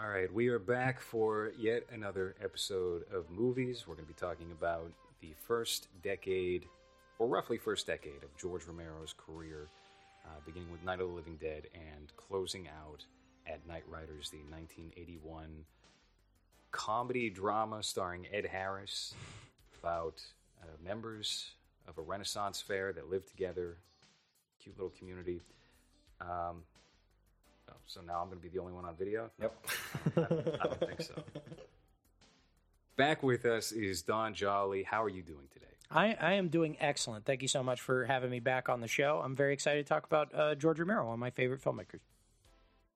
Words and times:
All 0.00 0.08
right, 0.08 0.32
we 0.32 0.46
are 0.46 0.60
back 0.60 1.00
for 1.00 1.50
yet 1.58 1.82
another 1.90 2.36
episode 2.40 3.02
of 3.12 3.28
movies. 3.30 3.84
We're 3.86 3.96
going 3.96 4.06
to 4.06 4.12
be 4.12 4.20
talking 4.20 4.52
about 4.52 4.92
the 5.20 5.34
first 5.44 5.88
decade, 6.04 6.66
or 7.18 7.26
roughly 7.26 7.58
first 7.58 7.88
decade, 7.88 8.22
of 8.22 8.36
George 8.36 8.64
Romero's 8.64 9.12
career, 9.12 9.66
uh, 10.24 10.38
beginning 10.46 10.70
with 10.70 10.84
Night 10.84 11.00
of 11.00 11.08
the 11.08 11.14
Living 11.14 11.36
Dead 11.40 11.66
and 11.74 12.12
closing 12.16 12.68
out 12.68 13.04
at 13.44 13.66
Knightriders, 13.66 14.30
the 14.30 14.38
1981 14.50 15.64
comedy 16.70 17.28
drama 17.28 17.82
starring 17.82 18.24
Ed 18.32 18.46
Harris 18.46 19.14
about 19.82 20.22
uh, 20.62 20.66
members 20.84 21.50
of 21.88 21.98
a 21.98 22.02
Renaissance 22.02 22.60
fair 22.60 22.92
that 22.92 23.10
live 23.10 23.26
together. 23.26 23.78
Cute 24.62 24.76
little 24.76 24.92
community. 24.96 25.40
Um, 26.20 26.62
oh, 27.68 27.76
so 27.86 28.00
now 28.00 28.20
I'm 28.20 28.28
going 28.28 28.38
to 28.38 28.42
be 28.42 28.48
the 28.48 28.58
only 28.58 28.72
one 28.72 28.84
on 28.84 28.96
video? 28.96 29.30
Yep. 29.40 29.66
I 30.16 30.20
don't, 30.20 30.32
I 30.32 30.64
don't 30.64 30.80
think 30.80 31.02
so. 31.02 31.22
Back 32.96 33.22
with 33.22 33.44
us 33.44 33.72
is 33.72 34.02
Don 34.02 34.34
Jolly. 34.34 34.82
How 34.82 35.02
are 35.02 35.08
you 35.08 35.22
doing 35.22 35.46
today? 35.52 35.66
I, 35.90 36.16
I 36.20 36.32
am 36.34 36.48
doing 36.48 36.76
excellent. 36.80 37.24
Thank 37.24 37.42
you 37.42 37.48
so 37.48 37.62
much 37.62 37.80
for 37.80 38.04
having 38.04 38.30
me 38.30 38.40
back 38.40 38.68
on 38.68 38.80
the 38.80 38.88
show. 38.88 39.22
I'm 39.24 39.34
very 39.34 39.52
excited 39.54 39.86
to 39.86 39.88
talk 39.88 40.04
about 40.04 40.34
uh, 40.34 40.54
George 40.54 40.78
Romero, 40.78 41.04
one 41.04 41.14
of 41.14 41.20
my 41.20 41.30
favorite 41.30 41.62
filmmakers. 41.62 42.00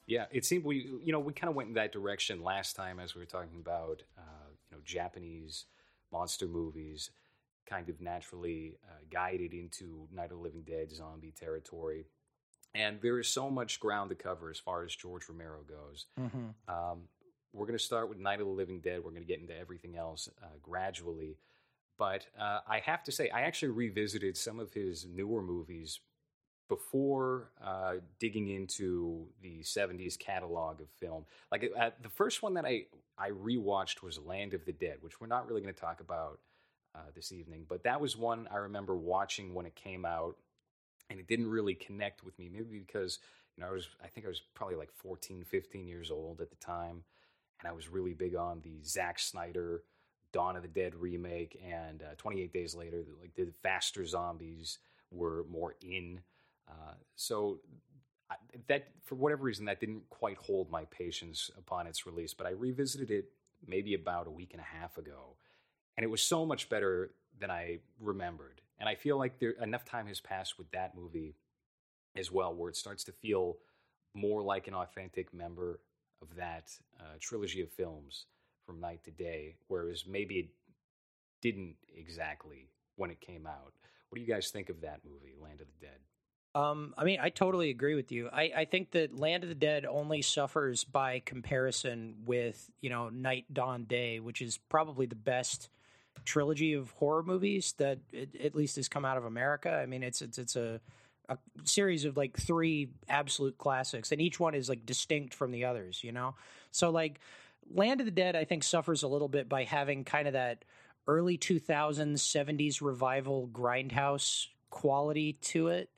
Yeah, 0.06 0.26
it 0.32 0.44
seemed 0.44 0.64
we 0.64 0.90
you 1.02 1.12
know 1.12 1.20
we 1.20 1.32
kind 1.32 1.48
of 1.48 1.54
went 1.54 1.68
in 1.68 1.74
that 1.76 1.92
direction 1.92 2.42
last 2.42 2.74
time 2.74 2.98
as 2.98 3.14
we 3.14 3.20
were 3.20 3.26
talking 3.26 3.60
about 3.60 4.02
uh, 4.18 4.50
you 4.70 4.76
know 4.76 4.82
Japanese 4.84 5.66
monster 6.12 6.46
movies, 6.46 7.10
kind 7.66 7.88
of 7.88 8.00
naturally 8.00 8.76
uh, 8.90 8.98
guided 9.10 9.54
into 9.54 10.08
Night 10.12 10.24
of 10.24 10.30
the 10.30 10.36
Living 10.36 10.62
Dead 10.62 10.90
zombie 10.90 11.32
territory, 11.38 12.04
and 12.74 13.00
there 13.02 13.18
is 13.18 13.28
so 13.28 13.50
much 13.50 13.80
ground 13.80 14.10
to 14.10 14.16
cover 14.16 14.50
as 14.50 14.58
far 14.58 14.84
as 14.84 14.94
George 14.94 15.28
Romero 15.28 15.60
goes. 15.68 16.06
Um, 16.68 17.02
we're 17.52 17.66
going 17.66 17.78
to 17.78 17.84
start 17.84 18.08
with 18.08 18.18
Night 18.18 18.40
of 18.40 18.46
the 18.46 18.52
Living 18.52 18.80
Dead. 18.80 19.00
We're 19.04 19.10
going 19.10 19.22
to 19.22 19.28
get 19.28 19.40
into 19.40 19.56
everything 19.56 19.96
else 19.96 20.28
uh, 20.42 20.46
gradually. 20.62 21.36
But 21.98 22.26
uh, 22.40 22.60
I 22.66 22.78
have 22.80 23.04
to 23.04 23.12
say, 23.12 23.28
I 23.30 23.42
actually 23.42 23.68
revisited 23.68 24.36
some 24.36 24.58
of 24.58 24.72
his 24.72 25.06
newer 25.06 25.42
movies 25.42 26.00
before 26.68 27.50
uh, 27.62 27.94
digging 28.18 28.48
into 28.48 29.26
the 29.42 29.60
70s 29.62 30.18
catalog 30.18 30.80
of 30.80 30.88
film. 30.98 31.26
Like 31.50 31.70
uh, 31.78 31.90
the 32.00 32.08
first 32.08 32.42
one 32.42 32.54
that 32.54 32.64
I, 32.64 32.86
I 33.18 33.30
rewatched 33.30 34.02
was 34.02 34.18
Land 34.18 34.54
of 34.54 34.64
the 34.64 34.72
Dead, 34.72 34.96
which 35.02 35.20
we're 35.20 35.26
not 35.26 35.46
really 35.46 35.60
going 35.60 35.74
to 35.74 35.80
talk 35.80 36.00
about 36.00 36.40
uh, 36.94 37.00
this 37.14 37.32
evening. 37.32 37.66
But 37.68 37.84
that 37.84 38.00
was 38.00 38.16
one 38.16 38.48
I 38.50 38.56
remember 38.56 38.96
watching 38.96 39.52
when 39.52 39.66
it 39.66 39.74
came 39.74 40.06
out, 40.06 40.36
and 41.12 41.20
it 41.20 41.28
didn't 41.28 41.48
really 41.48 41.74
connect 41.74 42.24
with 42.24 42.38
me. 42.38 42.48
Maybe 42.52 42.78
because 42.78 43.18
you 43.56 43.62
know 43.62 43.68
I 43.68 43.72
was 43.72 43.88
I 44.02 44.08
think 44.08 44.26
I 44.26 44.28
was 44.28 44.42
probably 44.54 44.76
like 44.76 44.90
14, 44.92 45.44
15 45.44 45.86
years 45.86 46.10
old 46.10 46.40
at 46.40 46.50
the 46.50 46.56
time, 46.56 47.04
and 47.60 47.68
I 47.68 47.72
was 47.72 47.88
really 47.88 48.14
big 48.14 48.34
on 48.34 48.60
the 48.64 48.82
Zack 48.82 49.18
Snyder 49.18 49.82
Dawn 50.32 50.56
of 50.56 50.62
the 50.62 50.68
Dead 50.68 50.94
remake, 50.94 51.60
and 51.64 52.02
uh, 52.02 52.14
28 52.16 52.52
Days 52.52 52.74
Later, 52.74 53.04
like 53.20 53.34
the 53.34 53.52
faster 53.62 54.04
zombies 54.04 54.78
were 55.10 55.44
more 55.50 55.76
in. 55.82 56.20
Uh, 56.68 56.94
so 57.14 57.60
I, 58.30 58.36
that, 58.68 58.88
for 59.04 59.14
whatever 59.14 59.44
reason, 59.44 59.66
that 59.66 59.78
didn't 59.78 60.08
quite 60.08 60.38
hold 60.38 60.70
my 60.70 60.84
patience 60.86 61.50
upon 61.58 61.86
its 61.86 62.06
release. 62.06 62.32
But 62.32 62.46
I 62.46 62.50
revisited 62.50 63.10
it 63.10 63.26
maybe 63.66 63.94
about 63.94 64.26
a 64.26 64.30
week 64.30 64.52
and 64.52 64.60
a 64.60 64.78
half 64.78 64.96
ago, 64.96 65.36
and 65.96 66.04
it 66.04 66.08
was 66.08 66.22
so 66.22 66.46
much 66.46 66.70
better 66.70 67.10
than 67.38 67.50
I 67.50 67.80
remembered. 68.00 68.62
And 68.78 68.88
I 68.88 68.94
feel 68.94 69.18
like 69.18 69.38
there 69.38 69.50
enough 69.62 69.84
time 69.84 70.06
has 70.06 70.20
passed 70.20 70.58
with 70.58 70.70
that 70.72 70.94
movie 70.96 71.36
as 72.16 72.30
well, 72.30 72.54
where 72.54 72.68
it 72.68 72.76
starts 72.76 73.04
to 73.04 73.12
feel 73.12 73.56
more 74.14 74.42
like 74.42 74.68
an 74.68 74.74
authentic 74.74 75.32
member 75.32 75.80
of 76.20 76.34
that 76.36 76.70
uh, 77.00 77.14
trilogy 77.20 77.62
of 77.62 77.70
films 77.70 78.26
from 78.66 78.80
night 78.80 79.02
to 79.04 79.10
day, 79.10 79.56
whereas 79.68 80.04
maybe 80.06 80.34
it 80.36 80.48
didn't 81.40 81.76
exactly 81.96 82.68
when 82.96 83.10
it 83.10 83.20
came 83.20 83.46
out. 83.46 83.72
What 84.08 84.16
do 84.16 84.20
you 84.20 84.26
guys 84.26 84.50
think 84.50 84.68
of 84.68 84.82
that 84.82 85.00
movie, 85.04 85.34
Land 85.42 85.60
of 85.60 85.66
the 85.68 85.86
Dead? 85.86 85.98
Um, 86.54 86.94
I 86.98 87.04
mean, 87.04 87.18
I 87.20 87.30
totally 87.30 87.70
agree 87.70 87.94
with 87.94 88.12
you. 88.12 88.28
I, 88.30 88.52
I 88.54 88.64
think 88.66 88.90
that 88.90 89.18
Land 89.18 89.42
of 89.42 89.48
the 89.48 89.54
Dead 89.54 89.86
only 89.86 90.20
suffers 90.20 90.84
by 90.84 91.22
comparison 91.24 92.16
with, 92.26 92.70
you 92.82 92.90
know, 92.90 93.08
Night, 93.08 93.46
Dawn, 93.52 93.84
Day, 93.84 94.20
which 94.20 94.42
is 94.42 94.58
probably 94.68 95.06
the 95.06 95.14
best 95.14 95.70
trilogy 96.24 96.74
of 96.74 96.90
horror 96.92 97.22
movies 97.22 97.74
that 97.78 97.98
it, 98.12 98.34
at 98.42 98.54
least 98.54 98.76
has 98.76 98.88
come 98.88 99.04
out 99.04 99.16
of 99.16 99.24
America. 99.24 99.70
I 99.70 99.86
mean, 99.86 100.02
it's 100.02 100.22
it's 100.22 100.38
it's 100.38 100.56
a 100.56 100.80
a 101.28 101.38
series 101.64 102.04
of 102.04 102.16
like 102.16 102.36
three 102.36 102.88
absolute 103.08 103.58
classics, 103.58 104.12
and 104.12 104.20
each 104.20 104.40
one 104.40 104.54
is 104.54 104.68
like 104.68 104.84
distinct 104.86 105.34
from 105.34 105.50
the 105.50 105.64
others. 105.64 106.02
You 106.02 106.12
know, 106.12 106.34
so 106.70 106.90
like 106.90 107.20
Land 107.70 108.00
of 108.00 108.06
the 108.06 108.12
Dead, 108.12 108.36
I 108.36 108.44
think 108.44 108.64
suffers 108.64 109.02
a 109.02 109.08
little 109.08 109.28
bit 109.28 109.48
by 109.48 109.64
having 109.64 110.04
kind 110.04 110.26
of 110.26 110.34
that 110.34 110.64
early 111.06 111.36
2000s 111.36 112.14
70s 112.14 112.80
revival 112.80 113.48
grindhouse 113.52 114.46
quality 114.70 115.34
to 115.42 115.68
it. 115.68 115.90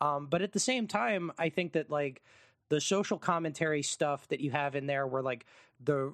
Um, 0.00 0.26
but 0.26 0.42
at 0.42 0.52
the 0.52 0.60
same 0.60 0.86
time, 0.86 1.32
I 1.38 1.48
think 1.48 1.72
that 1.72 1.90
like 1.90 2.22
the 2.68 2.80
social 2.80 3.18
commentary 3.18 3.82
stuff 3.82 4.26
that 4.28 4.40
you 4.40 4.50
have 4.50 4.74
in 4.74 4.86
there, 4.86 5.06
where 5.06 5.22
like 5.22 5.46
the 5.84 6.12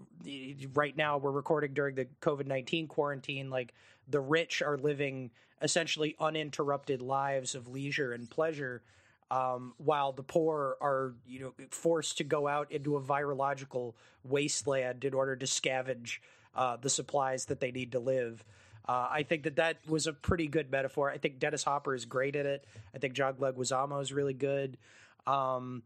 right 0.74 0.96
now 0.96 1.18
we're 1.18 1.30
recording 1.30 1.74
during 1.74 1.94
the 1.94 2.06
COVID 2.20 2.46
nineteen 2.46 2.86
quarantine, 2.86 3.50
like 3.50 3.72
the 4.08 4.20
rich 4.20 4.62
are 4.62 4.78
living 4.78 5.30
essentially 5.62 6.16
uninterrupted 6.18 7.02
lives 7.02 7.54
of 7.54 7.68
leisure 7.68 8.12
and 8.12 8.28
pleasure, 8.30 8.82
um, 9.30 9.74
while 9.76 10.12
the 10.12 10.22
poor 10.22 10.76
are 10.80 11.14
you 11.26 11.40
know 11.40 11.54
forced 11.70 12.18
to 12.18 12.24
go 12.24 12.48
out 12.48 12.72
into 12.72 12.96
a 12.96 13.00
virological 13.00 13.94
wasteland 14.24 15.04
in 15.04 15.14
order 15.14 15.36
to 15.36 15.46
scavenge 15.46 16.18
uh, 16.54 16.76
the 16.76 16.90
supplies 16.90 17.46
that 17.46 17.60
they 17.60 17.70
need 17.70 17.92
to 17.92 17.98
live. 17.98 18.44
Uh, 18.88 19.06
I 19.10 19.22
think 19.22 19.44
that 19.44 19.56
that 19.56 19.76
was 19.86 20.08
a 20.08 20.12
pretty 20.12 20.48
good 20.48 20.72
metaphor. 20.72 21.10
I 21.10 21.18
think 21.18 21.38
Dennis 21.38 21.62
Hopper 21.62 21.94
is 21.94 22.06
great 22.06 22.34
at 22.34 22.46
it. 22.46 22.64
I 22.92 22.98
think 22.98 23.14
John 23.14 23.34
Leguizamo 23.34 24.02
is 24.02 24.12
really 24.12 24.34
good. 24.34 24.78
Um, 25.26 25.82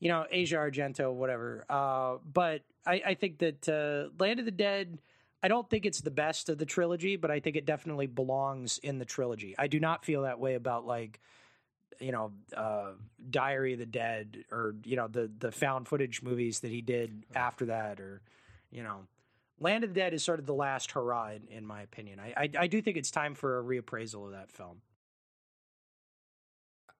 you 0.00 0.08
know, 0.08 0.26
Asia 0.30 0.56
Argento, 0.56 1.12
whatever. 1.12 1.64
Uh, 1.68 2.16
but 2.32 2.62
I, 2.84 3.02
I, 3.06 3.14
think 3.14 3.38
that 3.38 3.68
uh, 3.68 4.10
Land 4.22 4.40
of 4.40 4.44
the 4.44 4.50
Dead. 4.50 4.98
I 5.42 5.48
don't 5.48 5.68
think 5.68 5.86
it's 5.86 6.00
the 6.00 6.10
best 6.10 6.48
of 6.48 6.58
the 6.58 6.66
trilogy, 6.66 7.16
but 7.16 7.30
I 7.30 7.40
think 7.40 7.56
it 7.56 7.66
definitely 7.66 8.06
belongs 8.06 8.78
in 8.78 8.98
the 8.98 9.04
trilogy. 9.04 9.54
I 9.56 9.68
do 9.68 9.78
not 9.78 10.04
feel 10.04 10.22
that 10.22 10.40
way 10.40 10.54
about 10.54 10.86
like, 10.86 11.20
you 12.00 12.10
know, 12.10 12.32
uh, 12.56 12.92
Diary 13.30 13.74
of 13.74 13.78
the 13.78 13.86
Dead 13.86 14.44
or 14.50 14.74
you 14.84 14.96
know 14.96 15.08
the 15.08 15.30
the 15.38 15.52
found 15.52 15.88
footage 15.88 16.22
movies 16.22 16.60
that 16.60 16.70
he 16.70 16.80
did 16.80 17.24
after 17.34 17.66
that, 17.66 18.00
or 18.00 18.22
you 18.70 18.82
know, 18.82 19.06
Land 19.60 19.84
of 19.84 19.94
the 19.94 20.00
Dead 20.00 20.14
is 20.14 20.22
sort 20.22 20.38
of 20.38 20.46
the 20.46 20.54
last 20.54 20.90
hurrah, 20.90 21.30
in, 21.30 21.48
in 21.48 21.66
my 21.66 21.82
opinion. 21.82 22.20
I, 22.20 22.34
I, 22.36 22.50
I 22.60 22.66
do 22.66 22.82
think 22.82 22.96
it's 22.96 23.10
time 23.10 23.34
for 23.34 23.58
a 23.58 23.62
reappraisal 23.62 24.26
of 24.26 24.32
that 24.32 24.50
film. 24.50 24.80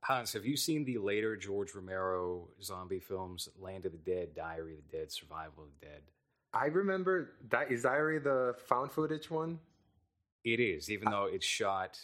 Hans, 0.02 0.32
have 0.34 0.46
you 0.46 0.56
seen 0.56 0.84
the 0.84 0.98
later 0.98 1.36
George 1.36 1.74
Romero 1.74 2.48
zombie 2.62 3.00
films, 3.00 3.48
Land 3.58 3.86
of 3.86 3.92
the 3.92 3.98
Dead, 3.98 4.34
Diary 4.34 4.74
of 4.74 4.80
the 4.90 4.98
Dead, 4.98 5.10
Survival 5.10 5.64
of 5.64 5.68
the 5.80 5.86
Dead? 5.86 6.02
I 6.54 6.66
remember 6.66 7.32
that 7.50 7.70
is 7.70 7.82
Diary 7.82 8.18
the 8.18 8.54
found 8.66 8.92
footage 8.92 9.30
one. 9.30 9.58
It 10.44 10.60
is, 10.60 10.90
even 10.90 11.10
though 11.10 11.28
it's 11.30 11.44
shot 11.44 11.98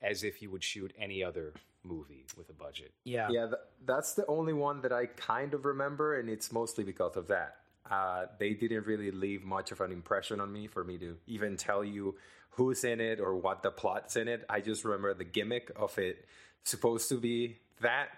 as 0.00 0.22
if 0.22 0.40
you 0.40 0.50
would 0.50 0.62
shoot 0.62 0.92
any 0.98 1.22
other 1.24 1.52
movie 1.82 2.24
with 2.36 2.48
a 2.50 2.52
budget. 2.52 2.92
Yeah, 3.04 3.28
yeah, 3.30 3.46
th- 3.46 3.54
that's 3.84 4.14
the 4.14 4.26
only 4.26 4.52
one 4.52 4.80
that 4.82 4.92
I 4.92 5.06
kind 5.06 5.54
of 5.54 5.64
remember, 5.64 6.18
and 6.18 6.28
it's 6.28 6.52
mostly 6.52 6.84
because 6.84 7.16
of 7.16 7.26
that. 7.28 7.56
Uh, 7.90 8.26
they 8.38 8.54
didn't 8.54 8.86
really 8.86 9.10
leave 9.10 9.44
much 9.44 9.72
of 9.72 9.80
an 9.80 9.90
impression 9.90 10.40
on 10.40 10.52
me 10.52 10.66
for 10.68 10.84
me 10.84 10.96
to 10.98 11.16
even 11.26 11.56
tell 11.56 11.84
you 11.84 12.14
who's 12.50 12.84
in 12.84 13.00
it 13.00 13.20
or 13.20 13.36
what 13.36 13.62
the 13.62 13.70
plot's 13.70 14.16
in 14.16 14.28
it. 14.28 14.44
I 14.48 14.60
just 14.60 14.84
remember 14.84 15.12
the 15.14 15.24
gimmick 15.24 15.72
of 15.74 15.98
it 15.98 16.26
supposed 16.64 17.08
to 17.08 17.16
be 17.16 17.56
that, 17.80 18.08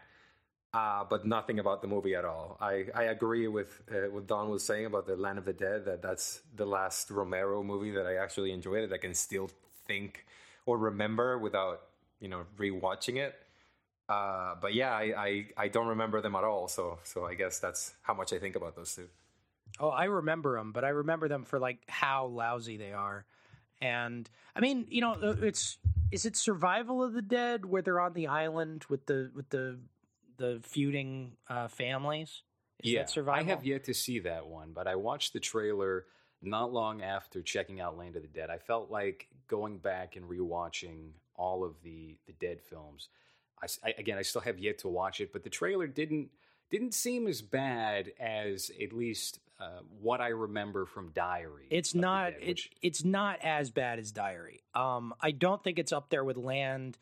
uh, 0.75 1.05
but 1.09 1.27
nothing 1.27 1.59
about 1.59 1.83
the 1.83 1.89
movie 1.89 2.15
at 2.15 2.25
all. 2.25 2.57
I, 2.61 2.87
I 2.95 3.05
agree 3.05 3.49
with 3.49 3.83
uh, 3.91 4.11
what 4.11 4.27
Don 4.27 4.49
was 4.49 4.65
saying 4.65 4.87
about 4.87 5.07
the 5.07 5.17
Land 5.17 5.39
of 5.39 5.45
the 5.45 5.53
Dead. 5.53 5.85
That 5.85 6.03
that's 6.03 6.41
the 6.57 6.67
last 6.67 7.11
Romero 7.11 7.63
movie 7.63 7.91
that 7.93 8.07
I 8.07 8.17
actually 8.17 8.53
enjoyed. 8.53 8.89
That 8.89 8.95
I 8.95 8.99
can 8.99 9.15
still 9.15 9.51
think 9.87 10.25
or 10.67 10.79
remember 10.79 11.39
without 11.39 11.83
you 12.21 12.29
know 12.29 12.45
rewatching 12.59 13.17
it. 13.17 13.35
Uh, 14.09 14.55
but 14.61 14.75
yeah, 14.75 14.93
I, 14.93 15.13
I 15.17 15.47
I 15.57 15.69
don't 15.69 15.89
remember 15.89 16.21
them 16.21 16.35
at 16.35 16.45
all. 16.45 16.69
So 16.69 16.99
so 17.05 17.27
I 17.27 17.35
guess 17.35 17.59
that's 17.59 17.95
how 18.03 18.15
much 18.15 18.33
I 18.33 18.39
think 18.39 18.57
about 18.57 18.77
those 18.77 18.95
two. 18.95 19.09
Oh, 19.81 19.89
I 19.89 20.05
remember 20.05 20.57
them, 20.57 20.73
but 20.73 20.85
I 20.85 20.91
remember 20.91 21.29
them 21.29 21.45
for 21.45 21.59
like 21.59 21.79
how 21.89 22.27
lousy 22.27 22.77
they 22.77 22.93
are. 22.93 23.25
And 23.81 24.29
I 24.55 24.61
mean, 24.61 24.87
you 24.91 25.01
know, 25.01 25.17
it's 25.21 25.79
is 26.13 26.27
it 26.27 26.37
Survival 26.37 27.03
of 27.03 27.15
the 27.15 27.23
Dead 27.23 27.65
where 27.65 27.83
they're 27.83 28.01
on 28.01 28.13
the 28.13 28.27
island 28.27 28.85
with 28.89 29.07
the 29.07 29.31
with 29.35 29.49
the 29.51 29.79
the 30.37 30.61
feuding 30.63 31.33
uh, 31.49 31.69
families? 31.69 32.43
Is 32.83 32.93
yeah, 32.93 33.01
that 33.01 33.11
Survival? 33.11 33.45
I 33.45 33.49
have 33.49 33.65
yet 33.65 33.85
to 33.85 33.95
see 33.95 34.21
that 34.21 34.47
one, 34.47 34.73
but 34.75 34.87
I 34.87 34.97
watched 34.97 35.33
the 35.33 35.41
trailer 35.41 36.05
not 36.43 36.73
long 36.73 37.03
after 37.03 37.43
checking 37.43 37.81
out 37.81 37.97
Land 37.97 38.17
of 38.17 38.23
the 38.23 38.29
Dead. 38.29 38.51
I 38.51 38.59
felt 38.59 38.91
like 38.91 39.29
going 39.49 39.79
back 39.79 40.17
and 40.17 40.29
rewatching 40.29 41.13
all 41.35 41.65
of 41.65 41.75
the 41.83 42.17
the 42.27 42.35
Dead 42.35 42.61
films. 42.61 43.09
I, 43.63 43.67
I, 43.89 43.95
again, 43.97 44.19
I 44.19 44.23
still 44.23 44.41
have 44.43 44.59
yet 44.59 44.79
to 44.79 44.89
watch 44.89 45.21
it, 45.21 45.33
but 45.33 45.45
the 45.45 45.51
trailer 45.51 45.87
didn't 45.87 46.29
didn't 46.71 46.95
seem 46.95 47.27
as 47.27 47.43
bad 47.43 48.13
as 48.19 48.71
at 48.83 48.93
least 48.93 49.41
uh, 49.63 49.81
what 50.01 50.21
I 50.21 50.29
remember 50.29 50.87
from 50.87 51.11
Diary. 51.11 51.67
It's 51.71 51.95
not. 51.95 52.33
Dead, 52.33 52.49
which... 52.49 52.71
it's 52.83 53.05
not 53.05 53.39
as 53.43 53.71
bad 53.71 53.99
as 53.99 54.11
Diary. 54.11 54.63
Um, 54.75 55.15
I 55.21 55.31
don't 55.31 55.63
think 55.63 55.79
it's 55.79 55.93
up 55.93 56.11
there 56.11 56.25
with 56.25 56.37
Land. 56.37 56.99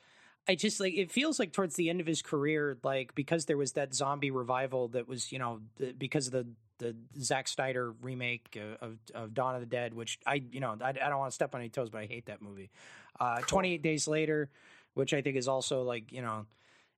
I 0.48 0.54
just 0.54 0.80
like 0.80 0.94
it 0.94 1.10
feels 1.10 1.38
like 1.38 1.52
towards 1.52 1.76
the 1.76 1.90
end 1.90 2.00
of 2.00 2.06
his 2.06 2.22
career, 2.22 2.76
like 2.82 3.14
because 3.14 3.46
there 3.46 3.56
was 3.56 3.72
that 3.72 3.94
zombie 3.94 4.30
revival 4.30 4.88
that 4.88 5.08
was, 5.08 5.32
you 5.32 5.38
know, 5.38 5.60
the, 5.76 5.92
because 5.92 6.26
of 6.26 6.32
the 6.32 6.46
the 6.78 6.96
Zack 7.20 7.46
Snyder 7.46 7.92
remake 8.02 8.58
of 8.80 8.98
of 9.14 9.34
Dawn 9.34 9.54
of 9.54 9.60
the 9.60 9.66
Dead, 9.66 9.94
which 9.94 10.18
I, 10.26 10.42
you 10.50 10.60
know, 10.60 10.76
I, 10.80 10.88
I 10.88 10.92
don't 10.92 11.18
want 11.18 11.30
to 11.30 11.34
step 11.34 11.54
on 11.54 11.60
any 11.60 11.70
toes, 11.70 11.90
but 11.90 12.00
I 12.00 12.06
hate 12.06 12.26
that 12.26 12.42
movie. 12.42 12.70
Uh, 13.18 13.36
cool. 13.36 13.44
Twenty 13.46 13.74
Eight 13.74 13.82
Days 13.82 14.08
Later, 14.08 14.50
which 14.94 15.14
I 15.14 15.22
think 15.22 15.36
is 15.36 15.46
also 15.46 15.82
like, 15.82 16.10
you 16.12 16.22
know, 16.22 16.46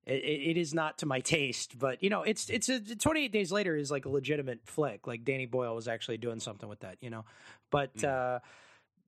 it, 0.06 0.12
it 0.12 0.56
is 0.56 0.74
not 0.74 0.98
to 0.98 1.06
my 1.06 1.20
taste, 1.20 1.78
but 1.78 2.02
you 2.02 2.10
know, 2.10 2.22
it's 2.22 2.50
it's 2.50 2.68
a 2.68 2.80
28 2.80 3.32
Days 3.32 3.52
Later 3.52 3.76
is 3.76 3.90
like 3.90 4.04
a 4.04 4.08
legitimate 4.08 4.60
flick. 4.64 5.06
Like 5.06 5.24
Danny 5.24 5.46
Boyle 5.46 5.74
was 5.74 5.88
actually 5.88 6.18
doing 6.18 6.40
something 6.40 6.68
with 6.68 6.80
that, 6.80 6.98
you 7.00 7.10
know, 7.10 7.24
but. 7.70 7.94
Mm. 7.96 8.36
uh 8.36 8.40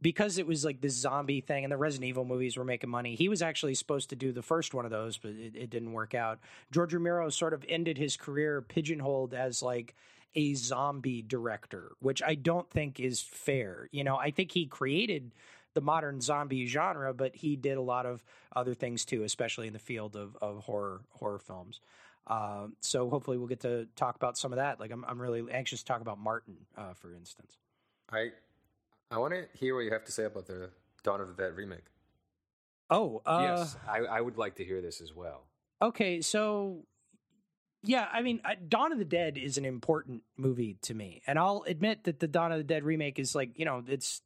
because 0.02 0.37
it 0.37 0.46
was 0.46 0.67
like 0.67 0.82
this 0.82 0.93
zombie 0.93 1.41
thing 1.41 1.64
and 1.64 1.73
the 1.73 1.79
Resident 1.79 2.06
Evil 2.06 2.26
movies 2.26 2.58
were 2.58 2.64
making 2.64 2.91
money, 2.91 3.14
he 3.14 3.31
was 3.31 3.41
actually 3.41 3.75
supposed 3.75 4.11
to 4.11 4.17
do 4.17 4.32
the 4.32 4.43
first 4.43 4.75
one 4.75 4.85
of 4.85 4.91
those, 4.91 5.17
but 5.17 5.31
it, 5.31 5.56
it 5.56 5.70
didn't 5.70 5.93
work 5.94 6.14
out. 6.14 6.41
George 6.70 6.93
Romero 6.93 7.31
sort 7.31 7.55
of 7.55 7.64
ended 7.70 7.96
his 7.96 8.14
career 8.14 8.61
pigeonholed 8.61 9.32
as 9.32 9.62
like 9.62 9.94
a 10.35 10.52
zombie 10.55 11.23
director, 11.23 11.93
which 12.00 12.23
I 12.23 12.35
don't 12.35 12.69
think 12.70 13.00
is 13.00 13.23
fair. 13.23 13.88
You 13.93 14.05
know, 14.05 14.17
I 14.17 14.31
think 14.31 14.50
he 14.50 14.67
created 14.67 15.32
the 15.75 15.81
modern 15.81 16.21
zombie 16.21 16.67
genre, 16.67 17.12
but 17.12 17.37
he 17.37 17.56
did 17.56 17.76
a 17.76 17.82
lot 17.82 18.06
of 18.06 18.25
other 18.55 18.75
things 18.75 19.05
too, 19.05 19.23
especially 19.23 19.67
in 19.67 19.73
the 19.73 19.79
field 19.79 20.17
of, 20.17 20.37
of 20.41 20.65
horror 20.65 21.03
horror 21.11 21.38
films. 21.38 21.81
Uh, 22.26 22.69
so 22.81 23.11
hopefully 23.11 23.37
we'll 23.37 23.49
get 23.49 23.61
to 23.61 23.87
talk 23.97 24.17
about 24.17 24.38
some 24.38 24.53
of 24.53 24.56
that. 24.56 24.81
Like 24.81 24.91
I'm, 24.91 25.05
I'm 25.06 25.21
really 25.21 25.43
anxious 25.53 25.81
to 25.81 25.85
talk 25.85 26.00
about 26.00 26.19
Martin, 26.19 26.56
uh, 26.76 26.94
for 26.94 27.15
instance. 27.15 27.59
I 28.11 28.31
I 29.11 29.19
want 29.19 29.35
to 29.35 29.47
hear 29.59 29.75
what 29.75 29.82
you 29.82 29.93
have 29.93 30.05
to 30.05 30.12
say 30.12 30.25
about 30.25 30.47
the 30.47 30.71
Dawn 31.03 31.21
of 31.21 31.29
the 31.29 31.35
Dead 31.35 31.55
remake. 31.56 31.85
Oh, 32.91 33.23
uh, 33.27 33.38
yes, 33.43 33.77
I, 33.88 33.99
I 34.00 34.20
would 34.20 34.37
like 34.37 34.56
to 34.56 34.65
hear 34.65 34.81
this 34.81 35.00
as 35.00 35.15
well. 35.15 35.44
Okay, 35.82 36.20
so 36.20 36.85
yeah, 37.82 38.09
I 38.12 38.23
mean, 38.23 38.41
Dawn 38.69 38.93
of 38.93 38.99
the 38.99 39.05
Dead 39.05 39.37
is 39.37 39.59
an 39.59 39.65
important 39.65 40.23
movie 40.37 40.79
to 40.82 40.94
me, 40.94 41.23
and 41.27 41.38
I'll 41.38 41.65
admit 41.67 42.05
that 42.05 42.20
the 42.20 42.27
Dawn 42.27 42.53
of 42.53 42.59
the 42.59 42.65
Dead 42.65 42.85
remake 42.85 43.19
is 43.19 43.35
like, 43.35 43.59
you 43.59 43.65
know, 43.65 43.82
it's 43.87 44.23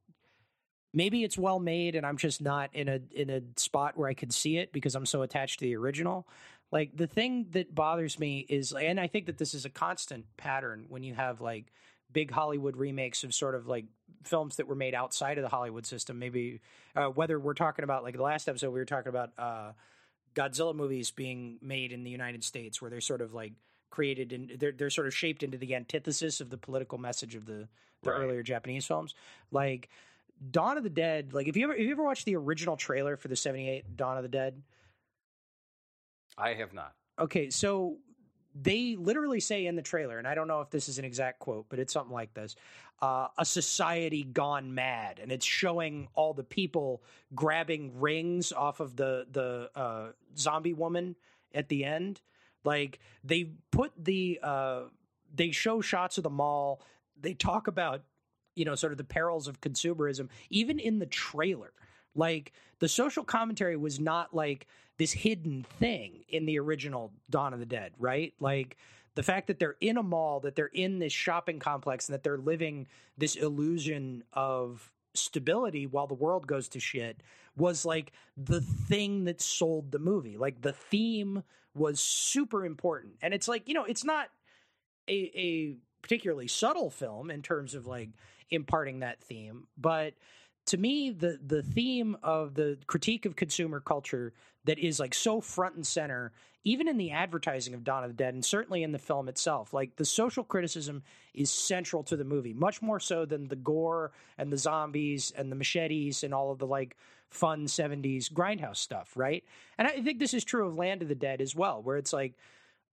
maybe 0.98 1.22
it's 1.22 1.38
well 1.38 1.60
made, 1.60 1.94
and 1.94 2.04
I'm 2.04 2.16
just 2.16 2.42
not 2.42 2.74
in 2.74 2.88
a 2.88 2.98
in 3.12 3.30
a 3.30 3.40
spot 3.56 3.96
where 3.96 4.08
I 4.08 4.14
could 4.14 4.34
see 4.34 4.58
it 4.58 4.72
because 4.72 4.96
I'm 4.96 5.06
so 5.06 5.22
attached 5.22 5.60
to 5.60 5.64
the 5.64 5.76
original. 5.76 6.26
Like 6.72 6.94
the 6.94 7.06
thing 7.06 7.46
that 7.52 7.72
bothers 7.72 8.18
me 8.18 8.44
is, 8.48 8.72
and 8.72 8.98
I 8.98 9.06
think 9.06 9.26
that 9.26 9.38
this 9.38 9.54
is 9.54 9.64
a 9.64 9.70
constant 9.70 10.26
pattern 10.36 10.86
when 10.88 11.04
you 11.04 11.14
have 11.14 11.40
like 11.40 11.72
big 12.12 12.32
Hollywood 12.32 12.76
remakes 12.76 13.22
of 13.22 13.32
sort 13.32 13.54
of 13.54 13.68
like 13.68 13.84
films 14.24 14.56
that 14.56 14.66
were 14.66 14.74
made 14.74 14.94
outside 14.94 15.38
of 15.38 15.42
the 15.42 15.48
Hollywood 15.48 15.86
system. 15.86 16.18
Maybe 16.18 16.60
uh, 16.96 17.06
whether 17.06 17.38
we're 17.38 17.54
talking 17.54 17.84
about 17.84 18.02
like 18.02 18.16
the 18.16 18.22
last 18.22 18.48
episode, 18.48 18.70
we 18.70 18.80
were 18.80 18.84
talking 18.84 19.08
about 19.08 19.30
uh, 19.38 19.72
Godzilla 20.34 20.74
movies 20.74 21.12
being 21.12 21.58
made 21.62 21.92
in 21.92 22.02
the 22.02 22.10
United 22.10 22.42
States, 22.42 22.82
where 22.82 22.90
they're 22.90 23.00
sort 23.00 23.22
of 23.22 23.32
like 23.32 23.52
created 23.90 24.32
and 24.32 24.52
they're 24.58 24.72
they're 24.72 24.90
sort 24.90 25.06
of 25.06 25.14
shaped 25.14 25.44
into 25.44 25.58
the 25.58 25.76
antithesis 25.76 26.40
of 26.40 26.50
the 26.50 26.58
political 26.58 26.98
message 26.98 27.36
of 27.36 27.46
the 27.46 27.68
the 28.02 28.10
right. 28.10 28.20
earlier 28.20 28.42
Japanese 28.42 28.84
films. 28.84 29.14
Like 29.50 29.88
Dawn 30.50 30.76
of 30.76 30.84
the 30.84 30.90
Dead. 30.90 31.32
Like 31.32 31.48
if 31.48 31.56
you 31.56 31.64
ever 31.64 31.74
if 31.74 31.80
you 31.80 31.92
ever 31.92 32.04
watched 32.04 32.24
the 32.24 32.36
original 32.36 32.76
trailer 32.76 33.16
for 33.16 33.28
the 33.28 33.36
'78 33.36 33.96
Dawn 33.96 34.16
of 34.16 34.22
the 34.22 34.28
Dead. 34.28 34.62
I 36.36 36.54
have 36.54 36.72
not. 36.72 36.94
Okay, 37.18 37.50
so 37.50 37.96
they 38.54 38.96
literally 38.96 39.40
say 39.40 39.66
in 39.66 39.74
the 39.74 39.82
trailer, 39.82 40.18
and 40.18 40.26
I 40.26 40.34
don't 40.34 40.46
know 40.46 40.60
if 40.60 40.70
this 40.70 40.88
is 40.88 40.98
an 40.98 41.04
exact 41.04 41.40
quote, 41.40 41.66
but 41.68 41.78
it's 41.78 41.92
something 41.92 42.12
like 42.12 42.32
this 42.34 42.54
uh, 43.00 43.28
a 43.38 43.44
society 43.44 44.24
gone 44.24 44.74
mad. 44.74 45.20
And 45.22 45.30
it's 45.30 45.46
showing 45.46 46.08
all 46.14 46.34
the 46.34 46.44
people 46.44 47.02
grabbing 47.34 48.00
rings 48.00 48.52
off 48.52 48.80
of 48.80 48.96
the, 48.96 49.26
the 49.30 49.70
uh, 49.74 50.08
zombie 50.36 50.72
woman 50.72 51.16
at 51.54 51.68
the 51.68 51.84
end. 51.84 52.20
Like 52.64 52.98
they 53.22 53.52
put 53.70 53.92
the, 53.96 54.40
uh, 54.42 54.80
they 55.34 55.52
show 55.52 55.80
shots 55.80 56.18
of 56.18 56.24
the 56.24 56.30
mall. 56.30 56.80
They 57.20 57.34
talk 57.34 57.68
about, 57.68 58.02
you 58.58 58.64
know, 58.64 58.74
sort 58.74 58.92
of 58.92 58.98
the 58.98 59.04
perils 59.04 59.46
of 59.46 59.60
consumerism, 59.60 60.28
even 60.50 60.78
in 60.78 60.98
the 60.98 61.06
trailer. 61.06 61.72
Like 62.14 62.52
the 62.80 62.88
social 62.88 63.22
commentary 63.22 63.76
was 63.76 64.00
not 64.00 64.34
like 64.34 64.66
this 64.98 65.12
hidden 65.12 65.64
thing 65.78 66.24
in 66.28 66.44
the 66.44 66.58
original 66.58 67.12
Dawn 67.30 67.54
of 67.54 67.60
the 67.60 67.66
Dead, 67.66 67.92
right? 67.98 68.34
Like 68.40 68.76
the 69.14 69.22
fact 69.22 69.46
that 69.46 69.58
they're 69.58 69.76
in 69.80 69.96
a 69.96 70.02
mall, 70.02 70.40
that 70.40 70.56
they're 70.56 70.66
in 70.66 70.98
this 70.98 71.12
shopping 71.12 71.60
complex, 71.60 72.08
and 72.08 72.14
that 72.14 72.24
they're 72.24 72.38
living 72.38 72.88
this 73.16 73.36
illusion 73.36 74.24
of 74.32 74.90
stability 75.14 75.86
while 75.86 76.06
the 76.06 76.14
world 76.14 76.46
goes 76.46 76.68
to 76.68 76.80
shit 76.80 77.22
was 77.56 77.84
like 77.84 78.12
the 78.36 78.60
thing 78.60 79.24
that 79.24 79.40
sold 79.40 79.92
the 79.92 79.98
movie. 79.98 80.36
Like 80.36 80.62
the 80.62 80.72
theme 80.72 81.42
was 81.74 82.00
super 82.00 82.64
important. 82.64 83.14
And 83.22 83.32
it's 83.32 83.48
like, 83.48 83.68
you 83.68 83.74
know, 83.74 83.84
it's 83.84 84.04
not 84.04 84.28
a, 85.08 85.30
a 85.34 85.76
particularly 86.02 86.48
subtle 86.48 86.90
film 86.90 87.30
in 87.30 87.42
terms 87.42 87.74
of 87.74 87.86
like 87.86 88.10
imparting 88.50 89.00
that 89.00 89.20
theme, 89.20 89.66
but 89.76 90.14
to 90.68 90.76
me 90.76 91.10
the 91.10 91.38
the 91.46 91.62
theme 91.62 92.16
of 92.22 92.54
the 92.54 92.78
critique 92.86 93.24
of 93.24 93.34
consumer 93.34 93.80
culture 93.80 94.34
that 94.64 94.78
is 94.78 95.00
like 95.00 95.14
so 95.14 95.40
front 95.40 95.74
and 95.74 95.86
center 95.86 96.32
even 96.64 96.88
in 96.88 96.98
the 96.98 97.10
advertising 97.10 97.72
of 97.72 97.84
Dawn 97.84 98.04
of 98.04 98.10
the 98.10 98.16
Dead 98.16 98.34
and 98.34 98.44
certainly 98.44 98.82
in 98.82 98.92
the 98.92 98.98
film 98.98 99.28
itself 99.28 99.72
like 99.72 99.96
the 99.96 100.04
social 100.04 100.44
criticism 100.44 101.02
is 101.32 101.50
central 101.50 102.02
to 102.04 102.16
the 102.16 102.24
movie 102.24 102.52
much 102.52 102.82
more 102.82 103.00
so 103.00 103.24
than 103.24 103.48
the 103.48 103.56
gore 103.56 104.12
and 104.36 104.52
the 104.52 104.58
zombies 104.58 105.32
and 105.36 105.50
the 105.50 105.56
machetes 105.56 106.22
and 106.22 106.34
all 106.34 106.52
of 106.52 106.58
the 106.58 106.66
like 106.66 106.98
fun 107.30 107.64
70s 107.64 108.30
grindhouse 108.30 108.76
stuff 108.76 109.12
right? 109.16 109.44
And 109.78 109.88
i 109.88 110.02
think 110.02 110.18
this 110.18 110.34
is 110.34 110.44
true 110.44 110.68
of 110.68 110.76
land 110.76 111.00
of 111.00 111.08
the 111.08 111.14
dead 111.14 111.40
as 111.40 111.56
well 111.56 111.80
where 111.82 111.96
it's 111.96 112.12
like 112.12 112.34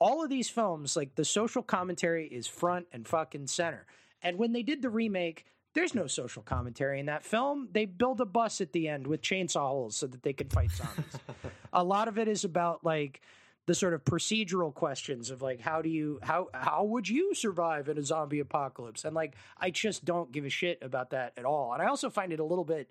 all 0.01 0.25
of 0.25 0.29
these 0.29 0.51
films 0.51 0.97
like 0.97 1.15
the 1.15 1.25
social 1.25 1.63
commentary 1.63 2.27
is 2.27 2.49
front 2.49 2.87
and 2.93 3.07
fucking 3.07 3.47
center 3.47 3.87
and 4.23 4.39
when 4.39 4.53
they 4.53 4.63
did 4.63 4.83
the 4.83 4.91
remake 4.91 5.47
there's 5.75 5.95
no 5.95 6.07
social 6.07 6.43
commentary 6.43 6.99
in 6.99 7.07
that 7.07 7.25
film. 7.25 7.69
They 7.73 7.85
build 7.85 8.21
a 8.21 8.25
bus 8.25 8.61
at 8.61 8.73
the 8.73 8.89
end 8.89 9.07
with 9.07 9.23
chainsaw 9.23 9.69
holes 9.69 9.97
so 9.97 10.07
that 10.09 10.23
they 10.23 10.33
can 10.33 10.49
fight 10.49 10.71
zombies. 10.73 11.17
a 11.73 11.85
lot 11.85 12.09
of 12.09 12.19
it 12.19 12.29
is 12.29 12.45
about 12.45 12.85
like 12.85 13.21
the 13.67 13.75
sort 13.75 13.95
of 13.95 14.05
procedural 14.05 14.75
questions 14.75 15.31
of 15.31 15.43
like 15.43 15.61
how 15.61 15.81
do 15.81 15.89
you 15.89 16.19
how 16.23 16.49
how 16.53 16.83
would 16.83 17.09
you 17.09 17.35
survive 17.35 17.89
in 17.89 17.99
a 17.99 18.03
zombie 18.03 18.41
apocalypse? 18.41 19.05
And 19.05 19.15
like 19.15 19.37
I 19.59 19.71
just 19.71 20.05
don't 20.05 20.33
give 20.33 20.45
a 20.45 20.51
shit 20.51 20.79
about 20.83 21.11
that 21.11 21.35
at 21.37 21.45
all. 21.45 21.73
And 21.73 21.81
I 21.81 21.87
also 21.87 22.11
find 22.11 22.33
it 22.33 22.41
a 22.41 22.45
little 22.45 22.65
bit 22.65 22.91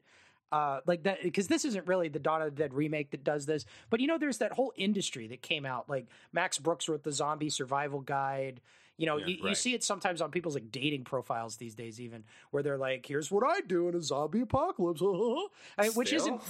uh, 0.52 0.80
like 0.88 1.04
that 1.04 1.22
because 1.22 1.48
this 1.48 1.66
isn't 1.66 1.86
really 1.86 2.08
the 2.08 2.18
Dawn 2.18 2.42
of 2.42 2.56
the 2.56 2.64
Dead 2.64 2.74
remake 2.74 3.12
that 3.12 3.24
does 3.24 3.46
this, 3.46 3.66
but 3.90 4.00
you 4.00 4.08
know, 4.08 4.18
there's 4.18 4.38
that 4.40 4.54
whole 4.54 4.74
industry 4.78 5.28
that 5.28 5.42
came 5.42 5.66
out. 5.66 5.90
Like 5.90 6.08
Max 6.32 6.58
Brooks 6.58 6.88
wrote 6.88 7.04
the 7.04 7.12
Zombie 7.12 7.50
Survival 7.50 8.00
Guide. 8.00 8.62
You 9.00 9.06
know, 9.06 9.16
yeah, 9.16 9.28
you, 9.28 9.38
right. 9.42 9.50
you, 9.50 9.56
see 9.56 9.74
it 9.74 9.82
sometimes 9.82 10.22
on 10.22 10.30
people's 10.30 10.56
like 10.56 10.74
dating 10.74 11.06
profiles 11.06 11.56
these 11.56 11.74
days, 11.74 12.02
even 12.02 12.26
where 12.52 12.62
they're 12.62 12.78
like, 12.78 13.06
"Here's 13.06 13.32
what 13.32 13.46
I 13.48 13.62
do 13.62 13.88
in 13.88 13.96
a 13.96 14.02
zombie 14.02 14.42
apocalypse," 14.42 15.02
I 15.78 15.84
mean, 15.84 15.92
which 15.94 16.12
isn't. 16.12 16.42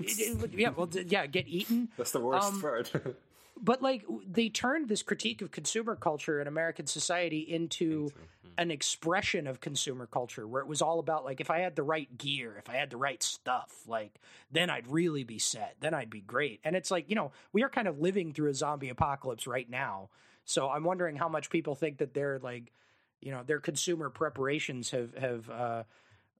it, 0.00 0.42
it, 0.42 0.58
yeah, 0.58 0.70
well, 0.70 0.88
yeah, 1.06 1.26
get 1.26 1.46
eaten. 1.46 1.90
That's 1.98 2.12
the 2.12 2.20
worst 2.20 2.46
um, 2.46 2.62
part. 2.62 2.90
but 3.62 3.82
like 3.82 4.06
they 4.26 4.48
turned 4.48 4.88
this 4.88 5.02
critique 5.02 5.42
of 5.42 5.50
consumer 5.50 5.94
culture 5.94 6.40
in 6.40 6.46
American 6.46 6.86
society 6.86 7.40
into, 7.40 7.84
into 7.84 8.08
hmm. 8.08 8.48
an 8.56 8.70
expression 8.70 9.46
of 9.46 9.60
consumer 9.60 10.06
culture 10.06 10.48
where 10.48 10.62
it 10.62 10.68
was 10.68 10.80
all 10.80 10.98
about 10.98 11.26
like 11.26 11.42
if 11.42 11.50
I 11.50 11.58
had 11.58 11.76
the 11.76 11.82
right 11.82 12.16
gear, 12.16 12.56
if 12.58 12.70
I 12.70 12.76
had 12.76 12.88
the 12.88 12.96
right 12.96 13.22
stuff, 13.22 13.82
like 13.86 14.14
then 14.50 14.70
I'd 14.70 14.88
really 14.88 15.24
be 15.24 15.38
set. 15.38 15.76
Then 15.80 15.92
I'd 15.92 16.08
be 16.08 16.22
great. 16.22 16.60
And 16.64 16.74
it's 16.74 16.90
like, 16.90 17.10
you 17.10 17.16
know, 17.16 17.32
we 17.52 17.62
are 17.62 17.68
kind 17.68 17.86
of 17.86 18.00
living 18.00 18.32
through 18.32 18.48
a 18.48 18.54
zombie 18.54 18.88
apocalypse 18.88 19.46
right 19.46 19.68
now 19.68 20.08
so 20.44 20.68
I'm 20.68 20.84
wondering 20.84 21.16
how 21.16 21.28
much 21.28 21.50
people 21.50 21.74
think 21.74 21.98
that 21.98 22.14
their 22.14 22.38
like, 22.38 22.72
you 23.20 23.30
know, 23.30 23.42
their 23.44 23.60
consumer 23.60 24.10
preparations 24.10 24.90
have 24.90 25.16
have 25.16 25.50
uh, 25.50 25.82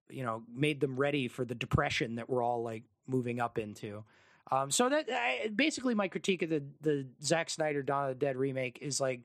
you 0.09 0.25
know 0.25 0.43
made 0.53 0.81
them 0.81 0.97
ready 0.97 1.29
for 1.29 1.45
the 1.45 1.55
depression 1.55 2.17
that 2.17 2.29
we're 2.29 2.43
all 2.43 2.63
like 2.63 2.85
moving 3.07 3.41
up 3.41 3.59
into. 3.59 4.05
Um, 4.51 4.71
so 4.71 4.89
that 4.89 5.07
I, 5.11 5.49
basically 5.55 5.95
my 5.95 6.09
critique 6.09 6.43
of 6.43 6.51
the 6.51 6.63
the 6.81 7.07
Zack 7.23 7.51
Snyder 7.51 7.83
Dawn 7.83 8.11
of 8.11 8.19
the 8.19 8.27
Dead 8.27 8.37
remake 8.37 8.79
is 8.81 9.01
like 9.01 9.21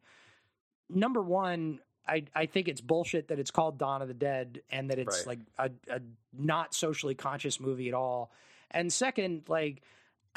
number 0.89 1.21
one. 1.21 1.79
I, 2.09 2.23
I 2.33 2.45
think 2.45 2.69
it's 2.69 2.79
bullshit 2.79 3.27
that 3.27 3.37
it's 3.37 3.51
called 3.51 3.77
Dawn 3.77 4.01
of 4.01 4.07
the 4.07 4.13
Dead 4.13 4.61
and 4.69 4.89
that 4.91 4.97
it's 4.97 5.25
right. 5.27 5.37
like 5.37 5.39
a, 5.89 5.95
a 5.95 5.99
not 6.31 6.73
socially 6.73 7.15
conscious 7.15 7.59
movie 7.59 7.89
at 7.89 7.93
all. 7.93 8.31
And 8.71 8.93
second, 8.93 9.43
like 9.49 9.81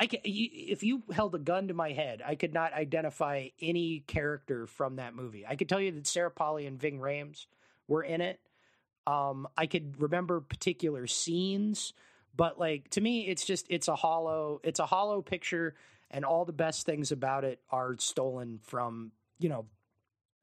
I 0.01 0.07
can, 0.07 0.21
if 0.25 0.83
you 0.83 1.03
held 1.13 1.35
a 1.35 1.39
gun 1.39 1.69
to 1.69 1.75
my 1.75 1.93
head, 1.93 2.23
I 2.25 2.35
could 2.35 2.55
not 2.55 2.73
identify 2.73 3.49
any 3.61 4.03
character 4.07 4.67
from 4.67 4.97
that 4.97 5.15
movie. 5.15 5.45
I 5.47 5.57
could 5.57 5.69
tell 5.69 5.79
you 5.79 5.93
that 5.93 6.07
Sarah 6.07 6.31
Polley 6.31 6.65
and 6.65 6.81
Ving 6.81 6.99
Rhames 6.99 7.45
were 7.87 8.03
in 8.03 8.23
it. 8.23 8.41
Um, 9.07 9.47
I 9.59 9.67
could 9.67 10.01
remember 10.01 10.41
particular 10.41 11.07
scenes, 11.07 11.93
but 12.35 12.59
like 12.59 12.89
to 12.91 13.03
me, 13.03 13.29
it's 13.29 13.45
just 13.45 13.67
it's 13.69 13.89
a 13.89 13.95
hollow 13.95 14.63
it's 14.65 14.81
a 14.81 14.87
hollow 14.87 15.21
picture, 15.21 15.75
and 16.11 16.25
all 16.25 16.47
the 16.47 16.53
best 16.55 16.87
things 16.87 17.13
about 17.13 17.45
it 17.45 17.61
are 17.71 17.97
stolen 17.99 18.59
from 18.63 19.13
you 19.39 19.51
know 19.51 19.67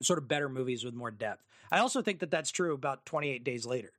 sort 0.03 0.19
of 0.19 0.27
better 0.27 0.49
movies 0.49 0.85
with 0.85 0.93
more 0.93 1.09
depth. 1.09 1.43
I 1.71 1.79
also 1.79 2.03
think 2.03 2.19
that 2.19 2.29
that's 2.29 2.51
true 2.51 2.75
about 2.75 3.07
28 3.07 3.43
Days 3.43 3.65
Later. 3.65 3.91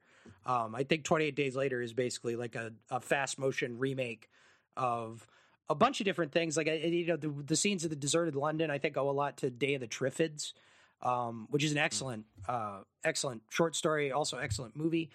Um, 0.46 0.76
I 0.76 0.84
think 0.84 1.02
28 1.02 1.34
Days 1.34 1.56
Later 1.56 1.82
is 1.82 1.92
basically 1.92 2.36
like 2.36 2.54
a, 2.54 2.70
a 2.90 3.00
fast 3.00 3.40
motion 3.40 3.78
remake 3.80 4.28
of 4.76 5.26
a 5.70 5.74
bunch 5.74 6.00
of 6.00 6.04
different 6.04 6.32
things. 6.32 6.56
Like 6.56 6.66
you 6.66 7.06
know, 7.06 7.16
the, 7.16 7.28
the 7.28 7.56
scenes 7.56 7.84
of 7.84 7.90
the 7.90 7.96
deserted 7.96 8.34
London, 8.34 8.70
I 8.70 8.78
think, 8.78 8.96
owe 8.96 9.08
a 9.08 9.12
lot 9.12 9.38
to 9.38 9.50
Day 9.50 9.74
of 9.74 9.80
the 9.80 9.86
Triffids, 9.86 10.52
um, 11.02 11.46
which 11.50 11.64
is 11.64 11.72
an 11.72 11.78
excellent, 11.78 12.26
uh, 12.48 12.80
excellent 13.04 13.42
short 13.50 13.76
story, 13.76 14.12
also 14.12 14.38
excellent 14.38 14.76
movie. 14.76 15.10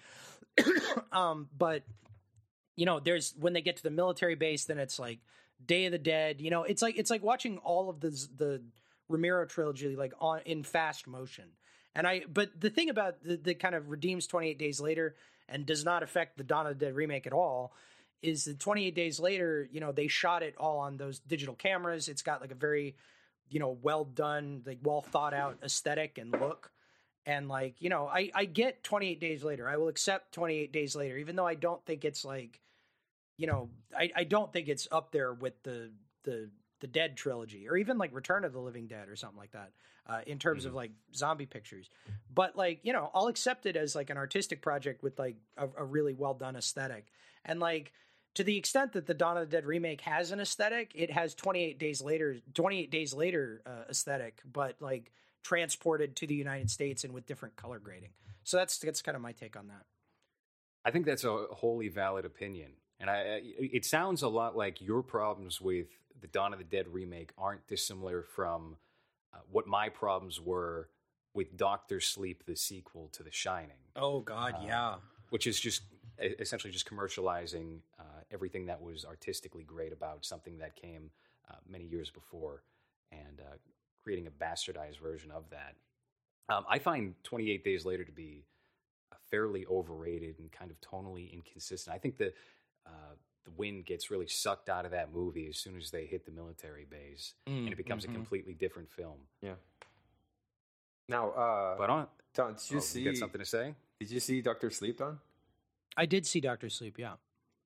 um, 1.12 1.48
but 1.56 1.82
you 2.76 2.86
know, 2.86 3.00
there's 3.00 3.34
when 3.38 3.52
they 3.52 3.62
get 3.62 3.76
to 3.76 3.82
the 3.82 3.90
military 3.90 4.34
base, 4.34 4.64
then 4.64 4.78
it's 4.78 4.98
like 4.98 5.18
Day 5.64 5.86
of 5.86 5.92
the 5.92 5.98
Dead. 5.98 6.40
You 6.40 6.50
know, 6.50 6.62
it's 6.62 6.82
like 6.82 6.98
it's 6.98 7.10
like 7.10 7.22
watching 7.22 7.58
all 7.58 7.88
of 7.88 8.00
the 8.00 8.10
the 8.36 8.62
Romero 9.08 9.44
trilogy 9.46 9.96
like 9.96 10.12
on 10.20 10.40
in 10.44 10.62
fast 10.62 11.06
motion. 11.06 11.44
And 11.96 12.08
I, 12.08 12.22
but 12.32 12.60
the 12.60 12.70
thing 12.70 12.90
about 12.90 13.22
the, 13.22 13.36
the 13.36 13.54
kind 13.54 13.74
of 13.74 13.88
redeems 13.88 14.26
28 14.26 14.58
Days 14.58 14.80
Later 14.80 15.14
and 15.48 15.64
does 15.64 15.84
not 15.84 16.02
affect 16.02 16.36
the 16.36 16.42
Dawn 16.42 16.66
of 16.66 16.78
Dead 16.78 16.94
remake 16.94 17.26
at 17.26 17.32
all 17.32 17.72
is 18.24 18.44
that 18.44 18.58
28 18.58 18.94
Days 18.94 19.20
Later, 19.20 19.68
you 19.70 19.80
know, 19.80 19.92
they 19.92 20.08
shot 20.08 20.42
it 20.42 20.54
all 20.58 20.78
on 20.78 20.96
those 20.96 21.18
digital 21.18 21.54
cameras. 21.54 22.08
It's 22.08 22.22
got 22.22 22.40
like 22.40 22.50
a 22.50 22.56
very, 22.56 22.96
you 23.50 23.60
know, 23.60 23.76
well 23.82 24.04
done, 24.04 24.62
like 24.64 24.78
well 24.82 25.02
thought 25.02 25.34
out 25.34 25.58
aesthetic 25.62 26.16
and 26.18 26.32
look. 26.32 26.70
And 27.26 27.48
like, 27.48 27.80
you 27.80 27.90
know, 27.90 28.06
I, 28.06 28.30
I 28.34 28.44
get 28.46 28.82
28 28.82 29.20
Days 29.20 29.44
Later. 29.44 29.68
I 29.68 29.76
will 29.76 29.88
accept 29.88 30.32
28 30.32 30.72
Days 30.72 30.96
Later, 30.96 31.18
even 31.18 31.36
though 31.36 31.46
I 31.46 31.54
don't 31.54 31.84
think 31.84 32.04
it's 32.04 32.24
like, 32.24 32.60
you 33.36 33.46
know, 33.46 33.68
I, 33.96 34.10
I 34.16 34.24
don't 34.24 34.52
think 34.52 34.68
it's 34.68 34.88
up 34.90 35.12
there 35.12 35.32
with 35.32 35.62
the, 35.62 35.90
the, 36.24 36.50
the 36.80 36.86
Dead 36.86 37.16
trilogy 37.16 37.68
or 37.68 37.76
even 37.76 37.98
like 37.98 38.14
Return 38.14 38.44
of 38.44 38.52
the 38.52 38.60
Living 38.60 38.86
Dead 38.86 39.08
or 39.08 39.16
something 39.16 39.38
like 39.38 39.52
that 39.52 39.72
uh, 40.06 40.20
in 40.26 40.38
terms 40.38 40.62
mm-hmm. 40.62 40.70
of 40.70 40.74
like 40.74 40.92
zombie 41.14 41.46
pictures. 41.46 41.88
But 42.32 42.56
like, 42.56 42.80
you 42.82 42.92
know, 42.92 43.10
I'll 43.14 43.28
accept 43.28 43.66
it 43.66 43.76
as 43.76 43.94
like 43.94 44.10
an 44.10 44.16
artistic 44.16 44.62
project 44.62 45.02
with 45.02 45.18
like 45.18 45.36
a, 45.56 45.68
a 45.78 45.84
really 45.84 46.14
well 46.14 46.34
done 46.34 46.56
aesthetic. 46.56 47.06
And 47.44 47.60
like, 47.60 47.92
to 48.34 48.44
the 48.44 48.56
extent 48.56 48.92
that 48.92 49.06
the 49.06 49.14
Dawn 49.14 49.36
of 49.36 49.48
the 49.48 49.56
Dead 49.56 49.64
remake 49.64 50.00
has 50.02 50.32
an 50.32 50.40
aesthetic, 50.40 50.92
it 50.94 51.10
has 51.10 51.34
28 51.34 51.78
days 51.78 52.02
later, 52.02 52.36
28 52.54 52.90
days 52.90 53.14
later 53.14 53.62
uh, 53.66 53.88
aesthetic, 53.88 54.40
but 54.50 54.76
like 54.80 55.12
transported 55.42 56.16
to 56.16 56.26
the 56.26 56.34
United 56.34 56.70
States 56.70 57.04
and 57.04 57.12
with 57.12 57.26
different 57.26 57.56
color 57.56 57.78
grading. 57.78 58.10
So 58.42 58.56
that's 58.56 58.78
that's 58.78 59.02
kind 59.02 59.16
of 59.16 59.22
my 59.22 59.32
take 59.32 59.56
on 59.56 59.68
that. 59.68 59.84
I 60.84 60.90
think 60.90 61.06
that's 61.06 61.24
a 61.24 61.46
wholly 61.50 61.88
valid 61.88 62.24
opinion, 62.24 62.72
and 63.00 63.08
I 63.08 63.40
it 63.42 63.86
sounds 63.86 64.22
a 64.22 64.28
lot 64.28 64.56
like 64.56 64.82
your 64.82 65.02
problems 65.02 65.60
with 65.60 65.86
the 66.20 66.26
Dawn 66.26 66.52
of 66.52 66.58
the 66.58 66.64
Dead 66.64 66.86
remake 66.88 67.32
aren't 67.38 67.66
dissimilar 67.66 68.22
from 68.22 68.76
uh, 69.32 69.38
what 69.50 69.66
my 69.66 69.88
problems 69.88 70.40
were 70.40 70.88
with 71.32 71.56
Doctor 71.56 72.00
Sleep, 72.00 72.44
the 72.46 72.56
sequel 72.56 73.08
to 73.12 73.22
The 73.22 73.32
Shining. 73.32 73.70
Oh 73.96 74.20
God, 74.20 74.54
uh, 74.58 74.66
yeah. 74.66 74.94
Which 75.30 75.46
is 75.46 75.58
just 75.58 75.82
essentially 76.18 76.72
just 76.72 76.88
commercializing 76.88 77.78
uh, 77.98 78.13
everything 78.30 78.66
that 78.66 78.80
was 78.80 79.04
artistically 79.04 79.64
great 79.64 79.92
about 79.92 80.24
something 80.24 80.58
that 80.58 80.76
came 80.76 81.10
uh, 81.50 81.56
many 81.68 81.84
years 81.84 82.10
before, 82.10 82.62
and 83.12 83.40
uh, 83.40 83.56
creating 84.02 84.26
a 84.26 84.30
bastardized 84.30 85.00
version 85.00 85.30
of 85.30 85.44
that. 85.50 85.74
Um, 86.48 86.64
I 86.68 86.78
find 86.78 87.14
28 87.24 87.64
Days 87.64 87.84
Later 87.84 88.04
to 88.04 88.12
be 88.12 88.44
fairly 89.30 89.66
overrated 89.66 90.36
and 90.38 90.50
kind 90.52 90.70
of 90.70 90.80
tonally 90.80 91.32
inconsistent. 91.32 91.94
I 91.94 91.98
think 91.98 92.18
the 92.18 92.32
uh, 92.86 93.14
the 93.44 93.50
wind 93.56 93.84
gets 93.84 94.10
really 94.10 94.26
sucked 94.26 94.68
out 94.68 94.84
of 94.84 94.92
that 94.92 95.12
movie 95.12 95.48
as 95.48 95.58
soon 95.58 95.76
as 95.76 95.90
they 95.90 96.06
hit 96.06 96.24
the 96.24 96.32
military 96.32 96.86
base, 96.88 97.34
mm, 97.46 97.64
and 97.64 97.68
it 97.68 97.76
becomes 97.76 98.04
mm-hmm. 98.04 98.12
a 98.12 98.16
completely 98.16 98.54
different 98.54 98.90
film. 98.90 99.18
Yeah. 99.42 99.54
Now, 101.08 101.30
uh, 101.30 101.76
but 101.76 101.90
on, 101.90 102.06
Don, 102.34 102.54
did 102.54 102.70
you 102.70 102.76
oh, 102.78 102.80
see? 102.80 103.00
You 103.00 103.10
got 103.10 103.18
something 103.18 103.38
to 103.38 103.44
say? 103.44 103.74
Did 104.00 104.10
you 104.10 104.20
see 104.20 104.40
Doctor 104.40 104.70
Sleep, 104.70 104.98
Don? 104.98 105.18
I 105.96 106.06
did 106.06 106.26
see 106.26 106.40
Doctor 106.40 106.68
Sleep. 106.68 106.98
Yeah. 106.98 107.14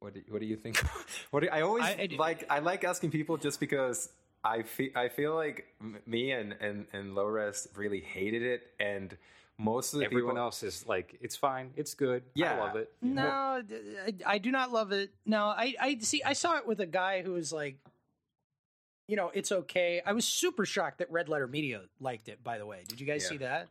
What 0.00 0.14
do, 0.14 0.22
what 0.28 0.40
do 0.40 0.46
you 0.46 0.56
think? 0.56 0.78
what 1.30 1.40
do, 1.40 1.48
I 1.48 1.62
always 1.62 1.84
I, 1.84 2.08
I, 2.12 2.16
like 2.16 2.44
I 2.48 2.58
like 2.60 2.84
asking 2.84 3.10
people 3.10 3.36
just 3.36 3.58
because 3.58 4.10
I 4.44 4.62
feel 4.62 4.90
I 4.94 5.08
feel 5.08 5.34
like 5.34 5.66
me 6.06 6.32
and 6.32 6.54
and 6.60 6.86
and 6.92 7.16
Lores 7.16 7.66
really 7.76 8.00
hated 8.00 8.42
it 8.42 8.68
and 8.78 9.16
most 9.58 9.92
of 9.92 9.98
the 9.98 10.06
everyone 10.06 10.34
people, 10.34 10.44
else 10.44 10.62
is 10.62 10.86
like 10.86 11.18
it's 11.20 11.34
fine. 11.34 11.72
It's 11.76 11.94
good. 11.94 12.22
Yeah. 12.34 12.54
i 12.54 12.58
love 12.58 12.76
it. 12.76 12.92
No 13.02 13.26
I, 13.26 14.14
I, 14.24 14.38
do 14.38 14.52
not 14.52 14.70
love 14.70 14.92
it. 14.92 15.10
No 15.26 15.46
i 15.46 15.74
i 15.80 15.98
see 15.98 16.22
i 16.22 16.32
saw 16.32 16.56
it 16.58 16.66
with 16.66 16.80
a 16.80 16.86
guy 16.86 17.22
who 17.22 17.32
was 17.32 17.52
like 17.52 17.76
you 19.08 19.16
know 19.16 19.32
it's 19.34 19.50
okay. 19.50 20.00
I 20.06 20.12
was 20.12 20.24
super 20.24 20.64
shocked 20.64 20.98
that 20.98 21.10
red 21.10 21.28
letter 21.28 21.48
media 21.48 21.82
liked 22.00 22.28
it 22.28 22.44
by 22.44 22.58
the 22.58 22.66
way. 22.66 22.84
Did 22.86 23.00
you 23.00 23.06
guys 23.06 23.24
yeah. 23.24 23.28
see 23.30 23.36
that 23.38 23.68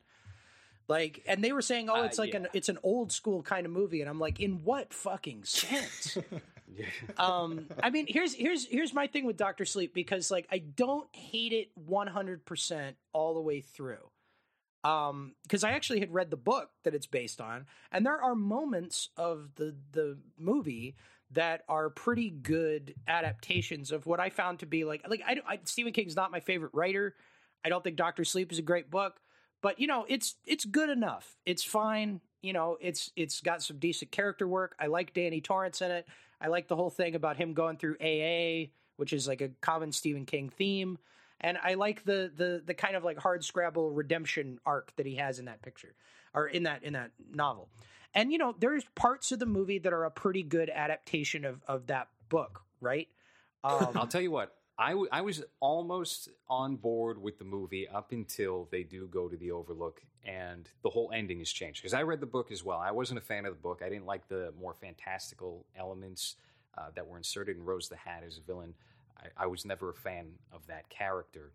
like, 0.88 1.24
and 1.28 1.44
they 1.44 1.52
were 1.52 1.62
saying, 1.62 1.90
"Oh, 1.90 2.04
it's 2.04 2.20
uh, 2.20 2.24
like 2.24 2.34
yeah. 2.34 2.42
an 2.42 2.48
it's 2.54 2.70
an 2.70 2.78
old 2.84 3.12
school 3.12 3.42
kind 3.42 3.66
of 3.66 3.72
movie," 3.72 4.02
and 4.02 4.10
I'm 4.10 4.20
like, 4.20 4.40
"In 4.40 4.64
what 4.64 4.94
fucking 4.94 5.44
sense?" 5.44 6.18
yeah. 6.74 6.86
um, 7.18 7.68
I 7.82 7.90
mean, 7.90 8.06
here's 8.08 8.34
here's 8.34 8.66
here's 8.66 8.94
my 8.94 9.08
thing 9.08 9.26
with 9.26 9.38
Doctor 9.38 9.66
Sleep 9.66 9.94
because 9.94 10.32
like 10.32 10.48
I 10.52 10.60
don't 10.60 11.14
hate 11.14 11.54
it 11.54 11.70
100 11.76 12.46
percent 12.46 12.96
all 13.14 13.34
the 13.34 13.42
way 13.42 13.62
through. 13.62 14.10
Um, 14.84 15.34
because 15.44 15.66
I 15.66 15.72
actually 15.72 16.00
had 16.00 16.14
read 16.14 16.30
the 16.30 16.38
book 16.38 16.70
that 16.84 16.96
it's 16.96 17.08
based 17.08 17.42
on, 17.42 17.66
and 17.92 18.06
there 18.06 18.22
are 18.22 18.36
moments 18.36 19.10
of 19.18 19.50
the 19.56 19.76
the 19.92 20.18
movie 20.38 20.96
that 21.32 21.64
are 21.68 21.90
pretty 21.90 22.30
good 22.30 22.96
adaptations 23.08 23.92
of 23.92 24.06
what 24.06 24.22
I 24.22 24.30
found 24.30 24.60
to 24.60 24.66
be 24.66 24.86
like 24.86 25.06
like 25.10 25.22
I, 25.26 25.38
I 25.46 25.60
Stephen 25.66 25.92
King's 25.92 26.16
not 26.16 26.32
my 26.32 26.40
favorite 26.40 26.72
writer. 26.74 27.16
I 27.66 27.70
don't 27.70 27.84
think 27.84 27.98
Doctor 27.98 28.24
Sleep 28.24 28.52
is 28.52 28.60
a 28.60 28.64
great 28.64 28.90
book, 28.90 29.20
but 29.62 29.80
you 29.80 29.88
know 29.88 30.06
it's 30.08 30.36
it's 30.46 30.66
good 30.66 30.90
enough. 30.90 31.36
It's 31.46 31.64
fine. 31.64 32.22
You 32.42 32.54
know 32.54 32.78
it's 32.80 33.12
it's 33.16 33.42
got 33.42 33.62
some 33.64 33.80
decent 33.80 34.12
character 34.12 34.48
work. 34.48 34.76
I 34.80 34.88
like 34.88 35.14
danny 35.14 35.42
torrance 35.42 35.82
in 35.82 35.92
it. 35.92 36.08
I 36.40 36.48
like 36.48 36.68
the 36.68 36.76
whole 36.76 36.90
thing 36.90 37.16
about 37.16 37.38
him 37.38 37.54
going 37.54 37.78
through 37.78 37.98
aa 38.02 38.70
which 38.98 39.14
is 39.14 39.28
like 39.28 39.42
a 39.42 39.50
common 39.62 39.92
stephen 39.92 40.26
king 40.26 40.50
theme. 40.50 40.98
And 41.40 41.58
i 41.64 41.76
like 41.76 42.04
the 42.04 42.32
the 42.36 42.62
the 42.66 42.74
kind 42.74 42.96
of 42.96 43.04
like 43.04 43.18
hard 43.18 43.44
scrabble 43.44 43.92
redemption 43.92 44.60
arc 44.66 44.96
that 44.96 45.06
he 45.06 45.16
has 45.16 45.40
in 45.40 45.46
that 45.46 45.62
picture 45.62 45.96
or 46.34 46.48
in 46.48 46.64
that 46.64 46.84
in 46.84 46.94
that 46.94 47.12
novel. 47.32 47.70
And 48.14 48.32
you 48.32 48.38
know 48.38 48.56
there's 48.58 48.86
parts 48.96 49.32
of 49.32 49.40
the 49.40 49.46
movie 49.46 49.80
that 49.80 49.94
are 49.94 50.06
a 50.06 50.12
pretty 50.12 50.44
good 50.44 50.70
adaptation 50.70 51.46
of 51.46 51.64
of 51.68 51.88
that 51.88 52.10
book 52.30 52.64
right? 52.82 53.08
Um, 53.64 53.92
i'll 53.96 54.08
tell 54.08 54.22
you 54.22 54.32
what 54.32 54.57
I, 54.80 54.92
w- 54.92 55.10
I 55.12 55.22
was 55.22 55.44
almost 55.60 56.30
on 56.50 56.76
board 56.76 57.22
with 57.22 57.40
the 57.40 57.46
movie 57.46 57.88
up 57.88 58.12
until 58.12 58.68
they 58.72 58.84
do 58.84 59.08
go 59.08 59.28
to 59.28 59.36
the 59.36 59.52
Overlook 59.52 60.02
and 60.24 60.70
the 60.84 60.90
whole 60.90 61.12
ending 61.14 61.40
has 61.40 61.50
changed. 61.50 61.82
Because 61.82 61.94
I 61.94 62.04
read 62.04 62.20
the 62.20 62.28
book 62.28 62.52
as 62.52 62.64
well. 62.64 62.78
I 62.78 62.92
wasn't 62.92 63.18
a 63.18 63.24
fan 63.24 63.46
of 63.46 63.54
the 63.54 63.62
book. 63.62 63.82
I 63.84 63.90
didn't 63.90 64.06
like 64.06 64.28
the 64.28 64.54
more 64.60 64.74
fantastical 64.74 65.66
elements 65.76 66.36
uh, 66.78 66.90
that 66.96 67.08
were 67.08 67.18
inserted 67.18 67.58
in 67.58 67.66
Rose 67.66 67.90
the 67.90 67.96
Hat 67.96 68.24
as 68.26 68.38
a 68.38 68.42
villain. 68.42 68.76
I, 69.18 69.46
I 69.46 69.48
was 69.48 69.66
never 69.66 69.90
a 69.90 69.96
fan 69.96 70.28
of 70.52 70.68
that 70.68 70.90
character. 70.90 71.54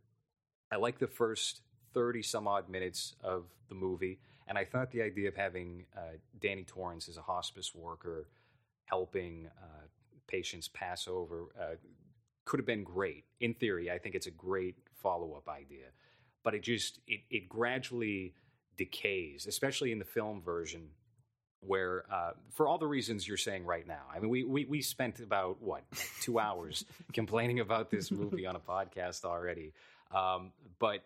I 0.72 0.76
like 0.76 0.98
the 0.98 1.06
first 1.06 1.60
30 1.94 2.22
some 2.22 2.48
odd 2.48 2.68
minutes 2.68 3.14
of 3.22 3.44
the 3.68 3.74
movie. 3.74 4.18
And 4.48 4.58
I 4.58 4.64
thought 4.64 4.90
the 4.90 5.02
idea 5.02 5.28
of 5.28 5.36
having 5.36 5.84
uh, 5.96 6.16
Danny 6.40 6.64
Torrance 6.64 7.08
as 7.08 7.18
a 7.18 7.22
hospice 7.22 7.72
worker 7.74 8.26
helping 8.86 9.48
uh, 9.62 9.86
patients 10.26 10.68
pass 10.68 11.06
over 11.06 11.46
uh, 11.60 11.74
could 12.44 12.58
have 12.58 12.66
been 12.66 12.84
great 12.84 13.24
in 13.40 13.54
theory. 13.54 13.90
I 13.90 13.98
think 13.98 14.14
it's 14.14 14.26
a 14.26 14.32
great 14.32 14.76
follow 15.02 15.34
up 15.34 15.48
idea, 15.48 15.86
but 16.42 16.54
it 16.54 16.62
just 16.62 17.00
it, 17.06 17.20
it 17.30 17.48
gradually 17.48 18.34
decays, 18.76 19.46
especially 19.46 19.92
in 19.92 19.98
the 19.98 20.04
film 20.04 20.42
version, 20.42 20.88
where 21.60 22.04
uh, 22.12 22.32
for 22.50 22.66
all 22.66 22.78
the 22.78 22.86
reasons 22.86 23.26
you're 23.26 23.36
saying 23.36 23.64
right 23.64 23.86
now. 23.86 24.02
I 24.14 24.18
mean, 24.18 24.30
we 24.30 24.44
we, 24.44 24.64
we 24.64 24.82
spent 24.82 25.20
about 25.20 25.62
what 25.62 25.82
two 26.20 26.38
hours 26.38 26.84
complaining 27.12 27.60
about 27.60 27.90
this 27.90 28.10
movie 28.10 28.46
on 28.46 28.56
a 28.56 28.60
podcast 28.60 29.24
already, 29.24 29.72
um, 30.14 30.52
but 30.78 31.04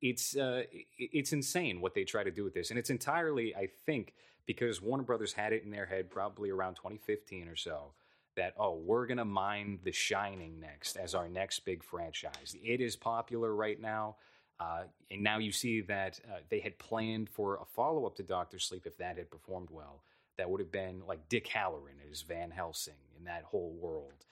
it's 0.00 0.36
uh, 0.36 0.62
it's 0.98 1.32
insane 1.32 1.80
what 1.80 1.94
they 1.94 2.04
try 2.04 2.22
to 2.22 2.30
do 2.30 2.44
with 2.44 2.54
this, 2.54 2.70
and 2.70 2.78
it's 2.78 2.90
entirely, 2.90 3.54
I 3.54 3.68
think, 3.86 4.14
because 4.46 4.80
Warner 4.80 5.02
Brothers 5.02 5.32
had 5.32 5.52
it 5.52 5.64
in 5.64 5.70
their 5.70 5.86
head 5.86 6.10
probably 6.10 6.50
around 6.50 6.74
2015 6.76 7.48
or 7.48 7.56
so 7.56 7.92
that 8.40 8.54
oh 8.56 8.74
we're 8.74 9.06
going 9.06 9.18
to 9.18 9.24
mine 9.24 9.78
the 9.84 9.92
shining 9.92 10.58
next 10.58 10.96
as 10.96 11.14
our 11.14 11.28
next 11.28 11.60
big 11.66 11.84
franchise. 11.84 12.56
It 12.64 12.80
is 12.80 12.96
popular 12.96 13.54
right 13.54 13.78
now 13.78 14.16
uh, 14.58 14.84
and 15.10 15.22
now 15.22 15.36
you 15.36 15.52
see 15.52 15.82
that 15.82 16.18
uh, 16.26 16.38
they 16.48 16.60
had 16.60 16.78
planned 16.78 17.28
for 17.28 17.56
a 17.56 17.66
follow-up 17.66 18.16
to 18.16 18.22
dr 18.22 18.58
sleep 18.58 18.86
if 18.86 18.96
that 18.96 19.18
had 19.18 19.30
performed 19.30 19.68
well. 19.70 20.02
That 20.38 20.48
would 20.48 20.60
have 20.60 20.72
been 20.72 21.02
like 21.06 21.28
dick 21.28 21.46
hallorann 21.46 22.00
as 22.10 22.22
van 22.22 22.50
helsing 22.50 22.94
in 23.18 23.24
that 23.24 23.42
whole 23.42 23.76
world. 23.78 24.24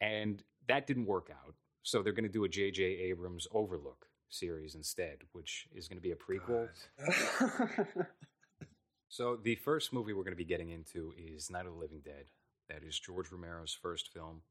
And 0.00 0.44
that 0.68 0.86
didn't 0.86 1.06
work 1.06 1.28
out 1.30 1.54
so 1.82 2.02
they're 2.02 2.12
going 2.12 2.22
to 2.22 2.32
do 2.32 2.44
a 2.44 2.48
j.j 2.48 2.84
abrams 2.84 3.48
overlook 3.50 4.06
series 4.28 4.76
instead 4.76 5.18
which 5.32 5.66
is 5.74 5.88
going 5.88 5.98
to 5.98 6.02
be 6.02 6.12
a 6.12 6.16
prequel. 6.16 6.68
So 9.08 9.36
the 9.36 9.54
first 9.54 9.92
movie 9.92 10.12
we're 10.12 10.24
going 10.24 10.32
to 10.32 10.36
be 10.36 10.44
getting 10.44 10.70
into 10.70 11.14
is 11.16 11.50
night 11.50 11.66
of 11.66 11.72
the 11.72 11.78
living 11.78 12.00
dead 12.04 12.24
that 12.68 12.82
is 12.82 12.98
George 12.98 13.30
Romero's 13.30 13.72
first 13.80 14.12
film. 14.12 14.42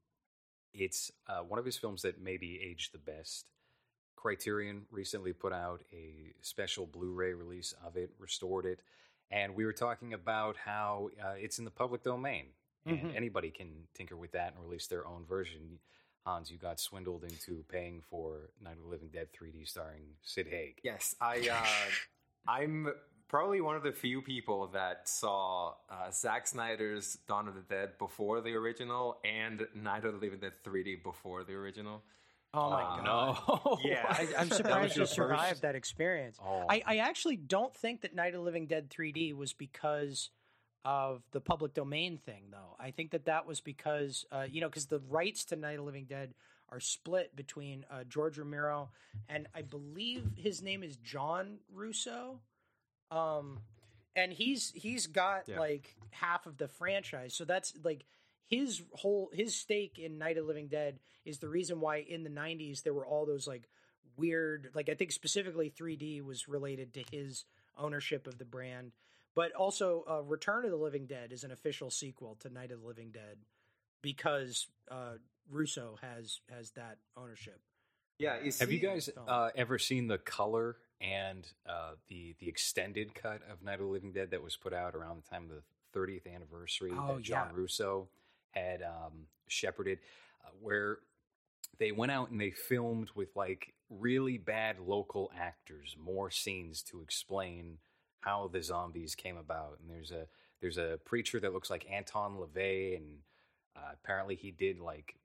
It's 0.73 1.11
uh, 1.27 1.39
one 1.39 1.59
of 1.59 1.65
his 1.65 1.77
films 1.77 2.01
that 2.01 2.21
maybe 2.21 2.59
aged 2.61 2.93
the 2.93 2.97
best. 2.97 3.45
Criterion 4.15 4.83
recently 4.91 5.33
put 5.33 5.53
out 5.53 5.83
a 5.93 6.33
special 6.41 6.85
Blu-ray 6.85 7.33
release 7.33 7.73
of 7.85 7.95
it, 7.95 8.11
restored 8.19 8.65
it, 8.65 8.79
and 9.31 9.55
we 9.55 9.65
were 9.65 9.73
talking 9.73 10.13
about 10.13 10.55
how 10.57 11.09
uh, 11.23 11.33
it's 11.37 11.59
in 11.59 11.65
the 11.65 11.71
public 11.71 12.03
domain, 12.03 12.45
and 12.85 12.99
Mhm. 12.99 13.15
anybody 13.15 13.51
can 13.51 13.87
tinker 13.93 14.15
with 14.17 14.31
that 14.31 14.53
and 14.53 14.63
release 14.63 14.87
their 14.87 15.05
own 15.05 15.25
version. 15.25 15.79
Hans, 16.25 16.49
you 16.49 16.57
got 16.57 16.79
swindled 16.79 17.23
into 17.23 17.63
paying 17.69 18.01
for 18.01 18.49
Night 18.59 18.77
of 18.77 18.83
the 18.83 18.87
Living 18.89 19.09
Dead 19.09 19.31
3D 19.31 19.63
starring 19.65 20.17
Sid 20.23 20.47
Haig. 20.47 20.79
Yes, 20.83 21.15
I. 21.21 21.47
Uh, 21.49 21.91
I'm 22.47 22.87
probably 23.27 23.61
one 23.61 23.75
of 23.75 23.83
the 23.83 23.91
few 23.91 24.21
people 24.21 24.67
that 24.73 25.07
saw 25.09 25.73
uh, 25.89 26.11
Zack 26.11 26.47
Snyder's 26.47 27.17
Dawn 27.27 27.47
of 27.47 27.55
the 27.55 27.61
Dead 27.61 27.97
before 27.97 28.41
the 28.41 28.53
original 28.53 29.17
and 29.25 29.65
Night 29.75 30.05
of 30.05 30.13
the 30.13 30.19
Living 30.19 30.39
Dead 30.39 30.53
3D 30.63 31.03
before 31.03 31.43
the 31.43 31.53
original. 31.53 32.03
Oh 32.53 32.69
my 32.69 32.81
Uh, 32.83 33.03
god! 33.03 33.37
No, 33.65 33.77
Yeah. 33.83 34.05
I, 34.09 34.27
I'm 34.37 34.47
That 34.49 34.55
surprised 34.55 34.83
was 34.83 34.95
you 34.95 34.99
your 35.01 35.07
survived 35.07 35.49
first? 35.49 35.61
that 35.63 35.75
experience. 35.75 36.37
Oh. 36.45 36.63
I, 36.69 36.81
I 36.85 36.97
actually 36.97 37.35
don't 37.35 37.75
think 37.75 38.01
that 38.01 38.15
Night 38.15 38.27
of 38.33 38.39
the 38.39 38.45
Living 38.45 38.67
Dead 38.67 38.89
3D 38.89 39.33
was 39.35 39.51
because 39.53 40.29
of 40.85 41.23
the 41.31 41.41
public 41.41 41.73
domain 41.73 42.17
thing, 42.17 42.43
though. 42.51 42.75
I 42.79 42.91
think 42.91 43.11
that 43.11 43.25
that 43.25 43.47
was 43.47 43.59
because, 43.59 44.25
uh, 44.31 44.45
you 44.49 44.61
know, 44.61 44.69
because 44.69 44.85
the 44.85 44.99
rights 45.09 45.45
to 45.45 45.55
Night 45.55 45.71
of 45.73 45.77
the 45.79 45.83
Living 45.83 46.05
Dead 46.05 46.33
are 46.69 46.79
split 46.79 47.35
between 47.35 47.85
uh, 47.91 48.03
George 48.07 48.37
Romero 48.37 48.89
and 49.29 49.47
I 49.53 49.61
believe 49.63 50.23
his 50.35 50.61
name 50.61 50.81
is 50.83 50.95
John 50.97 51.57
Russo. 51.73 52.39
Um, 53.11 53.59
and 54.15 54.31
he's 54.31 54.71
he's 54.75 55.07
got 55.07 55.47
Yeah. 55.47 55.59
like 55.59 55.95
half 56.11 56.45
of 56.45 56.57
the 56.57 56.67
franchise, 56.67 57.33
so 57.33 57.45
that's 57.45 57.73
like 57.83 58.05
his 58.47 58.81
whole 58.93 59.29
his 59.33 59.55
stake 59.55 59.99
in 59.99 60.17
Night 60.17 60.37
of 60.37 60.43
the 60.43 60.47
Living 60.47 60.67
Dead 60.67 60.99
is 61.25 61.39
the 61.39 61.49
reason 61.49 61.79
why 61.81 61.97
in 61.97 62.23
the 62.23 62.29
'90s 62.29 62.83
there 62.83 62.93
were 62.93 63.05
all 63.05 63.25
those 63.25 63.47
like 63.47 63.67
weird, 64.17 64.69
like 64.73 64.87
I 64.89 64.93
think 64.93 65.11
specifically 65.11 65.69
3D 65.69 66.23
was 66.23 66.47
related 66.47 66.93
to 66.93 67.03
his 67.11 67.43
ownership 67.77 68.27
of 68.27 68.37
the 68.37 68.45
brand, 68.45 68.93
but 69.35 69.51
also 69.53 70.05
uh, 70.09 70.21
Return 70.21 70.63
of 70.63 70.71
the 70.71 70.77
Living 70.77 71.05
Dead 71.05 71.33
is 71.33 71.43
an 71.43 71.51
official 71.51 71.89
sequel 71.89 72.35
to 72.39 72.49
Night 72.49 72.71
of 72.71 72.79
the 72.81 72.87
Living 72.87 73.11
Dead 73.11 73.37
because 74.01 74.67
uh, 74.89 75.15
Russo 75.51 75.97
has 76.01 76.39
has 76.49 76.71
that 76.71 76.97
ownership. 77.17 77.59
Yeah, 78.17 78.37
Have 78.61 78.71
you 78.71 78.79
guys 78.79 79.09
uh, 79.27 79.49
ever 79.57 79.77
seen 79.77 80.07
the 80.07 80.17
color 80.17 80.77
and 81.01 81.47
uh, 81.67 81.91
the 82.07 82.35
the 82.39 82.47
extended 82.47 83.15
cut 83.15 83.41
of 83.51 83.63
Night 83.63 83.75
of 83.75 83.81
the 83.81 83.85
Living 83.85 84.11
Dead 84.11 84.31
that 84.31 84.43
was 84.43 84.55
put 84.55 84.73
out 84.73 84.95
around 84.95 85.23
the 85.23 85.29
time 85.29 85.43
of 85.43 85.49
the 85.49 85.99
30th 85.99 86.33
anniversary 86.33 86.91
Oh, 86.93 87.15
that 87.15 87.23
John 87.23 87.49
yeah. 87.51 87.57
Russo 87.61 88.07
had 88.51 88.81
um, 88.81 89.27
shepherded, 89.47 89.99
uh, 90.45 90.49
where 90.61 90.99
they 91.79 91.91
went 91.91 92.11
out 92.11 92.31
and 92.31 92.39
they 92.39 92.51
filmed 92.51 93.09
with 93.15 93.35
like 93.35 93.73
really 93.89 94.37
bad 94.37 94.79
local 94.79 95.31
actors 95.37 95.95
more 96.03 96.31
scenes 96.31 96.81
to 96.81 97.01
explain 97.01 97.77
how 98.21 98.49
the 98.51 98.61
zombies 98.63 99.15
came 99.15 99.37
about. 99.37 99.77
And 99.81 99.89
there's 99.89 100.11
a 100.11 100.27
there's 100.61 100.77
a 100.77 100.99
preacher 101.05 101.39
that 101.39 101.53
looks 101.53 101.69
like 101.69 101.85
Anton 101.91 102.37
LaVey, 102.37 102.97
and 102.97 103.05
uh, 103.75 103.91
apparently 103.93 104.35
he 104.35 104.51
did 104.51 104.79
like 104.79 105.15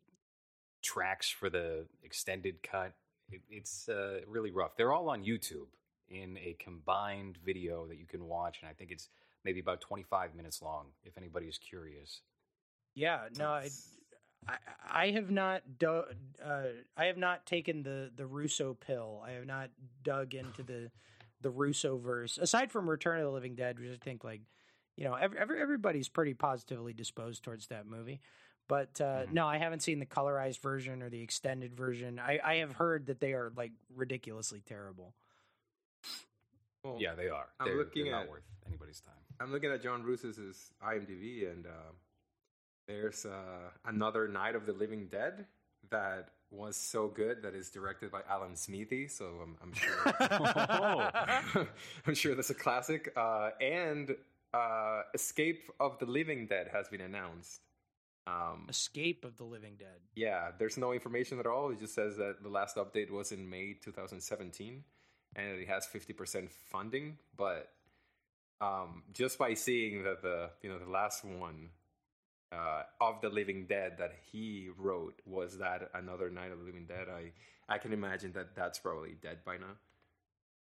tracks 0.83 1.29
for 1.29 1.49
the 1.49 1.87
extended 2.03 2.63
cut. 2.63 2.93
It, 3.31 3.43
it's 3.51 3.89
uh, 3.89 4.21
really 4.27 4.51
rough. 4.51 4.77
They're 4.77 4.93
all 4.93 5.09
on 5.11 5.25
YouTube 5.25 5.69
in 6.09 6.37
a 6.39 6.57
combined 6.59 7.39
video 7.45 7.87
that 7.87 7.99
you 7.99 8.07
can 8.07 8.25
watch, 8.27 8.59
and 8.61 8.69
I 8.69 8.73
think 8.73 8.91
it's 8.91 9.09
maybe 9.45 9.61
about 9.61 9.81
25 9.81 10.35
minutes 10.35 10.61
long. 10.63 10.87
If 11.05 11.17
anybody 11.17 11.47
is 11.47 11.59
curious, 11.59 12.23
Yeah, 12.95 13.21
no, 13.39 13.49
I, 13.49 13.69
I, 14.49 14.57
I 14.91 15.11
have 15.13 15.31
not 15.31 15.63
do, 15.79 16.03
uh, 16.45 16.63
I 16.97 17.05
have 17.07 17.17
not 17.17 17.47
taken 17.47 17.83
the 17.83 18.11
the 18.15 18.27
Russo 18.27 18.75
pill. 18.75 19.23
I 19.25 19.33
have 19.33 19.47
not 19.47 19.71
dug 20.03 20.35
into 20.35 20.63
the 20.63 20.91
the 21.41 21.51
Russo 21.51 21.97
verse 21.97 22.39
aside 22.39 22.71
from 22.71 22.89
Return 22.89 23.19
of 23.19 23.25
the 23.25 23.31
Living 23.31 23.55
Dead, 23.55 23.79
which 23.79 23.91
I 23.91 24.05
think 24.05 24.25
like 24.25 24.43
you 24.97 25.05
know 25.05 25.15
every, 25.15 25.39
every 25.39 25.61
everybody's 25.61 26.09
pretty 26.09 26.35
positively 26.35 26.93
disposed 26.93 27.43
towards 27.43 27.69
that 27.69 27.87
movie. 27.87 28.21
But 28.71 29.01
uh, 29.01 29.25
Mhm. 29.27 29.33
no, 29.33 29.47
I 29.49 29.59
haven't 29.59 29.81
seen 29.81 29.99
the 29.99 30.07
colorized 30.07 30.61
version 30.61 31.03
or 31.03 31.11
the 31.11 31.21
extended 31.21 31.75
version. 31.77 32.21
I, 32.21 32.39
I 32.43 32.55
have 32.63 32.73
heard 32.73 33.07
that 33.07 33.19
they 33.21 33.33
are 33.33 33.53
like 33.57 33.73
ridiculously 33.97 34.63
terrible. 34.65 35.13
Well, 36.85 36.97
yeah, 37.01 37.15
they 37.15 37.29
are. 37.29 37.49
I'm 37.59 37.67
they're, 37.67 37.77
looking 37.77 38.05
they're 38.05 38.13
not 38.13 38.23
at- 38.25 38.31
worth 38.31 38.45
anybody's 38.67 39.01
time. 39.01 39.15
I'm 39.41 39.51
looking 39.53 39.71
at 39.73 39.83
John 39.83 40.05
Russo's 40.05 40.71
IMDb, 40.87 41.51
and 41.51 41.67
uh, 41.67 41.71
there's 42.87 43.27
uh, 43.27 43.71
another 43.87 44.29
Night 44.29 44.55
of 44.55 44.67
the 44.67 44.73
Living 44.73 45.09
Dead 45.11 45.47
that 45.91 46.29
was 46.51 46.77
so 46.77 47.09
good 47.09 47.43
that 47.43 47.55
is 47.55 47.71
directed 47.71 48.11
by 48.13 48.21
Alan 48.29 48.55
Smithee. 48.57 49.09
So 49.09 49.41
I'm, 49.43 49.57
I'm 49.63 49.73
sure 49.73 51.67
I'm 52.07 52.15
sure 52.15 52.35
that's 52.35 52.51
a 52.51 52.55
classic. 52.55 53.13
Uh, 53.17 53.51
and 53.61 54.15
uh, 54.55 55.03
Escape 55.15 55.71
of 55.81 55.99
the 55.99 56.07
Living 56.07 56.47
Dead 56.47 56.69
has 56.73 56.89
been 56.89 57.01
announced. 57.01 57.61
Um, 58.31 58.67
Escape 58.69 59.25
of 59.25 59.37
the 59.37 59.45
Living 59.45 59.75
Dead. 59.79 60.01
yeah, 60.15 60.51
there's 60.59 60.77
no 60.77 60.93
information 60.93 61.39
at 61.41 61.47
all. 61.47 61.71
It 61.71 61.81
just 61.81 61.95
says 61.95 62.17
that 62.17 62.43
the 62.43 62.49
last 62.49 62.77
update 62.77 63.11
was 63.11 63.33
in 63.33 63.49
May 63.51 63.75
2017, 63.83 64.85
and 65.37 65.47
it 65.47 65.69
has 65.69 65.87
50% 65.87 66.51
funding. 66.71 67.19
But 67.37 67.71
um, 68.61 69.03
just 69.13 69.39
by 69.39 69.55
seeing 69.55 70.05
that 70.05 70.23
the 70.23 70.51
you 70.63 70.71
know 70.71 70.79
the 70.79 70.91
last 70.91 71.25
one 71.25 71.71
uh, 72.53 72.83
of 73.01 73.21
the 73.21 73.29
Living 73.29 73.67
Dead 73.67 73.97
that 73.99 74.13
he 74.31 74.69
wrote 74.77 75.21
was 75.25 75.59
that 75.59 75.91
another 75.95 76.31
Night 76.31 76.53
of 76.53 76.59
the 76.59 76.65
Living 76.65 76.87
Dead, 76.87 77.07
I 77.09 77.33
I 77.69 77.79
can 77.79 77.93
imagine 77.93 78.33
that 78.33 78.55
that's 78.55 78.79
probably 78.79 79.17
dead 79.21 79.39
by 79.45 79.57
now. 79.57 79.77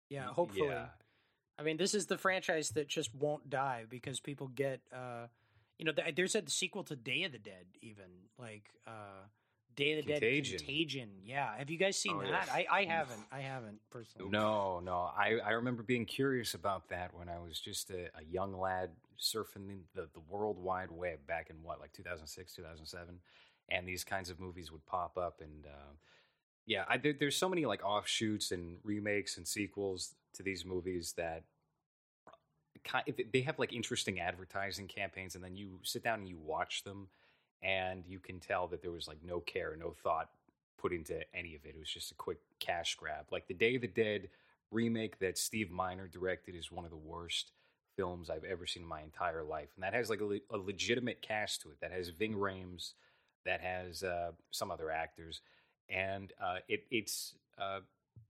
Yeah, 0.09 0.25
hopefully. 0.25 0.67
Yeah. 0.69 0.87
I 1.57 1.63
mean, 1.63 1.77
this 1.77 1.93
is 1.93 2.05
the 2.05 2.17
franchise 2.17 2.69
that 2.71 2.87
just 2.87 3.13
won't 3.13 3.49
die 3.49 3.83
because 3.89 4.19
people 4.21 4.47
get, 4.47 4.79
uh, 4.93 5.27
you 5.79 5.85
know, 5.85 5.91
th- 5.93 6.15
there's 6.15 6.35
a 6.35 6.43
sequel 6.47 6.83
to 6.83 6.95
Day 6.95 7.23
of 7.23 7.31
the 7.31 7.39
Dead, 7.39 7.65
even 7.81 8.05
like 8.37 8.69
uh, 8.85 9.23
Day 9.75 9.97
of 9.97 10.05
the 10.05 10.11
Contagion. 10.11 10.57
Dead 10.57 10.65
Contagion. 10.65 11.09
Yeah, 11.23 11.57
have 11.57 11.69
you 11.69 11.77
guys 11.77 11.97
seen 11.97 12.15
Oh, 12.17 12.21
that? 12.21 12.29
yes. 12.29 12.49
I, 12.51 12.67
I 12.69 12.83
haven't. 12.85 13.21
I 13.31 13.39
haven't 13.39 13.79
personally. 13.89 14.29
No, 14.29 14.79
no. 14.81 15.09
I, 15.17 15.39
I 15.43 15.51
remember 15.51 15.81
being 15.81 16.05
curious 16.05 16.53
about 16.53 16.89
that 16.89 17.13
when 17.13 17.29
I 17.29 17.39
was 17.39 17.59
just 17.59 17.89
a, 17.89 18.05
a 18.17 18.23
young 18.29 18.59
lad 18.59 18.89
surfing 19.19 19.69
in 19.69 19.79
the, 19.95 20.07
the 20.13 20.19
World 20.29 20.57
Wide 20.61 20.91
Web 20.91 21.19
back 21.27 21.49
in 21.49 21.55
what, 21.63 21.79
like 21.79 21.91
2006, 21.93 22.53
2007? 22.55 23.15
And 23.71 23.87
these 23.87 24.03
kinds 24.03 24.29
of 24.29 24.39
movies 24.39 24.71
would 24.71 24.85
pop 24.85 25.17
up. 25.17 25.41
And 25.41 25.65
uh, 25.65 25.93
yeah, 26.65 26.83
I, 26.89 26.97
there, 26.97 27.13
there's 27.17 27.37
so 27.37 27.47
many 27.47 27.65
like 27.65 27.83
offshoots 27.85 28.51
and 28.51 28.77
remakes 28.83 29.37
and 29.37 29.47
sequels 29.47 30.15
to 30.33 30.43
these 30.43 30.65
movies 30.65 31.13
that 31.17 31.43
they 33.31 33.41
have 33.41 33.59
like 33.59 33.73
interesting 33.73 34.19
advertising 34.19 34.87
campaigns. 34.87 35.35
And 35.35 35.43
then 35.43 35.55
you 35.55 35.79
sit 35.83 36.03
down 36.03 36.19
and 36.19 36.29
you 36.29 36.37
watch 36.37 36.83
them 36.83 37.07
and 37.61 38.03
you 38.07 38.19
can 38.19 38.39
tell 38.39 38.67
that 38.67 38.81
there 38.81 38.91
was 38.91 39.07
like 39.07 39.19
no 39.23 39.39
care, 39.39 39.75
no 39.77 39.93
thought 40.03 40.29
put 40.79 40.93
into 40.93 41.19
any 41.33 41.55
of 41.55 41.65
it. 41.65 41.75
It 41.75 41.79
was 41.79 41.89
just 41.89 42.11
a 42.11 42.15
quick 42.15 42.39
cash 42.59 42.95
grab. 42.95 43.25
Like 43.31 43.47
the 43.47 43.53
Day 43.53 43.75
of 43.75 43.81
the 43.81 43.87
Dead 43.87 44.29
remake 44.71 45.19
that 45.19 45.37
Steve 45.37 45.71
Miner 45.71 46.07
directed 46.07 46.55
is 46.55 46.71
one 46.71 46.85
of 46.85 46.91
the 46.91 46.97
worst 46.97 47.51
films 47.95 48.29
I've 48.29 48.45
ever 48.45 48.65
seen 48.65 48.83
in 48.83 48.89
my 48.89 49.01
entire 49.01 49.43
life, 49.43 49.69
and 49.75 49.83
that 49.83 49.93
has 49.93 50.09
like 50.09 50.21
a, 50.21 50.25
le- 50.25 50.39
a 50.51 50.57
legitimate 50.57 51.21
cast 51.21 51.61
to 51.61 51.69
it. 51.69 51.81
That 51.81 51.91
has 51.91 52.09
Ving 52.09 52.33
Rhames, 52.33 52.93
that 53.45 53.61
has 53.61 54.03
uh, 54.03 54.31
some 54.51 54.71
other 54.71 54.89
actors, 54.89 55.41
and 55.89 56.31
uh, 56.41 56.59
it, 56.69 56.85
it's 56.91 57.33
uh, 57.59 57.79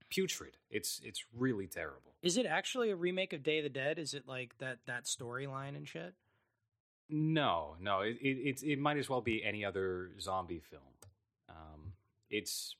putrid. 0.10 0.58
It's 0.69 1.00
it's 1.04 1.24
really 1.36 1.67
terrible. 1.67 2.15
Is 2.22 2.38
it 2.38 2.45
actually 2.45 2.89
a 2.89 2.95
remake 2.95 3.34
of 3.34 3.43
Day 3.43 3.60
of 3.60 3.63
the 3.63 3.69
Dead? 3.69 3.98
Is 4.00 4.13
it 4.13 4.28
like 4.28 4.58
that 4.60 4.80
that 4.88 5.06
storyline 5.06 5.76
and 5.76 5.88
shit? 5.88 6.13
No, 7.10 7.76
no, 7.80 8.02
it 8.02 8.17
it 8.22 8.38
it's, 8.43 8.62
it 8.62 8.78
might 8.80 8.98
as 8.98 9.10
well 9.10 9.22
be 9.22 9.43
any 9.43 9.65
other 9.65 10.12
zombie 10.19 10.60
film. 10.60 10.84
Um, 11.50 11.93
it's 12.30 12.76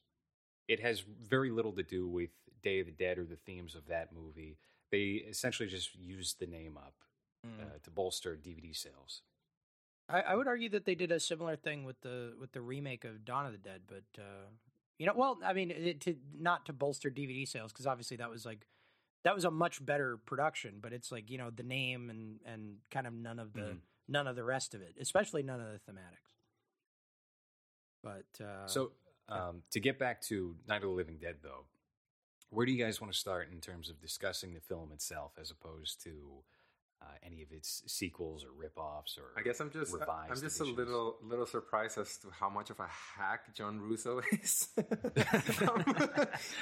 it 0.68 0.80
has 0.82 1.00
very 1.02 1.50
little 1.50 1.72
to 1.74 1.84
do 1.84 2.08
with 2.08 2.30
Day 2.62 2.80
of 2.80 2.86
the 2.86 2.92
Dead 2.92 3.18
or 3.18 3.26
the 3.26 3.36
themes 3.38 3.74
of 3.74 3.88
that 3.88 4.10
movie. 4.14 4.58
They 4.92 5.24
essentially 5.28 5.68
just 5.70 5.96
used 5.96 6.40
the 6.40 6.48
name 6.48 6.78
up 6.78 6.94
Hmm. 7.46 7.62
uh, 7.62 7.78
to 7.84 7.90
bolster 7.90 8.36
DVD 8.36 8.76
sales. 8.76 9.22
I, 10.10 10.20
I 10.20 10.36
would 10.36 10.46
argue 10.48 10.68
that 10.72 10.84
they 10.84 10.94
did 10.94 11.10
a 11.10 11.22
similar 11.22 11.56
thing 11.56 11.86
with 11.86 12.02
the 12.02 12.34
with 12.38 12.52
the 12.52 12.60
remake 12.60 13.06
of 13.06 13.24
Dawn 13.24 13.46
of 13.46 13.54
the 13.54 13.58
Dead, 13.58 13.84
but 13.88 14.04
uh, 14.22 14.50
you 15.00 15.06
know, 15.08 15.14
well, 15.16 15.40
I 15.44 15.54
mean, 15.54 15.72
it, 15.72 16.02
to 16.02 16.16
not 16.38 16.66
to 16.68 16.74
bolster 16.74 17.10
DVD 17.10 17.48
sales 17.48 17.72
because 17.72 17.88
obviously 17.88 18.18
that 18.18 18.30
was 18.30 18.46
like 18.46 18.68
that 19.24 19.34
was 19.34 19.46
a 19.46 19.52
much 19.52 19.84
better 19.84 20.18
production, 20.18 20.76
but 20.82 20.94
it's 20.94 21.12
like 21.12 21.30
you 21.32 21.38
know 21.38 21.50
the 21.50 21.64
name 21.64 22.10
and 22.10 22.40
and 22.46 22.78
kind 22.92 23.08
of 23.08 23.14
none 23.14 23.40
of 23.40 23.54
the 23.54 23.62
Mhm. 23.62 23.80
none 24.08 24.28
of 24.28 24.36
the 24.36 24.44
rest 24.44 24.76
of 24.76 24.82
it, 24.82 24.96
especially 25.00 25.42
none 25.42 25.60
of 25.60 25.72
the 25.72 25.80
thematics. 25.92 26.36
But 28.04 28.44
uh, 28.44 28.68
so 28.68 28.92
um, 29.28 29.64
to 29.72 29.80
get 29.80 30.00
back 30.00 30.22
to 30.24 30.56
Night 30.68 30.78
of 30.78 30.84
the 30.84 30.88
Living 30.90 31.18
Dead, 31.18 31.38
though, 31.42 31.66
where 32.50 32.66
do 32.66 32.72
you 32.72 32.84
guys 32.84 33.00
want 33.02 33.14
to 33.14 33.20
start 33.20 33.50
in 33.52 33.60
terms 33.62 33.90
of 33.90 34.00
discussing 34.02 34.54
the 34.54 34.62
film 34.62 34.92
itself, 34.92 35.34
as 35.40 35.52
opposed 35.52 36.02
to 36.04 36.44
uh, 37.02 37.06
any 37.26 37.42
of 37.42 37.52
its 37.52 37.82
sequels 37.88 38.44
or 38.44 38.50
rip-offs 38.58 39.18
or 39.18 39.26
I 39.38 39.42
guess 39.42 39.60
I'm 39.62 39.72
just 39.72 39.94
revised 39.94 40.32
I'm 40.32 40.42
just 40.42 40.58
editions. 40.60 40.70
a 40.78 40.82
little 40.82 41.16
little 41.24 41.46
surprised 41.46 41.98
as 41.98 42.18
to 42.18 42.28
how 42.38 42.50
much 42.50 42.70
of 42.72 42.80
a 42.80 42.88
hack 42.88 43.56
John 43.56 43.80
Russo 43.80 44.22
is. 44.32 44.68
I'm, 45.16 45.84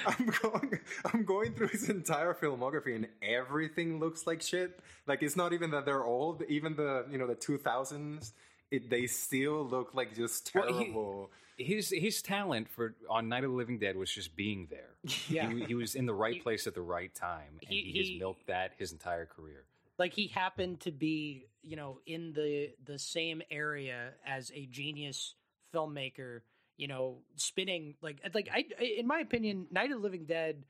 I'm 0.06 0.26
going 0.42 0.78
I'm 1.12 1.24
going 1.24 1.54
through 1.54 1.68
his 1.68 1.88
entire 1.88 2.34
filmography 2.34 2.94
and 2.94 3.08
everything 3.22 3.98
looks 4.00 4.26
like 4.26 4.42
shit. 4.42 4.78
Like 5.06 5.22
it's 5.22 5.36
not 5.36 5.52
even 5.52 5.70
that 5.72 5.84
they're 5.86 6.04
old, 6.04 6.42
even 6.48 6.76
the 6.76 7.04
you 7.10 7.18
know 7.18 7.26
the 7.26 7.34
2000s, 7.36 8.32
it, 8.70 8.90
they 8.90 9.06
still 9.06 9.66
look 9.66 9.94
like 9.94 10.14
just 10.14 10.50
Well, 10.54 10.66
he- 10.68 10.84
terrible. 10.84 11.30
his 11.56 11.90
his 11.90 12.22
talent 12.22 12.68
for 12.68 12.94
on 13.08 13.28
Night 13.28 13.44
of 13.44 13.50
the 13.50 13.56
Living 13.56 13.78
Dead 13.78 13.96
was 13.96 14.10
just 14.12 14.36
being 14.36 14.68
there. 14.70 14.90
Yeah. 15.28 15.50
he, 15.50 15.64
he 15.64 15.74
was 15.74 15.94
in 15.94 16.06
the 16.06 16.14
right 16.14 16.34
He- 16.34 16.40
place 16.40 16.66
at 16.66 16.74
the 16.74 16.82
right 16.82 17.12
time, 17.14 17.58
and 17.60 17.68
He- 17.68 17.82
he, 17.82 17.92
he- 17.92 17.98
has 18.12 18.20
milked 18.20 18.46
that 18.46 18.72
his 18.78 18.92
entire 18.92 19.26
career. 19.26 19.64
Like 19.98 20.14
he 20.14 20.28
happened 20.28 20.80
to 20.80 20.92
be 20.92 21.46
you 21.62 21.76
know 21.76 22.00
in 22.06 22.32
the 22.32 22.70
the 22.84 22.98
same 22.98 23.42
area 23.50 24.10
as 24.26 24.50
a 24.54 24.66
genius 24.66 25.34
filmmaker 25.74 26.40
you 26.76 26.86
know 26.86 27.18
spinning 27.36 27.94
like 28.00 28.20
like 28.34 28.48
i 28.52 28.64
in 28.82 29.06
my 29.06 29.20
opinion 29.20 29.66
night 29.70 29.90
of 29.90 30.00
living 30.00 30.24
dead 30.24 30.64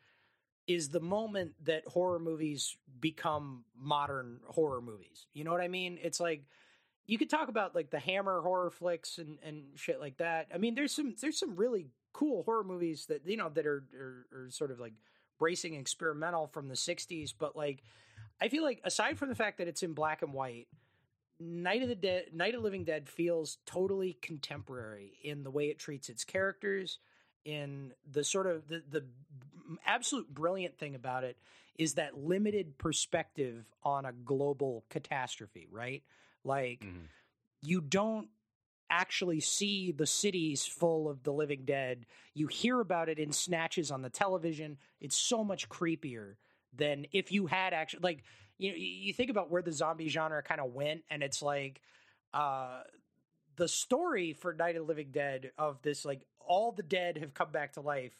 is 0.68 0.90
the 0.90 1.00
moment 1.00 1.52
that 1.64 1.82
horror 1.86 2.18
movies 2.18 2.76
become 3.00 3.64
modern 3.74 4.38
horror 4.46 4.82
movies. 4.82 5.26
You 5.32 5.42
know 5.42 5.50
what 5.50 5.62
i 5.62 5.68
mean? 5.68 5.98
It's 6.00 6.20
like 6.20 6.44
you 7.06 7.16
could 7.16 7.30
talk 7.30 7.48
about 7.48 7.74
like 7.74 7.90
the 7.90 7.98
hammer 7.98 8.42
horror 8.42 8.70
flicks 8.70 9.18
and 9.18 9.38
and 9.42 9.64
shit 9.76 9.98
like 9.98 10.18
that. 10.18 10.48
I 10.54 10.58
mean 10.58 10.74
there's 10.74 10.92
some 10.92 11.14
there's 11.20 11.38
some 11.38 11.56
really 11.56 11.88
cool 12.12 12.42
horror 12.42 12.64
movies 12.64 13.06
that 13.06 13.26
you 13.26 13.38
know 13.38 13.48
that 13.48 13.66
are 13.66 13.84
are, 13.98 14.26
are 14.32 14.50
sort 14.50 14.70
of 14.70 14.78
like 14.78 14.92
bracing 15.38 15.74
experimental 15.74 16.48
from 16.48 16.66
the 16.66 16.74
60s 16.74 17.32
but 17.38 17.54
like 17.54 17.84
I 18.40 18.48
feel 18.48 18.62
like 18.62 18.80
aside 18.84 19.18
from 19.18 19.28
the 19.28 19.34
fact 19.34 19.58
that 19.58 19.68
it's 19.68 19.82
in 19.82 19.92
black 19.92 20.22
and 20.22 20.32
white, 20.32 20.68
Night 21.40 21.82
of 21.82 21.88
the 21.88 21.94
Dead, 21.94 22.26
Night 22.32 22.54
of 22.54 22.62
Living 22.62 22.84
Dead 22.84 23.08
feels 23.08 23.58
totally 23.64 24.18
contemporary 24.20 25.18
in 25.22 25.44
the 25.44 25.50
way 25.50 25.68
it 25.68 25.78
treats 25.78 26.08
its 26.08 26.24
characters. 26.24 26.98
In 27.44 27.94
the 28.10 28.24
sort 28.24 28.46
of 28.46 28.68
the 28.68 28.82
the 28.90 29.04
absolute 29.86 30.32
brilliant 30.32 30.76
thing 30.78 30.94
about 30.94 31.24
it 31.24 31.38
is 31.78 31.94
that 31.94 32.18
limited 32.18 32.76
perspective 32.76 33.64
on 33.82 34.04
a 34.04 34.12
global 34.12 34.84
catastrophe, 34.90 35.68
right? 35.70 36.02
Like 36.44 36.84
Mhm. 36.84 37.08
you 37.62 37.80
don't 37.80 38.28
actually 38.90 39.40
see 39.40 39.92
the 39.92 40.06
cities 40.06 40.66
full 40.66 41.08
of 41.08 41.22
the 41.22 41.32
living 41.32 41.64
dead. 41.64 42.06
You 42.34 42.48
hear 42.48 42.80
about 42.80 43.08
it 43.08 43.18
in 43.18 43.32
snatches 43.32 43.90
on 43.90 44.02
the 44.02 44.10
television. 44.10 44.78
It's 45.00 45.16
so 45.16 45.44
much 45.44 45.68
creepier 45.68 46.36
than 46.74 47.06
if 47.12 47.32
you 47.32 47.46
had 47.46 47.72
actually 47.72 48.00
like 48.02 48.22
you 48.58 48.72
you 48.72 49.12
think 49.12 49.30
about 49.30 49.50
where 49.50 49.62
the 49.62 49.72
zombie 49.72 50.08
genre 50.08 50.42
kind 50.42 50.60
of 50.60 50.72
went 50.72 51.02
and 51.10 51.22
it's 51.22 51.42
like 51.42 51.80
uh 52.34 52.80
the 53.58 53.68
story 53.68 54.32
for 54.32 54.54
Night 54.54 54.76
of 54.76 54.82
the 54.82 54.88
Living 54.88 55.10
Dead 55.10 55.50
of 55.58 55.82
this 55.82 56.04
like 56.04 56.24
all 56.38 56.72
the 56.72 56.82
dead 56.82 57.18
have 57.18 57.34
come 57.34 57.50
back 57.50 57.74
to 57.74 57.80
life. 57.80 58.14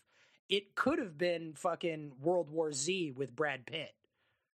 It 0.51 0.75
could 0.75 0.99
have 0.99 1.17
been 1.17 1.55
fucking 1.55 2.13
World 2.21 2.51
War 2.51 2.73
Z 2.73 3.13
with 3.13 3.35
Brad 3.35 3.65
Pitt 3.65 3.93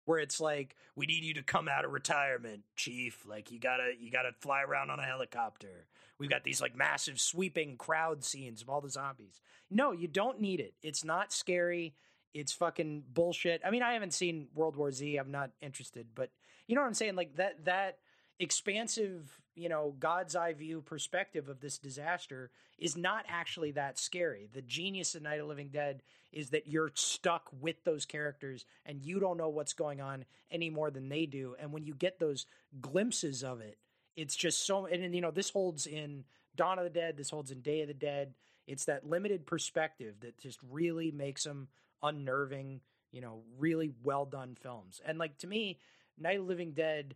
where 0.05 0.21
it's 0.21 0.41
like 0.41 0.75
we 0.97 1.05
need 1.05 1.23
you 1.23 1.35
to 1.35 1.43
come 1.43 1.69
out 1.69 1.85
of 1.85 1.93
retirement 1.93 2.63
chief 2.77 3.27
like 3.27 3.51
you 3.51 3.59
gotta 3.59 3.93
you 4.01 4.11
gotta 4.11 4.31
fly 4.41 4.63
around 4.63 4.91
on 4.91 4.99
a 4.99 5.05
helicopter. 5.05 5.87
We've 6.19 6.31
got 6.31 6.45
these 6.45 6.61
like 6.61 6.77
massive 6.77 7.21
sweeping 7.21 7.77
crowd 7.77 8.25
scenes 8.25 8.63
of 8.63 8.71
all 8.71 8.81
the 8.81 8.89
zombies. 8.89 9.41
No 9.71 9.93
you 9.93 10.09
don't 10.09 10.41
need 10.41 10.61
it. 10.61 10.75
It's 10.83 11.05
not 11.05 11.33
scary 11.33 11.95
it's 12.35 12.53
fucking 12.53 13.03
bullshit 13.13 13.61
i 13.65 13.71
mean 13.71 13.83
i 13.83 13.93
haven't 13.93 14.15
seen 14.15 14.49
world 14.55 14.77
war 14.77 14.91
z 14.91 15.17
i'm 15.17 15.31
not 15.31 15.51
interested 15.61 16.07
but 16.15 16.31
you 16.67 16.75
know 16.75 16.81
what 16.81 16.89
i'm 16.89 16.95
saying 16.95 17.17
like 17.17 17.35
that 17.37 17.65
that 17.65 17.99
expansive 18.39 19.41
you 19.55 19.69
know 19.69 19.95
god's 19.99 20.37
eye 20.37 20.53
view 20.53 20.81
perspective 20.81 21.49
of 21.49 21.61
this 21.61 21.79
disaster 21.79 22.51
is 22.79 22.97
not 22.97 23.25
actually 23.29 23.73
that 23.73 23.99
scary 23.99 24.49
the 24.53 24.63
genius 24.63 25.15
of 25.15 25.23
night 25.23 25.41
of 25.41 25.47
living 25.47 25.71
dead 25.73 26.03
is 26.33 26.51
that 26.51 26.67
you're 26.67 26.91
stuck 26.95 27.49
with 27.61 27.83
those 27.85 28.05
characters 28.05 28.65
and 28.85 29.03
you 29.03 29.21
don't 29.21 29.39
know 29.39 29.49
what's 29.49 29.73
going 29.73 30.01
on 30.01 30.25
any 30.51 30.71
more 30.71 30.91
than 30.91 31.09
they 31.09 31.27
do. 31.27 31.57
And 31.59 31.73
when 31.73 31.85
you 31.85 31.95
get 31.95 32.19
those 32.19 32.47
glimpses 32.81 33.43
of 33.43 33.61
it, 33.61 33.79
it's 34.17 34.37
just 34.37 34.67
so. 34.67 34.87
And, 34.87 35.03
and, 35.03 35.15
you 35.15 35.21
know, 35.21 35.31
this 35.31 35.51
holds 35.51 35.87
in 35.87 36.25
Dawn 36.57 36.79
of 36.79 36.85
the 36.85 36.91
Dead. 36.91 37.17
This 37.17 37.31
holds 37.31 37.51
in 37.51 37.61
Day 37.61 37.83
of 37.83 37.89
the 37.89 37.95
Dead. 37.95 38.35
It's 38.67 38.85
that 38.87 39.09
limited 39.09 39.47
perspective 39.47 40.17
that 40.21 40.39
just 40.39 40.59
really 40.69 41.11
makes 41.11 41.45
them 41.45 41.69
unnerving. 42.03 42.81
You 43.11 43.23
know, 43.23 43.43
really 43.59 43.91
well 44.03 44.27
done 44.27 44.55
films. 44.55 45.01
And 45.05 45.19
like 45.19 45.39
to 45.39 45.47
me, 45.47 45.79
Night 46.19 46.39
of 46.39 46.47
Living 46.47 46.73
Dead, 46.73 47.15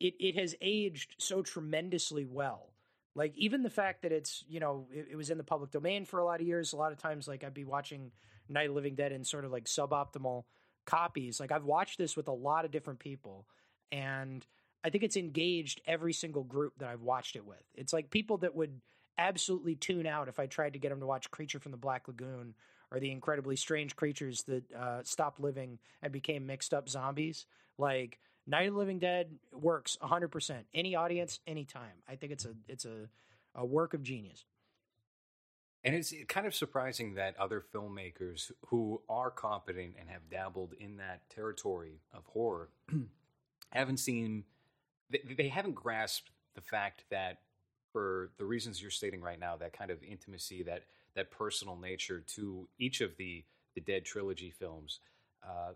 it 0.00 0.14
it 0.20 0.36
has 0.36 0.54
aged 0.60 1.14
so 1.18 1.42
tremendously 1.42 2.24
well 2.24 2.74
like 3.14 3.36
even 3.36 3.62
the 3.62 3.70
fact 3.70 4.02
that 4.02 4.12
it's 4.12 4.44
you 4.48 4.60
know 4.60 4.86
it, 4.92 5.08
it 5.12 5.16
was 5.16 5.30
in 5.30 5.38
the 5.38 5.44
public 5.44 5.70
domain 5.70 6.04
for 6.04 6.18
a 6.18 6.24
lot 6.24 6.40
of 6.40 6.46
years 6.46 6.72
a 6.72 6.76
lot 6.76 6.92
of 6.92 6.98
times 6.98 7.28
like 7.28 7.44
i'd 7.44 7.54
be 7.54 7.64
watching 7.64 8.10
night 8.48 8.68
of 8.68 8.74
living 8.74 8.94
dead 8.94 9.12
in 9.12 9.24
sort 9.24 9.44
of 9.44 9.52
like 9.52 9.64
suboptimal 9.64 10.44
copies 10.86 11.40
like 11.40 11.52
i've 11.52 11.64
watched 11.64 11.98
this 11.98 12.16
with 12.16 12.28
a 12.28 12.32
lot 12.32 12.64
of 12.64 12.70
different 12.70 12.98
people 12.98 13.46
and 13.90 14.46
i 14.82 14.90
think 14.90 15.04
it's 15.04 15.16
engaged 15.16 15.80
every 15.86 16.12
single 16.12 16.44
group 16.44 16.74
that 16.78 16.88
i've 16.88 17.02
watched 17.02 17.36
it 17.36 17.46
with 17.46 17.62
it's 17.74 17.92
like 17.92 18.10
people 18.10 18.38
that 18.38 18.54
would 18.54 18.80
absolutely 19.16 19.74
tune 19.74 20.06
out 20.06 20.28
if 20.28 20.38
i 20.38 20.46
tried 20.46 20.74
to 20.74 20.78
get 20.78 20.90
them 20.90 21.00
to 21.00 21.06
watch 21.06 21.30
creature 21.30 21.60
from 21.60 21.72
the 21.72 21.78
black 21.78 22.06
lagoon 22.08 22.54
or 22.90 23.00
the 23.00 23.10
incredibly 23.10 23.56
strange 23.56 23.96
creatures 23.96 24.42
that 24.44 24.64
uh, 24.72 25.02
stopped 25.02 25.40
living 25.40 25.78
and 26.02 26.12
became 26.12 26.46
mixed 26.46 26.72
up 26.72 26.88
zombies 26.88 27.46
like 27.78 28.18
Night 28.46 28.68
of 28.68 28.74
the 28.74 28.78
Living 28.78 28.98
Dead 28.98 29.30
works 29.52 29.96
100%. 30.02 30.64
Any 30.74 30.94
audience, 30.94 31.40
anytime. 31.46 32.02
I 32.08 32.16
think 32.16 32.32
it's 32.32 32.44
a 32.44 32.54
it's 32.68 32.84
a 32.84 33.08
a 33.54 33.64
work 33.64 33.94
of 33.94 34.02
genius. 34.02 34.44
And 35.84 35.94
it's 35.94 36.14
kind 36.28 36.46
of 36.46 36.54
surprising 36.54 37.14
that 37.14 37.38
other 37.38 37.62
filmmakers 37.74 38.50
who 38.66 39.02
are 39.08 39.30
competent 39.30 39.96
and 40.00 40.08
have 40.08 40.30
dabbled 40.30 40.72
in 40.80 40.96
that 40.96 41.28
territory 41.28 42.00
of 42.14 42.24
horror 42.24 42.70
haven't 43.68 43.98
seen, 43.98 44.44
they 45.10 45.48
haven't 45.48 45.74
grasped 45.74 46.30
the 46.54 46.62
fact 46.62 47.04
that 47.10 47.40
for 47.92 48.30
the 48.38 48.46
reasons 48.46 48.80
you're 48.80 48.90
stating 48.90 49.20
right 49.20 49.38
now, 49.38 49.56
that 49.56 49.74
kind 49.76 49.90
of 49.90 50.02
intimacy, 50.02 50.62
that 50.62 50.84
that 51.14 51.30
personal 51.30 51.76
nature 51.76 52.20
to 52.34 52.68
each 52.78 53.00
of 53.00 53.16
the 53.16 53.44
the 53.74 53.80
Dead 53.80 54.04
trilogy 54.04 54.50
films 54.50 55.00
uh, 55.42 55.72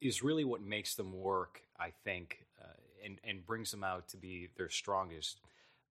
is 0.00 0.22
really 0.22 0.44
what 0.44 0.62
makes 0.62 0.94
them 0.96 1.12
work. 1.12 1.62
I 1.78 1.92
think, 2.04 2.46
uh, 2.60 2.74
and 3.04 3.18
and 3.24 3.46
brings 3.46 3.70
them 3.70 3.84
out 3.84 4.08
to 4.08 4.16
be 4.16 4.48
their 4.56 4.70
strongest. 4.70 5.40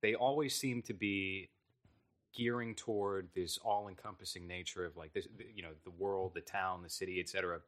They 0.02 0.16
always 0.16 0.56
seem 0.56 0.82
to 0.84 0.94
be 0.94 1.50
gearing 2.36 2.76
toward 2.76 3.30
this 3.34 3.58
all-encompassing 3.64 4.46
nature 4.46 4.86
of 4.86 4.98
like 4.98 5.14
this, 5.14 5.26
you 5.56 5.64
know, 5.64 5.70
the 5.86 5.92
world, 5.92 6.34
the 6.36 6.42
town, 6.42 6.84
the 6.84 6.90
city, 6.90 7.20
etc. 7.20 7.62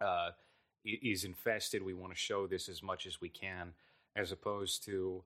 Uh, 0.00 0.30
is 0.84 1.24
infested. 1.24 1.82
We 1.82 1.94
want 1.94 2.12
to 2.12 2.18
show 2.18 2.48
this 2.48 2.68
as 2.68 2.82
much 2.82 3.06
as 3.06 3.20
we 3.20 3.28
can, 3.28 3.72
as 4.16 4.32
opposed 4.32 4.84
to 4.86 5.22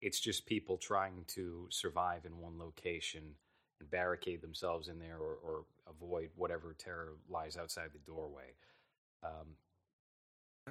it's 0.00 0.20
just 0.20 0.46
people 0.46 0.76
trying 0.76 1.24
to 1.28 1.66
survive 1.70 2.24
in 2.24 2.38
one 2.38 2.58
location 2.58 3.34
and 3.80 3.90
barricade 3.90 4.40
themselves 4.42 4.88
in 4.88 4.98
there 4.98 5.16
or, 5.18 5.36
or 5.42 5.64
avoid 5.88 6.30
whatever 6.36 6.74
terror 6.78 7.12
lies 7.28 7.56
outside 7.56 7.90
the 7.92 7.98
doorway. 8.10 8.54
Um, 9.22 9.56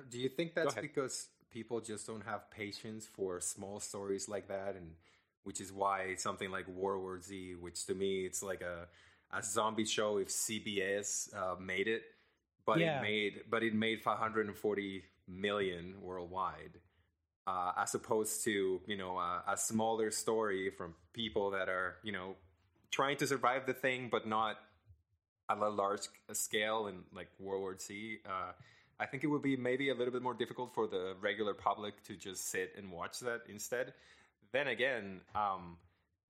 Do 0.09 0.19
you 0.19 0.29
think 0.29 0.53
that's 0.55 0.73
ahead. 0.73 0.81
because 0.81 1.29
people 1.51 1.79
just 1.81 2.05
don't 2.07 2.25
have 2.25 2.49
patience 2.51 3.05
for 3.07 3.39
small 3.39 3.79
stories 3.79 4.27
like 4.27 4.47
that, 4.49 4.75
and 4.75 4.91
which 5.43 5.61
is 5.61 5.71
why 5.71 6.15
something 6.15 6.51
like 6.51 6.67
World 6.67 7.01
War 7.01 7.19
Z, 7.21 7.55
which 7.59 7.85
to 7.85 7.93
me 7.95 8.25
it's 8.25 8.43
like 8.43 8.61
a 8.61 8.87
a 9.31 9.41
zombie 9.41 9.85
show 9.85 10.17
if 10.17 10.29
CBS 10.29 11.33
uh, 11.35 11.55
made 11.59 11.87
it, 11.87 12.03
but 12.65 12.81
Yeah. 12.81 12.97
it 12.97 13.01
made 13.01 13.33
but 13.49 13.63
it 13.63 13.73
made 13.73 14.01
540 14.01 15.03
million 15.27 15.95
worldwide, 16.01 16.79
uh, 17.47 17.71
as 17.77 17.95
opposed 17.95 18.43
to 18.45 18.81
you 18.85 18.97
know 18.97 19.17
a, 19.17 19.43
a 19.47 19.57
smaller 19.57 20.11
story 20.11 20.71
from 20.71 20.95
people 21.13 21.51
that 21.51 21.69
are 21.69 21.97
you 22.03 22.11
know 22.11 22.35
trying 22.95 23.17
to 23.17 23.27
survive 23.27 23.65
the 23.65 23.73
thing, 23.73 24.07
but 24.09 24.25
not 24.25 24.55
at 25.49 25.57
a 25.57 25.69
large 25.69 26.07
scale 26.31 26.87
in 26.87 27.03
like 27.13 27.27
World 27.39 27.61
War 27.61 27.75
Z. 27.77 28.19
Uh, 28.25 28.53
I 28.99 29.05
think 29.05 29.25
it 29.25 29.27
would 29.27 29.41
be 29.41 29.57
maybe 29.57 29.89
a 29.89 29.93
little 29.93 30.13
bit 30.13 30.21
more 30.21 30.33
difficult 30.33 30.73
for 30.73 30.87
the 30.87 31.15
regular 31.19 31.53
public 31.53 32.01
to 32.05 32.15
just 32.15 32.49
sit 32.49 32.73
and 32.77 32.89
watch 32.89 33.19
that 33.19 33.41
instead. 33.49 33.93
Then 34.53 34.69
again, 34.69 35.19
um, 35.35 35.75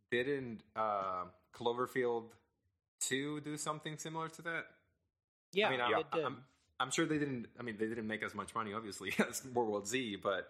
didn't 0.09 0.61
uh, 0.75 1.25
Cloverfield 1.53 2.23
two 2.99 3.41
do 3.41 3.57
something 3.57 3.97
similar 3.97 4.29
to 4.29 4.41
that? 4.41 4.65
Yeah, 5.53 5.67
I 5.67 5.71
mean, 5.71 5.81
I, 5.81 6.03
did. 6.15 6.25
I'm, 6.25 6.37
I'm 6.79 6.89
sure 6.89 7.05
they 7.05 7.19
didn't. 7.19 7.45
I 7.59 7.63
mean, 7.63 7.77
they 7.79 7.85
didn't 7.85 8.07
make 8.07 8.23
as 8.23 8.33
much 8.33 8.55
money, 8.55 8.73
obviously, 8.73 9.13
as 9.29 9.45
World 9.53 9.69
War 9.69 9.85
Z, 9.85 10.17
but 10.23 10.49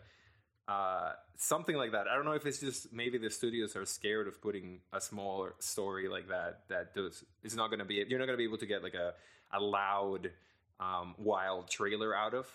uh, 0.68 1.14
something 1.38 1.76
like 1.76 1.92
that. 1.92 2.08
I 2.08 2.16
don't 2.16 2.26
know 2.26 2.32
if 2.34 2.46
it's 2.46 2.60
just 2.60 2.92
maybe 2.92 3.18
the 3.18 3.30
studios 3.30 3.76
are 3.76 3.86
scared 3.86 4.28
of 4.28 4.42
putting 4.42 4.80
a 4.94 5.00
small 5.02 5.50
story 5.60 6.08
like 6.08 6.28
that. 6.30 6.62
That 6.70 6.94
does 6.94 7.24
is 7.44 7.56
not 7.56 7.68
going 7.70 7.80
to 7.80 7.86
be. 7.86 8.04
You're 8.08 8.20
not 8.20 8.26
going 8.26 8.38
to 8.38 8.44
be 8.46 8.46
able 8.46 8.58
to 8.60 8.66
get 8.66 8.84
like 8.84 8.96
a 8.96 9.14
a 9.52 9.60
loud, 9.60 10.32
um, 10.80 11.16
wild 11.18 11.70
trailer 11.70 12.16
out 12.16 12.34
of. 12.34 12.48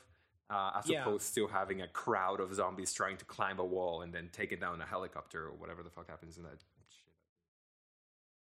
uh, 0.50 0.72
as 0.80 0.88
Yeah. 0.90 1.02
opposed 1.02 1.32
to 1.36 1.46
having 1.46 1.80
a 1.82 1.86
crowd 1.86 2.40
of 2.40 2.52
zombies 2.52 2.92
trying 2.92 3.16
to 3.18 3.24
climb 3.24 3.60
a 3.60 3.64
wall 3.64 4.02
and 4.02 4.12
then 4.12 4.28
taking 4.32 4.58
down 4.58 4.80
a 4.80 4.84
helicopter 4.86 5.46
or 5.46 5.52
whatever 5.52 5.84
the 5.84 5.90
fuck 5.90 6.08
happens 6.10 6.36
in 6.38 6.42
that 6.42 6.58
shit. 6.58 7.12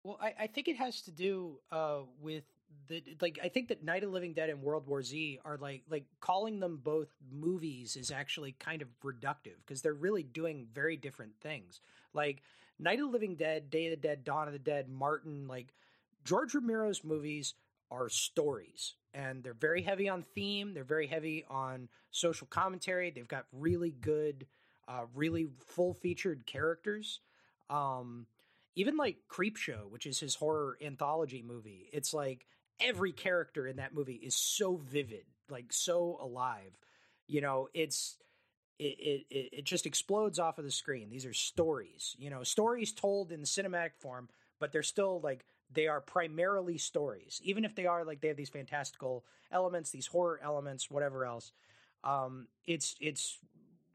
Well, 0.04 0.18
I, 0.20 0.34
I 0.40 0.46
think 0.46 0.68
it 0.68 0.76
has 0.76 1.02
to 1.02 1.10
do 1.10 1.60
uh, 1.70 2.00
with 2.20 2.44
the 2.88 3.02
like. 3.20 3.38
I 3.42 3.48
think 3.48 3.68
that 3.68 3.84
Night 3.84 4.02
of 4.02 4.10
the 4.10 4.14
Living 4.14 4.32
Dead 4.32 4.50
and 4.50 4.62
World 4.62 4.86
War 4.86 5.02
Z 5.02 5.38
are 5.44 5.56
like 5.56 5.82
like 5.90 6.04
calling 6.20 6.60
them 6.60 6.80
both 6.82 7.08
movies 7.30 7.96
is 7.96 8.10
actually 8.10 8.52
kind 8.58 8.82
of 8.82 8.88
reductive 9.04 9.56
because 9.64 9.82
they're 9.82 9.94
really 9.94 10.22
doing 10.22 10.66
very 10.74 10.96
different 10.96 11.32
things. 11.40 11.80
Like 12.14 12.42
Night 12.78 12.98
of 12.98 13.06
the 13.06 13.12
Living 13.12 13.36
Dead, 13.36 13.70
Day 13.70 13.86
of 13.86 13.90
the 13.90 13.96
Dead, 14.08 14.24
Dawn 14.24 14.46
of 14.46 14.52
the 14.52 14.58
Dead, 14.58 14.88
Martin. 14.88 15.46
Like 15.48 15.72
George 16.24 16.54
Romero's 16.54 17.04
movies 17.04 17.54
are 17.90 18.08
stories, 18.08 18.94
and 19.14 19.42
they're 19.42 19.54
very 19.54 19.82
heavy 19.82 20.08
on 20.08 20.24
theme. 20.34 20.74
They're 20.74 20.84
very 20.84 21.06
heavy 21.06 21.44
on 21.48 21.88
social 22.10 22.46
commentary. 22.46 23.10
They've 23.10 23.26
got 23.28 23.46
really 23.52 23.90
good, 23.90 24.46
uh, 24.88 25.04
really 25.14 25.48
full 25.66 25.94
featured 25.94 26.46
characters. 26.46 27.20
Um, 27.70 28.26
even 28.74 28.96
like 28.96 29.18
Creepshow, 29.30 29.90
which 29.90 30.06
is 30.06 30.20
his 30.20 30.34
horror 30.34 30.78
anthology 30.82 31.42
movie, 31.46 31.88
it's 31.92 32.14
like 32.14 32.46
every 32.80 33.12
character 33.12 33.66
in 33.66 33.76
that 33.76 33.94
movie 33.94 34.14
is 34.14 34.34
so 34.34 34.76
vivid, 34.76 35.24
like 35.50 35.72
so 35.72 36.18
alive. 36.20 36.78
You 37.26 37.40
know, 37.40 37.68
it's 37.74 38.16
it 38.78 39.24
it 39.30 39.48
it 39.52 39.64
just 39.64 39.86
explodes 39.86 40.38
off 40.38 40.58
of 40.58 40.64
the 40.64 40.70
screen. 40.70 41.10
These 41.10 41.26
are 41.26 41.32
stories, 41.32 42.16
you 42.18 42.30
know, 42.30 42.42
stories 42.42 42.92
told 42.92 43.32
in 43.32 43.42
cinematic 43.42 43.92
form, 43.98 44.28
but 44.58 44.72
they're 44.72 44.82
still 44.82 45.20
like 45.20 45.44
they 45.72 45.86
are 45.86 46.00
primarily 46.00 46.78
stories, 46.78 47.40
even 47.44 47.64
if 47.64 47.74
they 47.74 47.86
are 47.86 48.04
like 48.04 48.20
they 48.20 48.28
have 48.28 48.36
these 48.36 48.48
fantastical 48.48 49.24
elements, 49.50 49.90
these 49.90 50.06
horror 50.06 50.40
elements, 50.42 50.90
whatever 50.90 51.24
else. 51.24 51.52
Um, 52.04 52.48
it's 52.66 52.96
it's 53.00 53.38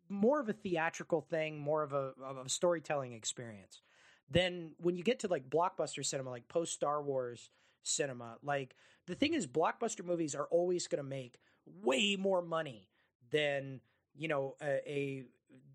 more 0.10 0.40
of 0.40 0.50
a 0.50 0.54
theatrical 0.54 1.22
thing, 1.22 1.60
more 1.60 1.84
of 1.84 1.94
a 1.94 2.14
of 2.24 2.38
a 2.38 2.50
storytelling 2.50 3.14
experience. 3.14 3.82
Then 4.30 4.72
when 4.78 4.96
you 4.96 5.04
get 5.04 5.20
to 5.20 5.28
like 5.28 5.50
blockbuster 5.50 6.06
cinema, 6.06 6.30
like 6.30 6.48
post 6.48 6.74
Star 6.74 7.02
Wars 7.02 7.50
cinema, 7.88 8.38
like 8.44 8.76
the 9.08 9.16
thing 9.16 9.34
is, 9.34 9.48
blockbuster 9.48 10.06
movies 10.06 10.36
are 10.36 10.48
always 10.52 10.88
going 10.88 11.04
to 11.04 11.10
make 11.10 11.40
way 11.66 12.16
more 12.18 12.42
money 12.42 12.88
than 13.32 13.82
you 14.16 14.28
know 14.28 14.56
a, 14.62 14.92
a 14.92 15.24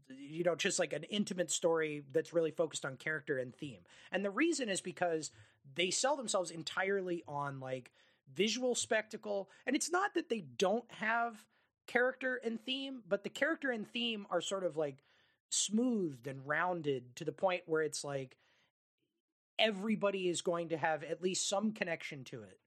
you 0.08 0.44
know 0.44 0.54
just 0.54 0.78
like 0.78 0.92
an 0.92 1.04
intimate 1.04 1.50
story 1.50 2.02
that's 2.12 2.32
really 2.32 2.50
focused 2.50 2.84
on 2.84 2.96
character 2.96 3.38
and 3.38 3.54
theme. 3.54 3.80
And 4.10 4.24
the 4.24 4.30
reason 4.30 4.68
is 4.68 4.80
because 4.80 5.30
they 5.74 5.90
sell 5.90 6.16
themselves 6.16 6.50
entirely 6.50 7.22
on 7.26 7.60
like 7.60 7.90
visual 8.34 8.74
spectacle, 8.74 9.48
and 9.66 9.74
it's 9.74 9.90
not 9.90 10.14
that 10.14 10.28
they 10.28 10.44
don't 10.58 10.90
have 10.92 11.44
character 11.86 12.40
and 12.44 12.60
theme, 12.64 13.02
but 13.08 13.24
the 13.24 13.28
character 13.28 13.70
and 13.70 13.88
theme 13.88 14.26
are 14.30 14.40
sort 14.40 14.64
of 14.64 14.76
like 14.76 15.02
smoothed 15.48 16.26
and 16.26 16.46
rounded 16.46 17.14
to 17.16 17.24
the 17.24 17.32
point 17.32 17.62
where 17.66 17.82
it's 17.82 18.04
like 18.04 18.36
everybody 19.62 20.28
is 20.28 20.42
going 20.42 20.70
to 20.70 20.76
have 20.76 21.04
at 21.04 21.22
least 21.22 21.48
some 21.48 21.72
connection 21.72 22.24
to 22.24 22.42
it. 22.42 22.58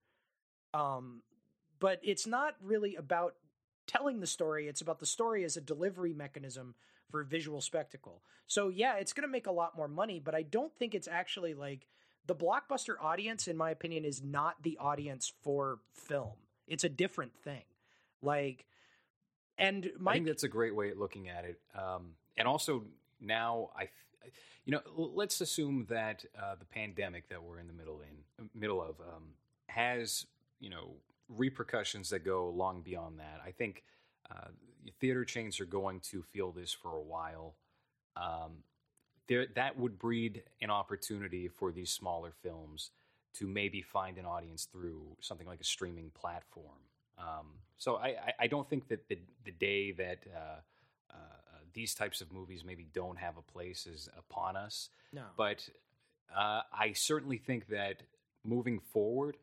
Um, 0.73 1.21
but 1.79 1.99
it's 2.03 2.25
not 2.25 2.55
really 2.63 2.95
about 2.95 3.35
telling 3.85 4.19
the 4.19 4.27
story, 4.27 4.67
it's 4.67 4.81
about 4.81 4.99
the 4.99 5.05
story 5.05 5.43
as 5.43 5.57
a 5.57 5.61
delivery 5.61 6.13
mechanism 6.13 6.73
for 7.11 7.23
visual 7.23 7.61
spectacle. 7.61 8.21
So, 8.47 8.69
yeah, 8.69 8.95
it's 8.95 9.13
going 9.13 9.27
to 9.27 9.31
make 9.31 9.47
a 9.47 9.51
lot 9.51 9.77
more 9.77 9.87
money, 9.87 10.19
but 10.23 10.33
I 10.33 10.41
don't 10.41 10.73
think 10.75 10.95
it's 10.95 11.07
actually 11.07 11.53
like 11.53 11.85
the 12.25 12.35
blockbuster 12.35 12.95
audience, 12.99 13.47
in 13.47 13.57
my 13.57 13.69
opinion, 13.71 14.05
is 14.05 14.23
not 14.23 14.55
the 14.63 14.77
audience 14.79 15.31
for 15.43 15.79
film. 15.93 16.33
It's 16.67 16.83
a 16.83 16.89
different 16.89 17.35
thing. 17.43 17.63
Like, 18.21 18.65
and 19.57 19.89
I 20.05 20.13
think 20.13 20.27
that's 20.27 20.43
a 20.43 20.49
great 20.49 20.75
way 20.75 20.91
of 20.91 20.97
looking 20.97 21.29
at 21.29 21.45
it. 21.45 21.59
Um, 21.77 22.13
and 22.37 22.47
also 22.47 22.85
now, 23.21 23.69
I, 23.77 23.89
you 24.65 24.71
know, 24.71 24.81
let's 24.95 25.41
assume 25.41 25.85
that 25.89 26.25
uh, 26.37 26.55
the 26.57 26.65
pandemic 26.65 27.29
that 27.29 27.41
we're 27.41 27.59
in 27.59 27.67
the 27.67 27.73
middle 27.73 28.01
in 28.01 28.49
middle 28.53 28.81
of 28.81 28.99
um, 28.99 29.23
has 29.67 30.25
you 30.59 30.69
know 30.69 30.91
repercussions 31.29 32.09
that 32.09 32.23
go 32.23 32.49
long 32.49 32.81
beyond 32.81 33.19
that. 33.19 33.41
I 33.45 33.51
think 33.51 33.83
uh, 34.31 34.49
theater 34.99 35.25
chains 35.25 35.59
are 35.59 35.65
going 35.65 35.99
to 36.11 36.21
feel 36.21 36.51
this 36.51 36.71
for 36.71 36.95
a 36.95 37.01
while. 37.01 37.55
Um, 38.15 38.63
there, 39.27 39.47
that 39.55 39.77
would 39.77 39.97
breed 39.97 40.43
an 40.61 40.69
opportunity 40.69 41.47
for 41.47 41.71
these 41.71 41.89
smaller 41.89 42.31
films 42.43 42.91
to 43.33 43.47
maybe 43.47 43.81
find 43.81 44.17
an 44.17 44.25
audience 44.25 44.67
through 44.71 45.01
something 45.19 45.47
like 45.47 45.59
a 45.59 45.65
streaming 45.65 46.11
platform. 46.11 46.79
Um, 47.17 47.47
so 47.77 47.97
I, 47.97 48.33
I, 48.39 48.47
don't 48.47 48.69
think 48.69 48.87
that 48.89 49.07
the 49.07 49.17
the 49.45 49.51
day 49.51 49.91
that 49.93 50.19
uh, 50.35 50.59
uh, 51.11 51.15
these 51.75 51.93
types 51.93 52.21
of 52.21 52.31
movies 52.31 52.63
maybe 52.65 52.87
don't 52.93 53.17
have 53.17 53.37
a 53.37 53.41
place 53.41 53.85
is 53.85 54.09
upon 54.17 54.55
us. 54.55 54.89
no, 55.13 55.23
But 55.37 55.69
uh, 56.35 56.61
I 56.73 56.93
certainly 56.93 57.37
think 57.37 57.67
that 57.67 58.01
moving 58.43 58.79
forward, 58.79 59.37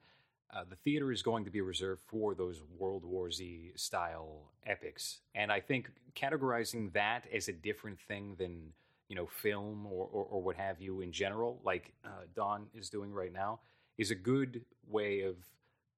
uh, 0.53 0.65
the 0.69 0.77
theater 0.77 1.13
is 1.13 1.23
going 1.23 1.45
to 1.45 1.51
be 1.51 1.61
reserved 1.61 2.03
for 2.07 2.35
those 2.35 2.61
World 2.79 3.05
War 3.05 3.31
Z 3.31 3.73
style 3.77 4.51
epics, 4.67 5.21
and 5.35 5.51
I 5.53 5.61
think 5.61 5.91
categorizing 6.15 6.93
that 6.93 7.25
as 7.33 7.49
a 7.49 7.53
different 7.53 7.99
thing 8.01 8.35
than 8.39 8.73
you 9.09 9.17
know 9.17 9.27
film 9.27 9.87
or, 9.87 10.09
or, 10.13 10.25
or 10.25 10.43
what 10.43 10.57
have 10.57 10.81
you 10.81 11.01
in 11.01 11.13
general, 11.13 11.61
like 11.65 11.93
uh, 12.05 12.25
Don 12.35 12.67
is 12.75 12.91
doing 12.91 13.13
right 13.13 13.33
now, 13.33 13.61
is 13.97 14.11
a 14.11 14.15
good 14.15 14.63
way 14.89 15.23
of 15.23 15.37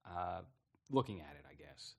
uh, 0.07 0.40
looking 0.90 1.20
at 1.20 1.35
it. 1.37 1.44
I 1.51 1.55
guess. 1.55 1.94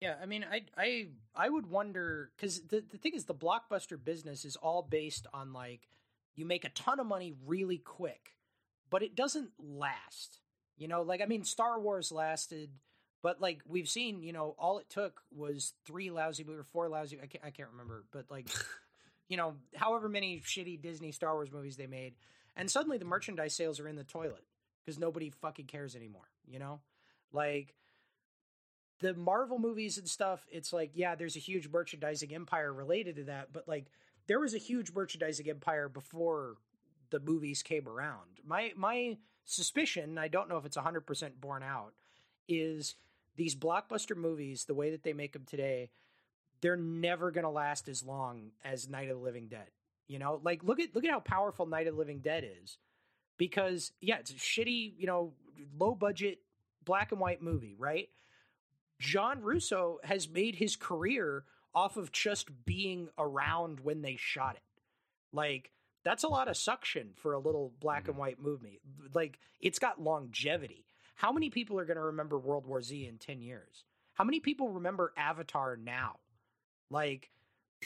Yeah, 0.00 0.14
I 0.20 0.26
mean, 0.26 0.46
I 0.50 0.62
I 0.76 1.08
I 1.34 1.48
would 1.48 1.66
wonder 1.66 2.30
because 2.36 2.62
the 2.62 2.82
the 2.90 2.96
thing 2.96 3.12
is, 3.14 3.26
the 3.26 3.34
blockbuster 3.34 4.02
business 4.02 4.44
is 4.44 4.56
all 4.56 4.82
based 4.82 5.26
on 5.34 5.52
like 5.52 5.88
you 6.34 6.46
make 6.46 6.64
a 6.64 6.70
ton 6.70 7.00
of 7.00 7.06
money 7.06 7.34
really 7.44 7.78
quick, 7.78 8.36
but 8.88 9.02
it 9.02 9.14
doesn't 9.14 9.50
last. 9.58 10.40
You 10.78 10.88
know, 10.88 11.02
like 11.02 11.20
I 11.20 11.26
mean, 11.26 11.44
Star 11.44 11.78
Wars 11.78 12.10
lasted, 12.10 12.70
but 13.22 13.42
like 13.42 13.60
we've 13.68 13.88
seen, 13.88 14.22
you 14.22 14.32
know, 14.32 14.54
all 14.58 14.78
it 14.78 14.88
took 14.88 15.20
was 15.30 15.74
three 15.84 16.10
lousy 16.10 16.46
or 16.48 16.64
four 16.72 16.88
lousy. 16.88 17.18
I 17.22 17.26
can't 17.26 17.44
I 17.44 17.50
can't 17.50 17.68
remember, 17.70 18.04
but 18.10 18.30
like, 18.30 18.48
you 19.28 19.36
know, 19.36 19.56
however 19.76 20.08
many 20.08 20.40
shitty 20.40 20.80
Disney 20.80 21.12
Star 21.12 21.34
Wars 21.34 21.52
movies 21.52 21.76
they 21.76 21.86
made, 21.86 22.14
and 22.56 22.70
suddenly 22.70 22.96
the 22.96 23.04
mm-hmm. 23.04 23.10
merchandise 23.10 23.54
sales 23.54 23.78
are 23.78 23.88
in 23.88 23.96
the 23.96 24.04
toilet 24.04 24.44
because 24.82 24.98
nobody 24.98 25.28
fucking 25.28 25.66
cares 25.66 25.94
anymore. 25.94 26.30
You 26.46 26.58
know, 26.58 26.80
like 27.32 27.74
the 29.00 29.14
Marvel 29.14 29.58
movies 29.58 29.98
and 29.98 30.08
stuff, 30.08 30.46
it's 30.50 30.72
like, 30.72 30.90
yeah, 30.94 31.14
there's 31.14 31.36
a 31.36 31.40
huge 31.40 31.68
merchandising 31.68 32.34
empire 32.34 32.72
related 32.72 33.16
to 33.16 33.24
that, 33.24 33.52
but 33.52 33.66
like 33.66 33.86
there 34.26 34.40
was 34.40 34.54
a 34.54 34.58
huge 34.58 34.92
merchandising 34.92 35.48
empire 35.48 35.88
before 35.88 36.56
the 37.10 37.20
movies 37.20 37.62
came 37.62 37.88
around. 37.88 38.40
My 38.46 38.72
my 38.76 39.16
suspicion, 39.44 40.18
I 40.18 40.28
don't 40.28 40.48
know 40.48 40.58
if 40.58 40.64
it's 40.64 40.76
100% 40.76 41.40
borne 41.40 41.62
out, 41.62 41.94
is 42.46 42.94
these 43.36 43.56
blockbuster 43.56 44.16
movies, 44.16 44.64
the 44.64 44.74
way 44.74 44.90
that 44.90 45.02
they 45.02 45.12
make 45.12 45.32
them 45.32 45.44
today, 45.44 45.90
they're 46.60 46.76
never 46.76 47.30
going 47.30 47.44
to 47.44 47.50
last 47.50 47.88
as 47.88 48.04
long 48.04 48.50
as 48.64 48.88
Night 48.88 49.08
of 49.08 49.16
the 49.16 49.24
Living 49.24 49.48
Dead. 49.48 49.68
You 50.06 50.18
know, 50.18 50.40
like 50.44 50.62
look 50.62 50.80
at 50.80 50.94
look 50.94 51.04
at 51.04 51.10
how 51.10 51.20
powerful 51.20 51.66
Night 51.66 51.86
of 51.86 51.94
the 51.94 51.98
Living 51.98 52.18
Dead 52.18 52.44
is. 52.62 52.76
Because 53.38 53.92
yeah, 54.00 54.18
it's 54.18 54.30
a 54.30 54.34
shitty, 54.34 54.92
you 54.98 55.06
know, 55.06 55.32
low 55.78 55.94
budget 55.94 56.40
black 56.84 57.12
and 57.12 57.20
white 57.20 57.42
movie, 57.42 57.74
right? 57.78 58.08
John 59.00 59.40
Russo 59.40 59.98
has 60.04 60.28
made 60.28 60.56
his 60.56 60.76
career 60.76 61.44
off 61.74 61.96
of 61.96 62.12
just 62.12 62.64
being 62.64 63.08
around 63.18 63.80
when 63.80 64.02
they 64.02 64.16
shot 64.16 64.56
it. 64.56 64.62
Like 65.32 65.72
that's 66.04 66.24
a 66.24 66.28
lot 66.28 66.48
of 66.48 66.56
suction 66.56 67.10
for 67.16 67.32
a 67.32 67.38
little 67.38 67.72
black 67.80 68.04
and 68.04 68.12
mm-hmm. 68.12 68.20
white 68.20 68.40
movie. 68.40 68.80
Like 69.14 69.38
it's 69.60 69.78
got 69.78 70.00
longevity. 70.00 70.86
How 71.14 71.32
many 71.32 71.50
people 71.50 71.78
are 71.78 71.84
going 71.84 71.96
to 71.96 72.04
remember 72.04 72.38
World 72.38 72.66
War 72.66 72.82
Z 72.82 73.06
in 73.06 73.18
10 73.18 73.40
years? 73.40 73.84
How 74.14 74.24
many 74.24 74.40
people 74.40 74.70
remember 74.70 75.12
Avatar 75.16 75.76
now? 75.76 76.16
Like 76.90 77.30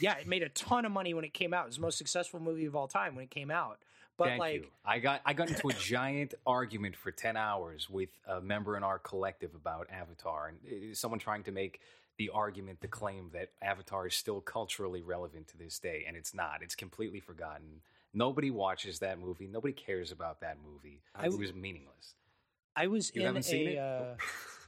yeah, 0.00 0.16
it 0.18 0.26
made 0.26 0.42
a 0.42 0.48
ton 0.48 0.84
of 0.84 0.92
money 0.92 1.14
when 1.14 1.24
it 1.24 1.34
came 1.34 1.54
out. 1.54 1.64
It 1.64 1.68
was 1.68 1.76
the 1.76 1.82
most 1.82 1.98
successful 1.98 2.40
movie 2.40 2.66
of 2.66 2.74
all 2.74 2.88
time 2.88 3.14
when 3.14 3.24
it 3.24 3.30
came 3.30 3.50
out. 3.50 3.78
But 4.16 4.28
Thank 4.28 4.40
like 4.40 4.54
you. 4.54 4.66
I 4.84 4.98
got 5.00 5.20
I 5.26 5.32
got 5.32 5.48
into 5.48 5.68
a 5.68 5.72
giant 5.78 6.34
argument 6.46 6.96
for 6.96 7.10
ten 7.10 7.36
hours 7.36 7.90
with 7.90 8.10
a 8.28 8.40
member 8.40 8.76
in 8.76 8.84
our 8.84 8.98
collective 8.98 9.54
about 9.54 9.88
Avatar, 9.90 10.48
and 10.48 10.58
uh, 10.92 10.94
someone 10.94 11.18
trying 11.18 11.42
to 11.44 11.52
make 11.52 11.80
the 12.16 12.30
argument, 12.32 12.80
the 12.80 12.86
claim 12.86 13.30
that 13.32 13.48
Avatar 13.60 14.06
is 14.06 14.14
still 14.14 14.40
culturally 14.40 15.02
relevant 15.02 15.48
to 15.48 15.58
this 15.58 15.80
day, 15.80 16.04
and 16.06 16.16
it's 16.16 16.32
not. 16.32 16.60
It's 16.62 16.76
completely 16.76 17.18
forgotten. 17.18 17.80
Nobody 18.12 18.52
watches 18.52 19.00
that 19.00 19.18
movie. 19.18 19.48
Nobody 19.48 19.72
cares 19.74 20.12
about 20.12 20.40
that 20.40 20.58
movie. 20.64 21.00
I- 21.16 21.26
it 21.26 21.36
was 21.36 21.52
meaningless. 21.52 22.14
I 22.76 22.86
was 22.86 23.10
You 23.14 23.22
in 23.22 23.26
haven't 23.26 23.42
seen 23.44 23.66
a 23.68 23.70
it? 23.72 23.78
uh, 23.78 24.14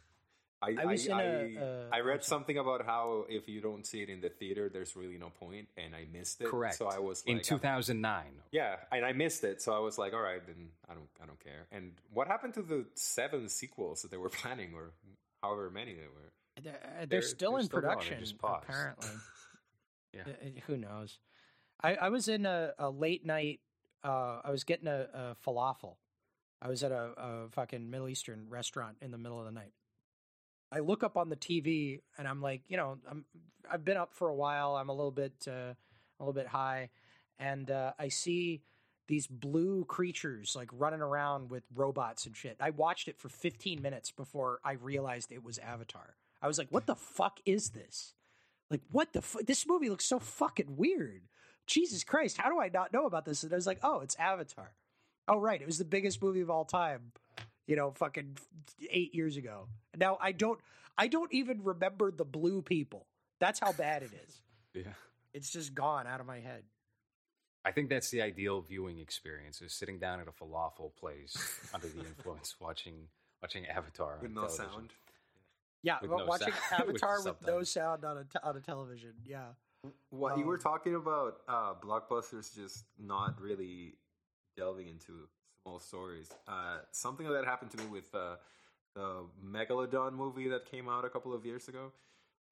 I, 0.63 0.69
I 0.71 0.85
I, 0.89 0.95
a, 1.23 1.59
uh, 1.59 1.89
I 1.93 2.01
read 2.01 2.25
something 2.25 2.57
about 2.57 2.87
how 2.87 3.27
if 3.29 3.47
you 3.47 3.61
don't 3.61 3.87
see 3.87 4.01
it 4.03 4.09
in 4.09 4.21
the 4.23 4.31
theater, 4.31 4.71
there's 4.73 4.97
really 4.97 5.19
no 5.19 5.29
point, 5.29 5.69
and 5.77 5.95
I 5.95 6.07
missed 6.11 6.41
it. 6.41 6.49
Correct. 6.49 6.77
So 6.77 6.87
I 6.87 6.99
was 6.99 7.23
in 7.27 7.41
2009. 7.41 8.25
yeah, 8.53 8.77
and 8.91 9.05
I 9.05 9.13
missed 9.13 9.45
it. 9.45 9.61
So 9.61 9.75
I 9.75 9.79
was 9.81 9.99
like, 9.99 10.15
all 10.15 10.21
right, 10.23 10.45
then 10.47 10.71
I 10.89 10.95
don't, 10.95 11.09
I 11.23 11.27
don't 11.27 11.39
care. 11.41 11.67
And 11.71 11.93
what 12.13 12.27
happened 12.27 12.55
to 12.55 12.63
the 12.63 12.87
seven 12.95 13.49
sequels 13.49 14.03
that 14.03 14.11
they 14.11 14.17
were 14.17 14.29
planning, 14.41 14.73
or 14.75 14.93
however 15.43 15.71
many 15.71 15.95
there 15.95 16.09
were? 16.09 16.33
They're, 16.63 16.73
they're, 16.73 17.07
They're- 17.07 17.23
still 17.23 17.53
they're 17.53 17.61
in 17.61 17.67
still 17.67 17.81
production, 17.81 18.21
just 18.21 18.35
apparently. 18.43 19.09
Yeah. 20.15 20.23
Uh, 20.27 20.31
uh, 20.31 20.61
Who 20.67 20.79
knows? 20.79 21.19
I, 21.83 21.95
I 21.97 22.09
was 22.09 22.29
in 22.29 22.47
a, 22.47 22.73
a 22.79 22.89
late 22.89 23.27
night. 23.27 23.61
Uh, 24.03 24.41
I 24.43 24.51
was 24.51 24.65
getting 24.65 24.87
a, 24.87 25.09
a 25.13 25.37
falafel. 25.47 25.97
I 26.63 26.69
was 26.69 26.83
at 26.83 26.91
a, 26.91 27.11
a 27.19 27.49
fucking 27.51 27.91
Middle 27.91 28.09
Eastern 28.09 28.47
restaurant 28.49 28.97
in 29.03 29.11
the 29.11 29.19
middle 29.19 29.39
of 29.39 29.45
the 29.45 29.51
night. 29.53 29.73
I 30.73 30.81
look 30.81 31.03
up 31.03 31.17
on 31.17 31.29
the 31.29 31.37
TV 31.37 32.01
and 32.19 32.27
I'm 32.27 32.41
like, 32.41 32.63
you 32.69 32.77
know, 32.77 32.99
I'm 33.09 33.25
I've 33.71 33.85
been 33.85 33.97
up 33.97 34.15
for 34.15 34.29
a 34.29 34.35
while. 34.35 34.77
I'm 34.77 34.89
a 34.89 34.93
little 34.93 35.11
bit 35.11 35.33
uh, 35.47 35.75
a 35.75 35.77
little 36.21 36.33
bit 36.33 36.47
high, 36.47 36.91
and 37.39 37.71
uh, 37.71 37.93
I 37.99 38.09
see 38.09 38.63
these 39.09 39.27
blue 39.27 39.85
creatures 39.85 40.55
like 40.57 40.69
running 40.73 41.01
around 41.01 41.51
with 41.51 41.65
robots 41.75 42.27
and 42.27 42.37
shit. 42.37 42.57
I 42.61 42.71
watched 42.71 43.09
it 43.09 43.19
for 43.19 43.29
15 43.29 43.81
minutes 43.81 44.11
before 44.11 44.61
I 44.65 44.73
realized 44.73 45.31
it 45.31 45.45
was 45.45 45.59
Avatar. 45.59 46.17
I 46.43 46.49
was 46.49 46.59
like, 46.59 46.69
what 46.71 46.87
the 46.87 46.97
fuck 46.97 47.41
is 47.45 47.71
this? 47.71 48.15
Like, 48.71 48.83
what 48.91 49.13
the 49.13 49.23
fuck? 49.23 49.47
This 49.47 49.67
movie 49.67 49.89
looks 49.89 50.05
so 50.05 50.19
fucking 50.19 50.77
weird. 50.77 51.23
Jesus 51.67 52.05
Christ, 52.05 52.39
how 52.39 52.51
do 52.51 52.61
I 52.61 52.69
not 52.69 52.93
know 52.93 53.07
about 53.07 53.25
this? 53.25 53.43
And 53.43 53.53
I 53.53 53.57
was 53.57 53.67
like, 53.67 53.81
oh, 53.83 54.01
it's 54.01 54.17
Avatar. 54.17 54.73
Oh, 55.29 55.39
right. 55.39 55.61
It 55.61 55.67
was 55.67 55.79
the 55.79 55.85
biggest 55.85 56.23
movie 56.23 56.41
of 56.41 56.51
all 56.51 56.65
time, 56.65 57.13
you 57.67 57.77
know, 57.77 57.91
fucking 57.93 58.37
eight 58.91 59.15
years 59.15 59.37
ago. 59.37 59.69
Now 59.97 60.19
I 60.21 60.33
don't, 60.33 60.59
I 60.99 61.09
don't 61.09 61.33
even 61.33 61.63
remember 61.63 62.11
the 62.11 62.25
blue 62.25 62.63
people. 62.63 63.07
That's 63.41 63.59
how 63.61 63.73
bad 63.73 64.03
it 64.03 64.11
is. 64.27 64.43
Yeah. 64.75 64.93
It's 65.33 65.51
just 65.51 65.75
gone 65.75 66.07
out 66.07 66.21
of 66.21 66.27
my 66.27 66.39
head. 66.39 66.63
I 67.65 67.73
think 67.73 67.89
that's 67.89 68.11
the 68.11 68.21
ideal 68.21 68.61
viewing 68.61 68.99
experience: 68.99 69.63
is 69.63 69.73
sitting 69.73 69.99
down 69.99 70.21
at 70.21 70.29
a 70.29 70.33
falafel 70.33 70.95
place 70.95 71.35
under 71.73 71.89
the 71.89 72.01
influence, 72.01 72.57
watching 72.61 73.09
watching 73.43 73.67
Avatar 73.67 74.19
with 74.21 74.29
on 74.31 74.35
no 74.35 74.41
television. 74.43 74.71
sound. 74.73 74.91
Yeah, 75.83 75.97
With 76.03 76.11
no 76.11 76.27
watching 76.27 76.53
sound- 76.69 76.83
Avatar 76.91 77.23
with, 77.25 77.47
no 77.47 77.63
sound 77.63 78.05
on 78.05 78.19
a 78.19 78.25
t- 78.25 78.39
on 78.43 78.57
a 78.57 78.61
television. 78.61 79.15
Yeah. 79.25 79.47
What 80.11 80.37
you 80.37 80.45
were 80.45 80.57
Um, 80.57 80.61
talking 80.61 80.95
about, 80.95 81.39
uh, 81.49 81.73
blockbusters 81.83 82.55
just 82.55 82.85
not 82.99 83.41
really 83.41 83.95
delving 84.59 84.89
into 84.89 85.13
small 85.13 85.29
stories. 85.79 86.31
Uh, 86.47 86.79
something 86.93 87.29
that 87.29 87.45
happened 87.45 87.71
to 87.73 87.79
me 87.79 87.87
with 87.87 88.15
uh, 88.15 88.37
the 88.95 89.25
Megalodon 89.45 90.13
movie 90.13 90.49
that 90.49 90.71
came 90.71 90.89
out 90.89 91.05
a 91.05 91.09
couple 91.11 91.35
of 91.35 91.45
years 91.45 91.69
ago. 91.69 91.93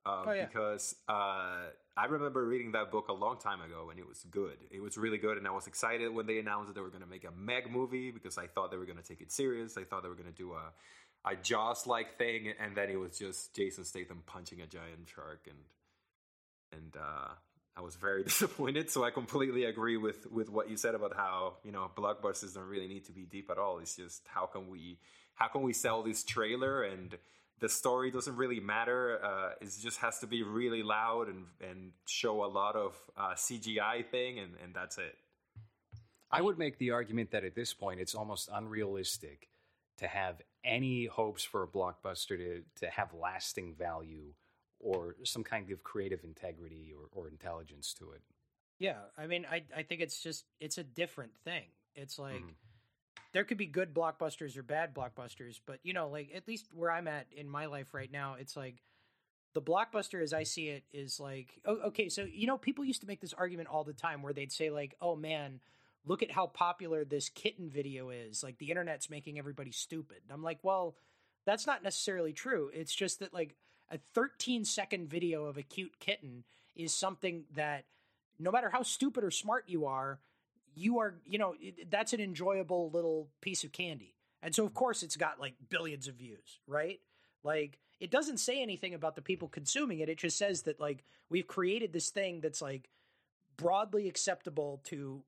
Uh, 0.06 0.24
Oh, 0.26 0.32
yeah. 0.32 0.44
Because 0.44 0.94
uh, 1.08 1.70
I 1.96 2.04
remember 2.10 2.44
reading 2.46 2.72
that 2.72 2.90
book 2.90 3.08
a 3.08 3.12
long 3.14 3.38
time 3.38 3.62
ago, 3.62 3.88
and 3.90 3.98
it 3.98 4.06
was 4.06 4.26
good. 4.30 4.58
It 4.70 4.82
was 4.82 4.98
really 4.98 5.16
good, 5.16 5.38
and 5.38 5.46
I 5.46 5.50
was 5.50 5.66
excited 5.66 6.12
when 6.12 6.26
they 6.26 6.38
announced 6.38 6.68
that 6.68 6.74
they 6.74 6.82
were 6.82 6.90
going 6.90 7.02
to 7.02 7.08
make 7.08 7.24
a 7.24 7.30
Meg 7.30 7.70
movie 7.70 8.10
because 8.10 8.36
I 8.36 8.46
thought 8.46 8.70
they 8.70 8.76
were 8.76 8.84
going 8.84 8.98
to 8.98 9.04
take 9.04 9.22
it 9.22 9.32
serious. 9.32 9.78
I 9.78 9.84
thought 9.84 10.02
they 10.02 10.10
were 10.10 10.14
going 10.14 10.30
to 10.30 10.36
do 10.36 10.52
a 10.52 10.72
a 11.26 11.36
Jaws 11.36 11.86
like 11.86 12.18
thing, 12.18 12.52
and 12.60 12.76
then 12.76 12.90
it 12.90 12.96
was 12.96 13.18
just 13.18 13.54
Jason 13.56 13.84
Statham 13.84 14.22
punching 14.26 14.60
a 14.60 14.66
giant 14.66 15.08
shark, 15.08 15.48
and 15.48 16.80
and 16.80 16.96
uh, 16.96 17.32
I 17.76 17.80
was 17.80 17.96
very 17.96 18.22
disappointed. 18.30 18.90
So 18.90 19.04
I 19.04 19.10
completely 19.10 19.64
agree 19.64 19.96
with 19.96 20.30
with 20.30 20.48
what 20.48 20.70
you 20.70 20.76
said 20.76 20.94
about 20.94 21.14
how 21.16 21.54
you 21.64 21.72
know 21.72 21.90
blockbusters 21.96 22.54
don't 22.54 22.68
really 22.68 22.88
need 22.88 23.04
to 23.06 23.12
be 23.12 23.22
deep 23.22 23.50
at 23.50 23.58
all. 23.58 23.78
It's 23.78 23.96
just 23.96 24.22
how 24.26 24.46
can 24.46 24.68
we 24.68 24.98
how 25.34 25.48
can 25.48 25.62
we 25.62 25.72
sell 25.72 26.02
this 26.02 26.22
trailer 26.24 26.82
and 26.84 27.16
the 27.60 27.68
story 27.68 28.10
doesn't 28.10 28.36
really 28.36 28.60
matter. 28.60 29.24
Uh, 29.24 29.50
it 29.60 29.72
just 29.80 29.98
has 30.00 30.18
to 30.18 30.26
be 30.26 30.42
really 30.42 30.82
loud 30.82 31.28
and 31.28 31.44
and 31.60 31.92
show 32.06 32.44
a 32.44 32.46
lot 32.46 32.76
of 32.76 32.94
uh, 33.16 33.34
CGI 33.34 34.04
thing, 34.06 34.38
and 34.38 34.52
and 34.62 34.74
that's 34.74 34.98
it. 34.98 35.16
I 36.30 36.40
would 36.40 36.58
make 36.58 36.78
the 36.78 36.90
argument 36.90 37.30
that 37.30 37.44
at 37.44 37.54
this 37.54 37.72
point 37.72 38.00
it's 38.00 38.14
almost 38.14 38.48
unrealistic 38.52 39.48
to 39.98 40.08
have 40.08 40.42
any 40.64 41.06
hopes 41.06 41.44
for 41.44 41.62
a 41.62 41.68
blockbuster 41.68 42.36
to, 42.36 42.62
to 42.80 42.86
have 42.88 43.14
lasting 43.14 43.74
value 43.78 44.32
or 44.84 45.16
some 45.24 45.42
kind 45.42 45.70
of 45.70 45.82
creative 45.82 46.22
integrity 46.24 46.92
or, 46.94 47.08
or 47.12 47.28
intelligence 47.28 47.94
to 47.94 48.10
it. 48.12 48.20
Yeah, 48.78 48.98
I 49.16 49.26
mean, 49.26 49.46
I 49.50 49.62
I 49.74 49.82
think 49.82 50.00
it's 50.00 50.22
just 50.22 50.44
it's 50.60 50.78
a 50.78 50.84
different 50.84 51.32
thing. 51.44 51.64
It's 51.94 52.18
like 52.18 52.42
Mhm. 52.42 52.54
there 53.32 53.44
could 53.44 53.56
be 53.56 53.66
good 53.66 53.94
blockbusters 53.94 54.56
or 54.56 54.62
bad 54.62 54.94
blockbusters, 54.94 55.60
but 55.64 55.78
you 55.82 55.92
know, 55.92 56.08
like 56.08 56.30
at 56.34 56.46
least 56.46 56.68
where 56.74 56.90
I'm 56.90 57.08
at 57.08 57.26
in 57.32 57.48
my 57.48 57.66
life 57.66 57.94
right 57.94 58.10
now, 58.10 58.34
it's 58.34 58.56
like 58.56 58.82
the 59.54 59.62
blockbuster 59.62 60.22
as 60.22 60.32
I 60.32 60.42
see 60.42 60.68
it 60.68 60.84
is 60.92 61.18
like 61.20 61.60
oh, 61.64 61.78
okay, 61.86 62.08
so 62.08 62.24
you 62.24 62.46
know, 62.46 62.58
people 62.58 62.84
used 62.84 63.00
to 63.02 63.06
make 63.06 63.20
this 63.20 63.32
argument 63.32 63.68
all 63.68 63.84
the 63.84 63.92
time 63.92 64.22
where 64.22 64.32
they'd 64.32 64.52
say 64.52 64.70
like, 64.70 64.94
"Oh 65.00 65.16
man, 65.16 65.60
look 66.04 66.22
at 66.22 66.30
how 66.32 66.46
popular 66.48 67.04
this 67.04 67.28
kitten 67.30 67.70
video 67.70 68.10
is. 68.10 68.42
Like 68.42 68.58
the 68.58 68.70
internet's 68.70 69.08
making 69.08 69.38
everybody 69.38 69.70
stupid." 69.72 70.18
And 70.24 70.32
I'm 70.32 70.42
like, 70.42 70.58
"Well, 70.62 70.96
that's 71.46 71.66
not 71.66 71.82
necessarily 71.82 72.32
true. 72.32 72.70
It's 72.74 72.94
just 72.94 73.20
that 73.20 73.32
like 73.32 73.56
a 73.94 73.98
13 74.14 74.64
second 74.64 75.08
video 75.08 75.44
of 75.44 75.56
a 75.56 75.62
cute 75.62 75.98
kitten 76.00 76.44
is 76.74 76.92
something 76.92 77.44
that 77.54 77.84
no 78.38 78.50
matter 78.50 78.68
how 78.68 78.82
stupid 78.82 79.22
or 79.22 79.30
smart 79.30 79.64
you 79.68 79.86
are, 79.86 80.18
you 80.74 80.98
are, 80.98 81.14
you 81.24 81.38
know, 81.38 81.54
that's 81.88 82.12
an 82.12 82.20
enjoyable 82.20 82.90
little 82.90 83.28
piece 83.40 83.62
of 83.62 83.70
candy. 83.72 84.14
And 84.42 84.54
so, 84.54 84.64
of 84.64 84.74
course, 84.74 85.02
it's 85.02 85.16
got 85.16 85.40
like 85.40 85.54
billions 85.68 86.08
of 86.08 86.16
views, 86.16 86.58
right? 86.66 87.00
Like, 87.44 87.78
it 88.00 88.10
doesn't 88.10 88.38
say 88.38 88.60
anything 88.60 88.92
about 88.92 89.14
the 89.14 89.22
people 89.22 89.48
consuming 89.48 90.00
it. 90.00 90.08
It 90.08 90.18
just 90.18 90.36
says 90.36 90.62
that, 90.62 90.80
like, 90.80 91.04
we've 91.30 91.46
created 91.46 91.92
this 91.92 92.10
thing 92.10 92.40
that's 92.40 92.60
like 92.60 92.90
broadly 93.56 94.08
acceptable 94.08 94.80
to 94.86 95.22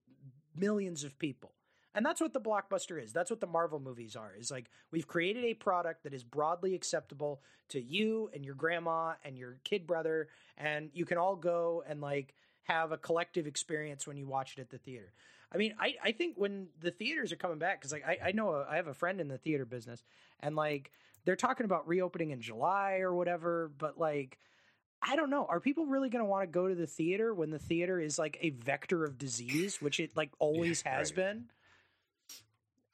millions 0.57 1.05
of 1.05 1.19
people. 1.19 1.53
And 1.97 2.05
that's 2.05 2.21
what 2.21 2.35
the 2.35 2.41
blockbuster 2.41 3.03
is. 3.03 3.13
That's 3.13 3.31
what 3.31 3.41
the 3.41 3.47
Marvel 3.47 3.81
movies 3.81 4.15
are. 4.17 4.33
Is 4.39 4.51
like 4.51 4.71
we've 4.93 5.09
created 5.09 5.45
a 5.45 5.55
product 5.55 6.05
that 6.05 6.13
is 6.13 6.23
broadly 6.23 6.75
acceptable 6.75 7.41
to 7.71 7.81
you 7.83 8.31
and 8.35 8.45
your 8.45 8.55
grandma 8.55 9.15
and 9.25 9.37
your 9.37 9.59
kid 9.65 9.87
brother 9.87 10.29
and 10.59 10.91
you 10.93 11.05
can 11.07 11.19
all 11.19 11.37
go 11.37 11.83
and 11.89 12.01
like 12.01 12.35
have 12.65 12.93
a 12.93 12.99
collective 12.99 13.47
experience 13.47 14.07
when 14.07 14.17
you 14.17 14.27
watch 14.27 14.55
it 14.57 14.61
at 14.61 14.71
the 14.71 14.79
theater. 14.79 15.13
I 15.53 15.59
mean, 15.59 15.75
I, 15.79 15.95
I 16.03 16.13
think 16.13 16.35
when 16.37 16.69
the 16.81 16.91
theaters 16.91 17.33
are 17.33 17.37
coming 17.37 17.59
back, 17.59 17.81
because 17.81 17.93
like 17.93 18.07
I, 18.07 18.19
I 18.29 18.33
know 18.33 18.51
a, 18.51 18.67
I 18.69 18.77
have 18.77 18.89
a 18.89 18.95
friend 18.95 19.21
in 19.21 19.29
the 19.29 19.39
theater 19.39 19.65
business, 19.65 20.03
and 20.41 20.57
like 20.57 20.91
they're 21.25 21.37
talking 21.37 21.65
about 21.65 21.89
reopening 21.89 22.31
in 22.31 22.41
July 22.41 22.99
or 22.99 23.15
whatever, 23.15 23.71
but 23.79 23.99
like 23.99 24.39
I 25.03 25.15
don't 25.15 25.31
know. 25.31 25.47
Are 25.47 25.61
people 25.61 25.87
really 25.87 26.09
going 26.09 26.25
to 26.25 26.29
want 26.29 26.43
to 26.43 26.47
go 26.49 26.69
to 26.69 26.75
the 26.75 26.87
theater 26.87 27.33
when 27.33 27.51
the 27.51 27.59
theater 27.59 28.01
is 28.01 28.19
like 28.19 28.39
a 28.41 28.51
vector 28.51 29.05
of 29.05 29.19
disease, 29.19 29.81
which 29.81 30.01
it 30.01 30.17
like 30.17 30.31
always 30.39 30.83
Yeah, 30.85 30.99
has 30.99 31.11
right. 31.11 31.17
been? 31.17 31.45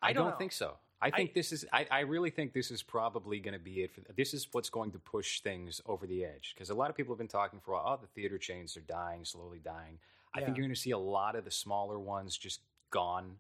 I, 0.03 0.13
don't 0.13 0.31
don't, 0.31 0.39
think 0.39 0.53
so. 0.53 0.75
I 1.01 1.11
think 1.11 1.35
this 1.35 1.53
is. 1.53 1.65
I, 1.73 1.87
I 1.91 2.01
really 2.01 2.31
think 2.31 2.53
this 2.53 2.71
is 2.71 2.83
probably 2.83 3.41
going 3.41 3.55
to 3.55 3.61
be 3.61 3.83
it. 3.83 3.93
For, 3.93 4.01
this 4.17 4.35
is 4.35 4.47
what's 4.53 4.71
going 4.71 4.93
to 4.93 4.99
push 4.99 5.41
things 5.41 5.81
over 5.87 6.07
the 6.07 6.25
edge 6.25 6.53
because 6.55 6.71
a 6.71 6.75
lot 6.75 6.91
of 6.91 6.97
people 6.97 7.13
have 7.13 7.19
been 7.19 7.29
talking 7.29 7.61
for 7.61 7.73
a 7.73 7.75
while. 7.77 7.99
Oh, 7.99 8.01
the 8.01 8.09
theater 8.09 8.39
chains 8.39 8.77
are 8.77 8.83
dying, 8.83 9.25
slowly 9.25 9.61
dying. 9.65 9.99
I 10.35 10.41
think 10.41 10.57
you're 10.57 10.65
going 10.65 10.75
to 10.75 10.81
see 10.81 10.93
a 10.93 10.99
lot 10.99 11.37
of 11.37 11.45
the 11.45 11.51
smaller 11.51 11.99
ones 11.99 12.37
just 12.37 12.61
gone. 12.91 13.37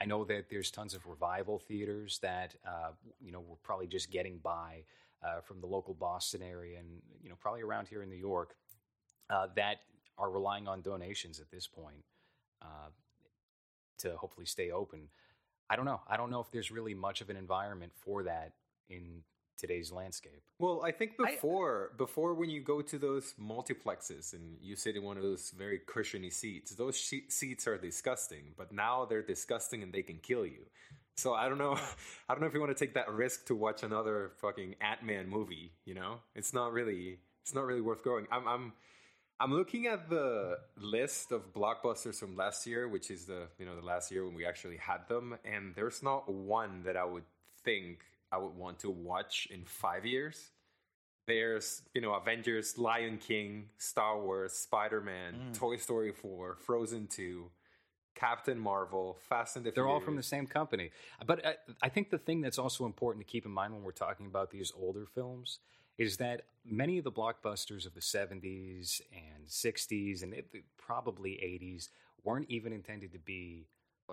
I 0.00 0.04
know 0.04 0.24
that 0.24 0.50
there's 0.50 0.70
tons 0.70 0.94
of 0.94 1.06
revival 1.06 1.58
theaters 1.58 2.18
that 2.22 2.54
uh, 2.66 2.90
you 3.20 3.32
know 3.32 3.40
we're 3.40 3.56
probably 3.62 3.86
just 3.86 4.10
getting 4.10 4.38
by 4.38 4.84
uh, 5.24 5.40
from 5.40 5.60
the 5.60 5.66
local 5.66 5.94
Boston 5.94 6.42
area 6.42 6.78
and 6.78 6.88
you 7.22 7.30
know 7.30 7.36
probably 7.40 7.62
around 7.62 7.88
here 7.88 8.02
in 8.02 8.08
New 8.08 8.16
York 8.16 8.56
uh, 9.30 9.48
that 9.56 9.78
are 10.18 10.30
relying 10.30 10.68
on 10.68 10.82
donations 10.82 11.40
at 11.40 11.50
this 11.50 11.66
point 11.66 12.04
uh, 12.62 12.90
to 13.98 14.16
hopefully 14.16 14.46
stay 14.46 14.70
open. 14.70 15.08
I 15.68 15.76
don't 15.76 15.84
know. 15.84 16.00
I 16.08 16.16
don't 16.16 16.30
know 16.30 16.40
if 16.40 16.50
there's 16.50 16.70
really 16.70 16.94
much 16.94 17.20
of 17.20 17.30
an 17.30 17.36
environment 17.36 17.92
for 17.96 18.22
that 18.24 18.52
in 18.88 19.22
today's 19.58 19.90
landscape. 19.90 20.42
Well, 20.58 20.82
I 20.84 20.92
think 20.92 21.12
I- 21.18 21.22
uh, 21.22 21.26
before 21.32 21.92
before 21.96 22.34
when 22.34 22.50
you 22.50 22.60
go 22.60 22.82
to 22.82 22.98
those 22.98 23.34
multiplexes 23.40 24.32
and 24.32 24.58
you 24.60 24.76
sit 24.76 24.96
in 24.96 25.02
one 25.02 25.16
of 25.16 25.22
those 25.22 25.50
very 25.50 25.80
cushiony 25.86 26.30
seats, 26.30 26.72
those 26.74 26.96
she- 26.96 27.28
seats 27.28 27.66
are 27.66 27.78
disgusting. 27.78 28.54
But 28.56 28.72
now 28.72 29.04
they're 29.06 29.22
disgusting 29.22 29.82
and 29.82 29.92
they 29.92 30.02
can 30.02 30.18
kill 30.18 30.46
you. 30.46 30.66
So 31.16 31.32
I 31.34 31.48
don't 31.48 31.58
know. 31.58 31.72
I 32.28 32.34
don't 32.34 32.40
know 32.42 32.46
if 32.46 32.54
you 32.54 32.60
want 32.60 32.76
to 32.76 32.84
take 32.84 32.94
that 32.94 33.10
risk 33.10 33.46
to 33.46 33.54
watch 33.54 33.82
another 33.82 34.32
fucking 34.40 34.76
Ant 34.80 35.02
Man 35.02 35.28
movie. 35.28 35.72
You 35.84 35.94
know, 35.94 36.20
it's 36.34 36.52
not 36.52 36.72
really 36.72 37.18
it's 37.42 37.54
not 37.54 37.64
really 37.64 37.80
worth 37.80 38.04
going. 38.04 38.26
I'm 38.30 38.46
I'm 38.46 38.72
I'm 39.38 39.52
looking 39.52 39.86
at 39.86 40.08
the 40.08 40.58
list 40.78 41.30
of 41.30 41.52
blockbusters 41.52 42.18
from 42.18 42.36
last 42.36 42.66
year, 42.66 42.88
which 42.88 43.10
is 43.10 43.26
the 43.26 43.48
you 43.58 43.66
know 43.66 43.76
the 43.76 43.84
last 43.84 44.10
year 44.10 44.24
when 44.24 44.34
we 44.34 44.46
actually 44.46 44.78
had 44.78 45.06
them, 45.08 45.36
and 45.44 45.74
there's 45.74 46.02
not 46.02 46.28
one 46.28 46.82
that 46.84 46.96
I 46.96 47.04
would 47.04 47.24
think 47.62 48.00
I 48.32 48.38
would 48.38 48.54
want 48.54 48.78
to 48.80 48.90
watch 48.90 49.46
in 49.50 49.64
five 49.64 50.06
years. 50.06 50.50
There's 51.26 51.82
you 51.92 52.00
know 52.00 52.14
Avengers, 52.14 52.78
Lion 52.78 53.18
King, 53.18 53.68
Star 53.76 54.18
Wars, 54.18 54.52
Spider 54.54 55.00
Man, 55.00 55.34
Mm. 55.50 55.58
Toy 55.58 55.76
Story 55.76 56.12
four, 56.12 56.56
Frozen 56.64 57.08
two, 57.08 57.50
Captain 58.14 58.58
Marvel, 58.58 59.18
Fast 59.28 59.56
and 59.56 59.66
the 59.66 59.70
They're 59.70 59.86
all 59.86 60.00
from 60.00 60.16
the 60.16 60.22
same 60.22 60.46
company. 60.46 60.92
But 61.26 61.44
I, 61.44 61.54
I 61.82 61.88
think 61.90 62.08
the 62.08 62.18
thing 62.18 62.40
that's 62.40 62.58
also 62.58 62.86
important 62.86 63.26
to 63.26 63.30
keep 63.30 63.44
in 63.44 63.52
mind 63.52 63.74
when 63.74 63.82
we're 63.82 63.92
talking 63.92 64.26
about 64.26 64.50
these 64.50 64.72
older 64.80 65.04
films 65.04 65.58
is 65.98 66.18
that 66.18 66.42
many 66.64 66.98
of 66.98 67.04
the 67.04 67.12
blockbusters 67.12 67.86
of 67.86 67.94
the 67.94 68.00
70s 68.00 69.00
and 69.12 69.46
60s 69.46 70.22
and 70.22 70.34
it, 70.34 70.46
probably 70.76 71.32
80s 71.32 71.88
weren't 72.24 72.46
even 72.48 72.72
intended 72.72 73.12
to 73.12 73.18
be 73.18 73.66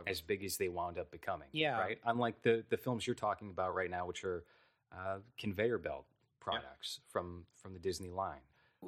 as 0.08 0.22
big 0.22 0.44
as 0.44 0.58
they 0.58 0.70
wound 0.70 0.98
up 0.98 1.12
becoming. 1.12 1.48
Yeah. 1.52 1.80
Right? 1.80 2.00
Unlike 2.06 2.42
the, 2.42 2.64
the 2.70 2.78
films 2.78 3.06
you're 3.06 3.16
talking 3.16 3.50
about 3.50 3.76
right 3.76 3.90
now, 3.90 4.06
which 4.06 4.24
are 4.24 4.44
uh, 4.92 5.18
conveyor 5.38 5.78
belt 5.78 6.06
products 6.40 7.00
yeah. 7.00 7.12
from 7.12 7.46
from 7.56 7.74
the 7.74 7.80
Disney 7.80 8.10
line. 8.10 8.42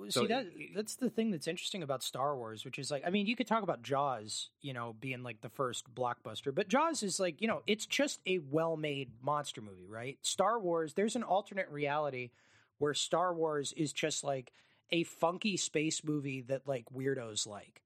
So 0.09 0.21
See 0.21 0.27
that 0.27 0.47
that's 0.75 0.95
the 0.95 1.09
thing 1.09 1.31
that's 1.31 1.47
interesting 1.47 1.81
about 1.81 2.03
Star 2.03 2.35
Wars, 2.35 2.65
which 2.65 2.77
is 2.77 2.91
like 2.91 3.03
I 3.07 3.09
mean, 3.09 3.27
you 3.27 3.35
could 3.35 3.47
talk 3.47 3.63
about 3.63 3.81
Jaws, 3.81 4.49
you 4.61 4.73
know, 4.73 4.95
being 4.99 5.23
like 5.23 5.41
the 5.41 5.49
first 5.49 5.93
blockbuster, 5.95 6.53
but 6.53 6.67
Jaws 6.67 7.01
is 7.01 7.19
like, 7.19 7.41
you 7.41 7.47
know, 7.47 7.61
it's 7.65 7.85
just 7.85 8.19
a 8.27 8.39
well-made 8.39 9.11
monster 9.21 9.61
movie, 9.61 9.87
right? 9.87 10.17
Star 10.21 10.59
Wars, 10.59 10.93
there's 10.93 11.15
an 11.15 11.23
alternate 11.23 11.69
reality 11.69 12.31
where 12.77 12.93
Star 12.93 13.33
Wars 13.33 13.73
is 13.73 13.93
just 13.93 14.23
like 14.23 14.51
a 14.91 15.03
funky 15.03 15.57
space 15.57 16.03
movie 16.03 16.41
that 16.41 16.67
like 16.67 16.85
weirdos 16.95 17.47
like. 17.47 17.81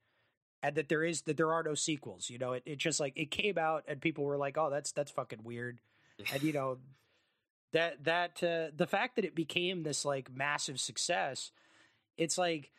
And 0.61 0.75
that 0.75 0.89
there 0.89 1.03
is 1.03 1.21
that 1.21 1.37
there 1.37 1.53
are 1.53 1.63
no 1.63 1.73
sequels, 1.73 2.29
you 2.29 2.37
know. 2.37 2.51
It 2.51 2.63
it 2.65 2.77
just 2.79 2.99
like 2.99 3.13
it 3.15 3.31
came 3.31 3.57
out 3.57 3.85
and 3.87 4.01
people 4.01 4.25
were 4.25 4.37
like, 4.37 4.57
"Oh, 4.57 4.69
that's 4.69 4.91
that's 4.91 5.11
fucking 5.11 5.43
weird." 5.43 5.79
and 6.33 6.43
you 6.43 6.51
know, 6.53 6.79
that 7.71 8.03
that 8.03 8.43
uh, 8.43 8.71
the 8.75 8.85
fact 8.85 9.15
that 9.15 9.23
it 9.23 9.35
became 9.35 9.83
this 9.83 10.03
like 10.03 10.29
massive 10.29 10.77
success 10.79 11.51
it's 12.19 12.37
like 12.37 12.71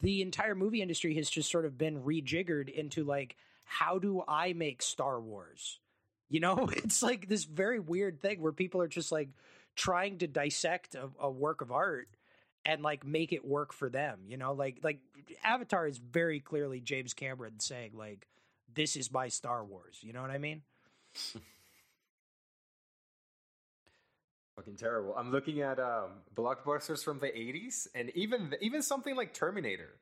the 0.00 0.22
entire 0.22 0.54
movie 0.54 0.82
industry 0.82 1.14
has 1.14 1.28
just 1.28 1.50
sort 1.50 1.64
of 1.64 1.76
been 1.76 2.02
rejiggered 2.02 2.68
into 2.68 3.02
like 3.02 3.34
how 3.64 3.98
do 3.98 4.22
I 4.28 4.52
make 4.52 4.80
Star 4.82 5.20
Wars? 5.20 5.80
You 6.28 6.40
know, 6.40 6.68
it's 6.76 7.02
like 7.02 7.28
this 7.28 7.44
very 7.44 7.80
weird 7.80 8.20
thing 8.20 8.40
where 8.40 8.52
people 8.52 8.80
are 8.80 8.88
just 8.88 9.10
like 9.10 9.30
trying 9.78 10.18
to 10.18 10.26
dissect 10.26 10.94
a, 10.96 11.08
a, 11.20 11.30
work 11.30 11.62
of 11.62 11.70
art 11.70 12.08
and 12.66 12.82
like 12.82 13.06
make 13.06 13.32
it 13.32 13.46
work 13.46 13.72
for 13.72 13.88
them. 13.88 14.18
You 14.26 14.36
know, 14.36 14.52
like 14.52 14.80
like 14.82 14.98
Avatar 15.42 15.86
is 15.86 15.96
very 15.98 16.40
clearly 16.40 16.80
James 16.80 17.14
Cameron 17.14 17.60
saying 17.60 17.92
like 17.94 18.26
this 18.74 18.96
is 18.96 19.10
my 19.10 19.28
Star 19.28 19.64
Wars. 19.64 19.98
You 20.02 20.12
know 20.12 20.20
what 20.20 20.30
I 20.30 20.38
mean? 20.38 20.62
Fucking 24.56 24.76
terrible. 24.76 25.14
I'm 25.16 25.30
looking 25.30 25.60
at 25.62 25.78
um, 25.78 26.10
blockbusters 26.34 27.04
from 27.04 27.20
the 27.20 27.28
80s, 27.28 27.86
and 27.94 28.10
even 28.16 28.54
even 28.60 28.82
something 28.82 29.14
like 29.14 29.32
Terminator 29.32 30.00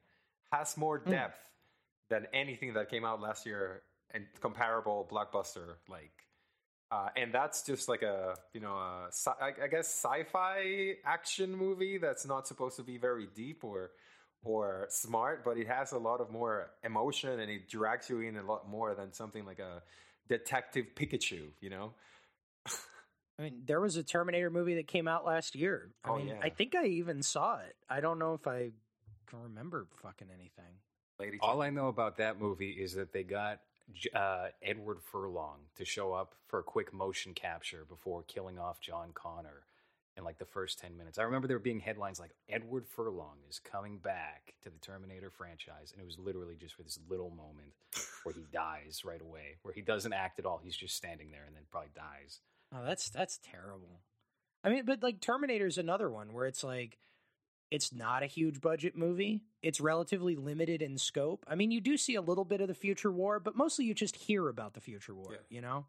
has 0.51 0.77
more 0.79 0.99
hmm. 0.99 1.11
depth 1.11 1.39
mm. 1.39 2.09
than 2.09 2.27
anything 2.33 2.73
that 2.75 2.89
came 2.89 3.05
out 3.05 3.21
last 3.21 3.45
year 3.45 3.83
and 4.13 4.25
comparable 4.41 5.07
blockbuster 5.11 5.75
like. 5.89 6.26
Uh, 6.91 7.09
and 7.17 7.33
that's 7.33 7.63
just 7.65 7.89
like 7.89 8.03
a 8.03 8.37
you 8.53 8.61
know 8.61 8.75
a, 8.75 9.09
I, 9.41 9.53
I 9.65 9.67
guess 9.67 9.89
sci-fi 9.89 10.95
action 11.05 11.57
movie 11.57 11.99
that's 11.99 12.25
not 12.27 12.47
supposed 12.47 12.77
to 12.77 12.85
be 12.85 12.97
very 12.97 13.27
deep 13.35 13.65
or 13.65 13.91
or 14.45 14.87
smart, 14.89 15.45
but 15.45 15.59
it 15.59 15.67
has 15.67 15.93
a 15.93 15.99
lot 15.99 16.21
of 16.21 16.31
more 16.31 16.71
emotion 16.85 17.41
and 17.41 17.51
it 17.51 17.69
drags 17.69 18.09
you 18.09 18.21
in 18.21 18.37
a 18.37 18.43
lot 18.43 18.69
more 18.69 18.95
than 18.95 19.13
something 19.13 19.45
like 19.45 19.59
a 19.59 19.83
detective 20.29 20.87
Pikachu, 20.95 21.49
you 21.61 21.71
know. 21.71 21.93
I 23.39 23.43
mean, 23.43 23.63
there 23.67 23.81
was 23.81 23.97
a 23.97 24.03
Terminator 24.03 24.49
movie 24.49 24.77
that 24.77 24.87
came 24.87 25.09
out 25.09 25.27
last 25.27 25.55
year. 25.55 25.91
I 26.05 26.11
oh, 26.11 26.17
mean, 26.17 26.29
yeah. 26.29 26.41
I 26.43 26.49
think 26.49 26.75
I 26.75 26.87
even 26.87 27.23
saw 27.23 27.59
it. 27.59 27.75
I 27.91 28.01
don't 28.01 28.19
know 28.19 28.35
if 28.35 28.47
I 28.47 28.71
can 29.27 29.43
remember 29.43 29.87
fucking 30.03 30.29
anything. 30.33 30.73
Lady 31.19 31.39
All 31.41 31.63
I 31.63 31.71
know 31.71 31.89
about 31.89 32.19
that 32.19 32.41
movie 32.41 32.71
is 32.71 32.95
that 32.95 33.13
they 33.13 33.25
got 33.25 33.61
uh, 34.15 34.47
Edward 34.63 34.99
Furlong 35.03 35.59
to 35.77 35.85
show 35.85 36.13
up 36.13 36.35
for 36.47 36.59
a 36.59 36.65
quick 36.65 36.93
motion 36.93 37.35
capture 37.35 37.85
before 37.89 38.23
killing 38.25 38.59
off 38.59 38.81
John 38.81 39.11
Connor 39.15 39.65
in 40.17 40.25
like 40.25 40.39
the 40.39 40.47
first 40.47 40.79
10 40.79 40.97
minutes. 40.97 41.19
I 41.19 41.25
remember 41.25 41.47
there 41.47 41.59
being 41.59 41.81
headlines 41.81 42.19
like 42.19 42.31
Edward 42.49 42.87
Furlong 42.89 43.37
is 43.49 43.59
coming 43.59 43.99
back 43.99 44.55
to 44.63 44.71
the 44.71 44.79
Terminator 44.79 45.31
franchise. 45.31 45.93
And 45.93 46.01
it 46.01 46.07
was 46.07 46.19
literally 46.19 46.57
just 46.59 46.75
for 46.75 46.83
this 46.83 46.99
little 47.09 47.31
moment 47.31 47.73
where 48.23 48.35
he 48.35 48.45
dies 48.53 49.03
right 49.05 49.21
away, 49.21 49.57
where 49.63 49.75
he 49.75 49.83
doesn't 49.83 50.13
act 50.13 50.39
at 50.39 50.47
all. 50.47 50.61
He's 50.63 50.77
just 50.77 50.97
standing 50.97 51.31
there 51.31 51.45
and 51.47 51.55
then 51.55 51.65
probably 51.71 51.91
dies. 51.95 52.41
Oh, 52.75 52.85
that's 52.85 53.11
that's 53.11 53.39
terrible. 53.43 54.01
I 54.65 54.71
mean, 54.71 54.85
but 54.85 55.03
like 55.03 55.21
Terminator 55.21 55.67
is 55.67 55.79
another 55.79 56.11
one 56.11 56.33
where 56.33 56.47
it's 56.47 56.65
like 56.65 56.99
it's 57.71 57.93
not 57.93 58.23
a 58.23 58.27
huge 58.27 58.61
budget 58.61 58.97
movie. 58.97 59.43
It's 59.63 59.81
relatively 59.81 60.37
limited 60.37 60.83
in 60.83 60.99
scope. 60.99 61.45
I 61.49 61.57
mean, 61.57 61.71
you 61.71 61.81
do 61.81 61.97
see 61.97 62.15
a 62.15 62.21
little 62.21 62.45
bit 62.45 62.61
of 62.61 62.69
the 62.69 62.75
future 62.75 63.11
war, 63.11 63.41
but 63.41 63.57
mostly 63.57 63.85
you 63.85 63.95
just 63.95 64.17
hear 64.17 64.49
about 64.49 64.75
the 64.75 64.81
future 64.81 65.15
war, 65.15 65.33
yeah. 65.33 65.39
you 65.49 65.61
know? 65.61 65.87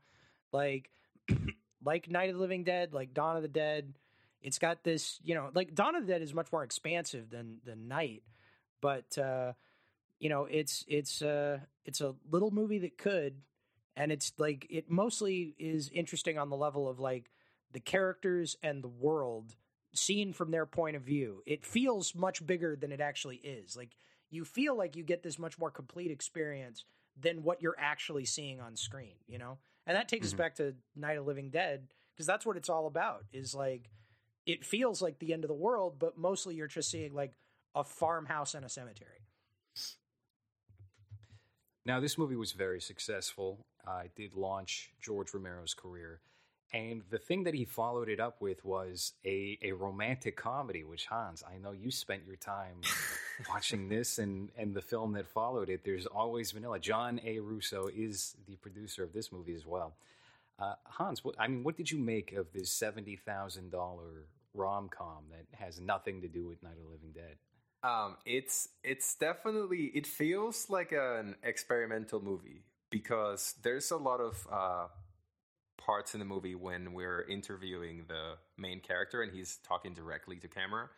Like 0.51 0.89
like 1.83 2.09
Night 2.09 2.29
of 2.29 2.35
the 2.35 2.41
Living 2.41 2.63
Dead, 2.63 2.93
like 2.93 3.13
Dawn 3.13 3.35
of 3.35 3.43
the 3.43 3.47
Dead. 3.47 3.93
It's 4.41 4.59
got 4.59 4.83
this, 4.83 5.19
you 5.23 5.35
know, 5.35 5.49
like 5.53 5.75
Dawn 5.75 5.95
of 5.95 6.05
the 6.05 6.13
Dead 6.13 6.21
is 6.21 6.33
much 6.33 6.51
more 6.51 6.63
expansive 6.63 7.29
than 7.29 7.59
than 7.63 7.87
Night, 7.87 8.23
but 8.81 9.17
uh 9.17 9.53
you 10.19 10.29
know, 10.29 10.45
it's 10.45 10.83
it's 10.87 11.21
uh 11.21 11.59
it's 11.85 12.01
a 12.01 12.15
little 12.31 12.49
movie 12.49 12.79
that 12.79 12.97
could 12.97 13.41
and 13.95 14.11
it's 14.11 14.31
like 14.37 14.65
it 14.69 14.89
mostly 14.89 15.55
is 15.57 15.89
interesting 15.89 16.37
on 16.37 16.49
the 16.49 16.55
level 16.55 16.87
of 16.87 16.99
like 16.99 17.29
the 17.73 17.79
characters 17.79 18.55
and 18.63 18.83
the 18.83 18.87
world 18.87 19.55
seen 19.97 20.33
from 20.33 20.51
their 20.51 20.65
point 20.65 20.95
of 20.95 21.03
view. 21.03 21.43
It 21.45 21.65
feels 21.65 22.15
much 22.15 22.45
bigger 22.45 22.75
than 22.75 22.91
it 22.91 23.01
actually 23.01 23.37
is. 23.37 23.75
Like 23.75 23.95
you 24.29 24.45
feel 24.45 24.77
like 24.77 24.95
you 24.95 25.03
get 25.03 25.23
this 25.23 25.39
much 25.39 25.57
more 25.57 25.71
complete 25.71 26.11
experience 26.11 26.85
than 27.19 27.43
what 27.43 27.61
you're 27.61 27.75
actually 27.77 28.25
seeing 28.25 28.59
on 28.59 28.75
screen, 28.75 29.15
you 29.27 29.37
know? 29.37 29.57
And 29.85 29.95
that 29.95 30.07
takes 30.07 30.27
mm-hmm. 30.27 30.35
us 30.35 30.37
back 30.37 30.55
to 30.55 30.75
Night 30.95 31.17
of 31.17 31.25
Living 31.25 31.49
Dead 31.49 31.87
because 32.15 32.27
that's 32.27 32.45
what 32.45 32.57
it's 32.57 32.69
all 32.69 32.87
about. 32.87 33.23
Is 33.31 33.55
like 33.55 33.89
it 34.45 34.65
feels 34.65 35.01
like 35.01 35.19
the 35.19 35.33
end 35.33 35.43
of 35.43 35.49
the 35.49 35.53
world, 35.53 35.95
but 35.99 36.17
mostly 36.17 36.55
you're 36.55 36.67
just 36.67 36.91
seeing 36.91 37.13
like 37.13 37.33
a 37.75 37.83
farmhouse 37.83 38.53
and 38.53 38.65
a 38.65 38.69
cemetery. 38.69 39.11
Now, 41.85 42.01
this 42.01 42.17
movie 42.17 42.35
was 42.35 42.51
very 42.51 42.81
successful 42.81 43.65
uh, 43.87 44.03
did 44.15 44.35
launch 44.35 44.91
George 45.01 45.33
Romero's 45.33 45.73
career. 45.73 46.19
And 46.73 47.03
the 47.09 47.17
thing 47.17 47.43
that 47.43 47.53
he 47.53 47.63
followed 47.63 48.09
it 48.09 48.19
up 48.19 48.41
with 48.41 48.63
was 48.65 49.13
a, 49.25 49.57
a 49.61 49.71
romantic 49.71 50.35
comedy, 50.35 50.83
which 50.83 51.05
Hans, 51.05 51.43
I 51.47 51.57
know 51.57 51.71
you 51.71 51.91
spent 51.91 52.25
your 52.25 52.35
time 52.35 52.81
watching 53.49 53.87
this 53.87 54.19
and, 54.19 54.49
and 54.57 54.73
the 54.73 54.81
film 54.81 55.13
that 55.13 55.27
followed 55.27 55.69
it. 55.69 55.85
There's 55.85 56.05
always 56.05 56.51
vanilla. 56.51 56.79
John 56.79 57.21
A. 57.23 57.39
Russo 57.39 57.87
is 57.87 58.35
the 58.47 58.57
producer 58.57 59.03
of 59.03 59.13
this 59.13 59.31
movie 59.31 59.55
as 59.55 59.65
well. 59.65 59.95
Uh, 60.59 60.73
Hans, 60.85 61.23
what, 61.23 61.35
I 61.39 61.47
mean, 61.47 61.63
what 61.63 61.77
did 61.77 61.89
you 61.89 61.99
make 61.99 62.33
of 62.33 62.51
this 62.51 62.71
seventy 62.71 63.15
thousand 63.15 63.71
dollar 63.71 64.25
rom 64.53 64.89
com 64.89 65.25
that 65.29 65.45
has 65.57 65.79
nothing 65.79 66.21
to 66.21 66.27
do 66.27 66.47
with 66.47 66.63
Night 66.63 66.73
of 66.77 66.83
the 66.83 66.89
Living 66.89 67.11
Dead? 67.13 67.37
Um, 67.83 68.17
it's 68.25 68.69
it's 68.83 69.15
definitely 69.15 69.91
it 69.93 70.07
feels 70.07 70.67
like 70.69 70.91
an 70.91 71.35
experimental 71.43 72.19
movie 72.19 72.63
because 72.89 73.53
there's 73.61 73.91
a 73.91 73.97
lot 73.97 74.19
of 74.19 74.47
uh, 74.51 74.87
parts 75.77 76.13
in 76.13 76.19
the 76.19 76.25
movie 76.25 76.55
when 76.55 76.93
we're 76.93 77.21
interviewing 77.27 78.05
the 78.07 78.33
main 78.57 78.79
character 78.79 79.21
and 79.21 79.31
he's 79.31 79.57
talking 79.67 79.93
directly 79.93 80.37
to 80.37 80.47
camera, 80.47 80.89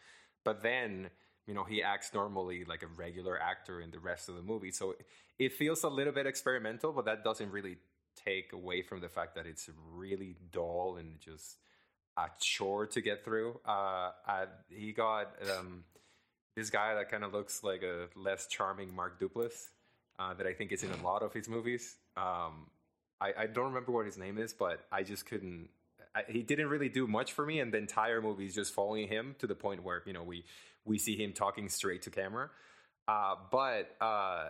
but 0.44 0.64
then 0.64 1.10
you 1.46 1.54
know 1.54 1.64
he 1.64 1.84
acts 1.84 2.12
normally 2.14 2.64
like 2.66 2.84
a 2.84 2.88
regular 2.88 3.42
actor 3.42 3.82
in 3.82 3.92
the 3.92 4.00
rest 4.00 4.30
of 4.30 4.36
the 4.36 4.42
movie. 4.42 4.72
So 4.72 4.96
it 5.38 5.54
feels 5.54 5.84
a 5.84 5.90
little 5.90 6.14
bit 6.14 6.28
experimental, 6.28 6.92
but 6.92 7.06
that 7.06 7.24
doesn't 7.24 7.52
really 7.52 7.78
take 8.26 8.54
away 8.54 8.82
from 8.82 9.02
the 9.02 9.10
fact 9.10 9.36
that 9.36 9.46
it's 9.46 9.70
really 9.94 10.36
dull 10.52 10.98
and 11.00 11.20
just 11.20 11.58
a 12.18 12.28
chore 12.40 12.86
to 12.88 13.02
get 13.02 13.24
through. 13.24 13.60
Uh, 13.66 14.12
I, 14.28 14.46
he 14.70 14.92
got 14.92 15.34
um, 15.58 15.84
this 16.56 16.70
guy 16.70 16.96
that 16.96 17.10
kind 17.10 17.24
of 17.24 17.34
looks 17.34 17.64
like 17.64 17.84
a 17.84 18.08
less 18.16 18.48
charming 18.48 18.94
Mark 18.94 19.20
Duplass 19.20 19.70
uh, 20.18 20.34
that 20.34 20.46
I 20.46 20.54
think 20.54 20.72
is 20.72 20.84
in 20.84 20.92
a 20.92 21.02
lot 21.04 21.24
of 21.24 21.34
his 21.34 21.48
movies. 21.48 21.96
Um, 22.18 22.68
I, 23.22 23.34
I, 23.38 23.48
don't 23.48 23.66
remember 23.66 23.92
what 23.92 24.06
his 24.06 24.18
name 24.18 24.38
is, 24.38 24.54
but 24.54 24.86
I 24.92 25.04
just 25.04 25.26
couldn't. 25.26 25.70
I, 26.16 26.24
he 26.28 26.42
didn't 26.42 26.68
really 26.68 26.90
do 26.90 27.06
much 27.08 27.34
for 27.34 27.46
me, 27.46 27.60
and 27.60 27.74
the 27.74 27.78
entire 27.78 28.22
movie 28.22 28.46
is 28.46 28.56
just 28.56 28.74
following 28.74 29.08
him 29.08 29.36
to 29.40 29.48
the 29.48 29.56
point 29.56 29.84
where 29.84 30.02
you 30.06 30.14
know 30.14 30.24
we 30.24 30.46
we 30.86 30.98
see 30.98 31.16
him 31.16 31.34
talking 31.34 31.70
straight 31.70 32.02
to 32.04 32.10
camera. 32.10 32.50
Uh, 33.08 33.36
but 33.52 33.96
uh, 34.02 34.50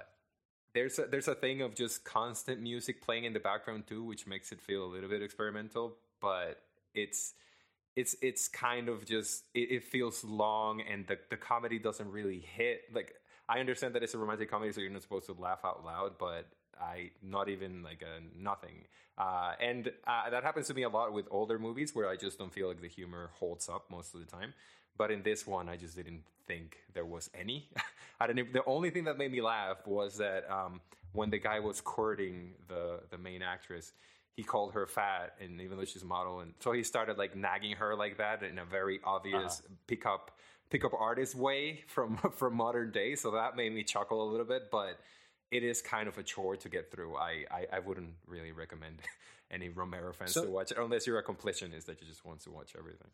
there's 0.74 1.00
a, 1.00 1.06
there's 1.06 1.28
a 1.28 1.36
thing 1.36 1.62
of 1.62 1.76
just 1.76 2.04
constant 2.04 2.62
music 2.62 3.02
playing 3.02 3.24
in 3.26 3.34
the 3.34 3.40
background 3.40 3.88
too, 3.88 4.04
which 4.04 4.28
makes 4.28 4.52
it 4.52 4.62
feel 4.62 4.86
a 4.86 4.90
little 4.92 5.10
bit 5.10 5.22
experimental. 5.22 5.96
But 6.22 6.62
it's 6.94 7.34
it's 7.96 8.16
it's 8.22 8.48
kind 8.48 8.88
of 8.88 9.06
just 9.06 9.46
it, 9.54 9.72
it 9.72 9.84
feels 9.84 10.24
long, 10.24 10.82
and 10.82 11.08
the 11.08 11.18
the 11.30 11.38
comedy 11.38 11.80
doesn't 11.80 12.12
really 12.12 12.40
hit 12.40 12.84
like 12.94 13.14
I 13.48 13.60
understand 13.60 13.96
that 13.96 14.04
it's 14.04 14.14
a 14.14 14.18
romantic 14.20 14.50
comedy, 14.52 14.72
so 14.72 14.80
you're 14.80 14.92
not 14.92 15.02
supposed 15.02 15.26
to 15.26 15.34
laugh 15.34 15.62
out 15.66 15.84
loud, 15.84 16.14
but 16.20 16.46
I 16.80 17.12
not 17.22 17.50
even 17.50 17.84
like 17.84 18.02
a 18.02 18.22
nothing. 18.38 18.86
Uh, 19.18 19.54
and 19.60 19.92
uh, 20.08 20.30
that 20.30 20.44
happens 20.44 20.68
to 20.68 20.74
me 20.74 20.84
a 20.84 20.90
lot 20.90 21.12
with 21.14 21.26
older 21.30 21.60
movies 21.60 21.94
where 21.94 22.08
I 22.08 22.16
just 22.16 22.40
don't 22.40 22.54
feel 22.54 22.68
like 22.68 22.82
the 22.82 22.88
humor 22.88 23.32
holds 23.40 23.68
up 23.68 23.86
most 23.90 24.14
of 24.14 24.22
the 24.22 24.26
time. 24.26 24.54
But 24.98 25.12
in 25.12 25.24
this 25.24 25.46
one, 25.48 25.70
I 25.70 25.78
just 25.78 25.96
didn't 25.96 26.24
think 26.48 26.78
there 26.94 27.06
was 27.06 27.30
any. 27.34 27.70
I 28.20 28.28
don't. 28.28 28.52
The 28.52 28.64
only 28.66 28.90
thing 28.90 29.06
that 29.06 29.18
made 29.18 29.32
me 29.32 29.42
laugh 29.42 29.86
was 29.86 30.18
that 30.18 30.50
um, 30.52 30.82
when 31.14 31.30
the 31.30 31.38
guy 31.38 31.60
was 31.60 31.82
courting 31.82 32.52
the 32.68 33.00
the 33.10 33.18
main 33.18 33.42
actress, 33.42 33.94
he 34.36 34.44
called 34.44 34.74
her 34.74 34.86
fat, 34.86 35.36
and 35.42 35.62
even 35.62 35.78
though 35.78 35.86
she's 35.86 36.02
a 36.02 36.06
model, 36.06 36.42
and 36.42 36.54
so 36.60 36.72
he 36.72 36.84
started 36.84 37.18
like 37.18 37.36
nagging 37.36 37.74
her 37.78 37.96
like 37.96 38.18
that 38.18 38.44
in 38.44 38.60
a 38.60 38.66
very 38.66 39.00
obvious 39.04 39.60
uh-huh. 39.60 39.76
pickup 39.88 40.32
pickup 40.70 40.94
artist 40.94 41.36
way 41.36 41.84
from 41.88 42.18
from 42.36 42.56
modern 42.56 42.92
day. 42.92 43.16
So 43.16 43.32
that 43.32 43.56
made 43.56 43.74
me 43.74 43.84
chuckle 43.84 44.22
a 44.22 44.28
little 44.30 44.46
bit, 44.46 44.70
but 44.72 45.00
it 45.52 45.64
is 45.64 45.82
kind 45.82 46.08
of 46.08 46.18
a 46.18 46.24
chore 46.24 46.56
to 46.58 46.70
get 46.70 46.92
through. 46.92 47.16
I 47.16 47.46
I, 47.52 47.68
I 47.74 47.80
wouldn't 47.80 48.14
really 48.28 48.52
recommend 48.52 49.00
any 49.52 49.70
Romero 49.70 50.14
fans 50.14 50.34
so, 50.34 50.46
to 50.46 50.52
watch 50.52 50.72
it 50.72 50.78
unless 50.78 51.08
you're 51.08 51.20
a 51.20 51.24
completionist 51.24 51.86
that 51.86 52.02
you 52.02 52.08
just 52.08 52.26
want 52.26 52.42
to 52.42 52.52
watch 52.52 52.74
everything. 52.78 53.10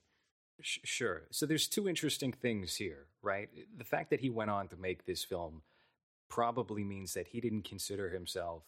Sure. 0.62 1.24
So 1.32 1.46
there's 1.46 1.68
two 1.68 1.90
interesting 1.90 2.32
things 2.32 2.78
here, 2.78 3.08
right? 3.22 3.50
The 3.78 3.84
fact 3.84 4.10
that 4.12 4.22
he 4.22 4.30
went 4.30 4.52
on 4.52 4.70
to 4.70 4.78
make 4.78 5.06
this 5.06 5.24
film 5.24 5.64
probably 6.30 6.84
means 6.84 7.14
that 7.14 7.28
he 7.28 7.42
didn't 7.42 7.64
consider 7.64 8.10
himself, 8.10 8.64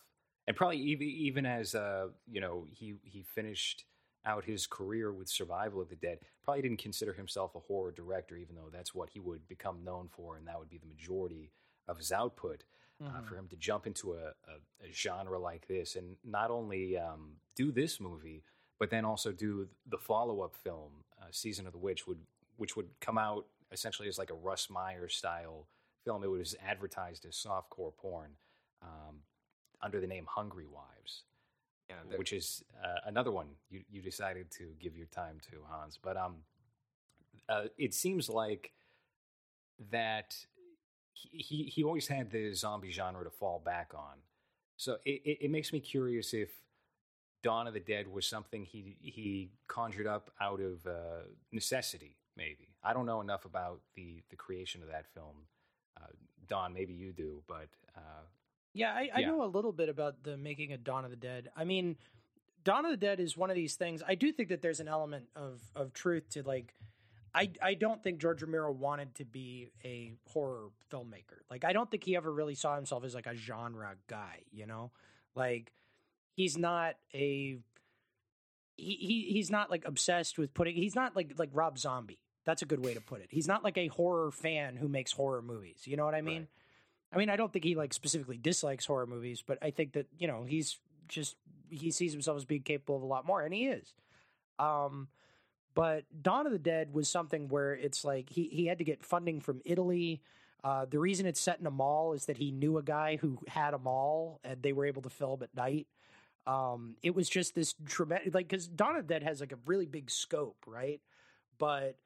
and 0.47 0.55
probably 0.55 0.77
even 0.77 1.07
even 1.07 1.45
as 1.45 1.75
uh, 1.75 2.07
you 2.29 2.41
know 2.41 2.65
he 2.69 2.95
he 3.03 3.23
finished 3.23 3.85
out 4.25 4.43
his 4.43 4.67
career 4.67 5.13
with 5.13 5.29
Survival 5.29 5.81
of 5.81 5.89
the 5.89 5.95
Dead, 5.95 6.19
probably 6.43 6.61
didn't 6.61 6.81
consider 6.81 7.13
himself 7.13 7.55
a 7.55 7.59
horror 7.59 7.91
director, 7.91 8.35
even 8.35 8.55
though 8.55 8.69
that's 8.71 8.93
what 8.93 9.09
he 9.09 9.19
would 9.19 9.47
become 9.47 9.83
known 9.85 10.09
for, 10.11 10.35
and 10.35 10.45
that 10.47 10.59
would 10.59 10.69
be 10.69 10.77
the 10.77 10.85
majority 10.85 11.51
of 11.87 11.97
his 11.97 12.11
output. 12.11 12.63
Uh, 12.99 13.05
mm-hmm. 13.05 13.17
Uh, 13.17 13.21
for 13.29 13.35
him 13.35 13.47
to 13.47 13.55
jump 13.55 13.85
into 13.85 14.13
a, 14.13 14.33
a, 14.47 14.87
a, 14.87 14.91
genre 14.91 15.37
like 15.37 15.67
this 15.67 15.95
and 15.95 16.15
not 16.25 16.49
only 16.49 16.97
um, 16.97 17.33
do 17.55 17.71
this 17.71 17.99
movie, 17.99 18.41
but 18.79 18.89
then 18.89 19.05
also 19.05 19.31
do 19.31 19.67
the 19.87 19.99
follow 19.99 20.41
up 20.41 20.55
film, 20.63 20.89
uh, 21.21 21.25
Season 21.29 21.67
of 21.67 21.73
the 21.73 21.77
Witch, 21.77 22.07
would 22.07 22.17
which 22.55 22.75
would 22.75 22.87
come 22.99 23.19
out 23.19 23.45
essentially 23.71 24.07
as 24.07 24.17
like 24.17 24.31
a 24.31 24.35
Russ 24.35 24.67
Meyer 24.69 25.07
style 25.09 25.67
film. 26.03 26.23
It 26.23 26.27
was 26.27 26.55
advertised 26.67 27.25
as 27.25 27.35
softcore 27.35 27.95
porn 27.95 28.31
um, 28.81 29.17
under 29.81 30.01
the 30.01 30.07
name 30.07 30.25
Hungry 30.27 30.65
Wives. 30.65 31.23
Yeah, 31.89 32.17
which 32.17 32.33
is 32.33 32.65
uh, 32.83 32.99
another 33.05 33.31
one 33.31 33.47
you, 33.69 33.81
you 33.89 34.01
decided 34.01 34.51
to 34.57 34.73
give 34.77 34.97
your 34.97 35.05
time 35.05 35.37
to 35.51 35.57
Hans. 35.69 35.97
But 36.01 36.17
um, 36.17 36.37
uh, 37.47 37.65
it 37.77 37.93
seems 37.93 38.29
like 38.29 38.73
that 39.91 40.35
he 41.31 41.63
he 41.63 41.83
always 41.83 42.07
had 42.07 42.31
the 42.31 42.53
zombie 42.53 42.91
genre 42.91 43.23
to 43.23 43.29
fall 43.29 43.61
back 43.63 43.91
on. 43.95 44.17
So 44.77 44.97
it, 45.05 45.21
it, 45.25 45.37
it 45.45 45.51
makes 45.51 45.73
me 45.73 45.79
curious 45.79 46.33
if 46.33 46.49
Dawn 47.43 47.67
of 47.67 47.73
the 47.73 47.79
Dead 47.79 48.07
was 48.07 48.25
something 48.27 48.65
he 48.65 48.95
he 49.01 49.51
conjured 49.67 50.07
up 50.07 50.31
out 50.39 50.59
of 50.59 50.85
uh, 50.85 51.23
necessity. 51.51 52.17
Maybe 52.35 52.75
I 52.83 52.93
don't 52.93 53.05
know 53.05 53.21
enough 53.21 53.45
about 53.45 53.81
the 53.95 54.21
the 54.29 54.35
creation 54.35 54.81
of 54.81 54.89
that 54.89 55.05
film. 55.13 55.47
Uh, 55.99 56.07
Don, 56.47 56.73
maybe 56.73 56.93
you 56.93 57.11
do, 57.11 57.43
but 57.47 57.67
uh, 57.95 58.25
yeah, 58.73 58.91
I, 58.91 59.09
I 59.13 59.19
yeah. 59.19 59.27
know 59.27 59.43
a 59.43 59.47
little 59.47 59.71
bit 59.71 59.89
about 59.89 60.23
the 60.23 60.37
making 60.37 60.73
of 60.73 60.83
Dawn 60.83 61.03
of 61.03 61.09
the 61.09 61.17
Dead. 61.17 61.49
I 61.55 61.63
mean, 61.63 61.97
Dawn 62.63 62.85
of 62.85 62.91
the 62.91 62.97
Dead 62.97 63.19
is 63.19 63.35
one 63.35 63.49
of 63.49 63.55
these 63.55 63.75
things. 63.75 64.03
I 64.07 64.15
do 64.15 64.31
think 64.31 64.49
that 64.49 64.61
there's 64.61 64.79
an 64.79 64.87
element 64.87 65.25
of 65.35 65.61
of 65.75 65.93
truth 65.93 66.29
to 66.31 66.43
like. 66.43 66.73
I 67.37 67.51
I 67.61 67.73
don't 67.75 68.01
think 68.03 68.19
George 68.19 68.41
Romero 68.41 68.71
wanted 68.71 69.13
to 69.15 69.25
be 69.25 69.69
a 69.85 70.13
horror 70.27 70.69
filmmaker. 70.91 71.41
Like, 71.51 71.63
I 71.63 71.71
don't 71.71 71.89
think 71.89 72.03
he 72.03 72.15
ever 72.15 72.33
really 72.33 72.55
saw 72.55 72.75
himself 72.75 73.03
as 73.03 73.13
like 73.13 73.27
a 73.27 73.35
genre 73.35 73.95
guy. 74.07 74.41
You 74.51 74.65
know, 74.65 74.91
like 75.35 75.71
he's 76.33 76.57
not 76.57 76.95
a 77.13 77.59
he, 78.75 78.93
he 78.95 79.27
he's 79.31 79.51
not 79.51 79.69
like 79.69 79.85
obsessed 79.85 80.39
with 80.39 80.53
putting. 80.55 80.75
He's 80.75 80.95
not 80.95 81.15
like 81.15 81.33
like 81.37 81.49
Rob 81.53 81.77
Zombie. 81.77 82.19
That's 82.43 82.63
a 82.63 82.65
good 82.65 82.83
way 82.83 82.95
to 82.95 83.01
put 83.01 83.21
it. 83.21 83.27
He's 83.29 83.47
not 83.47 83.63
like 83.63 83.77
a 83.77 83.87
horror 83.87 84.31
fan 84.31 84.75
who 84.75 84.87
makes 84.87 85.11
horror 85.11 85.41
movies. 85.41 85.83
You 85.85 85.95
know 85.95 86.05
what 86.05 86.15
I 86.15 86.21
mean? 86.21 86.41
Right. 86.41 86.47
I 87.13 87.17
mean, 87.17 87.29
I 87.29 87.35
don't 87.35 87.53
think 87.53 87.65
he 87.65 87.75
like 87.75 87.93
specifically 87.93 88.37
dislikes 88.37 88.85
horror 88.85 89.05
movies, 89.05 89.43
but 89.45 89.59
I 89.61 89.69
think 89.69 89.93
that 89.93 90.07
you 90.17 90.27
know 90.27 90.43
he's 90.43 90.79
just 91.07 91.35
he 91.69 91.91
sees 91.91 92.13
himself 92.13 92.37
as 92.37 92.45
being 92.45 92.63
capable 92.63 92.95
of 92.95 93.03
a 93.03 93.05
lot 93.05 93.27
more, 93.27 93.43
and 93.43 93.53
he 93.53 93.67
is. 93.67 93.93
Um, 94.57 95.09
but 95.77 96.05
Dawn 96.23 96.47
of 96.47 96.51
the 96.51 96.57
Dead 96.57 96.91
was 96.91 97.07
something 97.07 97.49
where 97.49 97.73
it's 97.73 98.03
like 98.03 98.31
he 98.31 98.49
he 98.51 98.65
had 98.65 98.79
to 98.79 98.83
get 98.83 99.03
funding 99.03 99.39
from 99.39 99.61
Italy. 99.63 100.23
Uh, 100.63 100.85
the 100.89 100.97
reason 100.97 101.27
it's 101.27 101.39
set 101.39 101.59
in 101.59 101.67
a 101.67 101.71
mall 101.71 102.13
is 102.13 102.25
that 102.25 102.37
he 102.37 102.49
knew 102.49 102.79
a 102.79 102.83
guy 102.83 103.17
who 103.17 103.37
had 103.47 103.75
a 103.75 103.77
mall, 103.77 104.39
and 104.43 104.63
they 104.63 104.73
were 104.73 104.87
able 104.87 105.03
to 105.03 105.09
film 105.11 105.43
at 105.43 105.55
night. 105.55 105.85
Um, 106.47 106.95
it 107.03 107.13
was 107.13 107.29
just 107.29 107.53
this 107.53 107.75
tremendous, 107.85 108.33
like, 108.33 108.47
because 108.47 108.67
Dawn 108.67 108.95
of 108.95 109.07
the 109.07 109.13
Dead 109.13 109.21
has 109.21 109.39
like 109.39 109.51
a 109.51 109.59
really 109.67 109.85
big 109.85 110.09
scope, 110.09 110.57
right? 110.65 110.99
But 111.59 111.99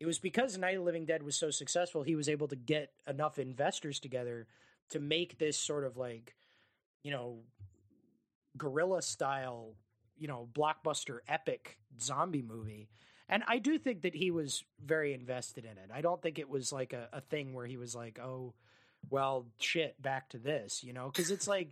it 0.00 0.06
was 0.06 0.18
because 0.18 0.58
Night 0.58 0.74
of 0.74 0.80
the 0.80 0.84
Living 0.84 1.04
Dead 1.06 1.22
was 1.22 1.36
so 1.36 1.50
successful, 1.50 2.02
he 2.02 2.16
was 2.16 2.28
able 2.28 2.48
to 2.48 2.56
get 2.56 2.90
enough 3.06 3.38
investors 3.38 4.00
together 4.00 4.48
to 4.90 4.98
make 4.98 5.38
this 5.38 5.56
sort 5.56 5.84
of 5.84 5.96
like, 5.96 6.34
you 7.04 7.12
know, 7.12 7.44
guerrilla 8.56 9.00
style, 9.00 9.76
you 10.18 10.26
know, 10.26 10.48
blockbuster 10.52 11.18
epic 11.28 11.78
zombie 12.00 12.42
movie. 12.42 12.88
And 13.32 13.42
I 13.48 13.60
do 13.60 13.78
think 13.78 14.02
that 14.02 14.14
he 14.14 14.30
was 14.30 14.62
very 14.84 15.14
invested 15.14 15.64
in 15.64 15.70
it. 15.70 15.90
I 15.90 16.02
don't 16.02 16.20
think 16.20 16.38
it 16.38 16.50
was 16.50 16.70
like 16.70 16.92
a, 16.92 17.08
a 17.14 17.22
thing 17.22 17.54
where 17.54 17.64
he 17.64 17.78
was 17.78 17.94
like, 17.94 18.18
oh, 18.18 18.52
well, 19.08 19.46
shit, 19.58 20.00
back 20.00 20.28
to 20.30 20.38
this, 20.38 20.84
you 20.84 20.92
know? 20.92 21.06
Because 21.06 21.30
it's 21.30 21.48
like, 21.48 21.70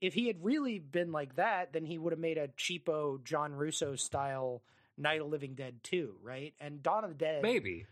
if 0.00 0.14
he 0.14 0.26
had 0.26 0.42
really 0.42 0.80
been 0.80 1.12
like 1.12 1.36
that, 1.36 1.72
then 1.72 1.84
he 1.84 1.96
would 1.96 2.12
have 2.12 2.18
made 2.18 2.38
a 2.38 2.48
cheapo 2.48 3.22
John 3.22 3.54
Russo 3.54 3.94
style 3.94 4.62
Night 4.98 5.20
of 5.20 5.28
Living 5.28 5.54
Dead 5.54 5.76
2, 5.84 6.16
right? 6.24 6.54
And 6.60 6.82
Dawn 6.82 7.04
of 7.04 7.10
the 7.10 7.16
Dead. 7.16 7.42
Maybe. 7.42 7.86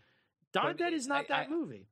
Dawn 0.51 0.71
of 0.71 0.77
the 0.77 0.83
Dead 0.83 0.93
is 0.93 1.07
not 1.07 1.25
I, 1.25 1.27
that 1.29 1.47
I, 1.47 1.49
movie. 1.49 1.87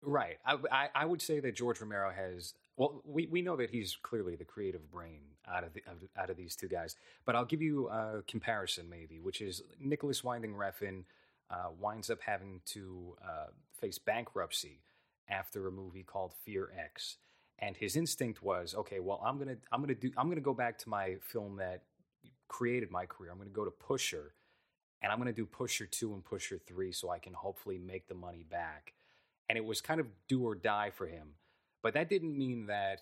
Right. 0.00 0.38
I, 0.46 0.56
I, 0.72 0.88
I, 0.94 1.04
would 1.04 1.20
say 1.20 1.40
that 1.40 1.54
George 1.54 1.82
Romero 1.82 2.10
has. 2.10 2.54
Well, 2.80 3.02
we, 3.04 3.26
we 3.26 3.42
know 3.42 3.56
that 3.56 3.68
he's 3.68 3.94
clearly 4.00 4.36
the 4.36 4.46
creative 4.46 4.90
brain 4.90 5.20
out 5.46 5.64
of 5.64 5.74
the 5.74 5.82
out 6.16 6.30
of 6.30 6.38
these 6.38 6.56
two 6.56 6.66
guys. 6.66 6.96
But 7.26 7.36
I'll 7.36 7.44
give 7.44 7.60
you 7.60 7.88
a 7.90 8.22
comparison, 8.26 8.88
maybe, 8.88 9.20
which 9.20 9.42
is 9.42 9.62
Nicolas 9.78 10.24
Winding 10.24 10.54
Refn 10.54 11.04
uh, 11.50 11.72
winds 11.78 12.08
up 12.08 12.20
having 12.24 12.62
to 12.68 13.18
uh, 13.22 13.48
face 13.78 13.98
bankruptcy 13.98 14.80
after 15.28 15.68
a 15.68 15.70
movie 15.70 16.02
called 16.02 16.32
Fear 16.46 16.70
X, 16.74 17.18
and 17.58 17.76
his 17.76 17.96
instinct 17.96 18.42
was, 18.42 18.74
okay, 18.74 18.98
well, 18.98 19.20
I'm 19.22 19.38
gonna 19.38 19.56
I'm 19.70 19.82
gonna 19.82 19.94
do 19.94 20.10
I'm 20.16 20.30
gonna 20.30 20.40
go 20.40 20.54
back 20.54 20.78
to 20.78 20.88
my 20.88 21.16
film 21.20 21.56
that 21.56 21.82
created 22.48 22.90
my 22.90 23.04
career. 23.04 23.30
I'm 23.30 23.36
gonna 23.36 23.50
go 23.50 23.66
to 23.66 23.70
Pusher 23.70 24.32
and 25.02 25.12
I'm 25.12 25.22
to 25.22 25.32
do 25.34 25.44
Pusher 25.44 25.84
2 25.84 26.14
and 26.14 26.24
Pusher 26.24 26.58
3 26.66 26.92
so 26.92 27.10
I 27.10 27.18
can 27.18 27.34
hopefully 27.34 27.76
make 27.76 28.08
the 28.08 28.14
money 28.14 28.44
back. 28.50 28.94
And 29.50 29.58
it 29.58 29.64
was 29.64 29.82
kind 29.82 30.00
of 30.00 30.06
do 30.28 30.44
or 30.44 30.54
die 30.54 30.90
for 30.90 31.06
him. 31.06 31.34
But 31.82 31.94
that 31.94 32.08
didn't 32.08 32.36
mean 32.36 32.66
that 32.66 33.00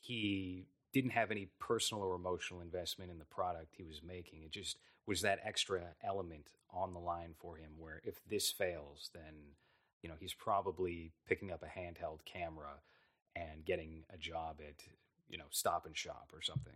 he 0.00 0.66
didn't 0.92 1.10
have 1.10 1.30
any 1.30 1.48
personal 1.58 2.02
or 2.02 2.14
emotional 2.14 2.60
investment 2.60 3.10
in 3.10 3.18
the 3.18 3.24
product 3.24 3.74
he 3.76 3.84
was 3.84 4.02
making. 4.02 4.42
It 4.44 4.52
just 4.52 4.76
was 5.06 5.22
that 5.22 5.40
extra 5.44 5.80
element 6.04 6.46
on 6.70 6.92
the 6.92 7.00
line 7.00 7.34
for 7.38 7.56
him 7.56 7.72
where 7.78 8.00
if 8.04 8.16
this 8.28 8.50
fails, 8.50 9.10
then 9.14 9.54
you 10.02 10.08
know 10.08 10.14
he's 10.18 10.34
probably 10.34 11.12
picking 11.28 11.50
up 11.52 11.62
a 11.62 11.78
handheld 11.78 12.18
camera 12.24 12.80
and 13.34 13.64
getting 13.64 14.04
a 14.12 14.18
job 14.18 14.60
at 14.60 14.84
you 15.28 15.38
know 15.38 15.44
Stop 15.50 15.86
and 15.86 15.96
Shop 15.96 16.30
or 16.32 16.42
something. 16.42 16.74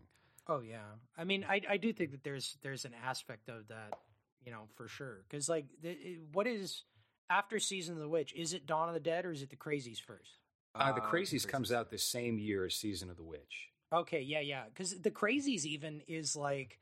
Oh 0.48 0.60
yeah, 0.60 0.94
I 1.16 1.24
mean, 1.24 1.44
I 1.48 1.60
I 1.68 1.76
do 1.76 1.92
think 1.92 2.12
that 2.12 2.24
there's 2.24 2.56
there's 2.62 2.84
an 2.84 2.94
aspect 3.04 3.48
of 3.48 3.68
that 3.68 3.98
you 4.46 4.52
know, 4.52 4.68
for 4.76 4.88
sure. 4.88 5.24
Because 5.28 5.48
like, 5.48 5.66
the, 5.82 6.18
what 6.32 6.46
is 6.46 6.84
after 7.28 7.58
season 7.58 7.96
of 7.96 8.00
the 8.00 8.08
witch? 8.08 8.32
Is 8.34 8.54
it 8.54 8.66
Dawn 8.66 8.88
of 8.88 8.94
the 8.94 9.00
Dead 9.00 9.26
or 9.26 9.32
is 9.32 9.42
it 9.42 9.50
the 9.50 9.56
Crazies 9.56 10.00
first? 10.00 10.38
Uh, 10.78 10.92
the 10.92 11.02
uh, 11.02 11.10
Crazies 11.10 11.46
uh, 11.46 11.50
comes 11.50 11.72
out 11.72 11.90
the 11.90 11.98
same 11.98 12.38
year 12.38 12.64
as 12.64 12.74
season 12.74 13.10
of 13.10 13.16
the 13.16 13.24
witch. 13.24 13.68
Okay, 13.92 14.20
yeah, 14.20 14.40
yeah. 14.40 14.64
Because 14.66 14.98
the 15.00 15.10
Crazies 15.10 15.64
even 15.64 16.02
is 16.06 16.36
like, 16.36 16.78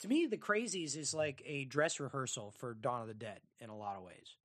to 0.00 0.08
me, 0.08 0.26
the 0.26 0.36
Crazies 0.36 0.96
is 0.96 1.14
like 1.14 1.42
a 1.46 1.64
dress 1.64 2.00
rehearsal 2.00 2.52
for 2.58 2.74
Dawn 2.74 3.02
of 3.02 3.08
the 3.08 3.14
Dead 3.14 3.40
in 3.60 3.70
a 3.70 3.76
lot 3.76 3.96
of 3.96 4.02
ways. 4.02 4.36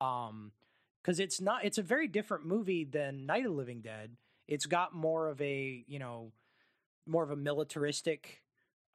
Um, 0.00 0.52
because 1.02 1.20
it's 1.20 1.40
not, 1.40 1.64
it's 1.64 1.78
a 1.78 1.82
very 1.82 2.06
different 2.06 2.44
movie 2.44 2.84
than 2.84 3.24
Night 3.24 3.46
of 3.46 3.52
the 3.52 3.56
Living 3.56 3.80
Dead. 3.80 4.16
It's 4.46 4.66
got 4.66 4.94
more 4.94 5.28
of 5.28 5.40
a, 5.40 5.84
you 5.86 5.98
know, 5.98 6.32
more 7.06 7.22
of 7.22 7.30
a 7.30 7.36
militaristic 7.36 8.42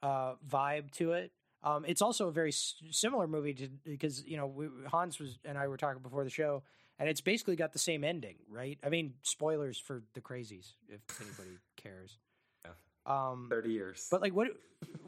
uh, 0.03 0.33
vibe 0.47 0.91
to 0.91 1.13
it. 1.13 1.31
Um, 1.63 1.85
it's 1.87 2.01
also 2.01 2.27
a 2.27 2.31
very 2.31 2.49
s- 2.49 2.75
similar 2.91 3.25
movie 3.25 3.53
to 3.53 3.69
because 3.85 4.23
you 4.25 4.37
know 4.37 4.47
we, 4.47 4.67
Hans 4.87 5.19
was 5.19 5.39
and 5.45 5.57
I 5.57 5.67
were 5.67 5.77
talking 5.77 6.01
before 6.01 6.23
the 6.23 6.29
show, 6.29 6.63
and 6.99 7.09
it's 7.09 7.21
basically 7.21 7.55
got 7.55 7.73
the 7.73 7.79
same 7.79 8.03
ending, 8.03 8.35
right? 8.49 8.77
I 8.83 8.89
mean, 8.89 9.13
spoilers 9.23 9.77
for 9.77 10.03
the 10.13 10.21
Crazies 10.21 10.73
if 10.89 11.01
anybody 11.21 11.57
cares. 11.75 12.17
Yeah. 12.65 13.31
Um, 13.31 13.47
Thirty 13.49 13.71
years. 13.71 14.07
But 14.09 14.21
like, 14.21 14.33
what 14.33 14.47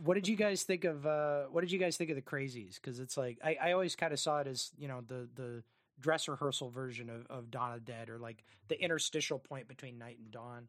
what 0.04 0.16
did 0.16 0.28
you 0.28 0.36
guys 0.36 0.64
think 0.64 0.84
of? 0.84 1.06
Uh, 1.06 1.44
what 1.44 1.62
did 1.62 1.72
you 1.72 1.80
guys 1.80 1.96
think 1.96 2.10
of 2.10 2.18
the 2.18 2.22
Crazies? 2.22 2.76
Because 2.76 3.00
it's 3.00 3.16
like 3.16 3.38
I, 3.42 3.56
I 3.62 3.72
always 3.72 3.96
kind 3.96 4.12
of 4.12 4.20
saw 4.20 4.40
it 4.40 4.48
as 4.48 4.72
you 4.78 4.90
know 4.90 5.00
the 5.08 5.30
the 5.36 5.64
dress 6.00 6.28
rehearsal 6.28 6.70
version 6.70 7.10
of, 7.10 7.26
of 7.30 7.52
Dawn 7.52 7.74
of 7.74 7.86
Dead 7.86 8.10
or 8.10 8.18
like 8.18 8.44
the 8.68 8.82
interstitial 8.82 9.40
point 9.40 9.68
between 9.68 9.98
night 9.98 10.18
and 10.18 10.32
dawn. 10.32 10.68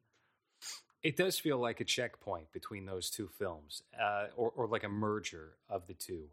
It 1.02 1.16
does 1.16 1.38
feel 1.38 1.58
like 1.58 1.80
a 1.80 1.84
checkpoint 1.84 2.52
between 2.52 2.86
those 2.86 3.10
two 3.10 3.28
films, 3.38 3.82
uh, 4.00 4.26
or, 4.36 4.50
or, 4.56 4.66
like 4.66 4.82
a 4.82 4.88
merger 4.88 5.52
of 5.68 5.86
the 5.86 5.94
two. 5.94 6.24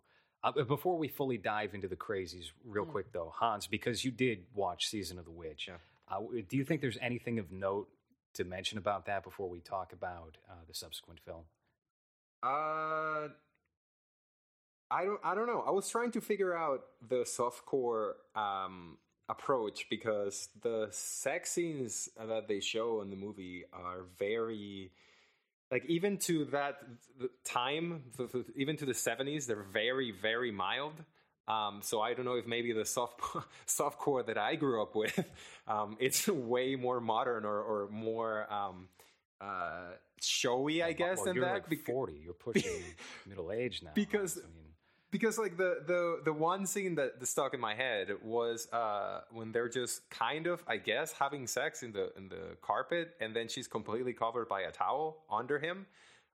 Uh, 0.43 0.51
before 0.63 0.97
we 0.97 1.07
fully 1.07 1.37
dive 1.37 1.73
into 1.73 1.87
the 1.87 1.95
crazies, 1.95 2.51
real 2.65 2.85
mm. 2.85 2.91
quick 2.91 3.11
though, 3.13 3.31
Hans, 3.33 3.67
because 3.67 4.03
you 4.03 4.11
did 4.11 4.43
watch 4.53 4.87
Season 4.87 5.17
of 5.17 5.25
the 5.25 5.31
Witch, 5.31 5.69
yeah. 5.69 5.75
uh, 6.15 6.19
do 6.49 6.57
you 6.57 6.65
think 6.65 6.81
there's 6.81 6.97
anything 7.01 7.39
of 7.39 7.51
note 7.51 7.87
to 8.33 8.43
mention 8.43 8.77
about 8.77 9.05
that 9.05 9.23
before 9.23 9.49
we 9.49 9.59
talk 9.61 9.93
about 9.93 10.37
uh, 10.49 10.55
the 10.67 10.73
subsequent 10.73 11.19
film? 11.21 11.43
Uh, 12.41 13.29
I 14.91 15.05
don't. 15.05 15.19
I 15.23 15.33
don't 15.33 15.47
know. 15.47 15.63
I 15.65 15.71
was 15.71 15.89
trying 15.89 16.11
to 16.11 16.21
figure 16.21 16.55
out 16.55 16.81
the 17.07 17.23
softcore 17.23 18.13
um, 18.35 18.97
approach 19.29 19.87
because 19.89 20.49
the 20.61 20.87
sex 20.91 21.51
scenes 21.51 22.09
that 22.19 22.47
they 22.47 22.59
show 22.59 23.01
in 23.01 23.09
the 23.09 23.15
movie 23.15 23.63
are 23.71 24.05
very 24.19 24.91
like 25.73 25.85
even 25.97 26.13
to 26.27 26.35
that 26.57 26.75
time 27.59 27.85
even 28.63 28.73
to 28.81 28.85
the 28.91 28.97
70s 29.07 29.41
they're 29.47 29.67
very 29.83 30.09
very 30.29 30.51
mild 30.65 30.97
Um, 31.55 31.75
so 31.89 31.95
I 32.07 32.13
don't 32.15 32.25
know 32.29 32.37
if 32.43 32.47
maybe 32.55 32.71
the 32.81 32.85
soft 32.97 33.19
softcore 33.79 34.23
that 34.29 34.37
I 34.37 34.51
grew 34.63 34.77
up 34.85 34.93
with, 35.01 35.15
um, 35.73 35.89
it's 36.05 36.21
way 36.27 36.67
more 36.85 36.99
modern 37.01 37.43
or, 37.51 37.59
or 37.71 37.79
more 38.07 38.33
um, 38.59 38.77
uh, 39.41 39.91
showy, 40.21 40.81
I 40.89 40.93
guess, 40.93 41.17
well, 41.17 41.25
than 41.25 41.35
you're 41.35 41.45
that. 41.45 41.69
like 41.69 41.85
40. 41.85 42.13
You're 42.23 42.33
pushing 42.47 42.79
middle 43.29 43.51
age 43.51 43.81
now. 43.83 43.91
Because- 43.93 44.37
I 44.37 44.47
mean, 44.55 44.62
because 45.13 45.37
like 45.37 45.55
the 45.55 45.71
the 45.87 46.19
the 46.25 46.33
one 46.33 46.65
scene 46.65 46.95
that, 46.95 47.19
that 47.19 47.25
stuck 47.27 47.53
in 47.53 47.59
my 47.59 47.75
head 47.75 48.07
was 48.21 48.67
uh 48.73 49.21
when 49.31 49.51
they're 49.53 49.69
just 49.69 50.09
kind 50.09 50.47
of 50.47 50.61
i 50.67 50.75
guess 50.75 51.13
having 51.13 51.47
sex 51.47 51.83
in 51.83 51.93
the 51.93 52.11
in 52.17 52.27
the 52.27 52.57
carpet 52.61 53.13
and 53.21 53.33
then 53.33 53.47
she's 53.47 53.67
completely 53.67 54.11
covered 54.11 54.49
by 54.49 54.61
a 54.61 54.71
towel 54.71 55.23
under 55.31 55.59
him 55.59 55.85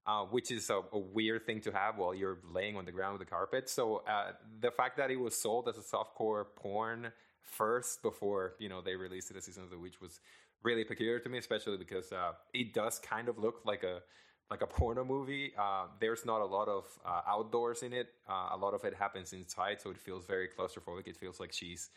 uh, 0.08 0.24
which 0.24 0.50
is 0.50 0.72
a, 0.72 0.82
a 0.92 0.98
weird 0.98 1.46
thing 1.46 1.62
to 1.62 1.72
have 1.72 1.98
while 1.98 2.16
you're 2.16 2.40
laying 2.52 2.76
on 2.76 2.84
the 2.84 2.92
ground 2.92 3.14
with 3.20 3.28
the 3.28 3.30
carpet. 3.30 3.70
So 3.70 4.02
uh, 4.08 4.32
the 4.60 4.72
fact 4.72 4.98
that 4.98 5.12
it 5.12 5.18
was 5.18 5.40
sold 5.40 5.68
as 5.68 5.78
a 5.78 5.82
softcore 5.82 6.46
porn 6.56 7.12
first 7.42 8.02
before 8.02 8.54
you 8.60 8.70
know 8.70 8.82
they 8.82 8.96
released 8.96 9.32
it 9.32 9.38
as 9.38 9.46
season 9.46 9.64
of 9.64 9.70
the 9.70 9.78
witch 9.78 10.02
was 10.02 10.20
really 10.64 10.84
peculiar 10.84 11.20
to 11.20 11.30
me 11.30 11.38
especially 11.38 11.78
because 11.78 12.12
uh, 12.12 12.32
it 12.54 12.74
does 12.74 13.00
kind 13.00 13.28
of 13.28 13.38
look 13.38 13.62
like 13.66 13.84
a 13.84 14.02
like 14.50 14.62
a 14.62 14.68
porno 14.68 15.04
movie. 15.06 15.54
Uh, 15.58 15.86
there's 16.00 16.26
not 16.26 16.42
a 16.42 16.46
lot 16.46 16.68
of 16.68 16.86
uh, 17.06 17.22
outdoors 17.28 17.84
in 17.84 17.94
it. 17.94 18.08
Uh, 18.28 18.50
a 18.52 18.58
lot 18.58 18.74
of 18.74 18.84
it 18.84 18.94
happens 18.96 19.34
inside, 19.34 19.80
so 19.82 19.90
it 19.92 19.98
feels 19.98 20.26
very 20.26 20.48
claustrophobic. 20.48 21.08
It 21.08 21.18
feels 21.18 21.40
like 21.40 21.54
she's 21.54 21.90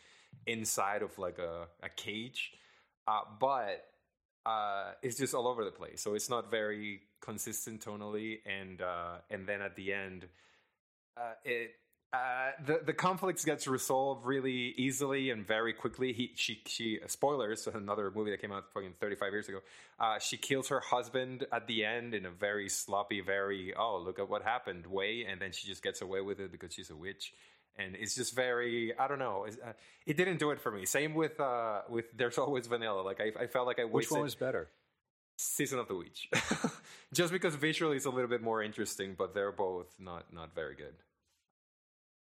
inside 0.45 1.01
of 1.01 1.17
like 1.17 1.39
a, 1.39 1.67
a 1.81 1.89
cage, 1.89 2.53
uh, 3.07 3.21
but 3.39 3.85
uh, 4.45 4.91
it's 5.01 5.17
just 5.17 5.33
all 5.33 5.47
over 5.47 5.63
the 5.63 5.71
place. 5.71 6.01
So 6.01 6.13
it's 6.13 6.29
not 6.29 6.51
very 6.51 7.01
consistent 7.21 7.83
tonally, 7.83 8.39
and 8.45 8.81
uh, 8.81 9.15
and 9.29 9.47
then 9.47 9.61
at 9.61 9.75
the 9.75 9.93
end, 9.93 10.27
it. 11.43 11.71
Uh, 12.13 12.51
the 12.67 12.79
the 12.85 12.93
conflicts 12.93 13.43
gets 13.43 13.67
resolved 13.67 14.23
really 14.23 14.75
easily 14.77 15.31
and 15.31 15.47
very 15.47 15.73
quickly. 15.73 16.13
He 16.13 16.31
she 16.35 16.61
she 16.67 16.99
spoilers 17.07 17.65
another 17.65 18.11
movie 18.13 18.29
that 18.29 18.39
came 18.39 18.51
out 18.51 18.65
fucking 18.71 18.93
thirty 18.99 19.15
five 19.15 19.31
years 19.31 19.49
ago. 19.49 19.61
Uh, 19.99 20.19
she 20.19 20.37
kills 20.37 20.67
her 20.67 20.79
husband 20.79 21.47
at 21.51 21.65
the 21.65 21.83
end 21.83 22.13
in 22.13 22.27
a 22.27 22.29
very 22.29 22.69
sloppy, 22.69 23.19
very 23.21 23.73
oh 23.73 23.97
look 23.97 24.19
at 24.19 24.29
what 24.29 24.43
happened 24.43 24.85
way, 24.85 25.25
and 25.27 25.41
then 25.41 25.51
she 25.51 25.67
just 25.67 25.81
gets 25.81 26.01
away 26.01 26.21
with 26.21 26.39
it 26.39 26.51
because 26.51 26.71
she's 26.71 26.91
a 26.91 26.95
witch. 26.95 27.33
And 27.79 27.95
it's 27.95 28.13
just 28.13 28.35
very 28.35 28.95
I 28.95 29.07
don't 29.07 29.17
know. 29.17 29.47
Uh, 29.47 29.71
it 30.05 30.15
didn't 30.15 30.37
do 30.37 30.51
it 30.51 30.61
for 30.61 30.71
me. 30.71 30.85
Same 30.85 31.15
with 31.15 31.39
uh 31.39 31.81
with 31.89 32.05
There's 32.15 32.37
Always 32.37 32.67
Vanilla. 32.67 33.01
Like 33.01 33.21
I, 33.21 33.43
I 33.43 33.47
felt 33.47 33.65
like 33.65 33.79
I 33.79 33.85
which 33.85 34.11
one 34.11 34.21
was 34.21 34.35
better? 34.35 34.69
Season 35.35 35.79
of 35.79 35.87
the 35.87 35.95
Witch, 35.95 36.29
just 37.13 37.33
because 37.33 37.55
visually 37.55 37.97
it's 37.97 38.05
a 38.05 38.11
little 38.11 38.29
bit 38.29 38.43
more 38.43 38.61
interesting, 38.61 39.15
but 39.17 39.33
they're 39.33 39.51
both 39.51 39.87
not 39.97 40.31
not 40.31 40.53
very 40.53 40.75
good. 40.75 40.93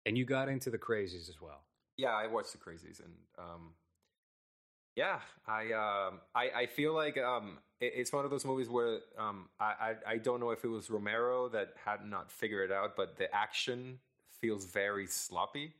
And 0.06 0.18
you 0.18 0.26
got 0.26 0.50
into 0.50 0.70
the 0.70 0.78
crazies 0.78 1.30
as 1.30 1.40
well. 1.42 1.64
Yeah, 1.98 2.10
I 2.14 2.28
watched 2.28 2.54
the 2.54 2.58
Crazies, 2.58 3.00
and 3.00 3.14
um, 3.38 3.74
yeah, 4.96 5.20
I, 5.48 5.72
um, 5.74 6.22
I 6.34 6.50
I 6.62 6.66
feel 6.66 6.94
like 6.94 7.18
um, 7.18 7.60
it, 7.80 7.94
it's 7.96 8.12
one 8.12 8.26
of 8.26 8.32
those 8.32 8.46
movies 8.46 8.68
where 8.68 9.00
um, 9.18 9.50
I, 9.60 9.66
I 9.66 9.96
I 10.14 10.18
don't 10.18 10.40
know 10.40 10.50
if 10.50 10.64
it 10.64 10.70
was 10.70 10.90
Romero 10.90 11.50
that 11.50 11.74
had 11.86 12.06
not 12.06 12.32
figured 12.32 12.72
it 12.72 12.74
out, 12.74 12.96
but 12.96 13.18
the 13.18 13.34
action 13.34 14.00
feels 14.42 14.66
very 14.66 15.06
sloppy. 15.08 15.74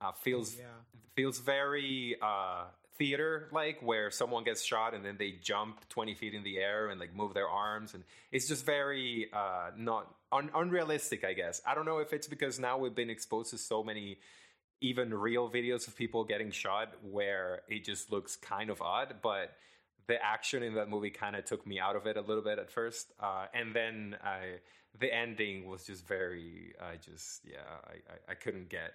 Uh, 0.00 0.12
feels 0.12 0.56
Yeah. 0.56 0.64
feels 1.14 1.38
very 1.38 2.16
uh, 2.20 2.64
theater 2.98 3.48
like, 3.52 3.80
where 3.82 4.10
someone 4.10 4.44
gets 4.44 4.62
shot 4.64 4.94
and 4.94 5.04
then 5.04 5.16
they 5.18 5.32
jump 5.42 5.88
twenty 5.88 6.14
feet 6.14 6.34
in 6.34 6.42
the 6.42 6.58
air 6.58 6.88
and 6.88 7.00
like 7.00 7.14
move 7.14 7.34
their 7.34 7.48
arms, 7.48 7.94
and 7.94 8.04
it's 8.32 8.48
just 8.48 8.64
very 8.66 9.28
uh, 9.32 9.70
not 9.76 10.12
un- 10.32 10.50
unrealistic. 10.54 11.24
I 11.24 11.32
guess 11.32 11.60
I 11.66 11.74
don't 11.74 11.84
know 11.84 11.98
if 11.98 12.12
it's 12.12 12.28
because 12.28 12.58
now 12.58 12.78
we've 12.78 12.94
been 12.94 13.10
exposed 13.10 13.50
to 13.50 13.58
so 13.58 13.82
many 13.82 14.18
even 14.80 15.14
real 15.14 15.48
videos 15.48 15.88
of 15.88 15.96
people 15.96 16.24
getting 16.24 16.50
shot 16.50 16.92
where 17.02 17.62
it 17.68 17.84
just 17.84 18.12
looks 18.12 18.36
kind 18.36 18.68
of 18.68 18.82
odd, 18.82 19.16
but 19.22 19.56
the 20.06 20.22
action 20.22 20.62
in 20.62 20.74
that 20.74 20.88
movie 20.88 21.10
kind 21.10 21.34
of 21.34 21.44
took 21.44 21.66
me 21.66 21.80
out 21.80 21.96
of 21.96 22.06
it 22.06 22.16
a 22.16 22.20
little 22.20 22.42
bit 22.42 22.58
at 22.58 22.70
first, 22.70 23.12
uh, 23.18 23.46
and 23.54 23.74
then 23.74 24.16
I, 24.22 24.60
the 25.00 25.12
ending 25.12 25.66
was 25.66 25.84
just 25.84 26.06
very. 26.06 26.74
I 26.80 26.96
just 26.96 27.44
yeah, 27.44 27.56
I 27.86 27.92
I, 27.92 28.32
I 28.32 28.34
couldn't 28.34 28.68
get 28.68 28.92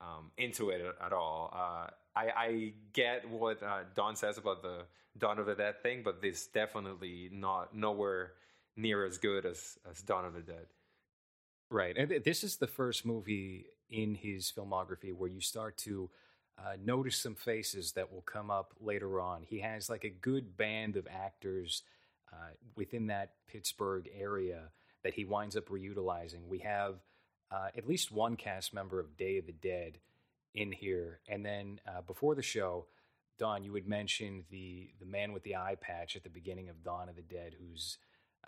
um, 0.00 0.32
into 0.36 0.70
it 0.70 0.82
at 1.02 1.12
all. 1.12 1.50
Uh, 1.52 1.86
I, 2.16 2.30
I 2.36 2.72
get 2.92 3.28
what 3.28 3.62
uh, 3.62 3.80
Don 3.94 4.16
says 4.16 4.38
about 4.38 4.62
the 4.62 4.82
Dawn 5.18 5.38
of 5.38 5.46
the 5.46 5.54
Dead 5.54 5.82
thing, 5.82 6.02
but 6.04 6.20
this 6.22 6.46
definitely 6.46 7.28
not 7.32 7.74
nowhere 7.74 8.32
near 8.76 9.04
as 9.04 9.18
good 9.18 9.46
as 9.46 9.78
as 9.90 10.02
Dawn 10.02 10.24
of 10.24 10.34
the 10.34 10.40
Dead. 10.40 10.66
Right. 11.70 11.96
And 11.96 12.08
th- 12.08 12.24
this 12.24 12.44
is 12.44 12.56
the 12.56 12.66
first 12.66 13.04
movie 13.04 13.66
in 13.90 14.14
his 14.14 14.52
filmography 14.56 15.12
where 15.14 15.30
you 15.30 15.40
start 15.40 15.76
to 15.78 16.10
uh, 16.58 16.76
notice 16.84 17.16
some 17.16 17.34
faces 17.34 17.92
that 17.92 18.12
will 18.12 18.22
come 18.22 18.50
up 18.50 18.74
later 18.80 19.20
on. 19.20 19.42
He 19.42 19.60
has 19.60 19.90
like 19.90 20.04
a 20.04 20.10
good 20.10 20.56
band 20.56 20.96
of 20.96 21.06
actors 21.10 21.82
uh, 22.32 22.52
within 22.76 23.08
that 23.08 23.32
Pittsburgh 23.48 24.08
area 24.16 24.70
that 25.02 25.14
he 25.14 25.24
winds 25.24 25.56
up 25.56 25.68
reutilizing. 25.68 26.46
We 26.48 26.60
have 26.60 26.96
uh, 27.50 27.68
at 27.76 27.86
least 27.86 28.12
one 28.12 28.36
cast 28.36 28.72
member 28.72 29.00
of 29.00 29.16
Day 29.16 29.38
of 29.38 29.46
the 29.46 29.52
Dead 29.52 29.98
in 30.54 30.72
here. 30.72 31.20
And 31.28 31.44
then 31.44 31.80
uh, 31.86 32.02
before 32.02 32.34
the 32.34 32.42
show, 32.42 32.86
Don, 33.38 33.64
you 33.64 33.74
had 33.74 33.86
mentioned 33.86 34.44
the, 34.50 34.90
the 35.00 35.06
man 35.06 35.32
with 35.32 35.42
the 35.42 35.56
eye 35.56 35.76
patch 35.80 36.16
at 36.16 36.22
the 36.22 36.30
beginning 36.30 36.68
of 36.68 36.82
Dawn 36.82 37.08
of 37.08 37.16
the 37.16 37.22
Dead 37.22 37.54
who's 37.58 37.98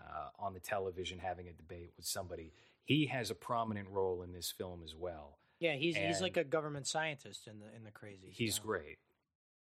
uh, 0.00 0.28
on 0.38 0.54
the 0.54 0.61
television 0.61 1.18
having 1.18 1.48
a 1.48 1.52
debate 1.52 1.92
with 1.96 2.07
somebody. 2.07 2.52
He 2.84 3.07
has 3.07 3.30
a 3.30 3.34
prominent 3.34 3.88
role 3.88 4.22
in 4.22 4.32
this 4.32 4.50
film 4.50 4.82
as 4.84 4.94
well. 4.94 5.38
Yeah, 5.59 5.74
he's 5.74 5.96
he's 5.96 6.20
like 6.20 6.36
a 6.36 6.44
government 6.44 6.86
scientist 6.86 7.46
in 7.46 7.61
the 7.61 7.74
in 7.74 7.82
the 7.84 7.90
crazy. 7.90 8.30
He's 8.30 8.59
yeah. 8.59 8.66
great. 8.66 8.98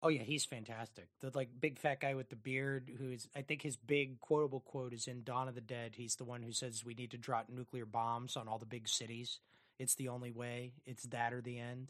Oh 0.03 0.09
yeah, 0.09 0.23
he's 0.23 0.45
fantastic. 0.45 1.09
The 1.21 1.31
like 1.35 1.49
big 1.61 1.79
fat 1.79 2.01
guy 2.01 2.15
with 2.15 2.31
the 2.31 2.37
beard, 2.37 2.91
who's 2.99 3.29
I 3.37 3.43
think 3.43 3.63
his 3.63 3.77
big 3.77 4.21
quotable 4.21 4.61
quote 4.61 4.93
is 4.93 5.07
in 5.07 5.25
Dawn 5.25 5.47
of 5.47 5.55
the 5.55 5.61
Dead. 5.61 5.95
He's 5.97 6.17
the 6.17 6.25
one 6.25 6.43
who 6.43 6.53
says 6.53 6.85
we 6.85 6.95
need 6.95 7.11
to 7.13 7.19
drop 7.19 7.49
nuclear 7.51 7.87
bombs 7.87 8.37
on 8.37 8.49
all 8.49 8.59
the 8.59 8.67
big 8.67 8.89
cities. 8.89 9.41
It's 9.79 9.95
the 9.95 10.09
only 10.09 10.31
way. 10.31 10.73
It's 10.87 11.05
that 11.05 11.33
or 11.33 11.41
the 11.41 11.59
end. 11.59 11.89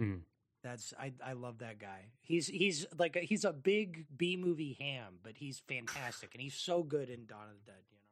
Mhm. 0.00 0.22
That's 0.62 0.94
I 0.98 1.12
I 1.24 1.32
love 1.32 1.58
that 1.58 1.78
guy. 1.80 2.12
He's 2.20 2.46
he's 2.46 2.86
like 2.96 3.16
a, 3.16 3.20
he's 3.20 3.44
a 3.44 3.52
big 3.52 4.06
B 4.16 4.36
movie 4.36 4.74
ham, 4.78 5.18
but 5.22 5.36
he's 5.36 5.58
fantastic 5.58 6.34
and 6.34 6.40
he's 6.42 6.54
so 6.54 6.82
good 6.84 7.10
in 7.10 7.26
Dawn 7.26 7.48
of 7.48 7.56
the 7.64 7.72
Dead. 7.72 7.82
You 7.90 7.96
know, 7.98 8.04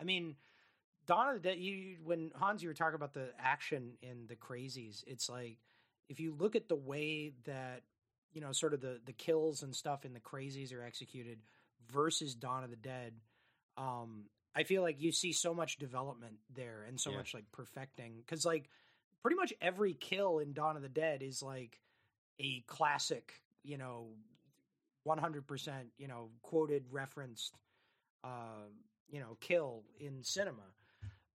I 0.00 0.04
mean, 0.04 0.36
Dawn 1.06 1.28
of 1.28 1.34
the 1.42 1.48
Dead. 1.50 1.58
You 1.58 1.98
when 2.02 2.30
Hans, 2.34 2.62
you 2.62 2.68
were 2.70 2.74
talking 2.74 2.94
about 2.94 3.12
the 3.12 3.32
action 3.38 3.98
in 4.00 4.26
the 4.28 4.36
Crazies. 4.36 5.04
It's 5.06 5.28
like 5.28 5.58
if 6.08 6.20
you 6.20 6.34
look 6.34 6.56
at 6.56 6.68
the 6.68 6.76
way 6.76 7.32
that 7.44 7.82
you 8.32 8.40
know, 8.40 8.50
sort 8.52 8.72
of 8.74 8.80
the 8.80 8.98
the 9.04 9.12
kills 9.12 9.62
and 9.62 9.76
stuff 9.76 10.04
in 10.06 10.14
the 10.14 10.20
Crazies 10.20 10.72
are 10.72 10.82
executed 10.82 11.38
versus 11.92 12.34
Dawn 12.34 12.64
of 12.64 12.70
the 12.70 12.76
Dead. 12.76 13.12
Um, 13.76 14.24
I 14.54 14.62
feel 14.64 14.80
like 14.82 15.00
you 15.02 15.12
see 15.12 15.32
so 15.32 15.52
much 15.52 15.76
development 15.76 16.38
there 16.48 16.82
and 16.88 16.98
so 16.98 17.10
Yeah. 17.10 17.18
much 17.18 17.34
like 17.34 17.44
perfecting 17.52 18.16
because 18.20 18.44
like 18.46 18.70
pretty 19.24 19.36
much 19.36 19.54
every 19.62 19.94
kill 19.94 20.38
in 20.38 20.52
Dawn 20.52 20.76
of 20.76 20.82
the 20.82 20.88
Dead 20.88 21.22
is 21.22 21.42
like 21.42 21.80
a 22.38 22.60
classic, 22.66 23.32
you 23.62 23.78
know, 23.78 24.08
one 25.04 25.18
hundred 25.18 25.46
percent, 25.46 25.88
you 25.98 26.06
know, 26.06 26.28
quoted, 26.42 26.84
referenced, 26.90 27.56
uh, 28.22 28.68
you 29.08 29.20
know, 29.20 29.36
kill 29.40 29.82
in 29.98 30.22
cinema. 30.22 30.62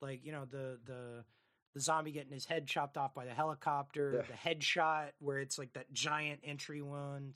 Like 0.01 0.23
you 0.23 0.31
know 0.31 0.45
the 0.45 0.77
the 0.85 1.25
the 1.73 1.81
zombie 1.81 2.11
getting 2.11 2.31
his 2.31 2.45
head 2.45 2.67
chopped 2.67 2.95
off 2.97 3.13
by 3.13 3.25
the 3.25 3.33
helicopter, 3.33 4.13
Yeah. 4.15 4.21
the 4.35 4.49
headshot 4.55 5.09
where 5.19 5.39
it's 5.39 5.57
like 5.57 5.73
that 5.73 5.91
giant 5.91 6.41
entry 6.43 6.81
wound, 6.81 7.33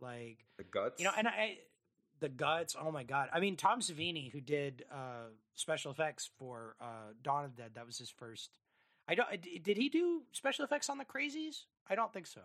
like 0.00 0.44
The 0.58 0.64
guts, 0.64 1.00
you 1.00 1.06
know, 1.06 1.12
and 1.16 1.26
I 1.26 1.58
the 2.20 2.28
guts. 2.28 2.76
Oh 2.80 2.90
my 2.92 3.04
god! 3.04 3.30
I 3.32 3.40
mean, 3.40 3.56
Tom 3.56 3.80
Savini, 3.80 4.30
who 4.30 4.40
did 4.40 4.84
uh, 4.92 5.28
special 5.54 5.90
effects 5.92 6.30
for 6.38 6.76
uh, 6.80 7.12
Dawn 7.22 7.44
of 7.46 7.56
the 7.56 7.62
Dead, 7.62 7.72
that 7.74 7.86
was 7.86 7.98
his 7.98 8.10
first. 8.10 8.50
I 9.08 9.14
don't. 9.14 9.28
Uh, 9.32 9.36
did 9.62 9.76
he 9.76 9.88
do 9.88 10.22
special 10.32 10.64
effects 10.64 10.88
on 10.88 10.98
the 10.98 11.04
Crazies? 11.04 11.64
I 11.88 11.94
don't 11.94 12.12
think 12.12 12.26
so. 12.26 12.40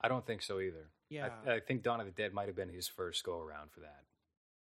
I 0.00 0.08
don't 0.08 0.26
think 0.26 0.42
so 0.42 0.60
either. 0.60 0.90
Yeah, 1.10 1.28
I, 1.46 1.54
I 1.54 1.60
think 1.60 1.82
Dawn 1.82 2.00
of 2.00 2.06
the 2.06 2.12
Dead 2.12 2.32
might 2.32 2.48
have 2.48 2.56
been 2.56 2.68
his 2.68 2.88
first 2.88 3.22
go 3.24 3.38
around 3.38 3.70
for 3.70 3.80
that. 3.80 4.02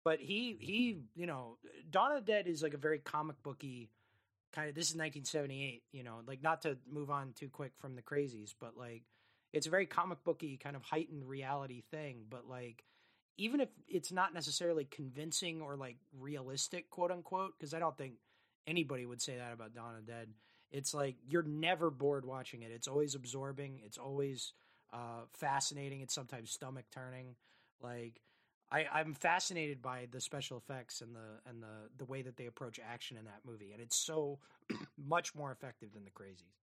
but 0.03 0.19
he 0.19 0.57
he 0.59 0.99
you 1.15 1.25
know 1.25 1.57
uh, 1.65 1.69
Dawn 1.89 2.11
of 2.11 2.25
the 2.25 2.31
Dead 2.31 2.47
is 2.47 2.61
like 2.61 2.73
a 2.73 2.77
very 2.77 2.99
comic 2.99 3.37
booky 3.43 3.89
kind 4.51 4.69
of. 4.69 4.75
This 4.75 4.89
is 4.89 4.95
1978. 4.95 5.83
You 5.91 6.03
know, 6.03 6.19
like 6.27 6.43
not 6.43 6.61
to 6.63 6.77
move 6.91 7.09
on 7.09 7.33
too 7.33 7.49
quick 7.49 7.71
from 7.77 7.95
the 7.95 8.01
Crazies, 8.03 8.53
but 8.59 8.77
like 8.77 9.03
it's 9.53 9.65
a 9.67 9.71
very 9.71 9.85
comic 9.87 10.23
booky 10.23 10.57
kind 10.57 10.75
of 10.75 10.83
heightened 10.83 11.27
reality 11.27 11.81
thing. 11.89 12.25
But 12.29 12.47
like 12.47 12.83
even 13.37 13.59
if 13.59 13.69
it's 13.87 14.11
not 14.11 14.33
necessarily 14.35 14.85
convincing 14.85 15.61
or 15.61 15.75
like 15.75 15.97
realistic, 16.19 16.91
quote 16.91 17.09
unquote, 17.09 17.53
because 17.57 17.73
I 17.73 17.79
don't 17.79 17.97
think 17.97 18.13
anybody 18.67 19.07
would 19.07 19.21
say 19.21 19.37
that 19.37 19.51
about 19.53 19.73
Dawn 19.73 19.95
of 19.95 20.05
the 20.05 20.11
Dead. 20.11 20.27
It's 20.73 20.93
like 20.93 21.15
you're 21.29 21.43
never 21.43 21.91
bored 21.91 22.25
watching 22.25 22.63
it. 22.63 22.71
It's 22.71 22.87
always 22.87 23.13
absorbing. 23.13 23.79
It's 23.85 23.99
always 23.99 24.53
uh, 24.91 25.21
fascinating. 25.31 26.01
It's 26.01 26.15
sometimes 26.15 26.49
stomach 26.49 26.85
turning. 26.91 27.35
Like 27.79 28.19
I, 28.71 28.87
I'm 28.91 29.13
fascinated 29.13 29.83
by 29.83 30.07
the 30.11 30.19
special 30.19 30.57
effects 30.57 31.01
and 31.01 31.15
the 31.15 31.49
and 31.49 31.61
the 31.61 31.89
the 31.97 32.05
way 32.05 32.23
that 32.23 32.37
they 32.37 32.47
approach 32.47 32.79
action 32.83 33.17
in 33.17 33.25
that 33.25 33.41
movie, 33.45 33.71
and 33.71 33.81
it's 33.81 33.95
so 33.95 34.39
much 34.97 35.35
more 35.35 35.51
effective 35.51 35.93
than 35.93 36.03
the 36.05 36.11
Crazies. 36.11 36.57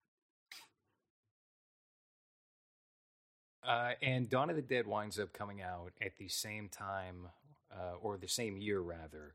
Uh, 3.62 3.92
and 4.00 4.30
Dawn 4.30 4.48
of 4.48 4.56
the 4.56 4.62
Dead 4.62 4.86
winds 4.86 5.18
up 5.18 5.34
coming 5.34 5.60
out 5.60 5.92
at 6.00 6.16
the 6.16 6.28
same 6.28 6.70
time, 6.70 7.28
uh, 7.70 7.96
or 8.00 8.16
the 8.16 8.28
same 8.28 8.56
year 8.56 8.80
rather, 8.80 9.34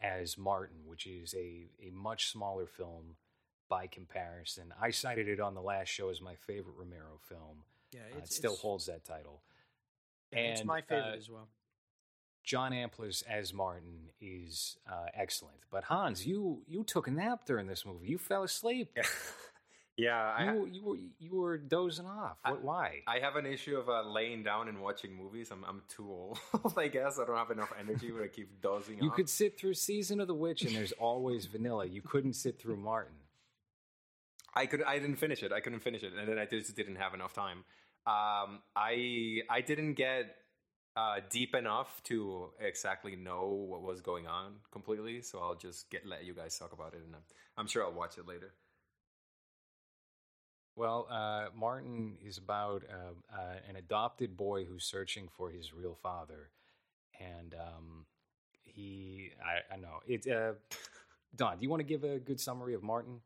as 0.00 0.38
Martin, 0.38 0.78
which 0.86 1.06
is 1.06 1.34
a, 1.34 1.66
a 1.84 1.90
much 1.92 2.30
smaller 2.30 2.66
film 2.66 3.16
by 3.68 3.86
comparison. 3.86 4.72
I 4.80 4.90
cited 4.90 5.28
it 5.28 5.40
on 5.40 5.54
the 5.54 5.62
last 5.62 5.88
show 5.88 6.08
as 6.10 6.20
my 6.20 6.34
favorite 6.34 6.74
Romero 6.76 7.18
film. 7.28 7.64
Yeah, 7.92 8.00
Uh, 8.14 8.18
it 8.18 8.32
still 8.32 8.56
holds 8.56 8.86
that 8.86 9.04
title. 9.04 9.42
yeah, 10.32 10.38
it's 10.40 10.64
my 10.64 10.80
favorite 10.82 11.14
uh, 11.14 11.16
as 11.16 11.30
well. 11.30 11.48
John 12.42 12.72
Amplas 12.72 13.22
as 13.26 13.54
Martin 13.54 14.10
is 14.20 14.76
uh, 14.90 15.06
excellent. 15.14 15.56
But 15.70 15.84
Hans, 15.84 16.26
you 16.26 16.62
you 16.66 16.84
took 16.84 17.08
a 17.08 17.10
nap 17.10 17.46
during 17.46 17.66
this 17.66 17.86
movie. 17.86 18.06
You 18.08 18.18
fell 18.18 18.42
asleep. 18.42 18.98
Yeah, 19.96 20.20
I, 20.38 20.52
you, 20.52 20.66
you 20.70 20.82
were 20.84 20.96
you 21.18 21.30
were 21.40 21.56
dozing 21.56 22.04
off. 22.04 22.36
What, 22.44 22.62
why? 22.62 23.00
I 23.06 23.20
have 23.20 23.36
an 23.36 23.46
issue 23.46 23.78
of 23.78 23.88
uh, 23.88 24.02
laying 24.02 24.42
down 24.42 24.68
and 24.68 24.82
watching 24.82 25.14
movies. 25.16 25.50
I'm 25.50 25.64
I'm 25.64 25.82
too 25.88 26.06
old. 26.10 26.38
I 26.76 26.88
guess 26.88 27.18
I 27.18 27.24
don't 27.24 27.36
have 27.36 27.50
enough 27.50 27.72
energy 27.80 28.12
when 28.12 28.22
I 28.22 28.26
keep 28.26 28.60
dozing 28.60 28.98
you 29.00 29.08
off. 29.08 29.16
could 29.16 29.30
sit 29.30 29.56
through 29.58 29.74
Season 29.74 30.20
of 30.20 30.26
the 30.28 30.34
Witch, 30.34 30.62
and 30.62 30.74
there's 30.76 30.92
always 30.92 31.46
vanilla. 31.46 31.86
You 31.86 32.02
couldn't 32.02 32.34
sit 32.34 32.58
through 32.58 32.76
Martin. 32.76 33.14
I 34.54 34.66
could. 34.66 34.82
I 34.82 34.98
didn't 34.98 35.16
finish 35.16 35.42
it. 35.42 35.52
I 35.52 35.60
couldn't 35.60 35.80
finish 35.80 36.02
it, 36.02 36.12
and 36.18 36.28
then 36.28 36.38
I 36.38 36.46
just 36.46 36.74
didn't 36.76 36.96
have 36.96 37.14
enough 37.14 37.32
time. 37.32 37.64
Um, 38.06 38.60
I 38.76 39.40
I 39.50 39.60
didn't 39.60 39.94
get 39.94 40.36
uh, 40.96 41.16
deep 41.30 41.54
enough 41.54 42.02
to 42.04 42.50
exactly 42.60 43.16
know 43.16 43.48
what 43.68 43.82
was 43.82 44.00
going 44.00 44.26
on 44.26 44.54
completely. 44.70 45.22
So 45.22 45.40
I'll 45.40 45.56
just 45.56 45.90
get 45.90 46.06
let 46.06 46.24
you 46.24 46.34
guys 46.34 46.56
talk 46.58 46.72
about 46.72 46.94
it, 46.94 47.02
and 47.04 47.14
I'm, 47.14 47.22
I'm 47.56 47.66
sure 47.66 47.84
I'll 47.84 47.92
watch 47.92 48.18
it 48.18 48.26
later. 48.28 48.54
Well, 50.76 51.06
uh, 51.10 51.46
Martin 51.54 52.16
is 52.24 52.38
about 52.38 52.82
uh, 52.90 53.36
uh, 53.36 53.56
an 53.68 53.76
adopted 53.76 54.36
boy 54.36 54.64
who's 54.64 54.84
searching 54.84 55.28
for 55.36 55.50
his 55.50 55.72
real 55.72 55.94
father, 56.02 56.50
and 57.20 57.54
um, 57.54 58.06
he 58.64 59.30
I, 59.44 59.74
I 59.74 59.76
know 59.76 60.00
it. 60.06 60.26
Uh, 60.26 60.54
Don, 61.36 61.58
do 61.58 61.62
you 61.62 61.70
want 61.70 61.80
to 61.80 61.84
give 61.84 62.04
a 62.04 62.18
good 62.18 62.40
summary 62.40 62.74
of 62.74 62.82
Martin? 62.82 63.20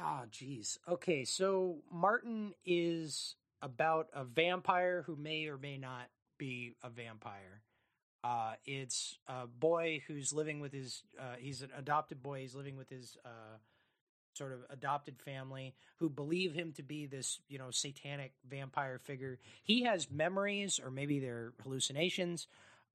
Ah, 0.00 0.24
geez. 0.30 0.78
Okay, 0.88 1.24
so 1.24 1.78
Martin 1.92 2.54
is 2.64 3.36
about 3.60 4.08
a 4.14 4.24
vampire 4.24 5.02
who 5.06 5.16
may 5.16 5.46
or 5.46 5.58
may 5.58 5.76
not 5.76 6.08
be 6.38 6.74
a 6.82 6.88
vampire. 6.88 7.62
Uh, 8.24 8.54
it's 8.64 9.18
a 9.28 9.46
boy 9.46 10.02
who's 10.06 10.32
living 10.32 10.60
with 10.60 10.72
his. 10.72 11.02
Uh, 11.18 11.36
he's 11.38 11.62
an 11.62 11.70
adopted 11.76 12.22
boy. 12.22 12.40
He's 12.40 12.54
living 12.54 12.76
with 12.76 12.88
his 12.88 13.16
uh, 13.24 13.58
sort 14.34 14.52
of 14.52 14.60
adopted 14.70 15.18
family 15.18 15.74
who 15.98 16.08
believe 16.08 16.54
him 16.54 16.72
to 16.72 16.82
be 16.82 17.06
this, 17.06 17.40
you 17.48 17.58
know, 17.58 17.70
satanic 17.70 18.32
vampire 18.48 18.98
figure. 18.98 19.38
He 19.62 19.82
has 19.84 20.10
memories, 20.10 20.80
or 20.82 20.90
maybe 20.90 21.18
they're 21.18 21.52
hallucinations, 21.62 22.46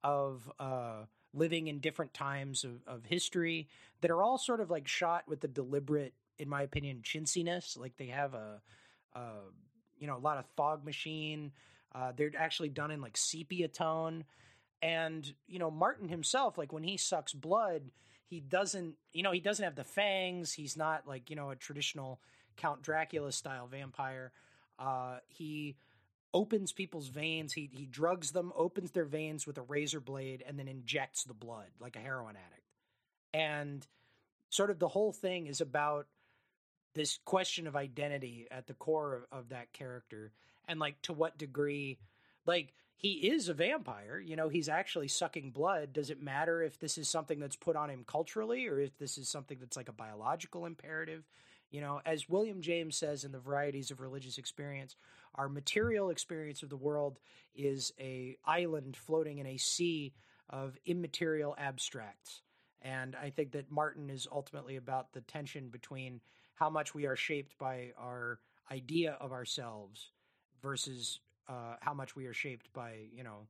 of 0.03 0.51
uh, 0.59 1.05
living 1.33 1.67
in 1.67 1.79
different 1.79 2.13
times 2.13 2.63
of, 2.63 2.81
of 2.87 3.05
history 3.05 3.67
that 4.01 4.11
are 4.11 4.23
all 4.23 4.37
sort 4.37 4.61
of 4.61 4.69
like 4.69 4.87
shot 4.87 5.23
with 5.27 5.41
the 5.41 5.47
deliberate, 5.47 6.13
in 6.37 6.49
my 6.49 6.61
opinion, 6.61 7.01
chintziness. 7.03 7.77
Like 7.77 7.97
they 7.97 8.07
have 8.07 8.33
a, 8.33 8.61
a 9.13 9.21
you 9.97 10.07
know, 10.07 10.17
a 10.17 10.19
lot 10.19 10.37
of 10.37 10.45
fog 10.55 10.85
machine. 10.85 11.51
Uh, 11.93 12.11
they're 12.15 12.31
actually 12.37 12.69
done 12.69 12.91
in 12.91 13.01
like 13.01 13.17
sepia 13.17 13.67
tone. 13.67 14.25
And, 14.81 15.33
you 15.47 15.59
know, 15.59 15.71
Martin 15.71 16.09
himself, 16.09 16.57
like 16.57 16.73
when 16.73 16.83
he 16.83 16.97
sucks 16.97 17.33
blood, 17.33 17.83
he 18.27 18.39
doesn't, 18.39 18.95
you 19.13 19.23
know, 19.23 19.31
he 19.31 19.39
doesn't 19.39 19.63
have 19.63 19.75
the 19.75 19.83
fangs. 19.83 20.53
He's 20.53 20.75
not 20.75 21.07
like, 21.07 21.29
you 21.29 21.35
know, 21.35 21.51
a 21.51 21.55
traditional 21.55 22.19
Count 22.57 22.81
Dracula 22.81 23.31
style 23.31 23.67
vampire. 23.67 24.31
Uh, 24.77 25.17
he 25.27 25.77
opens 26.33 26.73
people's 26.73 27.07
veins. 27.07 27.53
He 27.53 27.69
he 27.71 27.85
drugs 27.85 28.31
them, 28.31 28.51
opens 28.55 28.91
their 28.91 29.05
veins 29.05 29.47
with 29.47 29.57
a 29.57 29.61
razor 29.61 30.01
blade, 30.01 30.43
and 30.45 30.59
then 30.59 30.67
injects 30.67 31.23
the 31.23 31.33
blood 31.33 31.67
like 31.79 31.95
a 31.95 31.99
heroin 31.99 32.35
addict. 32.35 32.67
And 33.33 33.87
sort 34.49 34.69
of 34.69 34.79
the 34.79 34.89
whole 34.89 35.13
thing 35.13 35.47
is 35.47 35.61
about 35.61 36.07
this 36.95 37.19
question 37.25 37.67
of 37.67 37.75
identity 37.75 38.47
at 38.49 38.65
the 38.65 38.73
core 38.73 39.15
of, 39.31 39.39
of 39.39 39.49
that 39.49 39.71
character, 39.73 40.31
and 40.67 40.79
like 40.79 40.99
to 41.03 41.13
what 41.13 41.37
degree, 41.37 41.99
like 42.47 42.73
he 42.95 43.11
is 43.29 43.49
a 43.49 43.53
vampire. 43.53 44.19
You 44.19 44.35
know, 44.35 44.49
he's 44.49 44.69
actually 44.69 45.09
sucking 45.09 45.51
blood. 45.51 45.93
Does 45.93 46.09
it 46.09 46.23
matter 46.23 46.63
if 46.63 46.79
this 46.79 46.97
is 46.97 47.07
something 47.07 47.39
that's 47.39 47.57
put 47.57 47.75
on 47.75 47.89
him 47.89 48.03
culturally, 48.07 48.67
or 48.67 48.79
if 48.79 48.97
this 48.97 49.17
is 49.17 49.29
something 49.29 49.59
that's 49.59 49.77
like 49.77 49.89
a 49.89 49.93
biological 49.93 50.65
imperative? 50.65 51.23
You 51.69 51.81
know, 51.81 52.01
as 52.05 52.29
William 52.29 52.61
James 52.61 52.95
says 52.95 53.25
in 53.25 53.31
The 53.31 53.39
Varieties 53.39 53.91
of 53.91 53.99
Religious 53.99 54.37
Experience, 54.37 54.95
our 55.35 55.49
material 55.49 56.09
experience 56.09 56.63
of 56.63 56.69
the 56.69 56.77
world 56.77 57.19
is 57.53 57.91
a 57.99 58.37
island 58.45 58.95
floating 58.95 59.39
in 59.39 59.47
a 59.47 59.57
sea 59.57 60.13
of 60.49 60.77
immaterial 60.85 61.55
abstracts. 61.57 62.41
And 62.81 63.15
I 63.15 63.31
think 63.31 63.51
that 63.51 63.71
Martin 63.71 64.09
is 64.09 64.27
ultimately 64.31 64.75
about 64.77 65.11
the 65.11 65.21
tension 65.21 65.69
between 65.69 66.21
how 66.55 66.69
much 66.69 66.93
we 66.95 67.05
are 67.05 67.15
shaped 67.15 67.57
by 67.57 67.91
our 67.97 68.39
idea 68.71 69.17
of 69.21 69.31
ourselves 69.31 70.11
versus 70.61 71.19
uh, 71.47 71.75
how 71.81 71.93
much 71.93 72.15
we 72.15 72.25
are 72.25 72.33
shaped 72.33 72.71
by, 72.73 72.95
you 73.13 73.23
know, 73.23 73.47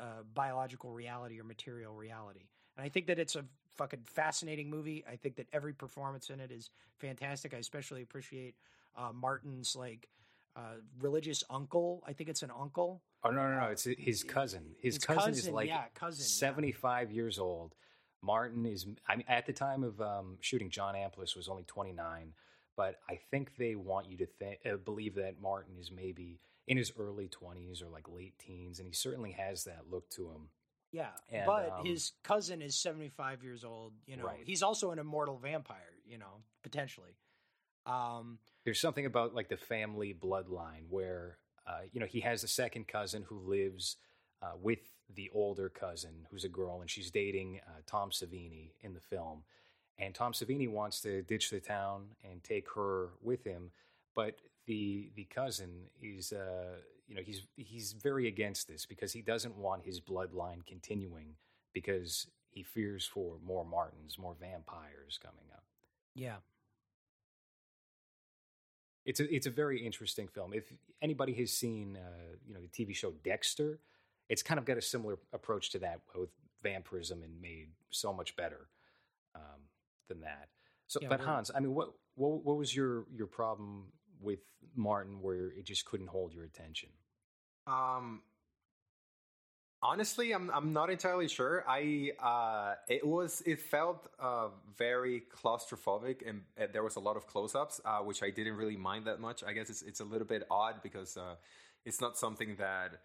uh, 0.00 0.22
biological 0.34 0.92
reality 0.92 1.40
or 1.40 1.44
material 1.44 1.94
reality. 1.94 2.46
And 2.76 2.86
I 2.86 2.88
think 2.88 3.06
that 3.06 3.18
it's 3.18 3.34
a 3.34 3.44
fucking 3.76 4.04
fascinating 4.04 4.70
movie. 4.70 5.04
I 5.10 5.16
think 5.16 5.36
that 5.36 5.46
every 5.52 5.72
performance 5.72 6.30
in 6.30 6.38
it 6.38 6.52
is 6.52 6.70
fantastic. 6.98 7.54
I 7.54 7.56
especially 7.58 8.02
appreciate 8.02 8.54
uh, 8.96 9.10
Martin's 9.12 9.74
like 9.74 10.08
uh, 10.54 10.76
religious 11.00 11.42
uncle. 11.50 12.02
I 12.06 12.12
think 12.12 12.30
it's 12.30 12.42
an 12.42 12.52
uncle. 12.56 13.02
Oh 13.24 13.30
no, 13.30 13.48
no, 13.48 13.60
no! 13.60 13.66
It's 13.66 13.82
his 13.84 14.22
cousin. 14.22 14.76
His, 14.80 14.94
His 14.94 15.04
cousin, 15.04 15.32
is 15.32 15.48
like 15.48 15.66
yeah, 15.66 15.84
cousin, 15.94 16.20
yeah. 16.20 16.26
seventy-five 16.26 17.10
years 17.10 17.40
old. 17.40 17.74
Martin 18.22 18.66
is. 18.66 18.86
I 19.08 19.16
mean, 19.16 19.26
at 19.28 19.46
the 19.46 19.52
time 19.52 19.84
of 19.84 20.00
um, 20.00 20.38
shooting, 20.40 20.70
John 20.70 20.94
Amplas 20.94 21.36
was 21.36 21.48
only 21.48 21.64
twenty-nine. 21.64 22.32
But 22.76 23.00
I 23.10 23.18
think 23.30 23.56
they 23.56 23.74
want 23.74 24.08
you 24.08 24.16
to 24.18 24.26
th- 24.38 24.58
uh, 24.64 24.76
believe 24.76 25.16
that 25.16 25.40
Martin 25.42 25.74
is 25.80 25.90
maybe 25.90 26.38
in 26.68 26.76
his 26.76 26.92
early 26.98 27.28
twenties 27.28 27.82
or 27.82 27.88
like 27.88 28.08
late 28.08 28.38
teens, 28.38 28.78
and 28.78 28.86
he 28.86 28.94
certainly 28.94 29.32
has 29.32 29.64
that 29.64 29.90
look 29.90 30.08
to 30.10 30.28
him. 30.28 30.48
Yeah, 30.92 31.08
And, 31.30 31.44
but 31.44 31.70
um, 31.80 31.84
his 31.84 32.12
cousin 32.24 32.62
is 32.62 32.74
75 32.74 33.42
years 33.42 33.62
old, 33.62 33.92
you 34.06 34.16
know. 34.16 34.24
Right. 34.24 34.40
He's 34.46 34.62
also 34.62 34.90
an 34.90 34.98
immortal 34.98 35.36
vampire, 35.36 35.92
you 36.06 36.16
know, 36.16 36.42
potentially. 36.62 37.16
Um 37.86 38.38
There's 38.64 38.80
something 38.80 39.06
about 39.06 39.34
like 39.34 39.48
the 39.48 39.56
family 39.56 40.14
bloodline 40.18 40.88
where 40.88 41.38
uh, 41.66 41.80
you 41.92 42.00
know 42.00 42.06
he 42.06 42.20
has 42.20 42.42
a 42.42 42.48
second 42.48 42.88
cousin 42.88 43.24
who 43.28 43.38
lives 43.38 43.96
uh, 44.42 44.52
with 44.60 44.78
the 45.14 45.30
older 45.34 45.68
cousin 45.68 46.26
who's 46.30 46.44
a 46.44 46.48
girl 46.48 46.80
and 46.80 46.90
she's 46.90 47.10
dating 47.10 47.60
uh, 47.66 47.80
Tom 47.86 48.10
Savini 48.10 48.72
in 48.82 48.94
the 48.94 49.00
film, 49.00 49.42
and 49.98 50.14
Tom 50.14 50.32
Savini 50.32 50.68
wants 50.68 51.00
to 51.02 51.22
ditch 51.22 51.50
the 51.50 51.60
town 51.60 52.06
and 52.22 52.42
take 52.44 52.66
her 52.74 53.10
with 53.22 53.44
him, 53.44 53.70
but 54.14 54.36
the 54.66 55.10
the 55.16 55.24
cousin 55.24 55.70
is 56.02 56.32
uh, 56.32 56.76
you 57.06 57.14
know 57.14 57.22
he's 57.22 57.42
he's 57.56 57.92
very 57.92 58.28
against 58.28 58.68
this 58.68 58.86
because 58.86 59.12
he 59.12 59.22
doesn't 59.22 59.56
want 59.56 59.82
his 59.84 60.00
bloodline 60.00 60.64
continuing 60.66 61.34
because 61.72 62.26
he 62.50 62.62
fears 62.62 63.06
for 63.06 63.36
more 63.44 63.64
Martins, 63.64 64.18
more 64.18 64.34
vampires 64.38 65.18
coming 65.22 65.46
up. 65.52 65.64
yeah. 66.14 66.36
It's 69.04 69.20
a 69.20 69.34
it's 69.34 69.46
a 69.46 69.50
very 69.50 69.84
interesting 69.84 70.28
film. 70.28 70.52
If 70.52 70.70
anybody 71.00 71.32
has 71.34 71.50
seen 71.50 71.96
uh, 71.96 72.36
you 72.46 72.52
know 72.52 72.60
the 72.60 72.68
TV 72.68 72.94
show 72.94 73.12
Dexter, 73.24 73.78
it's 74.28 74.42
kind 74.42 74.58
of 74.58 74.64
got 74.64 74.76
a 74.76 74.82
similar 74.82 75.18
approach 75.32 75.70
to 75.70 75.78
that 75.80 76.00
with 76.14 76.30
vampirism 76.62 77.22
and 77.22 77.40
made 77.40 77.68
so 77.90 78.12
much 78.12 78.36
better 78.36 78.68
um, 79.34 79.60
than 80.08 80.20
that. 80.20 80.48
So, 80.86 80.98
Yeah, 81.02 81.08
but 81.08 81.20
we're- 81.20 81.30
Hans, 81.30 81.50
I 81.54 81.60
mean, 81.60 81.74
what 81.74 81.92
what 82.14 82.44
what 82.44 82.56
was 82.56 82.74
your 82.74 83.06
your 83.14 83.26
problem 83.26 83.92
with 84.20 84.40
Martin 84.74 85.20
where 85.22 85.48
it 85.52 85.64
just 85.64 85.84
couldn't 85.84 86.08
hold 86.08 86.34
your 86.34 86.44
attention? 86.44 86.88
Um, 87.66 88.22
honestly, 89.82 90.32
I'm 90.32 90.50
I'm 90.50 90.72
not 90.72 90.90
entirely 90.90 91.28
sure. 91.28 91.64
I 91.68 92.12
uh, 92.18 92.74
it 92.88 93.06
was 93.06 93.42
it 93.46 93.60
felt 93.60 94.08
uh, 94.18 94.48
very 94.76 95.22
claustrophobic, 95.34 96.28
and 96.28 96.42
uh, 96.60 96.66
there 96.72 96.82
was 96.82 96.96
a 96.96 97.00
lot 97.00 97.16
of 97.16 97.26
close-ups, 97.26 97.80
uh, 97.84 97.98
which 98.00 98.22
I 98.22 98.30
didn't 98.30 98.56
really 98.56 98.76
mind 98.76 99.04
that 99.06 99.20
much. 99.20 99.44
I 99.44 99.52
guess 99.52 99.70
it's 99.70 99.82
it's 99.82 100.00
a 100.00 100.04
little 100.04 100.26
bit 100.26 100.44
odd 100.50 100.82
because 100.82 101.16
uh, 101.16 101.36
it's 101.84 102.00
not 102.00 102.18
something 102.18 102.56
that 102.56 103.00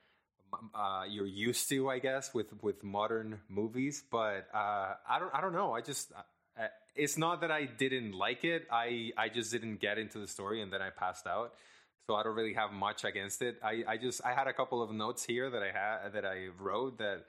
uh, 0.73 1.03
you're 1.09 1.25
used 1.25 1.69
to, 1.69 1.89
I 1.89 1.99
guess, 1.99 2.33
with 2.33 2.47
with 2.61 2.83
modern 2.83 3.39
movies. 3.49 4.03
But 4.09 4.47
uh, 4.53 4.93
I 5.09 5.19
don't 5.19 5.33
I 5.33 5.41
don't 5.41 5.53
know. 5.53 5.73
I 5.73 5.81
just. 5.81 6.11
Uh, 6.57 6.67
it's 6.95 7.17
not 7.17 7.41
that 7.41 7.49
I 7.49 7.65
didn't 7.65 8.11
like 8.11 8.43
it. 8.43 8.67
I, 8.71 9.09
I 9.17 9.27
just 9.27 9.51
didn't 9.51 9.77
get 9.77 9.97
into 9.97 10.19
the 10.19 10.27
story 10.27 10.61
and 10.61 10.71
then 10.71 10.79
I 10.79 10.91
passed 10.91 11.25
out 11.25 11.53
so 12.07 12.15
I 12.15 12.23
don't 12.23 12.35
really 12.35 12.53
have 12.53 12.71
much 12.71 13.03
against 13.05 13.41
it. 13.41 13.59
I, 13.63 13.83
I 13.87 13.97
just 13.97 14.21
I 14.25 14.33
had 14.33 14.47
a 14.47 14.53
couple 14.53 14.81
of 14.81 14.91
notes 14.91 15.23
here 15.23 15.49
that 15.49 15.63
I 15.63 15.71
had 15.71 16.13
that 16.13 16.25
I 16.25 16.47
wrote 16.59 16.97
that 16.97 17.25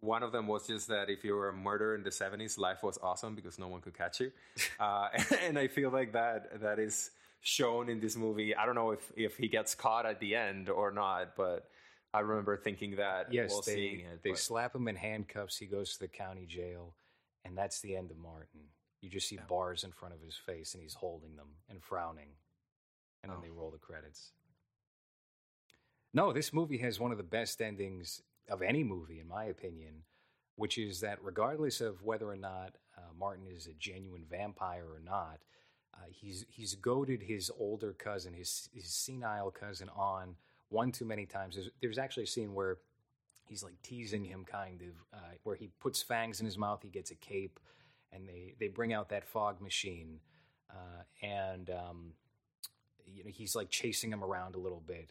one 0.00 0.22
of 0.22 0.32
them 0.32 0.48
was 0.48 0.66
just 0.66 0.88
that 0.88 1.08
if 1.08 1.24
you 1.24 1.34
were 1.34 1.48
a 1.48 1.52
murderer 1.52 1.94
in 1.94 2.02
the 2.02 2.10
seventies, 2.10 2.58
life 2.58 2.82
was 2.82 2.98
awesome 3.02 3.34
because 3.34 3.58
no 3.58 3.68
one 3.68 3.80
could 3.80 3.96
catch 3.96 4.20
you, 4.20 4.32
uh, 4.80 5.08
and 5.42 5.58
I 5.58 5.68
feel 5.68 5.90
like 5.90 6.12
that 6.12 6.60
that 6.60 6.78
is 6.78 7.10
shown 7.40 7.88
in 7.88 8.00
this 8.00 8.16
movie. 8.16 8.54
I 8.54 8.66
don't 8.66 8.74
know 8.74 8.90
if 8.90 9.12
if 9.16 9.36
he 9.36 9.48
gets 9.48 9.74
caught 9.74 10.04
at 10.04 10.20
the 10.20 10.34
end 10.34 10.68
or 10.68 10.90
not, 10.90 11.36
but 11.36 11.66
I 12.14 12.20
remember 12.20 12.56
thinking 12.56 12.96
that 12.96 13.32
Yes, 13.32 13.50
while 13.52 13.62
they 13.62 13.74
seeing 13.74 14.00
it. 14.00 14.22
they 14.22 14.30
but- 14.30 14.38
slap 14.38 14.74
him 14.74 14.88
in 14.88 14.96
handcuffs. 14.96 15.56
He 15.58 15.66
goes 15.66 15.94
to 15.94 16.00
the 16.00 16.08
county 16.08 16.46
jail, 16.46 16.94
and 17.44 17.56
that's 17.56 17.80
the 17.80 17.96
end 17.96 18.10
of 18.10 18.18
Martin. 18.18 18.70
You 19.00 19.08
just 19.08 19.28
see 19.28 19.36
Yeah. 19.36 19.46
bars 19.46 19.82
in 19.84 19.92
front 19.92 20.14
of 20.14 20.20
his 20.20 20.36
face, 20.36 20.74
and 20.74 20.82
he's 20.82 20.94
holding 20.94 21.36
them 21.36 21.56
and 21.68 21.82
frowning, 21.82 22.36
and 23.22 23.32
then 23.32 23.38
Oh. 23.38 23.42
they 23.42 23.50
roll 23.50 23.70
the 23.70 23.78
credits. 23.78 24.32
No, 26.12 26.32
this 26.32 26.52
movie 26.52 26.78
has 26.78 27.00
one 27.00 27.10
of 27.12 27.16
the 27.16 27.24
best 27.24 27.62
endings 27.62 28.22
of 28.48 28.60
any 28.60 28.84
movie, 28.84 29.18
in 29.18 29.26
my 29.26 29.44
opinion, 29.44 30.04
which 30.56 30.76
is 30.76 31.00
that 31.00 31.22
regardless 31.22 31.80
of 31.80 32.02
whether 32.02 32.28
or 32.28 32.36
not 32.36 32.76
uh, 32.96 33.12
Martin 33.14 33.46
is 33.46 33.66
a 33.66 33.72
genuine 33.74 34.26
vampire 34.26 34.86
or 34.92 35.00
not, 35.00 35.40
uh, 35.94 36.04
he's 36.10 36.44
he's 36.50 36.74
goaded 36.74 37.22
his 37.22 37.50
older 37.58 37.94
cousin, 37.94 38.34
his 38.34 38.68
his 38.74 38.92
senile 38.92 39.50
cousin, 39.50 39.88
on 39.88 40.36
one 40.72 40.92
too 40.92 41.04
many 41.04 41.26
times. 41.26 41.54
There's, 41.54 41.70
there's 41.80 41.98
actually 41.98 42.24
a 42.24 42.28
scene 42.28 42.54
where 42.54 42.78
he's 43.48 43.62
like 43.62 43.80
teasing 43.82 44.24
him, 44.24 44.44
kind 44.44 44.80
of, 44.82 45.18
uh, 45.18 45.32
where 45.44 45.56
he 45.56 45.68
puts 45.80 46.02
fangs 46.02 46.40
in 46.40 46.46
his 46.46 46.58
mouth, 46.58 46.80
he 46.82 46.88
gets 46.88 47.10
a 47.10 47.14
cape, 47.16 47.60
and 48.12 48.26
they 48.26 48.54
they 48.58 48.68
bring 48.68 48.92
out 48.92 49.08
that 49.10 49.24
fog 49.24 49.60
machine, 49.60 50.20
uh, 50.70 51.02
and 51.22 51.70
um, 51.70 52.12
you 53.06 53.24
know 53.24 53.30
he's 53.30 53.54
like 53.54 53.70
chasing 53.70 54.12
him 54.12 54.24
around 54.24 54.54
a 54.54 54.58
little 54.58 54.82
bit, 54.86 55.10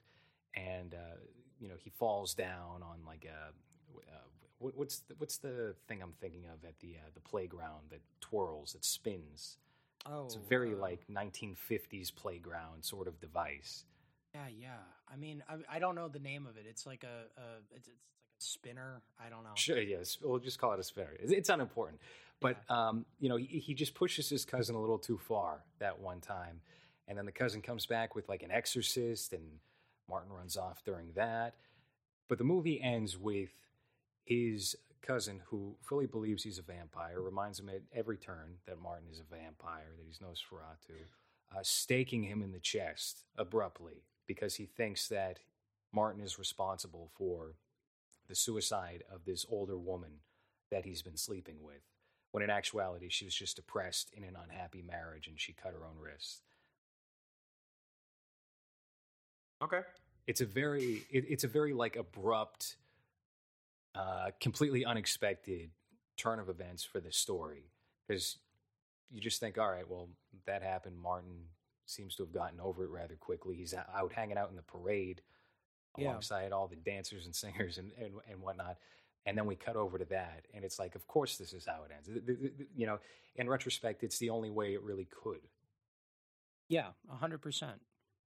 and 0.55 0.93
uh, 0.93 1.17
you 1.59 1.67
know 1.69 1.75
he 1.77 1.89
falls 1.89 2.33
down 2.33 2.81
on 2.83 2.97
like 3.05 3.25
a. 3.25 3.53
Uh, 3.97 4.17
what, 4.59 4.77
what's 4.77 4.99
the, 4.99 5.15
what's 5.17 5.37
the 5.37 5.73
thing 5.87 6.03
I'm 6.03 6.13
thinking 6.21 6.45
of 6.45 6.63
at 6.67 6.79
the 6.79 6.95
uh, 6.97 7.09
the 7.13 7.19
playground 7.19 7.89
that 7.89 8.01
twirls 8.19 8.73
that 8.73 8.85
spins? 8.85 9.57
Oh, 10.05 10.25
It's 10.25 10.35
a 10.35 10.49
very 10.49 10.73
uh, 10.73 10.77
like 10.77 11.01
1950s 11.11 12.13
playground 12.15 12.83
sort 12.83 13.07
of 13.07 13.19
device. 13.19 13.85
Yeah, 14.33 14.47
yeah. 14.59 14.69
I 15.11 15.17
mean, 15.17 15.43
I, 15.49 15.75
I 15.75 15.79
don't 15.79 15.95
know 15.95 16.07
the 16.07 16.19
name 16.19 16.45
of 16.45 16.57
it. 16.57 16.65
It's 16.67 16.85
like 16.85 17.03
a, 17.03 17.39
a 17.39 17.43
it's, 17.75 17.87
it's 17.87 17.87
like 17.87 18.39
a 18.39 18.43
spinner. 18.43 19.01
I 19.19 19.29
don't 19.29 19.43
know. 19.43 19.51
Sure, 19.55 19.81
yes, 19.81 20.17
we'll 20.21 20.39
just 20.39 20.59
call 20.59 20.73
it 20.73 20.79
a 20.79 20.83
spinner. 20.83 21.13
It's, 21.19 21.31
it's 21.31 21.49
unimportant, 21.49 21.99
but 22.39 22.57
um, 22.69 23.05
you 23.19 23.29
know, 23.29 23.35
he, 23.35 23.59
he 23.59 23.73
just 23.73 23.93
pushes 23.93 24.29
his 24.29 24.45
cousin 24.45 24.75
a 24.75 24.79
little 24.79 24.99
too 24.99 25.17
far 25.17 25.63
that 25.79 25.99
one 25.99 26.21
time, 26.21 26.61
and 27.07 27.17
then 27.17 27.25
the 27.25 27.31
cousin 27.31 27.61
comes 27.61 27.85
back 27.85 28.15
with 28.15 28.29
like 28.29 28.43
an 28.43 28.51
exorcist, 28.51 29.33
and 29.33 29.43
Martin 30.09 30.31
runs 30.31 30.55
off 30.55 30.83
during 30.85 31.11
that. 31.15 31.55
But 32.29 32.37
the 32.37 32.45
movie 32.45 32.81
ends 32.81 33.17
with 33.17 33.51
his 34.23 34.77
cousin, 35.01 35.41
who 35.47 35.75
fully 35.81 36.05
believes 36.05 36.43
he's 36.43 36.59
a 36.59 36.61
vampire, 36.61 37.19
reminds 37.19 37.59
him 37.59 37.67
at 37.67 37.81
every 37.93 38.17
turn 38.17 38.55
that 38.65 38.79
Martin 38.79 39.09
is 39.11 39.19
a 39.19 39.35
vampire, 39.35 39.91
that 39.97 40.05
he's 40.05 40.19
Nosferatu, 40.19 40.95
uh, 41.53 41.59
staking 41.63 42.23
him 42.23 42.41
in 42.41 42.53
the 42.53 42.59
chest 42.59 43.25
abruptly 43.37 44.03
because 44.27 44.55
he 44.55 44.65
thinks 44.65 45.07
that 45.09 45.39
Martin 45.93 46.21
is 46.21 46.39
responsible 46.39 47.11
for 47.17 47.55
the 48.27 48.35
suicide 48.35 49.03
of 49.13 49.25
this 49.25 49.45
older 49.49 49.77
woman 49.77 50.19
that 50.71 50.85
he's 50.85 51.01
been 51.01 51.17
sleeping 51.17 51.57
with, 51.61 51.81
when 52.31 52.43
in 52.43 52.49
actuality 52.49 53.09
she 53.09 53.25
was 53.25 53.35
just 53.35 53.57
depressed 53.57 54.09
in 54.15 54.23
an 54.23 54.37
unhappy 54.41 54.81
marriage 54.81 55.27
and 55.27 55.39
she 55.39 55.53
cut 55.53 55.73
her 55.73 55.85
own 55.85 55.97
wrist. 55.99 56.43
okay. 59.61 59.81
It's 60.27 60.41
a 60.41 60.45
very, 60.45 61.03
it, 61.11 61.25
it's 61.29 61.43
a 61.43 61.47
very 61.47 61.73
like 61.73 61.95
abrupt, 61.95 62.77
uh, 63.95 64.31
completely 64.39 64.85
unexpected 64.85 65.71
turn 66.17 66.39
of 66.39 66.49
events 66.49 66.83
for 66.83 66.99
this 66.99 67.17
story 67.17 67.65
because 68.07 68.37
you 69.09 69.19
just 69.19 69.39
think, 69.39 69.57
all 69.57 69.69
right, 69.69 69.89
well, 69.89 70.09
that 70.45 70.63
happened. 70.63 70.97
Martin 70.97 71.45
seems 71.91 72.15
to 72.15 72.23
have 72.23 72.33
gotten 72.33 72.59
over 72.59 72.83
it 72.83 72.89
rather 72.89 73.15
quickly. 73.15 73.55
He's 73.55 73.73
out 73.73 74.11
hanging 74.13 74.37
out 74.37 74.49
in 74.49 74.55
the 74.55 74.61
parade 74.61 75.21
Yeah. 75.97 76.09
alongside 76.09 76.51
all 76.51 76.67
the 76.67 76.75
dancers 76.77 77.25
and 77.25 77.35
singers 77.43 77.77
and, 77.77 77.91
and, 77.99 78.13
and 78.29 78.41
whatnot. 78.41 78.77
And 79.25 79.37
then 79.37 79.45
we 79.45 79.55
cut 79.55 79.75
over 79.75 79.99
to 79.99 80.05
that, 80.05 80.45
and 80.51 80.65
it's 80.65 80.79
like, 80.79 80.95
of 80.95 81.05
course, 81.05 81.37
this 81.37 81.53
is 81.53 81.67
how 81.67 81.83
it 81.83 81.91
ends. 81.95 82.09
You 82.75 82.87
know, 82.87 82.97
in 83.35 83.47
retrospect, 83.47 84.03
it's 84.03 84.17
the 84.17 84.31
only 84.31 84.49
way 84.49 84.73
it 84.73 84.81
really 84.81 85.05
could. 85.23 85.41
Yeah, 86.69 86.87
a 87.11 87.15
hundred 87.15 87.39
percent. 87.41 87.81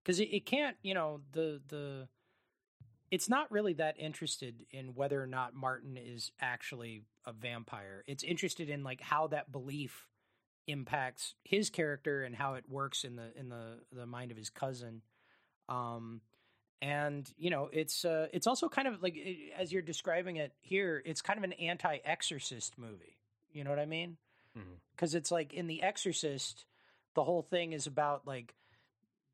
Because 0.03 0.19
it, 0.19 0.25
it 0.25 0.45
can't, 0.45 0.77
you 0.83 0.93
know, 0.93 1.21
the 1.31 1.61
the 1.67 2.07
it's 3.09 3.27
not 3.29 3.51
really 3.51 3.73
that 3.73 3.99
interested 3.99 4.65
in 4.71 4.93
whether 4.95 5.21
or 5.21 5.25
not 5.27 5.55
Martin 5.55 5.97
is 5.97 6.31
actually 6.39 7.03
a 7.25 7.31
vampire. 7.33 8.03
It's 8.05 8.23
interested 8.23 8.69
in 8.69 8.83
like 8.83 9.01
how 9.01 9.27
that 9.27 9.51
belief 9.51 10.07
impacts 10.67 11.33
his 11.43 11.69
character 11.69 12.23
and 12.23 12.35
how 12.35 12.53
it 12.55 12.63
works 12.69 13.03
in 13.03 13.15
the 13.15 13.31
in 13.37 13.49
the 13.49 13.79
the 13.91 14.05
mind 14.05 14.31
of 14.31 14.37
his 14.37 14.49
cousin. 14.49 15.01
Um 15.69 16.21
and 16.81 17.31
you 17.37 17.49
know 17.49 17.69
it's 17.71 18.03
uh 18.05 18.27
it's 18.33 18.47
also 18.47 18.67
kind 18.69 18.87
of 18.87 19.01
like 19.01 19.15
it- 19.15 19.53
as 19.57 19.71
you're 19.71 19.81
describing 19.81 20.35
it 20.37 20.51
here 20.61 21.01
it's 21.05 21.21
kind 21.21 21.37
of 21.37 21.43
an 21.43 21.53
anti-exorcist 21.53 22.77
movie. 22.77 23.17
You 23.51 23.63
know 23.63 23.69
what 23.69 23.79
i 23.79 23.85
mean? 23.85 24.17
Because 24.95 25.15
it's 25.15 25.31
like 25.31 25.53
in 25.53 25.67
the 25.67 25.81
exorcist 25.83 26.65
the 27.15 27.23
whole 27.23 27.41
thing 27.43 27.73
is 27.73 27.87
about 27.87 28.25
like 28.27 28.53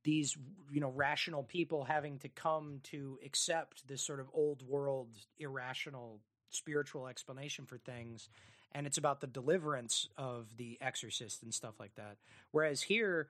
these 0.03 0.37
you 0.71 0.79
know 0.79 0.91
rational 0.91 1.43
people 1.43 1.83
having 1.83 2.19
to 2.19 2.29
come 2.29 2.79
to 2.83 3.19
accept 3.25 3.87
this 3.87 4.01
sort 4.01 4.19
of 4.19 4.27
old 4.33 4.61
world 4.67 5.09
irrational 5.37 6.19
spiritual 6.49 7.07
explanation 7.07 7.65
for 7.65 7.77
things 7.77 8.29
and 8.73 8.85
it's 8.85 8.97
about 8.97 9.21
the 9.21 9.27
deliverance 9.27 10.09
of 10.17 10.57
the 10.57 10.77
exorcist 10.81 11.43
and 11.43 11.53
stuff 11.53 11.79
like 11.79 11.95
that 11.95 12.17
whereas 12.51 12.83
here 12.83 13.29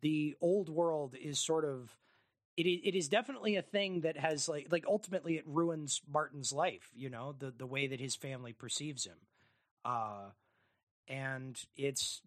the 0.00 0.36
old 0.40 0.68
world 0.68 1.14
is 1.20 1.38
sort 1.38 1.64
of 1.64 1.96
it 2.56 2.66
is, 2.66 2.80
it 2.84 2.94
is 2.94 3.08
definitely 3.08 3.56
a 3.56 3.62
thing 3.62 4.00
that 4.02 4.16
has 4.16 4.48
like 4.48 4.66
like 4.70 4.84
ultimately 4.86 5.36
it 5.36 5.44
ruins 5.46 6.02
Martin's 6.10 6.52
life, 6.52 6.90
you 6.94 7.08
know, 7.08 7.34
the 7.38 7.50
the 7.50 7.66
way 7.66 7.86
that 7.86 8.00
his 8.00 8.14
family 8.14 8.52
perceives 8.52 9.06
him. 9.06 9.16
Uh 9.84 10.30
and 11.08 11.64
it's 11.76 12.22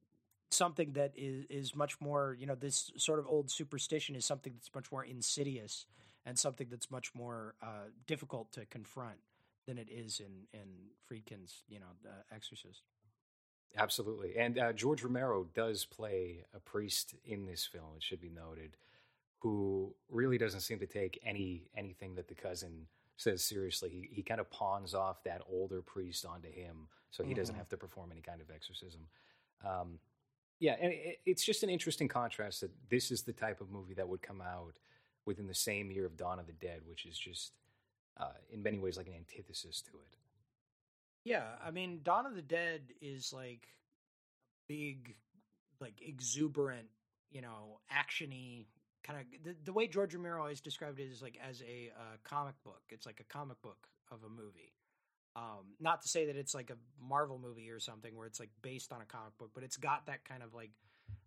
something 0.49 0.93
that 0.93 1.13
is 1.15 1.45
is 1.49 1.75
much 1.75 1.99
more, 2.01 2.35
you 2.39 2.45
know, 2.45 2.55
this 2.55 2.91
sort 2.97 3.19
of 3.19 3.27
old 3.27 3.51
superstition 3.51 4.15
is 4.15 4.25
something 4.25 4.53
that's 4.53 4.73
much 4.73 4.91
more 4.91 5.03
insidious 5.03 5.85
and 6.25 6.39
something 6.39 6.67
that's 6.69 6.89
much 6.89 7.13
more 7.13 7.55
uh 7.61 7.89
difficult 8.07 8.51
to 8.53 8.65
confront 8.65 9.17
than 9.68 9.78
it 9.78 9.89
is 9.89 10.20
in 10.20 10.47
in 10.53 10.68
Friedkin's, 11.09 11.64
you 11.68 11.80
know, 11.80 11.86
uh, 12.07 12.36
Exorcist. 12.36 12.82
Absolutely. 13.76 14.38
And 14.38 14.59
uh, 14.59 14.74
George 14.74 15.03
Romero 15.03 15.47
does 15.55 15.86
play 15.86 16.45
a 16.53 16.59
priest 16.59 17.16
in 17.26 17.45
this 17.45 17.66
film, 17.66 17.95
it 17.95 18.03
should 18.03 18.22
be 18.22 18.30
noted, 18.30 18.78
who 19.39 19.95
really 20.09 20.38
doesn't 20.38 20.59
seem 20.61 20.80
to 20.80 20.86
take 20.86 21.20
any 21.26 21.64
anything 21.76 22.16
that 22.16 22.28
the 22.28 22.36
cousin 22.36 22.88
says 23.18 23.43
seriously. 23.43 23.89
He, 23.89 24.09
he 24.11 24.22
kind 24.24 24.39
of 24.41 24.49
pawns 24.51 24.93
off 24.93 25.24
that 25.24 25.41
older 25.49 25.82
priest 25.82 26.26
onto 26.26 26.51
him 26.51 26.88
so 27.11 27.24
he 27.24 27.34
doesn't 27.36 27.53
Mhm. 27.55 27.59
have 27.59 27.70
to 27.70 27.78
perform 27.78 28.11
any 28.11 28.22
kind 28.22 28.41
of 28.41 28.49
exorcism. 28.49 29.07
Um, 29.64 29.99
yeah, 30.59 30.76
and 30.82 30.91
it, 30.93 31.20
it's 31.26 31.43
just 31.45 31.61
an 31.64 31.70
interesting 31.70 32.07
contrast 32.07 32.61
that 32.61 32.72
this 32.89 33.11
is 33.11 33.22
the 33.24 33.34
type 33.34 33.61
of 33.61 33.70
movie 33.70 33.93
that 33.93 34.07
would 34.07 34.22
come 34.22 34.41
out 34.41 34.80
within 35.26 35.47
the 35.47 35.53
same 35.53 35.91
year 35.91 36.05
of 36.05 36.18
Dawn 36.18 36.39
of 36.39 36.47
the 36.47 36.53
Dead, 36.53 36.82
which 36.86 37.05
is 37.05 37.18
just, 37.18 37.53
uh, 38.18 38.32
in 38.51 38.61
many 38.64 38.80
ways, 38.80 38.97
like 38.97 39.07
an 39.07 39.14
antithesis 39.14 39.82
to 39.82 39.91
it. 39.97 40.18
Yeah, 41.26 41.43
I 41.66 41.72
mean, 41.72 42.01
Dawn 42.03 42.26
of 42.26 42.36
the 42.36 42.41
Dead 42.41 42.82
is 43.01 43.32
like 43.34 43.68
big, 44.68 45.16
like 45.80 45.95
exuberant, 46.01 46.88
you 47.32 47.41
know, 47.41 47.80
actiony 47.91 48.66
kind 49.03 49.20
of. 49.20 49.26
The, 49.43 49.55
the 49.64 49.74
way 49.74 49.88
George 49.88 50.14
Romero 50.14 50.41
always 50.41 50.61
described 50.61 50.99
it 50.99 51.03
is 51.11 51.22
like 51.22 51.38
as 51.45 51.61
a 51.61 51.91
uh, 51.97 52.18
comic 52.24 52.55
book. 52.64 52.82
It's 52.89 53.05
like 53.05 53.20
a 53.20 53.34
comic 53.34 53.61
book 53.61 53.88
of 54.11 54.20
a 54.24 54.30
movie. 54.30 54.74
Um, 55.36 55.74
not 55.80 56.03
to 56.03 56.07
say 56.09 56.28
that 56.28 56.36
it's 56.36 56.53
like 56.53 56.70
a 56.70 56.78
Marvel 57.01 57.39
movie 57.39 57.72
or 57.72 57.80
something 57.80 58.16
where 58.16 58.28
it's 58.28 58.39
like 58.39 58.51
based 58.61 58.91
on 58.93 59.01
a 59.01 59.05
comic 59.05 59.36
book, 59.39 59.49
but 59.55 59.64
it's 59.64 59.78
got 59.78 60.05
that 60.05 60.26
kind 60.26 60.43
of 60.43 60.53
like 60.53 60.70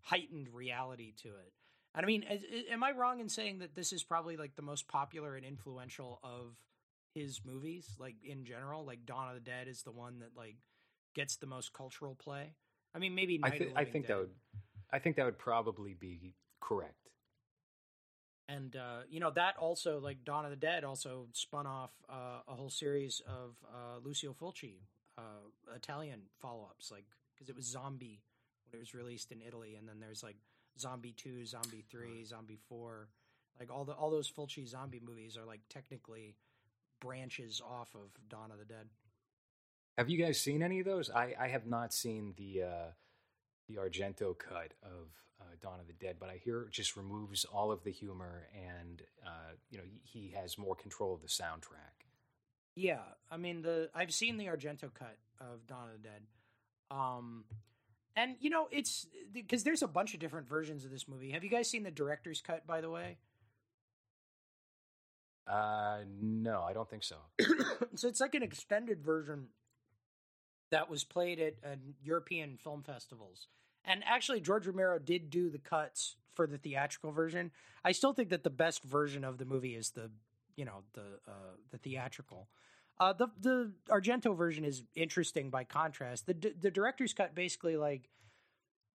heightened 0.03 0.49
reality 0.53 1.13
to 1.23 1.29
it. 1.29 1.53
And 1.95 2.05
I 2.05 2.07
mean, 2.07 2.23
is- 2.23 2.43
is- 2.45 2.65
am 2.71 2.85
I 2.85 2.93
wrong 2.93 3.19
in 3.19 3.29
saying 3.29 3.59
that 3.59 3.75
this 3.75 3.93
is 3.93 4.05
probably 4.05 4.37
like 4.37 4.55
the 4.55 4.63
most 4.63 4.87
popular 4.87 5.35
and 5.35 5.45
influential 5.45 6.21
of 6.23 6.55
his 7.17 7.41
movies, 7.45 7.97
like 7.99 8.17
in 8.23 8.45
general? 8.45 8.85
Like 8.85 9.07
Dawn 9.07 9.29
of 9.29 9.35
the 9.35 9.41
Dead 9.41 9.67
is 9.69 9.83
the 9.83 9.91
one 9.93 10.21
that 10.21 10.37
like 10.37 10.57
gets 11.15 11.37
the 11.37 11.47
most 11.47 11.73
cultural 11.73 12.15
play. 12.15 12.55
I 12.95 12.99
mean, 12.99 13.15
maybe 13.15 13.41
I, 13.43 13.49
Night 13.49 13.61
of 13.63 13.69
the 13.73 13.79
I 13.79 13.85
think 13.85 14.07
Dead. 14.07 14.17
that 14.17 14.19
would, 14.21 14.31
I 14.93 14.99
think 14.99 15.17
that 15.17 15.25
would 15.25 15.39
probably 15.39 15.95
be 15.95 16.35
correct. 16.61 17.11
and 18.49 18.77
uh, 18.77 19.01
you 19.09 19.21
know 19.21 19.31
that 19.31 19.57
also 19.59 19.99
like 19.99 20.25
Dawn 20.25 20.45
of 20.45 20.51
the 20.51 20.57
Dead 20.57 20.85
also 20.85 21.27
spun 21.33 21.67
off 21.67 21.91
uh, 22.09 22.41
a 22.47 22.55
whole 22.55 22.71
series 22.71 23.21
of 23.27 23.57
uh, 23.73 23.99
Lucio 24.05 24.33
Fulci 24.33 24.83
uh, 25.19 25.75
Italian 25.75 26.21
follow 26.41 26.65
ups, 26.71 26.91
like 26.91 27.05
because 27.35 27.49
it 27.49 27.57
was 27.57 27.65
Zombie 27.67 28.21
when 28.71 28.79
it 28.79 28.81
was 28.81 28.95
released 28.95 29.33
in 29.33 29.41
Italy, 29.47 29.75
and 29.77 29.89
then 29.89 29.97
there's 30.01 30.23
like 30.23 30.37
Zombie 30.79 31.15
Two, 31.17 31.45
Zombie 31.45 31.85
Three, 31.91 32.25
Zombie 32.25 32.59
Four, 32.69 33.09
like 33.59 33.73
all 33.73 33.85
the 33.85 33.93
all 33.93 34.11
those 34.11 34.31
Fulci 34.31 34.67
zombie 34.67 35.01
movies 35.05 35.37
are 35.37 35.45
like 35.47 35.61
technically 35.69 36.37
branches 37.01 37.61
off 37.65 37.95
of 37.95 38.11
Dawn 38.29 38.51
of 38.51 38.59
the 38.59 38.65
Dead. 38.65 38.87
Have 39.99 40.11
you 40.11 40.23
guys 40.23 40.39
seen 40.41 40.63
any 40.63 40.81
of 40.81 40.87
those? 40.87 41.11
I, 41.11 41.35
I 41.41 41.49
have 41.49 41.67
not 41.67 41.95
seen 41.95 42.35
the 42.37 42.63
uh, 42.63 42.91
the 43.69 43.77
Argento 43.77 44.37
cut 44.39 44.75
of 44.83 45.09
uh, 45.41 45.45
Dawn 45.61 45.81
of 45.81 45.87
the 45.87 45.95
Dead, 45.95 46.17
but 46.21 46.29
I 46.29 46.37
hear 46.43 46.63
it 46.63 46.71
just 46.71 46.97
removes 46.97 47.45
all 47.45 47.73
of 47.73 47.83
the 47.83 47.91
humor, 47.91 48.49
and 48.55 49.03
uh, 49.25 49.55
you 49.71 49.79
know 49.79 49.85
he 50.03 50.35
has 50.37 50.59
more 50.59 50.75
control 50.75 51.15
of 51.15 51.23
the 51.23 51.29
soundtrack. 51.29 52.05
Yeah, 52.75 53.01
I 53.31 53.39
mean 53.39 53.63
the 53.63 53.91
I've 53.95 54.13
seen 54.13 54.37
the 54.37 54.47
Argento 54.47 54.93
cut 54.93 55.17
of 55.41 55.67
Dawn 55.67 55.89
of 55.89 56.03
the 56.03 56.09
Dead, 56.09 56.23
um, 56.91 57.45
and 58.15 58.37
you 58.41 58.51
know 58.51 58.69
it's 58.71 59.07
because 59.33 59.65
there's 59.65 59.83
a 59.83 59.89
bunch 59.89 60.13
of 60.13 60.21
different 60.21 60.47
versions 60.47 60.85
of 60.85 60.91
this 60.91 61.09
movie. 61.09 61.31
Have 61.31 61.43
you 61.43 61.51
guys 61.51 61.71
seen 61.71 61.85
the 61.85 61.91
director's 61.91 62.43
cut, 62.43 62.67
by 62.67 62.83
the 62.83 62.91
way? 62.91 63.17
Uh, 65.47 65.99
no, 66.21 66.63
I 66.63 66.73
don't 66.73 66.89
think 66.89 67.05
so. 67.05 67.17
so 67.95 68.09
it's 68.09 68.21
like 68.21 68.35
an 68.35 68.43
extended 68.43 69.03
version 69.03 69.49
that 70.71 70.91
was 70.91 71.05
played 71.05 71.39
at 71.41 71.55
uh, 71.65 71.77
European 72.03 72.57
film 72.57 72.83
festivals. 72.83 73.49
And 73.85 74.03
actually, 74.05 74.41
George 74.41 74.67
Romero 74.67 74.99
did 74.99 75.31
do 75.31 75.49
the 75.49 75.59
cuts 75.59 76.17
for 76.35 76.47
the 76.47 76.59
theatrical 76.59 77.13
version. 77.13 77.53
I 77.85 77.93
still 77.93 78.13
think 78.13 78.31
that 78.31 78.43
the 78.43 78.51
best 78.51 78.83
version 78.83 79.25
of 79.25 79.39
the 79.39 79.45
movie 79.45 79.77
is 79.77 79.91
the, 79.91 80.11
you 80.57 80.65
know, 80.65 80.83
the 80.95 81.21
uh, 81.29 81.55
the 81.71 81.79
theatrical. 81.79 82.49
Uh, 82.99 83.13
the 83.13 83.29
the 83.41 83.73
Argento 83.89 84.37
version 84.37 84.65
is 84.65 84.83
interesting 84.95 85.51
by 85.51 85.63
contrast. 85.63 86.27
The 86.27 86.55
the 86.59 86.71
director's 86.71 87.15
cut 87.15 87.35
basically 87.35 87.77
like 87.77 88.09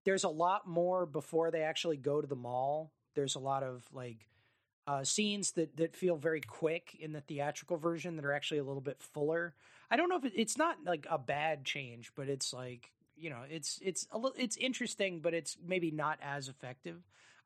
there's 0.04 0.24
a 0.24 0.28
lot 0.28 0.66
more 0.66 1.06
before 1.06 1.50
they 1.50 1.62
actually 1.62 1.96
go 1.96 2.20
to 2.20 2.26
the 2.26 2.36
mall. 2.36 2.92
There's 3.14 3.36
a 3.36 3.40
lot 3.40 3.62
of 3.62 3.84
like 3.92 4.26
uh, 4.90 5.04
scenes 5.04 5.52
that 5.52 5.76
that 5.76 5.94
feel 5.94 6.16
very 6.16 6.40
quick 6.40 6.96
in 6.98 7.12
the 7.12 7.20
theatrical 7.20 7.76
version 7.76 8.16
that 8.16 8.24
are 8.24 8.32
actually 8.32 8.58
a 8.58 8.64
little 8.64 8.80
bit 8.80 9.00
fuller. 9.00 9.54
I 9.88 9.96
don't 9.96 10.08
know 10.08 10.16
if 10.16 10.24
it, 10.24 10.32
it's 10.34 10.58
not 10.58 10.78
like 10.84 11.06
a 11.08 11.16
bad 11.16 11.64
change, 11.64 12.10
but 12.16 12.28
it's 12.28 12.52
like 12.52 12.90
you 13.16 13.30
know 13.30 13.42
it's 13.48 13.78
it's 13.82 14.08
a 14.10 14.18
little 14.18 14.34
it's 14.36 14.56
interesting, 14.56 15.20
but 15.20 15.32
it's 15.32 15.56
maybe 15.64 15.92
not 15.92 16.18
as 16.20 16.48
effective. 16.48 16.96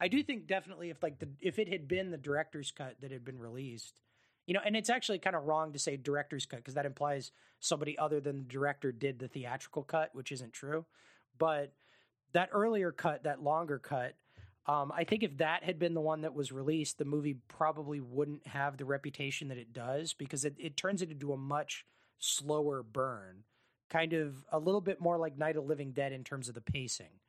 I 0.00 0.08
do 0.08 0.22
think 0.22 0.46
definitely 0.46 0.88
if 0.88 1.02
like 1.02 1.18
the 1.18 1.28
if 1.42 1.58
it 1.58 1.68
had 1.68 1.86
been 1.86 2.10
the 2.10 2.16
director's 2.16 2.70
cut 2.70 2.96
that 3.02 3.12
had 3.12 3.26
been 3.26 3.38
released, 3.38 4.00
you 4.46 4.54
know, 4.54 4.60
and 4.64 4.74
it's 4.74 4.88
actually 4.88 5.18
kind 5.18 5.36
of 5.36 5.44
wrong 5.44 5.74
to 5.74 5.78
say 5.78 5.98
director's 5.98 6.46
cut 6.46 6.60
because 6.60 6.74
that 6.74 6.86
implies 6.86 7.30
somebody 7.60 7.98
other 7.98 8.20
than 8.20 8.36
the 8.38 8.48
director 8.48 8.90
did 8.90 9.18
the 9.18 9.28
theatrical 9.28 9.82
cut, 9.82 10.08
which 10.14 10.32
isn't 10.32 10.54
true. 10.54 10.86
But 11.36 11.74
that 12.32 12.48
earlier 12.52 12.90
cut, 12.90 13.24
that 13.24 13.42
longer 13.42 13.78
cut, 13.78 14.14
um, 14.66 14.92
I 14.94 15.04
think 15.04 15.22
if 15.22 15.36
that 15.38 15.62
had 15.62 15.78
been 15.78 15.94
the 15.94 16.00
one 16.00 16.22
that 16.22 16.34
was 16.34 16.50
released, 16.50 16.96
the 16.96 17.04
movie 17.04 17.36
probably 17.48 18.00
wouldn't 18.00 18.46
have 18.46 18.78
the 18.78 18.86
reputation 18.86 19.48
that 19.48 19.58
it 19.58 19.72
does 19.72 20.14
because 20.14 20.44
it, 20.44 20.54
it 20.58 20.76
turns 20.76 21.02
it 21.02 21.10
into 21.10 21.32
a 21.32 21.36
much 21.36 21.84
slower 22.18 22.82
burn, 22.82 23.44
kind 23.90 24.14
of 24.14 24.44
a 24.50 24.58
little 24.58 24.80
bit 24.80 25.00
more 25.00 25.18
like 25.18 25.36
Night 25.36 25.56
of 25.56 25.66
Living 25.66 25.92
Dead 25.92 26.12
in 26.12 26.24
terms 26.24 26.48
of 26.48 26.54
the 26.54 26.62
pacing. 26.62 27.20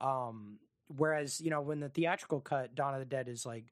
Um, 0.00 0.60
whereas, 0.96 1.42
you 1.42 1.50
know, 1.50 1.60
when 1.60 1.80
the 1.80 1.90
theatrical 1.90 2.40
cut, 2.40 2.74
Dawn 2.74 2.94
of 2.94 3.00
the 3.00 3.06
Dead 3.06 3.28
is 3.28 3.44
like 3.44 3.66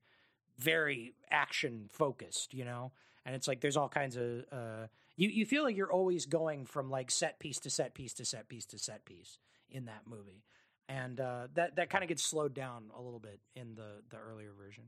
very 0.59 1.15
action 1.31 1.89
focused, 1.91 2.53
you 2.53 2.67
know, 2.67 2.93
and 3.25 3.35
it's 3.35 3.49
like 3.49 3.61
there's 3.61 3.79
all 3.79 3.89
kinds 3.89 4.17
of 4.17 4.45
uh, 4.53 4.87
you 5.17 5.31
you 5.31 5.47
feel 5.47 5.65
like 5.65 5.77
you're 5.77 5.93
always 5.93 6.27
going 6.27 6.67
from 6.67 6.91
like 6.91 7.11
set 7.11 7.39
piece 7.39 7.59
to 7.61 7.71
set 7.71 7.95
piece 7.95 8.13
to 8.15 8.27
set 8.27 8.49
piece 8.49 8.67
to 8.67 8.79
set 8.79 9.07
piece 9.07 9.39
in 9.71 9.87
that 9.87 10.03
movie 10.07 10.45
and 10.89 11.21
uh, 11.21 11.49
that 11.55 11.77
that 11.77 11.91
kind 11.91 12.05
of 12.05 12.09
gets 12.09 12.25
slowed 12.25 12.55
down 12.55 12.85
a 12.97 13.03
little 13.03 13.19
bit 13.19 13.41
in 13.55 13.75
the 13.75 14.03
the 14.11 14.17
earlier 14.17 14.53
version. 14.57 14.85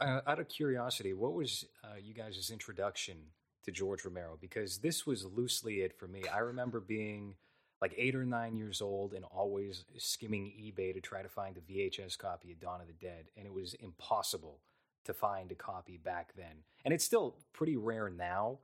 Uh, 0.00 0.20
out 0.26 0.40
of 0.40 0.48
curiosity, 0.48 1.12
what 1.12 1.32
was 1.32 1.64
uh, 1.84 1.96
you 2.02 2.12
guys' 2.12 2.50
introduction 2.52 3.16
to 3.64 3.70
George 3.70 4.04
Romero? 4.04 4.36
Because 4.40 4.78
this 4.78 5.06
was 5.06 5.24
loosely 5.24 5.80
it 5.80 5.96
for 5.96 6.08
me. 6.08 6.22
I 6.32 6.38
remember 6.38 6.80
being 6.80 7.36
like 7.80 7.94
eight 7.96 8.14
or 8.14 8.24
nine 8.24 8.56
years 8.56 8.80
old 8.80 9.12
and 9.12 9.24
always 9.24 9.84
skimming 9.98 10.46
eBay 10.46 10.94
to 10.94 11.00
try 11.00 11.22
to 11.22 11.28
find 11.28 11.56
a 11.56 11.60
VHS 11.60 12.18
copy 12.18 12.52
of 12.52 12.60
Dawn 12.60 12.80
of 12.80 12.86
the 12.86 12.92
Dead, 12.94 13.26
and 13.36 13.46
it 13.46 13.52
was 13.52 13.74
impossible 13.74 14.58
to 15.04 15.12
find 15.12 15.50
a 15.50 15.56
copy 15.56 15.98
back 15.98 16.32
then. 16.36 16.62
And 16.84 16.94
it's 16.94 17.04
still 17.04 17.36
pretty 17.52 17.76
rare 17.76 18.08
now 18.08 18.58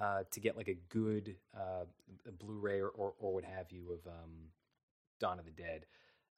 uh, 0.00 0.24
to 0.30 0.40
get 0.40 0.56
like 0.56 0.68
a 0.68 0.76
good 0.88 1.36
uh, 1.56 1.84
Blu-ray 2.38 2.80
or, 2.80 2.88
or, 2.88 3.14
or 3.18 3.34
what 3.34 3.44
have 3.44 3.70
you 3.70 3.92
of 3.92 4.06
um, 4.06 4.50
Dawn 5.20 5.38
of 5.38 5.44
the 5.44 5.50
Dead 5.50 5.86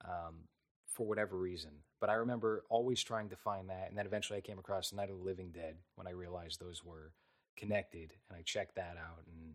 um, 0.05 0.47
for 0.87 1.07
whatever 1.07 1.37
reason. 1.37 1.71
But 2.01 2.11
I 2.11 2.15
remember 2.15 2.65
always 2.69 3.03
trying 3.03 3.29
to 3.31 3.37
find 3.37 3.69
that, 3.71 3.89
and 3.89 3.99
then 3.99 4.07
eventually 4.07 4.39
I 4.39 4.43
came 4.43 4.59
across 4.59 4.93
Night 4.93 5.11
of 5.11 5.19
the 5.19 5.25
Living 5.25 5.51
Dead 5.51 5.77
when 5.97 6.07
I 6.07 6.11
realized 6.11 6.61
those 6.61 6.85
were 6.85 7.13
connected, 7.57 8.15
and 8.29 8.39
I 8.39 8.43
checked 8.43 8.77
that 8.77 8.97
out 8.99 9.25
and 9.27 9.55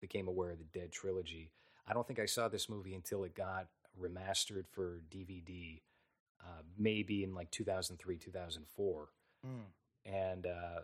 became 0.00 0.28
aware 0.28 0.50
of 0.50 0.58
the 0.58 0.78
Dead 0.78 0.92
trilogy. 0.92 1.50
I 1.86 1.92
don't 1.92 2.06
think 2.06 2.20
I 2.20 2.26
saw 2.26 2.48
this 2.48 2.68
movie 2.68 2.94
until 2.94 3.24
it 3.24 3.34
got 3.34 3.66
remastered 4.00 4.64
for 4.70 5.02
DVD, 5.10 5.80
uh, 6.40 6.62
maybe 6.78 7.24
in 7.24 7.34
like 7.34 7.50
2003, 7.50 8.16
2004. 8.16 9.08
Mm. 9.46 9.50
And 10.04 10.46
uh, 10.46 10.80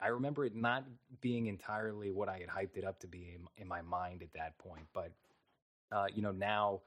I 0.00 0.08
remember 0.08 0.44
it 0.44 0.54
not 0.54 0.84
being 1.20 1.46
entirely 1.46 2.10
what 2.10 2.28
I 2.28 2.38
had 2.38 2.48
hyped 2.48 2.76
it 2.76 2.84
up 2.84 2.98
to 3.00 3.06
be 3.06 3.34
in, 3.34 3.62
in 3.62 3.68
my 3.68 3.82
mind 3.82 4.22
at 4.22 4.32
that 4.34 4.58
point, 4.58 4.86
but 4.92 5.12
uh, 5.92 6.06
you 6.14 6.22
know, 6.22 6.32
now 6.32 6.80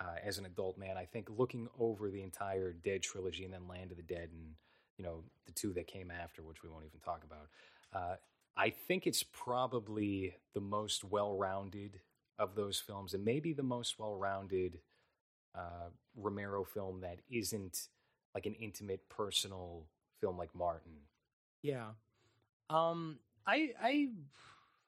uh, 0.00 0.16
as 0.24 0.38
an 0.38 0.46
adult 0.46 0.78
man, 0.78 0.96
I 0.96 1.04
think 1.04 1.28
looking 1.36 1.68
over 1.78 2.10
the 2.10 2.22
entire 2.22 2.72
Dead 2.72 3.02
trilogy 3.02 3.44
and 3.44 3.52
then 3.52 3.68
Land 3.68 3.90
of 3.90 3.96
the 3.96 4.02
Dead 4.02 4.30
and 4.32 4.54
you 4.96 5.04
know 5.04 5.22
the 5.46 5.52
two 5.52 5.72
that 5.74 5.86
came 5.86 6.10
after, 6.10 6.42
which 6.42 6.62
we 6.62 6.68
won't 6.68 6.84
even 6.84 7.00
talk 7.00 7.22
about. 7.24 7.48
Uh, 7.92 8.16
I 8.56 8.70
think 8.70 9.06
it's 9.06 9.22
probably 9.22 10.34
the 10.54 10.60
most 10.60 11.04
well-rounded 11.04 12.00
of 12.38 12.54
those 12.54 12.78
films, 12.78 13.14
and 13.14 13.24
maybe 13.24 13.52
the 13.52 13.62
most 13.62 13.98
well-rounded 13.98 14.78
uh, 15.54 15.88
Romero 16.16 16.64
film 16.64 17.00
that 17.00 17.18
isn't 17.30 17.88
like 18.34 18.46
an 18.46 18.54
intimate, 18.54 19.08
personal 19.08 19.86
film 20.20 20.38
like 20.38 20.54
Martin. 20.54 20.92
Yeah. 21.62 21.88
Um. 22.68 23.18
I. 23.46 23.70
I. 23.82 24.08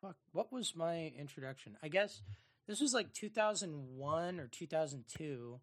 Fuck. 0.00 0.16
What 0.32 0.52
was 0.52 0.74
my 0.74 1.12
introduction? 1.18 1.76
I 1.82 1.88
guess 1.88 2.22
this 2.66 2.80
was 2.80 2.94
like 2.94 3.12
2001 3.12 4.40
or 4.40 4.46
2002 4.48 5.60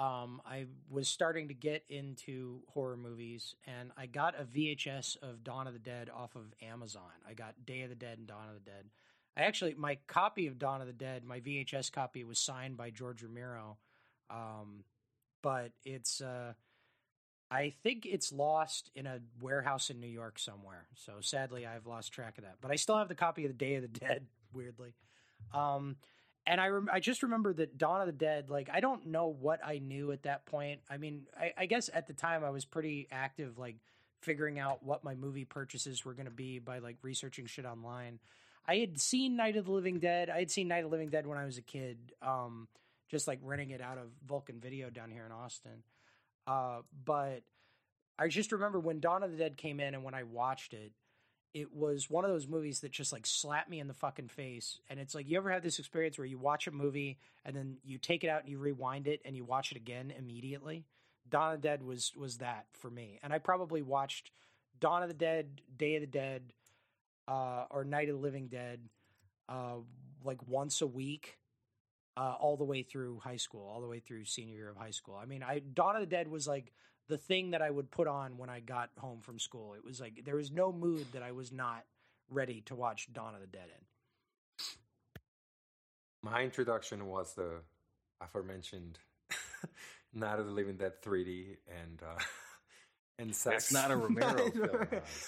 um, 0.00 0.40
I 0.46 0.64
was 0.88 1.08
starting 1.08 1.48
to 1.48 1.54
get 1.54 1.84
into 1.90 2.62
horror 2.68 2.96
movies, 2.96 3.54
and 3.66 3.92
I 3.98 4.06
got 4.06 4.34
a 4.34 4.44
VHS 4.44 5.18
of 5.22 5.44
Dawn 5.44 5.66
of 5.66 5.74
the 5.74 5.78
Dead 5.78 6.08
off 6.08 6.36
of 6.36 6.54
Amazon. 6.62 7.02
I 7.28 7.34
got 7.34 7.66
Day 7.66 7.82
of 7.82 7.90
the 7.90 7.94
Dead 7.94 8.16
and 8.16 8.26
Dawn 8.26 8.48
of 8.48 8.54
the 8.54 8.70
Dead. 8.70 8.86
I 9.36 9.42
actually, 9.42 9.74
my 9.74 9.98
copy 10.06 10.46
of 10.46 10.58
Dawn 10.58 10.80
of 10.80 10.86
the 10.86 10.94
Dead, 10.94 11.22
my 11.22 11.40
VHS 11.40 11.92
copy, 11.92 12.24
was 12.24 12.38
signed 12.38 12.78
by 12.78 12.88
George 12.88 13.22
Romero, 13.22 13.76
um, 14.30 14.84
but 15.42 15.72
it's, 15.84 16.22
uh, 16.22 16.54
I 17.50 17.74
think 17.82 18.06
it's 18.06 18.32
lost 18.32 18.90
in 18.94 19.06
a 19.06 19.20
warehouse 19.38 19.90
in 19.90 20.00
New 20.00 20.06
York 20.06 20.38
somewhere. 20.38 20.86
So 20.94 21.14
sadly, 21.20 21.66
I've 21.66 21.86
lost 21.86 22.10
track 22.12 22.38
of 22.38 22.44
that. 22.44 22.56
But 22.62 22.70
I 22.70 22.76
still 22.76 22.96
have 22.96 23.08
the 23.08 23.14
copy 23.14 23.44
of 23.44 23.50
the 23.50 23.58
Day 23.58 23.74
of 23.74 23.82
the 23.82 23.88
Dead. 23.88 24.24
Weirdly. 24.54 24.94
Um, 25.52 25.96
and 26.46 26.60
I 26.60 26.68
rem- 26.68 26.88
I 26.92 27.00
just 27.00 27.22
remember 27.22 27.52
that 27.54 27.78
Dawn 27.78 28.00
of 28.00 28.06
the 28.06 28.12
Dead. 28.12 28.50
Like 28.50 28.68
I 28.72 28.80
don't 28.80 29.06
know 29.06 29.26
what 29.26 29.60
I 29.64 29.78
knew 29.78 30.12
at 30.12 30.22
that 30.24 30.46
point. 30.46 30.80
I 30.90 30.96
mean, 30.96 31.22
I, 31.38 31.52
I 31.56 31.66
guess 31.66 31.90
at 31.92 32.06
the 32.06 32.12
time 32.12 32.44
I 32.44 32.50
was 32.50 32.64
pretty 32.64 33.08
active, 33.10 33.58
like 33.58 33.76
figuring 34.20 34.58
out 34.58 34.82
what 34.82 35.04
my 35.04 35.14
movie 35.14 35.44
purchases 35.44 36.04
were 36.04 36.14
going 36.14 36.26
to 36.26 36.30
be 36.30 36.58
by 36.58 36.78
like 36.78 36.96
researching 37.02 37.46
shit 37.46 37.64
online. 37.64 38.18
I 38.66 38.76
had 38.76 39.00
seen 39.00 39.36
Night 39.36 39.56
of 39.56 39.64
the 39.64 39.72
Living 39.72 39.98
Dead. 39.98 40.28
I 40.30 40.38
had 40.38 40.50
seen 40.50 40.68
Night 40.68 40.84
of 40.84 40.90
the 40.90 40.96
Living 40.96 41.08
Dead 41.08 41.26
when 41.26 41.38
I 41.38 41.44
was 41.44 41.58
a 41.58 41.62
kid, 41.62 42.12
um, 42.22 42.68
just 43.10 43.26
like 43.26 43.38
renting 43.42 43.70
it 43.70 43.80
out 43.80 43.98
of 43.98 44.04
Vulcan 44.28 44.60
Video 44.60 44.90
down 44.90 45.10
here 45.10 45.24
in 45.24 45.32
Austin. 45.32 45.82
Uh, 46.46 46.80
but 47.04 47.42
I 48.18 48.28
just 48.28 48.52
remember 48.52 48.78
when 48.78 49.00
Dawn 49.00 49.22
of 49.22 49.30
the 49.30 49.38
Dead 49.38 49.56
came 49.56 49.80
in 49.80 49.94
and 49.94 50.04
when 50.04 50.14
I 50.14 50.24
watched 50.24 50.74
it, 50.74 50.92
it 51.52 51.74
was 51.74 52.08
one 52.08 52.24
of 52.24 52.30
those 52.30 52.46
movies 52.46 52.80
that 52.80 52.92
just 52.92 53.12
like 53.12 53.26
slapped 53.26 53.68
me 53.68 53.80
in 53.80 53.88
the 53.88 53.94
fucking 53.94 54.28
face. 54.28 54.78
And 54.88 55.00
it's 55.00 55.14
like, 55.14 55.28
you 55.28 55.36
ever 55.36 55.50
have 55.50 55.62
this 55.62 55.78
experience 55.78 56.16
where 56.16 56.26
you 56.26 56.38
watch 56.38 56.66
a 56.66 56.70
movie 56.70 57.18
and 57.44 57.56
then 57.56 57.78
you 57.84 57.98
take 57.98 58.24
it 58.24 58.28
out 58.28 58.42
and 58.42 58.48
you 58.50 58.58
rewind 58.58 59.08
it 59.08 59.20
and 59.24 59.36
you 59.36 59.44
watch 59.44 59.72
it 59.72 59.76
again 59.76 60.12
immediately? 60.16 60.84
Dawn 61.28 61.54
of 61.54 61.62
the 61.62 61.68
Dead 61.68 61.82
was 61.82 62.12
was 62.16 62.38
that 62.38 62.66
for 62.72 62.90
me. 62.90 63.18
And 63.22 63.32
I 63.32 63.38
probably 63.38 63.82
watched 63.82 64.30
Dawn 64.78 65.02
of 65.02 65.08
the 65.08 65.14
Dead, 65.14 65.60
Day 65.76 65.96
of 65.96 66.00
the 66.00 66.06
Dead, 66.06 66.52
uh, 67.28 67.64
or 67.70 67.84
Night 67.84 68.08
of 68.08 68.16
the 68.16 68.20
Living 68.20 68.48
Dead, 68.48 68.80
uh, 69.48 69.76
like 70.24 70.46
once 70.48 70.80
a 70.82 70.86
week, 70.86 71.38
uh, 72.16 72.34
all 72.38 72.56
the 72.56 72.64
way 72.64 72.82
through 72.82 73.20
high 73.20 73.36
school, 73.36 73.68
all 73.72 73.80
the 73.80 73.86
way 73.86 74.00
through 74.00 74.24
senior 74.24 74.54
year 74.54 74.70
of 74.70 74.76
high 74.76 74.90
school. 74.90 75.18
I 75.20 75.26
mean, 75.26 75.42
I 75.42 75.60
Dawn 75.60 75.96
of 75.96 76.00
the 76.00 76.06
Dead 76.06 76.28
was 76.28 76.46
like 76.46 76.72
the 77.10 77.18
thing 77.18 77.50
that 77.50 77.60
I 77.60 77.70
would 77.70 77.90
put 77.90 78.08
on 78.08 78.38
when 78.38 78.48
I 78.48 78.60
got 78.60 78.90
home 78.98 79.20
from 79.20 79.38
school. 79.38 79.74
It 79.74 79.84
was 79.84 80.00
like 80.00 80.24
there 80.24 80.36
was 80.36 80.50
no 80.50 80.72
mood 80.72 81.06
that 81.12 81.22
I 81.22 81.32
was 81.32 81.52
not 81.52 81.84
ready 82.30 82.62
to 82.62 82.74
watch 82.74 83.12
Dawn 83.12 83.34
of 83.34 83.40
the 83.40 83.46
Dead 83.46 83.68
in. 83.68 83.84
My 86.22 86.42
introduction 86.42 87.06
was 87.06 87.34
the 87.34 87.62
aforementioned 88.20 88.98
Night 90.14 90.38
of 90.38 90.46
the 90.46 90.52
Living 90.52 90.76
Dead 90.76 90.92
3D 91.02 91.56
and 91.82 92.02
uh, 92.02 92.20
and 93.18 93.34
sex. 93.34 93.70
That's 93.70 93.72
not 93.72 93.90
a 93.90 93.96
Romero 94.04 94.50
film. 94.50 94.86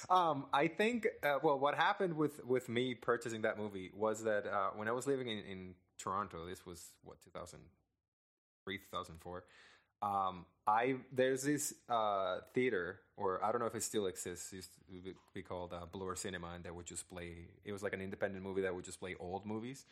um, 0.08 0.46
I 0.52 0.68
think 0.68 1.08
uh, 1.22 1.38
well, 1.42 1.58
what 1.58 1.74
happened 1.74 2.16
with 2.16 2.44
with 2.44 2.68
me 2.68 2.94
purchasing 2.94 3.42
that 3.42 3.58
movie 3.58 3.90
was 3.94 4.24
that 4.24 4.46
uh, 4.46 4.70
when 4.76 4.88
I 4.88 4.92
was 4.92 5.06
living 5.06 5.28
in, 5.28 5.38
in 5.38 5.74
Toronto. 6.02 6.46
This 6.46 6.66
was 6.66 6.90
what 7.04 7.20
2003, 7.22 8.78
2004. 8.78 9.44
Um, 10.02 10.46
I 10.66 10.96
there's 11.12 11.42
this 11.42 11.74
uh, 11.88 12.40
theater, 12.54 13.00
or 13.16 13.44
I 13.44 13.52
don't 13.52 13.60
know 13.60 13.66
if 13.66 13.74
it 13.74 13.82
still 13.82 14.06
exists. 14.06 14.52
It 14.52 14.56
used 14.56 14.74
to 15.04 15.14
be 15.34 15.42
called 15.42 15.72
uh, 15.72 15.86
Bloor 15.90 16.16
Cinema, 16.16 16.52
and 16.54 16.64
that 16.64 16.74
would 16.74 16.86
just 16.86 17.08
play. 17.08 17.48
It 17.64 17.72
was 17.72 17.82
like 17.82 17.94
an 17.94 18.00
independent 18.00 18.44
movie 18.44 18.62
that 18.62 18.74
would 18.74 18.84
just 18.84 19.00
play 19.00 19.16
old 19.18 19.46
movies. 19.46 19.84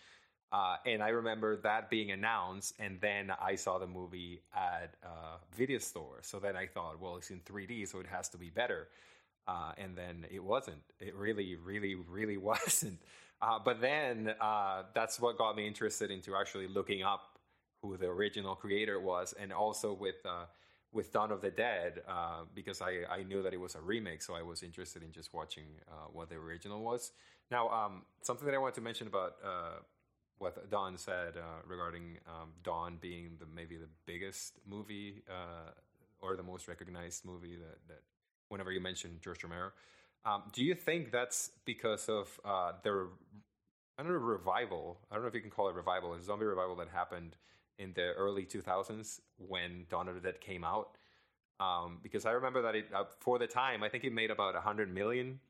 Uh, 0.53 0.77
and 0.85 1.03
I 1.03 1.11
remember 1.11 1.57
that 1.59 1.91
being 1.91 2.11
announced, 2.11 2.75
and 2.81 3.01
then 3.01 3.33
I 3.41 3.55
saw 3.55 3.79
the 3.79 3.87
movie 3.87 4.43
at 4.55 4.95
a 5.05 5.39
video 5.57 5.79
store. 5.79 6.19
So 6.23 6.41
then 6.41 6.57
I 6.57 6.67
thought, 6.67 7.01
well, 7.01 7.17
it's 7.17 7.31
in 7.31 7.41
3D, 7.41 7.87
so 7.87 8.01
it 8.01 8.07
has 8.07 8.29
to 8.31 8.39
be 8.39 8.51
better. 8.51 8.89
Uh, 9.47 9.73
and 9.79 9.97
then 9.97 10.27
it 10.31 10.43
wasn't. 10.43 10.83
It 10.99 11.15
really, 11.15 11.57
really, 11.57 11.95
really 11.95 12.37
wasn't. 12.51 12.99
Uh, 13.41 13.59
but 13.65 13.81
then 13.81 14.35
uh, 14.41 14.83
that's 14.95 15.21
what 15.21 15.39
got 15.39 15.57
me 15.57 15.67
interested 15.67 16.11
into 16.11 16.35
actually 16.37 16.67
looking 16.67 17.03
up 17.03 17.30
who 17.83 17.97
the 17.97 18.07
original 18.07 18.55
creator 18.55 19.01
was, 19.01 19.35
and 19.41 19.53
also 19.53 19.93
with 19.93 20.25
uh, 20.25 20.47
with 20.93 21.13
Dawn 21.13 21.31
of 21.31 21.41
the 21.41 21.51
Dead 21.51 22.03
uh, 22.09 22.43
because 22.55 22.83
I, 22.83 23.03
I 23.09 23.23
knew 23.23 23.43
that 23.43 23.55
it 23.55 23.61
was 23.61 23.77
a 23.77 23.81
remake, 23.81 24.23
so 24.23 24.35
I 24.35 24.43
was 24.43 24.63
interested 24.63 25.03
in 25.03 25.13
just 25.13 25.33
watching 25.33 25.67
what 26.13 26.29
the 26.29 26.35
original 26.35 26.83
was. 26.83 27.13
Now, 27.49 27.69
um, 27.69 28.03
something 28.23 28.45
that 28.47 28.55
I 28.55 28.59
want 28.59 28.75
to 28.75 28.81
mention 28.81 29.07
about 29.07 29.37
what 30.41 30.71
Don 30.71 30.97
said 30.97 31.37
uh, 31.37 31.61
regarding 31.67 32.17
um, 32.27 32.49
Dawn 32.65 32.97
being 33.01 33.33
the 33.39 33.47
maybe 33.55 33.77
the 33.77 33.89
biggest 34.07 34.59
movie 34.67 35.23
uh, 35.29 35.71
or 36.21 36.35
the 36.35 36.43
most 36.43 36.67
recognized 36.67 37.27
movie 37.27 37.57
that, 37.57 37.79
that 37.89 38.01
whenever 38.49 38.73
you 38.73 38.81
mention 38.81 39.19
George 39.23 39.45
Romero, 39.45 39.71
um, 40.25 40.45
do 40.53 40.65
you 40.65 40.75
think 40.75 41.13
that's 41.13 41.51
because 41.67 42.09
of 42.09 42.41
uh, 42.45 42.73
the 42.83 43.09
I 43.99 44.03
don't 44.03 44.13
know 44.13 44.19
revival? 44.19 44.99
I 45.11 45.15
don't 45.15 45.25
know 45.25 45.29
if 45.29 45.35
you 45.35 45.43
can 45.43 45.51
call 45.51 45.69
it 45.69 45.75
revival, 45.75 46.15
a 46.15 46.21
zombie 46.23 46.47
revival 46.47 46.75
that 46.77 46.89
happened 46.89 47.37
in 47.81 47.93
the 47.95 48.13
early 48.13 48.45
2000s 48.45 49.21
when 49.39 49.87
Dawn 49.89 50.09
of 50.09 50.15
the 50.15 50.21
Dead 50.21 50.41
came 50.41 50.63
out. 50.63 50.91
Um, 51.59 51.99
because 52.03 52.27
I 52.27 52.33
remember 52.33 52.63
that 52.63 52.75
it, 52.75 52.87
uh, 52.95 53.05
for 53.21 53.39
the 53.39 53.47
time, 53.47 53.83
I 53.83 53.89
think 53.89 54.05
it 54.05 54.13
made 54.13 54.31
about 54.31 54.55
100 54.55 54.93
million 54.95 55.41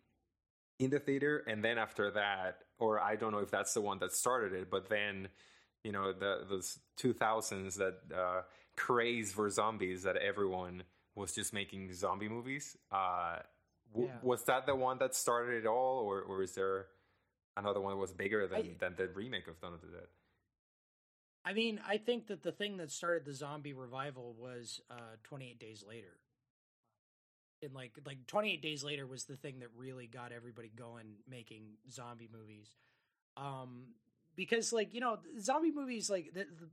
in 0.78 0.90
the 0.90 0.98
theater, 0.98 1.44
and 1.46 1.62
then 1.62 1.76
after 1.76 2.10
that, 2.12 2.62
or 2.78 3.00
I 3.00 3.16
don't 3.16 3.32
know 3.32 3.38
if 3.38 3.50
that's 3.50 3.74
the 3.74 3.80
one 3.80 3.98
that 3.98 4.12
started 4.12 4.52
it, 4.54 4.70
but 4.70 4.88
then 4.88 5.28
you 5.84 5.92
know 5.92 6.12
the 6.12 6.46
those 6.48 6.78
2000s 7.00 7.76
that 7.76 7.98
uh, 8.16 8.42
craze 8.76 9.32
for 9.32 9.48
zombies 9.50 10.02
that 10.04 10.16
everyone 10.16 10.82
was 11.14 11.34
just 11.34 11.52
making 11.52 11.92
zombie 11.92 12.28
movies. 12.28 12.76
Uh, 12.90 13.36
w- 13.92 14.08
yeah. 14.08 14.16
Was 14.22 14.44
that 14.44 14.66
the 14.66 14.74
one 14.74 14.98
that 14.98 15.14
started 15.14 15.64
it 15.64 15.66
all, 15.66 15.98
or 15.98 16.22
or 16.22 16.42
is 16.42 16.54
there 16.54 16.86
another 17.56 17.80
one 17.80 17.92
that 17.92 18.00
was 18.00 18.12
bigger 18.12 18.48
than 18.48 18.58
I, 18.58 18.70
than 18.78 18.94
the 18.96 19.08
remake 19.08 19.48
of 19.48 19.60
Dawn 19.60 19.74
of 19.74 19.82
the 19.82 19.88
Dead? 19.88 20.08
I 21.44 21.52
mean, 21.52 21.80
I 21.86 21.96
think 21.96 22.26
that 22.26 22.42
the 22.42 22.52
thing 22.52 22.76
that 22.78 22.90
started 22.90 23.24
the 23.24 23.32
zombie 23.32 23.72
revival 23.72 24.34
was 24.38 24.80
uh, 24.90 25.16
28 25.24 25.58
Days 25.58 25.84
Later. 25.86 26.18
And 27.62 27.74
like 27.74 27.92
like 28.06 28.26
28 28.26 28.62
days 28.62 28.82
later 28.82 29.06
was 29.06 29.24
the 29.24 29.36
thing 29.36 29.58
that 29.58 29.68
really 29.76 30.06
got 30.06 30.32
everybody 30.32 30.72
going 30.74 31.16
making 31.28 31.64
zombie 31.90 32.30
movies. 32.32 32.74
Um 33.36 33.88
because 34.34 34.72
like 34.72 34.94
you 34.94 35.00
know 35.00 35.18
zombie 35.38 35.70
movies 35.70 36.08
like 36.08 36.32
the, 36.32 36.44
the 36.44 36.70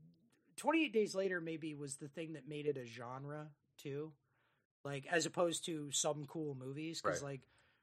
28 0.55 0.93
days 0.93 1.13
later 1.13 1.41
maybe 1.41 1.75
was 1.75 1.97
the 1.97 2.07
thing 2.07 2.33
that 2.33 2.47
made 2.47 2.67
it 2.67 2.77
a 2.77 2.85
genre 2.85 3.47
too 3.77 4.13
like 4.85 5.05
as 5.11 5.25
opposed 5.25 5.65
to 5.65 5.91
some 5.91 6.23
cool 6.25 6.55
movies. 6.55 7.01
Because 7.01 7.21
right. 7.21 7.31
like 7.31 7.41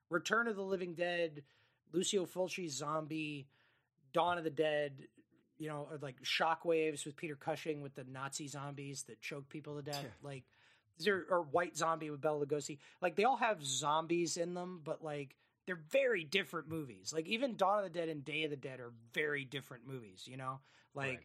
return 0.08 0.48
of 0.48 0.56
the 0.56 0.62
living 0.62 0.94
dead 0.94 1.42
lucio 1.92 2.24
fulci's 2.24 2.72
zombie 2.72 3.46
dawn 4.14 4.38
of 4.38 4.44
the 4.44 4.50
dead 4.50 5.06
you 5.58 5.68
know 5.68 5.88
like 6.00 6.16
shockwaves 6.22 7.04
with 7.06 7.16
peter 7.16 7.36
cushing 7.36 7.80
with 7.80 7.94
the 7.94 8.04
nazi 8.04 8.48
zombies 8.48 9.04
that 9.04 9.20
choke 9.20 9.48
people 9.48 9.76
to 9.76 9.82
death 9.82 10.04
like 10.22 10.44
there, 10.98 11.24
or 11.28 11.42
White 11.42 11.76
Zombie 11.76 12.10
with 12.10 12.20
Bela 12.20 12.44
Lugosi. 12.44 12.78
Like 13.00 13.16
they 13.16 13.24
all 13.24 13.36
have 13.36 13.64
zombies 13.64 14.36
in 14.36 14.54
them, 14.54 14.80
but 14.84 15.02
like 15.02 15.36
they're 15.66 15.80
very 15.90 16.24
different 16.24 16.68
movies. 16.68 17.12
Like 17.14 17.26
even 17.26 17.56
Dawn 17.56 17.78
of 17.78 17.84
the 17.84 17.98
Dead 17.98 18.08
and 18.08 18.24
Day 18.24 18.44
of 18.44 18.50
the 18.50 18.56
Dead 18.56 18.80
are 18.80 18.92
very 19.12 19.44
different 19.44 19.86
movies. 19.86 20.26
You 20.26 20.36
know, 20.36 20.60
like 20.94 21.08
right. 21.08 21.18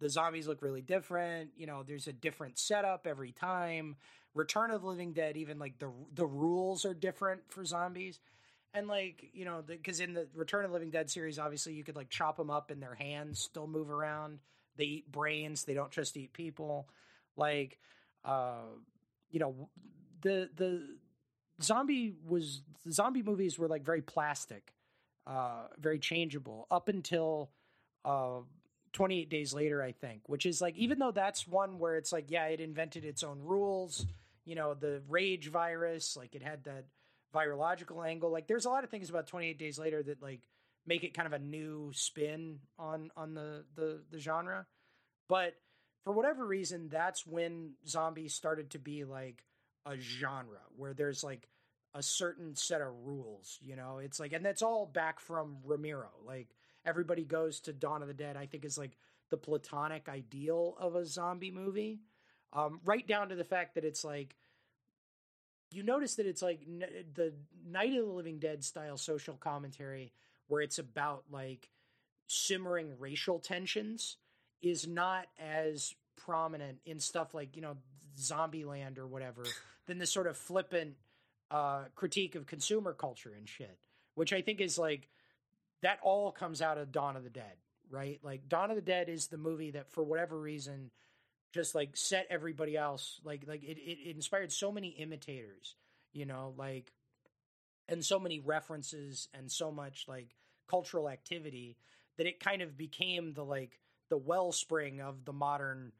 the 0.00 0.10
zombies 0.10 0.46
look 0.46 0.62
really 0.62 0.82
different. 0.82 1.50
You 1.56 1.66
know, 1.66 1.82
there's 1.82 2.08
a 2.08 2.12
different 2.12 2.58
setup 2.58 3.06
every 3.06 3.32
time. 3.32 3.96
Return 4.34 4.70
of 4.70 4.82
the 4.82 4.88
Living 4.88 5.12
Dead, 5.12 5.36
even 5.36 5.58
like 5.58 5.78
the 5.78 5.90
the 6.14 6.26
rules 6.26 6.84
are 6.84 6.94
different 6.94 7.42
for 7.48 7.64
zombies. 7.64 8.20
And 8.74 8.88
like 8.88 9.30
you 9.32 9.44
know, 9.44 9.62
because 9.66 10.00
in 10.00 10.12
the 10.14 10.26
Return 10.34 10.64
of 10.64 10.70
the 10.70 10.74
Living 10.74 10.90
Dead 10.90 11.10
series, 11.10 11.38
obviously 11.38 11.72
you 11.74 11.84
could 11.84 11.96
like 11.96 12.10
chop 12.10 12.36
them 12.36 12.50
up 12.50 12.70
and 12.70 12.82
their 12.82 12.94
hands 12.94 13.40
still 13.40 13.66
move 13.66 13.90
around. 13.90 14.38
They 14.76 14.84
eat 14.84 15.10
brains. 15.12 15.64
They 15.64 15.74
don't 15.74 15.90
just 15.90 16.16
eat 16.16 16.32
people. 16.34 16.88
Like, 17.36 17.78
uh, 18.24 18.64
you 19.30 19.40
know 19.40 19.68
the 20.22 20.48
the 20.56 20.82
zombie 21.62 22.14
was 22.26 22.62
the 22.84 22.92
zombie 22.92 23.22
movies 23.22 23.58
were 23.58 23.68
like 23.68 23.84
very 23.84 24.02
plastic 24.02 24.74
uh 25.26 25.66
very 25.78 25.98
changeable 25.98 26.66
up 26.70 26.88
until 26.88 27.50
uh 28.04 28.40
28 28.92 29.28
days 29.28 29.52
later 29.52 29.82
i 29.82 29.92
think 29.92 30.22
which 30.26 30.46
is 30.46 30.60
like 30.60 30.76
even 30.76 30.98
though 30.98 31.10
that's 31.10 31.46
one 31.46 31.78
where 31.78 31.96
it's 31.96 32.12
like 32.12 32.30
yeah 32.30 32.46
it 32.46 32.60
invented 32.60 33.04
its 33.04 33.22
own 33.22 33.40
rules 33.42 34.06
you 34.44 34.54
know 34.54 34.74
the 34.74 35.02
rage 35.08 35.50
virus 35.50 36.16
like 36.16 36.34
it 36.34 36.42
had 36.42 36.64
that 36.64 36.84
virological 37.36 38.06
angle 38.08 38.30
like 38.30 38.46
there's 38.46 38.64
a 38.64 38.70
lot 38.70 38.84
of 38.84 38.90
things 38.90 39.10
about 39.10 39.26
28 39.26 39.58
days 39.58 39.78
later 39.78 40.02
that 40.02 40.22
like 40.22 40.48
make 40.86 41.04
it 41.04 41.12
kind 41.14 41.26
of 41.26 41.32
a 41.32 41.38
new 41.38 41.90
spin 41.92 42.60
on 42.78 43.10
on 43.16 43.34
the 43.34 43.64
the, 43.74 44.02
the 44.10 44.18
genre 44.18 44.66
but 45.28 45.54
for 46.06 46.12
whatever 46.12 46.46
reason, 46.46 46.88
that's 46.88 47.26
when 47.26 47.72
zombies 47.84 48.32
started 48.32 48.70
to 48.70 48.78
be 48.78 49.02
like 49.02 49.42
a 49.84 49.98
genre 49.98 50.60
where 50.76 50.94
there's 50.94 51.24
like 51.24 51.48
a 51.94 52.02
certain 52.02 52.54
set 52.54 52.80
of 52.80 52.94
rules, 53.02 53.58
you 53.60 53.74
know? 53.74 53.98
It's 53.98 54.20
like, 54.20 54.32
and 54.32 54.44
that's 54.44 54.62
all 54.62 54.86
back 54.86 55.18
from 55.18 55.56
Romero. 55.64 56.10
Like, 56.24 56.54
everybody 56.84 57.24
goes 57.24 57.58
to 57.62 57.72
Dawn 57.72 58.02
of 58.02 58.08
the 58.08 58.14
Dead, 58.14 58.36
I 58.36 58.46
think 58.46 58.64
is 58.64 58.78
like 58.78 58.96
the 59.30 59.36
platonic 59.36 60.08
ideal 60.08 60.76
of 60.78 60.94
a 60.94 61.04
zombie 61.04 61.50
movie. 61.50 61.98
Um, 62.52 62.78
right 62.84 63.04
down 63.04 63.30
to 63.30 63.34
the 63.34 63.42
fact 63.42 63.74
that 63.74 63.84
it's 63.84 64.04
like, 64.04 64.36
you 65.70 65.82
notice 65.82 66.14
that 66.16 66.26
it's 66.26 66.42
like 66.42 66.60
n- 66.66 67.04
the 67.14 67.32
Night 67.66 67.96
of 67.96 68.06
the 68.06 68.12
Living 68.12 68.38
Dead 68.38 68.64
style 68.64 68.96
social 68.96 69.34
commentary 69.34 70.12
where 70.48 70.62
it's 70.62 70.78
about 70.78 71.24
like 71.30 71.70
simmering 72.26 72.98
racial 72.98 73.38
tensions 73.38 74.16
is 74.62 74.86
not 74.86 75.26
as 75.38 75.94
prominent 76.16 76.78
in 76.84 76.98
stuff 76.98 77.34
like 77.34 77.56
you 77.56 77.62
know 77.62 77.76
Zombieland 78.18 78.98
or 78.98 79.06
whatever 79.06 79.44
than 79.86 79.98
the 79.98 80.06
sort 80.06 80.26
of 80.26 80.36
flippant 80.36 80.94
uh, 81.50 81.84
critique 81.94 82.34
of 82.34 82.46
consumer 82.46 82.92
culture 82.92 83.32
and 83.36 83.48
shit, 83.48 83.78
which 84.14 84.32
I 84.32 84.42
think 84.42 84.60
is 84.60 84.78
like 84.78 85.08
that 85.82 85.98
all 86.02 86.32
comes 86.32 86.62
out 86.62 86.78
of 86.78 86.90
Dawn 86.90 87.16
of 87.16 87.24
the 87.24 87.30
Dead, 87.30 87.52
right? 87.90 88.18
Like 88.22 88.48
Dawn 88.48 88.70
of 88.70 88.76
the 88.76 88.82
Dead 88.82 89.08
is 89.08 89.28
the 89.28 89.36
movie 89.36 89.72
that 89.72 89.90
for 89.90 90.02
whatever 90.02 90.38
reason 90.38 90.90
just 91.56 91.74
like 91.74 91.96
set 91.96 92.26
everybody 92.30 92.76
else 92.76 93.20
like 93.24 93.42
like 93.48 93.62
it, 93.64 93.78
it 93.78 94.14
inspired 94.14 94.52
so 94.52 94.70
many 94.70 94.88
imitators, 94.88 95.74
you 96.12 96.24
know, 96.24 96.54
like 96.56 96.92
and 97.88 98.04
so 98.04 98.18
many 98.18 98.38
references 98.38 99.28
and 99.34 99.50
so 99.50 99.70
much 99.70 100.04
like 100.06 100.36
cultural 100.68 101.08
activity 101.08 101.76
that 102.18 102.26
it 102.26 102.40
kind 102.40 102.62
of 102.62 102.76
became 102.76 103.32
the 103.34 103.44
like 103.44 103.80
the 104.08 104.16
wellspring 104.16 105.00
of 105.00 105.24
the 105.24 105.32
modern 105.32 105.92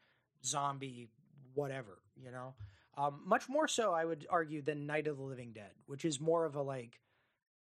zombie 0.45 1.09
whatever, 1.55 1.99
you 2.15 2.31
know? 2.31 2.55
Um, 2.97 3.21
much 3.27 3.49
more 3.49 3.69
so, 3.69 3.93
I 3.93 4.05
would 4.05 4.27
argue, 4.31 4.63
than 4.63 4.87
Night 4.87 5.07
of 5.07 5.19
the 5.19 5.23
Living 5.23 5.53
Dead, 5.53 5.73
which 5.87 6.05
is 6.05 6.21
more 6.21 6.45
of 6.45 6.55
a 6.55 6.63
like, 6.63 7.01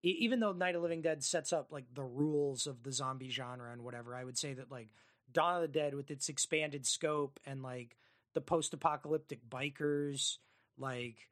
even 0.04 0.40
though 0.40 0.54
Night 0.54 0.76
of 0.76 0.82
the 0.82 0.88
Living 0.88 1.02
Dead 1.02 1.24
sets 1.24 1.52
up 1.52 1.72
like 1.72 1.86
the 1.94 2.04
rules 2.04 2.68
of 2.68 2.84
the 2.84 2.92
zombie 2.92 3.30
genre 3.30 3.72
and 3.72 3.82
whatever, 3.82 4.16
I 4.16 4.24
would 4.24 4.38
say 4.38 4.54
that 4.54 4.72
like 4.72 4.90
Dawn 5.32 5.56
of 5.56 5.62
the 5.62 5.68
Dead, 5.68 5.94
with 5.94 6.12
its 6.12 6.30
expanded 6.30 6.86
scope 6.86 7.40
and 7.46 7.62
like 7.62 7.98
the 8.34 8.42
post 8.42 8.74
apocalyptic 8.74 9.48
bikers, 9.50 10.38
like 10.78 11.30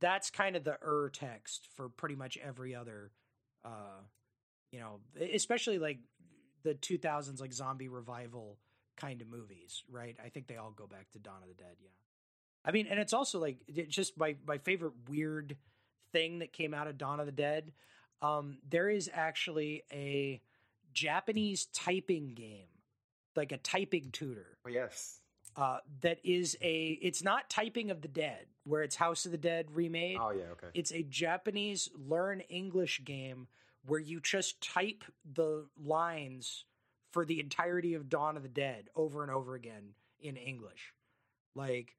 that's 0.00 0.30
kind 0.30 0.56
of 0.56 0.64
the 0.64 0.78
ur 0.82 1.10
text 1.10 1.68
for 1.76 1.88
pretty 1.88 2.14
much 2.14 2.38
every 2.42 2.74
other, 2.74 3.10
uh, 3.64 4.00
you 4.70 4.80
know, 4.80 5.00
especially 5.32 5.78
like 5.78 5.98
the 6.62 6.74
2000s 6.74 7.40
like 7.40 7.52
zombie 7.52 7.88
revival 7.88 8.58
kind 8.96 9.20
of 9.20 9.28
movies, 9.28 9.82
right? 9.90 10.16
I 10.24 10.28
think 10.28 10.46
they 10.46 10.56
all 10.56 10.70
go 10.70 10.86
back 10.86 11.10
to 11.12 11.18
Dawn 11.18 11.42
of 11.42 11.48
the 11.48 11.54
Dead, 11.54 11.76
yeah. 11.82 11.88
I 12.64 12.70
mean, 12.70 12.86
and 12.86 13.00
it's 13.00 13.12
also 13.12 13.40
like 13.40 13.58
it's 13.66 13.94
just 13.94 14.16
my 14.16 14.36
my 14.46 14.58
favorite 14.58 14.92
weird 15.08 15.56
thing 16.12 16.40
that 16.40 16.52
came 16.52 16.74
out 16.74 16.86
of 16.86 16.98
Dawn 16.98 17.20
of 17.20 17.26
the 17.26 17.32
Dead. 17.32 17.72
Um, 18.20 18.58
there 18.68 18.88
is 18.88 19.10
actually 19.12 19.82
a 19.92 20.40
Japanese 20.92 21.66
typing 21.66 22.34
game, 22.34 22.68
like 23.36 23.52
a 23.52 23.58
typing 23.58 24.10
tutor. 24.12 24.58
Oh, 24.66 24.68
yes. 24.68 25.20
Uh, 25.54 25.78
that 26.00 26.18
is 26.24 26.56
a 26.62 26.98
it's 27.02 27.22
not 27.22 27.50
typing 27.50 27.90
of 27.90 28.00
the 28.00 28.08
dead 28.08 28.46
where 28.64 28.82
it's 28.82 28.96
house 28.96 29.26
of 29.26 29.32
the 29.32 29.36
dead 29.36 29.66
remade 29.74 30.16
oh 30.18 30.30
yeah 30.30 30.44
okay 30.52 30.68
it's 30.72 30.90
a 30.92 31.02
japanese 31.02 31.90
learn 31.94 32.40
english 32.40 33.02
game 33.04 33.46
where 33.84 34.00
you 34.00 34.18
just 34.18 34.62
type 34.62 35.04
the 35.34 35.66
lines 35.76 36.64
for 37.12 37.24
the 37.24 37.40
entirety 37.40 37.94
of 37.94 38.08
Dawn 38.08 38.36
of 38.36 38.42
the 38.42 38.48
Dead 38.48 38.88
over 38.96 39.22
and 39.22 39.30
over 39.30 39.54
again 39.54 39.94
in 40.20 40.36
English. 40.36 40.92
Like 41.54 41.96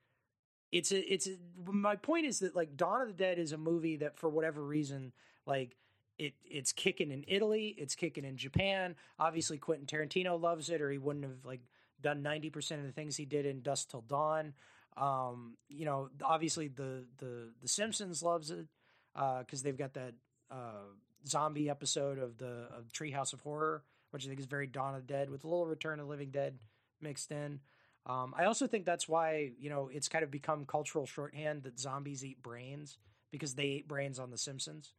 it's 0.72 0.91
a 0.91 1.14
it's 1.14 1.27
a, 1.27 1.38
my 1.72 1.95
point 1.95 2.26
is 2.26 2.39
that 2.39 2.55
like 2.55 2.76
Dawn 2.76 3.01
of 3.01 3.07
the 3.07 3.14
Dead 3.14 3.38
is 3.38 3.51
a 3.51 3.57
movie 3.57 3.97
that 3.97 4.18
for 4.18 4.30
whatever 4.30 4.64
reason 4.64 5.14
like 5.45 5.76
it 6.18 6.34
it's 6.44 6.72
kicking 6.72 7.11
in 7.11 7.23
Italy, 7.27 7.76
it's 7.77 7.95
kicking 7.95 8.26
in 8.26 8.38
Japan. 8.38 8.95
Obviously 9.19 9.57
Quentin 9.57 9.85
Tarantino 9.85 10.40
loves 10.40 10.69
it 10.69 10.81
or 10.81 10.91
he 10.91 10.98
wouldn't 10.98 11.26
have 11.26 11.45
like 11.45 11.61
done 12.02 12.22
90% 12.23 12.80
of 12.80 12.84
the 12.84 12.91
things 12.91 13.15
he 13.15 13.26
did 13.26 13.45
in 13.45 13.61
Dusk 13.61 13.90
Till 13.90 14.02
Dawn. 14.02 14.53
Um, 14.95 15.57
you 15.69 15.85
know, 15.85 16.10
obviously 16.23 16.68
the 16.68 17.06
the 17.18 17.49
the 17.61 17.68
Simpsons 17.68 18.22
loves 18.22 18.52
it 18.52 18.68
because 19.14 19.61
uh, 19.61 19.64
they've 19.64 19.77
got 19.77 19.94
that 19.94 20.14
uh, 20.52 20.85
zombie 21.27 21.69
episode 21.69 22.19
of 22.19 22.38
the 22.38 22.68
of 22.77 22.91
Treehouse 22.94 23.34
of 23.34 23.41
Horror, 23.41 23.84
which 24.11 24.26
I 24.26 24.27
think 24.27 24.40
is 24.40 24.45
very 24.45 24.68
Dawn 24.68 24.95
of 24.95 25.07
the 25.07 25.14
Dead 25.14 25.30
with 25.30 25.44
a 25.44 25.48
little 25.48 25.65
Return 25.65 25.99
of 25.99 26.07
Living 26.07 26.30
Dead 26.30 26.60
mixed 27.02 27.31
in. 27.31 27.60
Um, 28.06 28.35
I 28.38 28.45
also 28.45 28.68
think 28.68 28.85
that's 28.85 29.07
why 29.07 29.52
you 29.57 29.69
know 29.69 29.90
it's 29.91 30.10
kind 30.10 30.23
of 30.23 30.30
become 30.30 30.65
cultural 30.65 31.06
shorthand 31.06 31.64
that 31.64 31.80
zombies 31.80 32.23
eat 32.23 32.44
brains 32.44 32.98
because 33.31 33.56
they 33.56 33.64
ate 33.64 33.88
brains 33.88 34.19
on 34.19 34.30
The 34.30 34.38
Simpsons. 34.38 34.94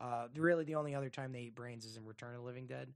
Uh, 0.00 0.28
really, 0.36 0.64
the 0.64 0.76
only 0.76 0.94
other 0.94 1.10
time 1.10 1.32
they 1.32 1.40
eat 1.40 1.54
brains 1.54 1.84
is 1.84 1.96
in 1.96 2.04
Return 2.04 2.34
of 2.34 2.40
the 2.40 2.46
Living 2.46 2.66
Dead. 2.66 2.92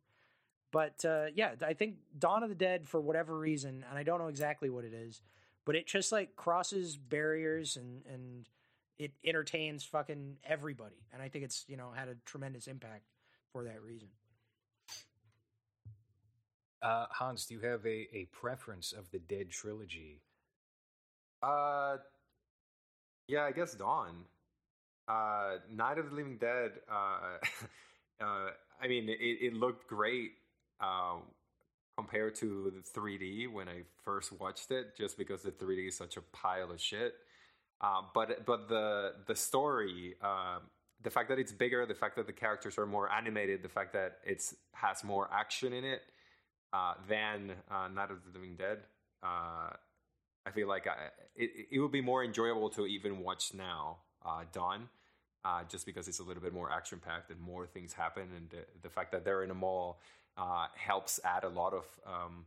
But 0.70 1.04
uh, 1.04 1.26
yeah, 1.34 1.54
I 1.64 1.74
think 1.74 1.96
Dawn 2.18 2.42
of 2.42 2.48
the 2.48 2.54
Dead, 2.54 2.88
for 2.88 3.00
whatever 3.00 3.38
reason, 3.38 3.84
and 3.88 3.98
I 3.98 4.02
don't 4.02 4.18
know 4.18 4.28
exactly 4.28 4.70
what 4.70 4.84
it 4.84 4.94
is, 4.94 5.20
but 5.64 5.76
it 5.76 5.86
just 5.86 6.12
like 6.12 6.34
crosses 6.36 6.96
barriers 6.96 7.76
and 7.76 8.02
and 8.06 8.48
it 8.98 9.12
entertains 9.24 9.84
fucking 9.84 10.36
everybody, 10.44 11.04
and 11.12 11.20
I 11.20 11.28
think 11.28 11.44
it's 11.44 11.64
you 11.68 11.76
know 11.76 11.90
had 11.94 12.08
a 12.08 12.16
tremendous 12.24 12.66
impact 12.66 13.04
for 13.52 13.64
that 13.64 13.82
reason. 13.82 14.08
Uh, 16.82 17.06
Hans, 17.10 17.46
do 17.46 17.54
you 17.54 17.60
have 17.60 17.84
a, 17.86 18.08
a 18.12 18.26
preference 18.32 18.92
of 18.92 19.10
the 19.10 19.20
Dead 19.20 19.50
trilogy? 19.50 20.20
Uh, 21.42 21.98
yeah, 23.28 23.44
I 23.44 23.52
guess 23.52 23.74
Dawn. 23.74 24.24
Uh, 25.12 25.58
Night 25.70 25.98
of 25.98 26.10
the 26.10 26.16
Living 26.16 26.38
Dead. 26.38 26.72
Uh, 26.90 27.36
uh, 28.24 28.50
I 28.80 28.88
mean, 28.88 29.08
it, 29.08 29.38
it 29.42 29.54
looked 29.54 29.86
great 29.86 30.32
uh, 30.80 31.16
compared 31.96 32.34
to 32.36 32.72
the 32.74 33.00
3D 33.00 33.52
when 33.52 33.68
I 33.68 33.82
first 34.04 34.32
watched 34.40 34.70
it, 34.70 34.96
just 34.96 35.18
because 35.18 35.42
the 35.42 35.50
3D 35.50 35.88
is 35.88 35.96
such 35.96 36.16
a 36.16 36.22
pile 36.32 36.70
of 36.70 36.80
shit. 36.80 37.14
Uh, 37.80 38.02
but 38.14 38.46
but 38.46 38.68
the 38.68 39.14
the 39.26 39.34
story, 39.34 40.14
uh, 40.22 40.60
the 41.02 41.10
fact 41.10 41.28
that 41.28 41.38
it's 41.38 41.52
bigger, 41.52 41.84
the 41.84 41.94
fact 41.94 42.16
that 42.16 42.26
the 42.26 42.32
characters 42.32 42.78
are 42.78 42.86
more 42.86 43.10
animated, 43.10 43.62
the 43.62 43.68
fact 43.68 43.92
that 43.92 44.18
it's 44.24 44.54
has 44.72 45.02
more 45.04 45.28
action 45.32 45.72
in 45.72 45.84
it 45.84 46.02
than 47.08 47.52
Night 47.92 48.10
of 48.10 48.18
the 48.24 48.30
Living 48.32 48.56
Dead. 48.56 48.78
I 49.22 50.50
feel 50.52 50.68
like 50.68 50.86
I, 50.86 51.10
it, 51.36 51.50
it 51.72 51.78
would 51.80 51.92
be 51.92 52.00
more 52.00 52.24
enjoyable 52.24 52.70
to 52.70 52.86
even 52.86 53.20
watch 53.20 53.54
now, 53.54 53.98
uh, 54.24 54.42
Dawn, 54.52 54.88
uh, 55.44 55.62
just 55.68 55.86
because 55.86 56.08
it's 56.08 56.20
a 56.20 56.22
little 56.22 56.42
bit 56.42 56.52
more 56.52 56.70
action 56.70 57.00
packed 57.04 57.30
and 57.30 57.40
more 57.40 57.66
things 57.66 57.92
happen, 57.92 58.28
and 58.36 58.50
the, 58.50 58.64
the 58.82 58.88
fact 58.88 59.12
that 59.12 59.24
they're 59.24 59.42
in 59.42 59.50
a 59.50 59.54
mall 59.54 59.98
uh, 60.36 60.66
helps 60.74 61.20
add 61.24 61.44
a 61.44 61.48
lot 61.48 61.74
of 61.74 61.84
um, 62.06 62.44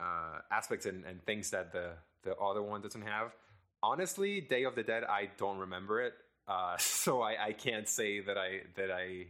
uh, 0.00 0.38
aspects 0.50 0.86
and, 0.86 1.04
and 1.04 1.24
things 1.24 1.50
that 1.50 1.72
the 1.72 1.90
the 2.24 2.36
other 2.36 2.62
one 2.62 2.80
doesn't 2.80 3.02
have. 3.02 3.32
Honestly, 3.82 4.40
Day 4.40 4.62
of 4.64 4.76
the 4.76 4.84
Dead, 4.84 5.02
I 5.02 5.30
don't 5.38 5.58
remember 5.58 6.00
it, 6.00 6.14
uh, 6.46 6.76
so 6.78 7.20
I, 7.20 7.46
I 7.46 7.52
can't 7.52 7.88
say 7.88 8.20
that 8.20 8.38
I 8.38 8.60
that 8.76 8.90
I 8.90 9.26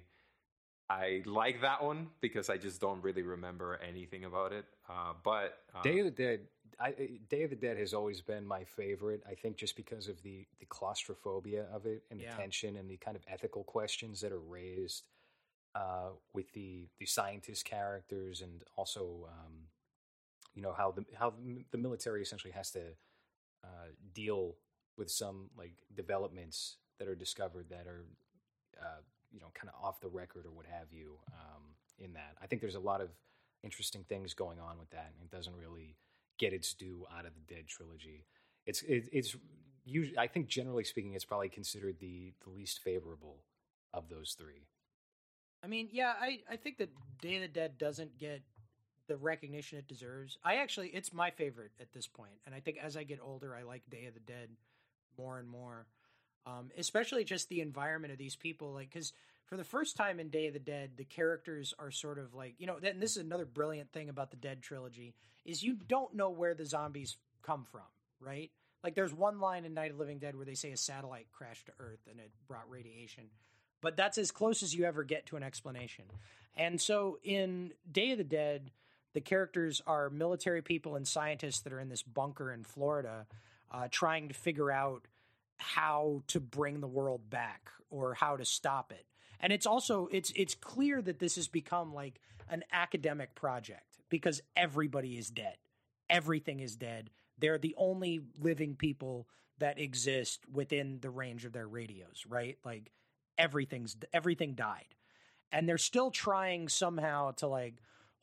I 0.91 1.23
like 1.25 1.63
that 1.63 1.83
one 1.83 2.09
because 2.21 2.51
I 2.51 2.59
just 2.59 2.81
don't 2.81 3.03
really 3.03 3.23
remember 3.23 3.81
anything 3.87 4.25
about 4.25 4.53
it. 4.53 4.67
Uh, 4.89 5.15
but 5.25 5.59
uh, 5.75 5.83
Day 5.83 6.01
of 6.01 6.05
the 6.05 6.11
Dead, 6.11 6.41
I, 6.81 6.95
Day 7.29 7.43
of 7.43 7.51
the 7.51 7.57
Dead 7.57 7.79
has 7.79 7.95
always 7.95 8.21
been 8.21 8.47
my 8.47 8.65
favorite. 8.65 9.23
I 9.29 9.35
think 9.35 9.57
just 9.57 9.77
because 9.77 10.09
of 10.09 10.23
the 10.23 10.47
the 10.61 10.67
claustrophobia 10.67 11.67
of 11.73 11.87
it 11.87 12.03
and 12.11 12.21
the 12.21 12.27
tension 12.37 12.77
and 12.77 12.91
the 12.91 12.97
kind 12.97 13.17
of 13.17 13.23
ethical 13.29 13.65
questions 13.65 14.21
that 14.21 14.33
are 14.33 14.41
raised 14.41 15.05
uh, 15.75 16.11
with 16.33 16.53
the 16.53 16.89
the 16.99 17.07
scientist 17.07 17.65
characters 17.65 18.41
and 18.41 18.63
also 18.77 19.29
um, 19.29 19.53
you 20.55 20.63
know 20.63 20.73
how 20.73 20.93
the 20.93 21.05
how 21.15 21.33
the 21.71 21.79
military 21.79 22.23
essentially 22.23 22.53
has 22.53 22.71
to 22.71 22.81
uh, 23.65 23.89
deal 24.15 24.57
with 24.97 25.11
some 25.11 25.51
like 25.57 25.75
developments 25.97 26.77
that 26.99 27.09
are 27.09 27.15
discovered 27.15 27.67
that 27.71 27.87
are 27.87 28.05
uh, 28.81 29.01
you 29.31 29.41
know 29.41 29.51
kind 29.55 29.71
of 29.75 29.85
off 29.85 30.01
the 30.01 30.09
record 30.09 30.47
or 30.47 30.51
what 30.51 30.67
have 30.67 30.93
you 30.93 31.19
um, 31.33 31.63
in 31.99 32.13
that. 32.13 32.37
I 32.43 32.47
think 32.47 32.61
there's 32.61 32.75
a 32.75 32.81
lot 32.81 33.01
of 33.01 33.09
interesting 33.63 34.05
things 34.09 34.35
going 34.35 34.59
on 34.59 34.79
with 34.79 34.91
that, 34.91 35.13
and 35.15 35.25
it 35.25 35.35
doesn't 35.35 35.57
really 35.57 35.97
get 36.39 36.53
its 36.53 36.75
due 36.75 37.07
out 37.17 37.27
of 37.27 37.33
the 37.35 37.55
Dead 37.55 37.67
trilogy. 37.67 38.27
It's 38.67 38.83
it, 38.83 39.09
it's 39.13 39.37
usually 39.85 40.19
I 40.19 40.27
think 40.27 40.49
generally 40.49 40.85
speaking, 40.85 41.15
it's 41.15 41.25
probably 41.25 41.49
considered 41.49 41.97
the 42.01 42.33
the 42.45 42.51
least 42.51 42.81
favorable 42.83 43.45
of 43.93 44.09
those 44.09 44.35
three. 44.39 44.69
I 45.65 45.69
mean, 45.69 45.89
yeah, 45.93 46.15
I 46.21 46.41
I 46.51 46.57
think 46.57 46.79
that 46.79 46.91
Day 47.21 47.37
of 47.37 47.43
the 47.43 47.49
Dead 47.49 47.79
doesn't 47.79 48.19
get 48.19 48.43
the 49.09 49.17
recognition 49.17 49.79
it 49.79 49.89
deserves. 49.89 50.39
I 50.45 50.57
actually, 50.57 50.89
it's 50.89 51.13
my 51.13 51.31
favorite 51.31 51.73
at 51.81 51.93
this 51.93 52.07
point, 52.07 52.39
and 52.47 52.55
I 52.55 52.61
think 52.61 52.79
as 52.83 52.97
I 52.97 53.03
get 53.03 53.19
older, 53.23 53.55
I 53.55 53.65
like 53.65 53.83
Day 53.91 54.07
of 54.07 54.15
the 54.15 54.21
Dead 54.21 54.49
more 55.19 55.39
and 55.39 55.49
more 55.49 55.87
um, 56.47 56.71
especially 56.77 57.25
just 57.25 57.49
the 57.49 57.61
environment 57.61 58.13
of 58.13 58.19
these 58.19 58.37
people. 58.37 58.73
Like, 58.73 58.91
because 58.93 59.13
for 59.47 59.57
the 59.57 59.65
first 59.65 59.97
time 59.97 60.21
in 60.21 60.29
Day 60.29 60.47
of 60.47 60.55
the 60.55 60.59
Dead, 60.59 60.93
the 60.97 61.05
characters 61.05 61.75
are 61.79 61.91
sort 61.91 62.19
of 62.19 62.35
like 62.35 62.55
you 62.59 62.67
know. 62.67 62.79
And 62.83 63.01
this 63.01 63.13
is 63.13 63.23
another 63.23 63.45
brilliant 63.45 63.93
thing 63.93 64.09
about 64.09 64.31
the 64.31 64.37
Dead 64.37 64.63
trilogy 64.63 65.15
is 65.45 65.63
you 65.63 65.77
don't 65.89 66.15
know 66.15 66.31
where 66.31 66.55
the 66.55 66.65
zombies 66.65 67.17
come 67.43 67.65
from, 67.65 67.83
right? 68.21 68.51
Like, 68.83 68.95
there's 68.95 69.15
one 69.15 69.41
line 69.41 69.65
in 69.65 69.75
Night 69.75 69.93
of 69.93 69.99
Living 69.99 70.19
Dead 70.19 70.35
where 70.35 70.45
they 70.45 70.55
say 70.55 70.73
a 70.73 70.77
satellite 70.77 71.27
crashed 71.33 71.67
to 71.67 71.73
Earth 71.79 72.01
and 72.11 72.19
it 72.19 72.31
brought 72.49 72.69
radiation, 72.69 73.25
but 73.81 73.97
that's 73.97 74.19
as 74.19 74.31
close 74.31 74.63
as 74.63 74.75
you 74.75 74.85
ever 74.85 75.05
get 75.05 75.27
to 75.27 75.37
an 75.37 75.43
explanation. 75.43 76.05
And 76.57 76.81
so 76.81 77.19
in 77.23 77.73
Day 77.91 78.13
of 78.13 78.19
the 78.19 78.25
Dead, 78.25 78.71
the 79.15 79.21
characters 79.21 79.83
are 79.87 80.11
military 80.11 80.63
people 80.63 80.97
and 80.97 81.07
scientists 81.07 81.61
that 81.61 81.73
are 81.73 81.81
in 81.81 81.89
this 81.89 82.03
bunker 82.03 82.53
in 82.53 82.65
Florida, 82.65 83.27
uh, 83.71 83.89
trying 83.91 84.29
to 84.29 84.35
figure 84.35 84.71
out 84.71 85.07
how 85.59 86.23
to 86.27 86.41
bring 86.41 86.81
the 86.81 86.89
world 86.89 87.31
back 87.31 87.71
or 87.91 88.15
how 88.15 88.37
to 88.37 88.45
stop 88.45 88.91
it. 88.91 89.07
And 89.43 89.53
it's 89.53 89.67
also 89.67 90.09
it's 90.13 90.33
it's 90.37 90.55
clear 90.55 91.03
that 91.03 91.19
this 91.19 91.35
has 91.35 91.49
become 91.49 91.93
like 91.93 92.21
an 92.49 92.63
academic 92.73 93.35
project 93.35 93.99
because 94.09 94.41
everybody 94.57 95.19
is 95.19 95.31
dead. 95.31 95.57
Everything 96.09 96.61
is 96.61 96.77
dead. 96.77 97.11
They're 97.39 97.59
the 97.59 97.75
only 97.77 98.21
living 98.41 98.77
people 98.77 99.27
that 99.59 99.81
exist 99.81 100.41
within 100.53 101.01
the 101.01 101.11
range 101.11 101.45
of 101.45 101.53
their 101.53 101.67
radios, 101.67 102.25
right? 102.29 102.57
Like 102.65 102.93
everything's 103.37 103.97
everything 104.13 104.55
died. 104.55 104.95
And 105.51 105.69
they're 105.69 105.79
still 105.79 106.11
trying 106.11 106.69
somehow 106.69 107.33
to 107.33 107.49
like 107.49 107.75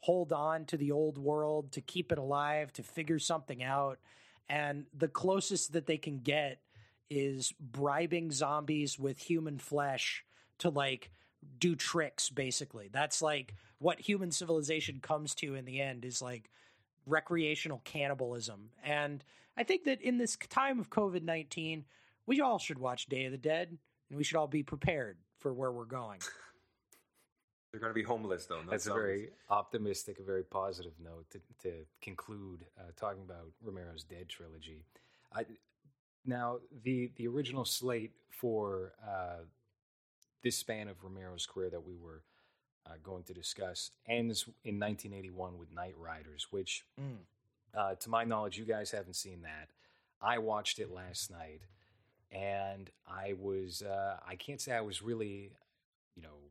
hold 0.01 0.31
on 0.31 0.65
to 0.65 0.77
the 0.77 0.91
old 0.91 1.17
world, 1.17 1.73
to 1.73 1.81
keep 1.81 2.11
it 2.11 2.17
alive, 2.17 2.71
to 2.73 2.83
figure 2.83 3.19
something 3.19 3.61
out. 3.61 3.99
And 4.47 4.85
the 4.97 5.09
closest 5.09 5.73
that 5.73 5.85
they 5.85 5.97
can 5.97 6.19
get 6.19 6.61
is 7.09 7.53
bribing 7.59 8.31
zombies 8.31 8.97
with 8.97 9.19
human 9.19 9.57
flesh 9.57 10.23
to 10.59 10.69
like 10.69 11.09
do 11.59 11.75
tricks 11.75 12.29
basically. 12.29 12.89
That's 12.91 13.21
like 13.21 13.55
what 13.79 13.99
human 13.99 14.31
civilization 14.31 14.99
comes 15.01 15.35
to 15.35 15.55
in 15.55 15.65
the 15.65 15.81
end 15.81 16.05
is 16.05 16.21
like 16.21 16.49
recreational 17.05 17.81
cannibalism. 17.83 18.69
And 18.83 19.23
i 19.57 19.63
think 19.63 19.83
that 19.85 20.01
in 20.01 20.17
this 20.17 20.37
time 20.49 20.79
of 20.79 20.89
covid-19 20.89 21.83
we 22.25 22.39
all 22.39 22.59
should 22.59 22.79
watch 22.79 23.07
day 23.07 23.25
of 23.25 23.31
the 23.31 23.37
dead 23.37 23.77
and 24.09 24.17
we 24.17 24.23
should 24.23 24.37
all 24.37 24.47
be 24.47 24.63
prepared 24.63 25.17
for 25.39 25.53
where 25.53 25.71
we're 25.71 25.85
going. 25.85 26.19
They're 27.71 27.81
going 27.81 27.91
to 27.91 27.95
be 27.95 28.03
homeless 28.03 28.45
though 28.45 28.61
that's 28.69 28.85
zombies. 28.85 28.99
a 28.99 29.01
very 29.01 29.29
optimistic 29.49 30.19
a 30.19 30.23
very 30.23 30.43
positive 30.43 30.93
note 31.03 31.25
to, 31.31 31.39
to 31.63 31.73
conclude 32.01 32.65
uh, 32.79 32.91
talking 32.95 33.21
about 33.21 33.47
romero's 33.63 34.03
dead 34.03 34.29
trilogy. 34.29 34.85
I, 35.33 35.45
now, 36.25 36.59
the 36.83 37.11
the 37.15 37.27
original 37.27 37.65
slate 37.65 38.11
for 38.29 38.93
uh, 39.07 39.43
this 40.43 40.57
span 40.57 40.87
of 40.87 41.03
Romero's 41.03 41.45
career 41.45 41.69
that 41.69 41.85
we 41.85 41.95
were 41.95 42.23
uh, 42.85 42.93
going 43.03 43.23
to 43.23 43.33
discuss 43.33 43.91
ends 44.07 44.43
in 44.63 44.79
1981 44.79 45.57
with 45.57 45.73
Knightriders, 45.73 46.47
which, 46.51 46.85
mm. 46.99 47.17
uh, 47.77 47.95
to 47.95 48.09
my 48.09 48.23
knowledge, 48.23 48.57
you 48.57 48.65
guys 48.65 48.91
haven't 48.91 49.15
seen 49.15 49.41
that. 49.41 49.69
I 50.21 50.37
watched 50.37 50.79
it 50.79 50.91
last 50.91 51.31
night, 51.31 51.61
and 52.31 52.89
I 53.07 53.33
was 53.39 53.81
uh, 53.81 54.17
I 54.27 54.35
can't 54.35 54.59
say 54.59 54.73
I 54.73 54.81
was 54.81 55.01
really, 55.01 55.51
you 56.15 56.23
know, 56.23 56.49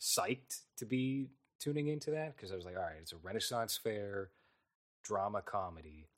psyched 0.00 0.62
to 0.78 0.84
be 0.86 1.28
tuning 1.60 1.88
into 1.88 2.10
that 2.12 2.36
because 2.36 2.52
I 2.52 2.56
was 2.56 2.64
like, 2.64 2.76
all 2.76 2.82
right, 2.82 2.96
it's 3.00 3.12
a 3.12 3.16
Renaissance 3.22 3.76
fair 3.76 4.30
drama 5.04 5.42
comedy, 5.42 6.08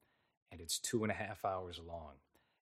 and 0.50 0.60
it's 0.60 0.78
two 0.78 1.02
and 1.02 1.10
a 1.10 1.14
half 1.14 1.44
hours 1.44 1.80
long. 1.86 2.14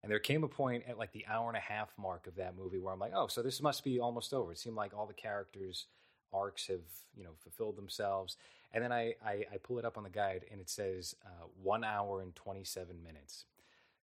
And 0.02 0.10
there 0.12 0.18
came 0.18 0.44
a 0.44 0.48
point 0.48 0.84
at 0.88 0.98
like 0.98 1.12
the 1.12 1.26
hour 1.26 1.48
and 1.48 1.56
a 1.56 1.60
half 1.60 1.90
mark 1.98 2.26
of 2.26 2.36
that 2.36 2.56
movie 2.56 2.78
where 2.78 2.92
I'm 2.92 3.00
like, 3.00 3.12
oh, 3.14 3.26
so 3.26 3.42
this 3.42 3.60
must 3.60 3.82
be 3.82 3.98
almost 3.98 4.32
over. 4.32 4.52
It 4.52 4.58
seemed 4.58 4.76
like 4.76 4.92
all 4.96 5.06
the 5.06 5.14
characters 5.14 5.86
arcs 6.32 6.66
have 6.66 6.82
you 7.16 7.24
know 7.24 7.30
fulfilled 7.42 7.76
themselves. 7.76 8.36
And 8.72 8.84
then 8.84 8.92
I 8.92 9.14
I, 9.24 9.44
I 9.52 9.56
pull 9.62 9.78
it 9.78 9.84
up 9.84 9.96
on 9.96 10.04
the 10.04 10.10
guide 10.10 10.44
and 10.50 10.60
it 10.60 10.70
says 10.70 11.14
uh, 11.24 11.46
one 11.62 11.84
hour 11.84 12.22
and 12.22 12.34
twenty 12.34 12.64
seven 12.64 13.02
minutes. 13.02 13.44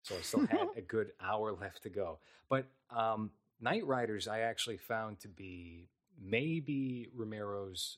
So 0.02 0.16
I 0.16 0.22
still 0.22 0.46
had 0.46 0.68
a 0.78 0.82
good 0.82 1.12
hour 1.22 1.52
left 1.62 1.84
to 1.84 1.90
go. 1.90 2.20
But 2.50 2.66
um, 2.92 3.32
Knightriders, 3.64 4.28
I 4.28 4.42
actually 4.42 4.78
found 4.78 5.20
to 5.22 5.28
be 5.28 5.88
maybe 6.22 7.08
Romero's. 7.16 7.98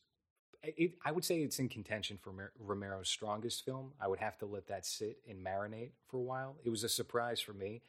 It, 0.76 0.94
I 1.06 1.11
would 1.11 1.23
say 1.23 1.39
it's 1.39 1.60
in 1.60 1.69
contention 1.69 2.18
for 2.22 2.52
Romero's 2.60 3.10
strongest 3.10 3.64
film. 3.64 3.94
I 4.02 4.07
would 4.07 4.19
have 4.19 4.38
to 4.39 4.45
let 4.45 4.68
that 4.68 4.85
sit 4.85 5.18
and 5.30 5.44
marinate 5.44 5.91
for 6.07 6.18
a 6.18 6.23
while. 6.23 6.56
It 6.64 6.69
was 6.69 6.84
a 6.84 6.89
surprise 6.89 7.39
for 7.39 7.53
me. 7.53 7.81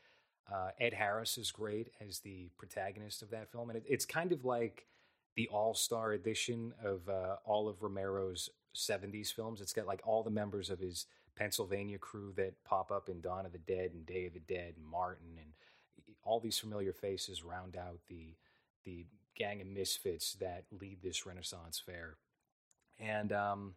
Uh, 0.52 0.70
Ed 0.80 0.94
Harris 0.94 1.36
is 1.38 1.50
great 1.50 1.90
as 2.06 2.20
the 2.20 2.50
protagonist 2.56 3.22
of 3.22 3.30
that 3.30 3.50
film, 3.50 3.70
and 3.70 3.76
it, 3.78 3.84
it's 3.86 4.06
kind 4.06 4.32
of 4.32 4.44
like 4.44 4.86
the 5.36 5.48
all-star 5.48 6.12
edition 6.12 6.72
of 6.82 7.08
uh, 7.08 7.36
all 7.44 7.68
of 7.68 7.82
Romero's 7.82 8.48
'70s 8.74 9.32
films. 9.32 9.60
It's 9.60 9.72
got 9.72 9.86
like 9.86 10.00
all 10.04 10.22
the 10.22 10.30
members 10.30 10.70
of 10.70 10.78
his 10.78 11.06
Pennsylvania 11.36 11.98
crew 11.98 12.32
that 12.36 12.54
pop 12.64 12.90
up 12.90 13.08
in 13.08 13.20
Dawn 13.20 13.46
of 13.46 13.52
the 13.52 13.58
Dead 13.58 13.92
and 13.92 14.06
Day 14.06 14.26
of 14.26 14.32
the 14.32 14.40
Dead 14.40 14.74
and 14.76 14.86
Martin 14.86 15.36
and 15.38 15.52
all 16.24 16.40
these 16.40 16.58
familiar 16.58 16.92
faces 16.92 17.44
round 17.44 17.76
out 17.76 18.00
the 18.08 18.34
the 18.84 19.06
gang 19.36 19.60
of 19.60 19.66
misfits 19.66 20.32
that 20.34 20.64
lead 20.80 20.98
this 21.02 21.26
Renaissance 21.26 21.80
fair. 21.84 22.16
And 23.00 23.32
um, 23.32 23.74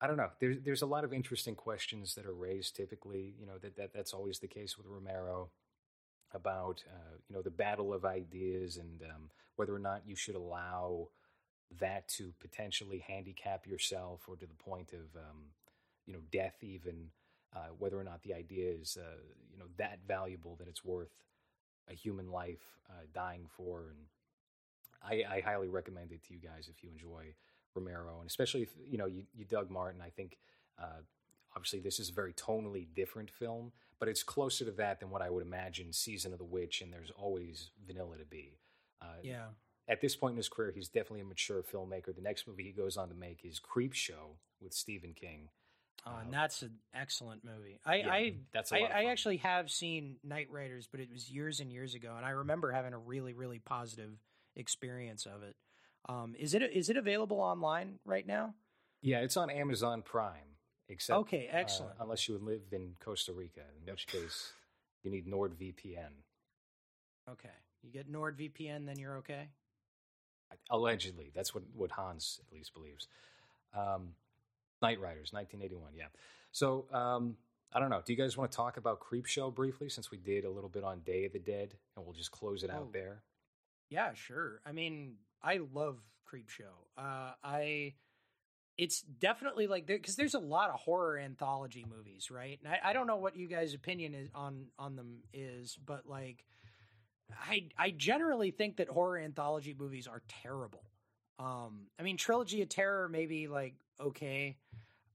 I 0.00 0.06
don't 0.06 0.16
know. 0.16 0.30
There's 0.40 0.58
there's 0.64 0.82
a 0.82 0.86
lot 0.86 1.04
of 1.04 1.12
interesting 1.12 1.54
questions 1.54 2.14
that 2.14 2.26
are 2.26 2.34
raised. 2.34 2.76
Typically, 2.76 3.34
you 3.38 3.46
know 3.46 3.58
that, 3.58 3.76
that 3.76 3.92
that's 3.92 4.12
always 4.12 4.38
the 4.38 4.46
case 4.46 4.76
with 4.76 4.86
Romero 4.86 5.50
about 6.32 6.82
uh, 6.88 7.16
you 7.28 7.34
know 7.34 7.42
the 7.42 7.50
battle 7.50 7.92
of 7.92 8.04
ideas 8.04 8.76
and 8.76 9.02
um, 9.02 9.30
whether 9.56 9.74
or 9.74 9.78
not 9.78 10.02
you 10.06 10.14
should 10.14 10.34
allow 10.34 11.08
that 11.80 12.08
to 12.08 12.32
potentially 12.40 13.04
handicap 13.06 13.66
yourself 13.66 14.22
or 14.28 14.36
to 14.36 14.46
the 14.46 14.54
point 14.54 14.92
of 14.92 15.20
um, 15.20 15.44
you 16.06 16.12
know 16.12 16.20
death 16.32 16.56
even 16.62 17.08
uh, 17.56 17.68
whether 17.78 17.98
or 17.98 18.04
not 18.04 18.22
the 18.22 18.34
idea 18.34 18.70
is 18.70 18.96
uh, 19.00 19.16
you 19.50 19.58
know 19.58 19.66
that 19.76 19.98
valuable 20.06 20.56
that 20.56 20.68
it's 20.68 20.84
worth 20.84 21.24
a 21.90 21.94
human 21.94 22.30
life 22.30 22.78
uh, 22.90 23.04
dying 23.14 23.46
for 23.48 23.86
and 23.90 23.98
I, 25.02 25.36
I, 25.36 25.40
highly 25.40 25.68
recommend 25.68 26.12
it 26.12 26.22
to 26.24 26.34
you 26.34 26.40
guys 26.40 26.68
if 26.68 26.82
you 26.82 26.90
enjoy 26.90 27.34
Romero 27.78 28.18
and 28.20 28.28
especially 28.28 28.62
if 28.62 28.70
you 28.86 28.98
know 28.98 29.06
you, 29.06 29.24
you 29.34 29.44
dug 29.44 29.70
Martin 29.70 30.00
I 30.00 30.10
think 30.10 30.38
uh, 30.80 31.02
obviously 31.54 31.80
this 31.80 31.98
is 31.98 32.10
a 32.10 32.12
very 32.12 32.32
tonally 32.32 32.86
different 32.94 33.30
film 33.30 33.72
but 33.98 34.08
it's 34.08 34.22
closer 34.22 34.64
to 34.64 34.70
that 34.72 35.00
than 35.00 35.10
what 35.10 35.22
I 35.22 35.30
would 35.30 35.44
imagine 35.44 35.92
Season 35.92 36.32
of 36.32 36.38
the 36.38 36.44
Witch 36.44 36.80
and 36.80 36.92
there's 36.92 37.10
always 37.16 37.70
vanilla 37.86 38.18
to 38.18 38.24
be. 38.24 38.58
Uh, 39.00 39.06
yeah. 39.22 39.46
at 39.88 40.00
this 40.00 40.16
point 40.16 40.32
in 40.32 40.36
his 40.36 40.48
career 40.48 40.72
he's 40.74 40.88
definitely 40.88 41.20
a 41.20 41.24
mature 41.24 41.62
filmmaker. 41.62 42.14
The 42.14 42.22
next 42.22 42.48
movie 42.48 42.64
he 42.64 42.72
goes 42.72 42.96
on 42.96 43.08
to 43.08 43.14
make 43.14 43.44
is 43.44 43.60
Creepshow 43.60 44.36
with 44.60 44.72
Stephen 44.74 45.14
King. 45.14 45.48
Oh, 46.06 46.18
and 46.22 46.32
that's 46.32 46.62
an 46.62 46.74
excellent 46.94 47.44
movie. 47.44 47.80
I 47.84 47.94
yeah, 47.96 48.10
I 48.10 48.34
that's 48.52 48.72
I, 48.72 48.78
I 48.78 49.04
actually 49.06 49.38
have 49.38 49.70
seen 49.70 50.16
Knightriders, 50.26 50.86
but 50.90 51.00
it 51.00 51.10
was 51.12 51.30
years 51.30 51.60
and 51.60 51.72
years 51.72 51.94
ago, 51.94 52.14
and 52.16 52.24
I 52.24 52.30
remember 52.30 52.70
having 52.70 52.92
a 52.92 52.98
really 52.98 53.34
really 53.34 53.58
positive 53.58 54.12
experience 54.56 55.26
of 55.26 55.42
it. 55.42 55.56
Um, 56.08 56.34
is 56.38 56.54
it 56.54 56.62
is 56.62 56.88
it 56.88 56.96
available 56.96 57.40
online 57.40 57.98
right 58.04 58.26
now? 58.26 58.54
Yeah, 59.02 59.18
it's 59.20 59.36
on 59.36 59.50
Amazon 59.50 60.02
Prime. 60.02 60.56
Except 60.88 61.18
okay, 61.20 61.48
uh, 61.52 61.56
excellent. 61.56 61.92
Uh, 62.00 62.04
unless 62.04 62.28
you 62.28 62.38
live 62.38 62.62
in 62.72 62.94
Costa 62.98 63.32
Rica, 63.32 63.60
in 63.78 63.92
which 63.92 64.06
case 64.06 64.52
you 65.02 65.10
need 65.10 65.26
NordVPN. 65.26 66.12
Okay, 67.30 67.50
you 67.82 67.90
get 67.92 68.10
NordVPN, 68.10 68.86
then 68.86 68.98
you're 68.98 69.18
okay. 69.18 69.48
Allegedly, 70.70 71.30
that's 71.34 71.54
what 71.54 71.64
what 71.74 71.90
Hans 71.90 72.40
at 72.46 72.52
least 72.54 72.72
believes. 72.72 73.06
Um, 73.76 74.14
Knightriders, 74.82 75.32
1981. 75.32 75.92
Yeah. 75.94 76.04
So 76.52 76.86
um, 76.90 77.36
I 77.72 77.80
don't 77.80 77.90
know. 77.90 78.00
Do 78.04 78.12
you 78.12 78.18
guys 78.18 78.36
want 78.36 78.50
to 78.50 78.56
talk 78.56 78.78
about 78.78 79.00
Creepshow 79.00 79.54
briefly, 79.54 79.90
since 79.90 80.10
we 80.10 80.16
did 80.16 80.44
a 80.44 80.50
little 80.50 80.70
bit 80.70 80.84
on 80.84 81.00
Day 81.00 81.26
of 81.26 81.32
the 81.32 81.38
Dead, 81.38 81.74
and 81.96 82.06
we'll 82.06 82.14
just 82.14 82.30
close 82.30 82.62
it 82.62 82.70
out 82.70 82.86
oh. 82.88 82.90
there? 82.92 83.22
Yeah, 83.90 84.14
sure. 84.14 84.60
I 84.64 84.72
mean, 84.72 85.16
I 85.42 85.60
love 85.72 85.98
Creepshow. 86.30 86.72
Uh, 86.96 87.32
I 87.42 87.94
it's 88.78 89.00
definitely 89.00 89.66
like 89.66 89.86
because 89.86 90.14
there's 90.14 90.34
a 90.34 90.40
lot 90.40 90.70
of 90.70 90.76
horror 90.76 91.18
anthology 91.18 91.84
movies, 91.88 92.30
right? 92.30 92.58
And 92.62 92.72
I, 92.72 92.90
I 92.90 92.92
don't 92.92 93.08
know 93.08 93.16
what 93.16 93.36
you 93.36 93.48
guys' 93.48 93.74
opinion 93.74 94.14
is 94.14 94.28
on 94.34 94.66
on 94.78 94.94
them 94.94 95.18
is, 95.32 95.76
but 95.84 96.06
like, 96.06 96.44
I 97.30 97.68
I 97.76 97.90
generally 97.90 98.52
think 98.52 98.76
that 98.76 98.88
horror 98.88 99.18
anthology 99.18 99.74
movies 99.76 100.06
are 100.06 100.22
terrible. 100.28 100.84
Um, 101.40 101.86
I 101.98 102.04
mean, 102.04 102.16
Trilogy 102.16 102.62
of 102.62 102.68
Terror 102.68 103.08
maybe 103.08 103.48
like 103.48 103.74
okay, 104.00 104.56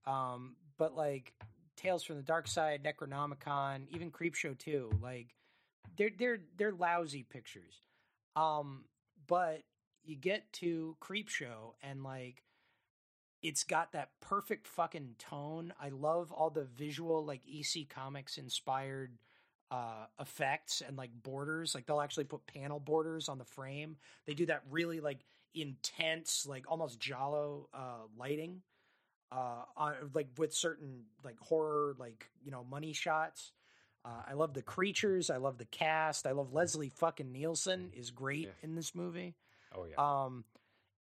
um, 0.05 0.57
but 0.77 0.95
like 0.95 1.33
Tales 1.77 2.03
from 2.03 2.17
the 2.17 2.21
Dark 2.21 2.47
Side, 2.49 2.83
Necronomicon, 2.83 3.87
even 3.91 4.11
Creepshow 4.11 4.57
too, 4.57 4.91
like 5.01 5.33
they're 5.97 6.11
they're 6.17 6.39
they're 6.57 6.73
lousy 6.73 7.23
pictures. 7.23 7.75
Um, 8.35 8.83
but 9.27 9.61
you 10.03 10.15
get 10.15 10.51
to 10.53 10.95
Creepshow 11.01 11.73
and 11.81 12.03
like 12.03 12.43
it's 13.41 13.63
got 13.63 13.91
that 13.91 14.09
perfect 14.21 14.67
fucking 14.67 15.15
tone. 15.19 15.73
I 15.79 15.89
love 15.89 16.31
all 16.31 16.49
the 16.49 16.63
visual 16.63 17.25
like 17.25 17.41
EC 17.45 17.89
Comics 17.89 18.37
inspired 18.37 19.17
uh, 19.69 20.05
effects 20.19 20.81
and 20.85 20.97
like 20.97 21.11
borders. 21.23 21.75
Like 21.75 21.85
they'll 21.85 22.01
actually 22.01 22.23
put 22.23 22.47
panel 22.47 22.79
borders 22.79 23.27
on 23.27 23.37
the 23.37 23.45
frame. 23.45 23.97
They 24.25 24.33
do 24.33 24.45
that 24.45 24.63
really 24.71 25.01
like 25.01 25.19
intense, 25.53 26.45
like 26.47 26.71
almost 26.71 26.99
giallo 26.99 27.67
uh, 27.73 28.07
lighting 28.17 28.61
uh, 29.31 29.63
on, 29.75 29.93
like 30.13 30.27
with 30.37 30.53
certain 30.53 31.03
like 31.23 31.39
horror, 31.39 31.95
like 31.97 32.29
you 32.43 32.51
know, 32.51 32.63
money 32.63 32.93
shots. 32.93 33.51
Uh, 34.05 34.21
I 34.29 34.33
love 34.33 34.53
the 34.53 34.61
creatures. 34.61 35.29
I 35.29 35.37
love 35.37 35.57
the 35.57 35.65
cast. 35.65 36.27
I 36.27 36.31
love 36.31 36.53
Leslie 36.53 36.89
fucking 36.89 37.31
Nielsen 37.31 37.91
is 37.95 38.11
great 38.11 38.45
yeah. 38.45 38.51
in 38.61 38.75
this 38.75 38.93
movie. 38.93 39.35
Oh 39.75 39.85
yeah. 39.85 40.23
Um, 40.25 40.43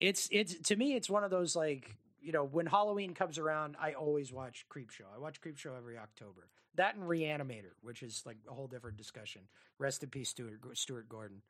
it's 0.01 0.29
it's 0.33 0.55
to 0.69 0.77
me 0.77 0.95
it's 0.95 1.09
one 1.09 1.25
of 1.25 1.31
those 1.31 1.55
like 1.55 1.97
you 2.21 2.33
know 2.33 2.45
when 2.45 2.67
Halloween 2.67 3.15
comes 3.15 3.39
around, 3.39 3.77
I 3.81 3.93
always 3.93 4.33
watch 4.33 4.67
Creepshow. 4.71 5.07
I 5.15 5.19
watch 5.19 5.41
Creepshow 5.41 5.77
every 5.77 5.99
October. 5.99 6.49
That 6.77 6.95
and 6.95 7.05
Reanimator, 7.05 7.75
which 7.83 8.03
is 8.03 8.23
like 8.25 8.39
a 8.49 8.55
whole 8.55 8.67
different 8.67 8.97
discussion. 8.97 9.43
Rest 9.79 10.03
in 10.03 10.09
peace, 10.09 10.31
Stuart 10.31 10.61
Stuart 10.75 11.09
Gordon. 11.09 11.43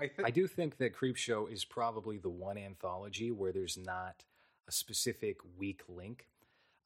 I, 0.00 0.06
th- 0.06 0.20
I 0.24 0.30
do 0.30 0.46
think 0.46 0.78
that 0.78 0.96
Creepshow 0.96 1.52
is 1.52 1.66
probably 1.66 2.16
the 2.16 2.30
one 2.30 2.56
anthology 2.56 3.30
where 3.30 3.52
there's 3.52 3.76
not 3.76 4.24
a 4.66 4.72
specific 4.72 5.36
weak 5.58 5.82
link. 5.88 6.26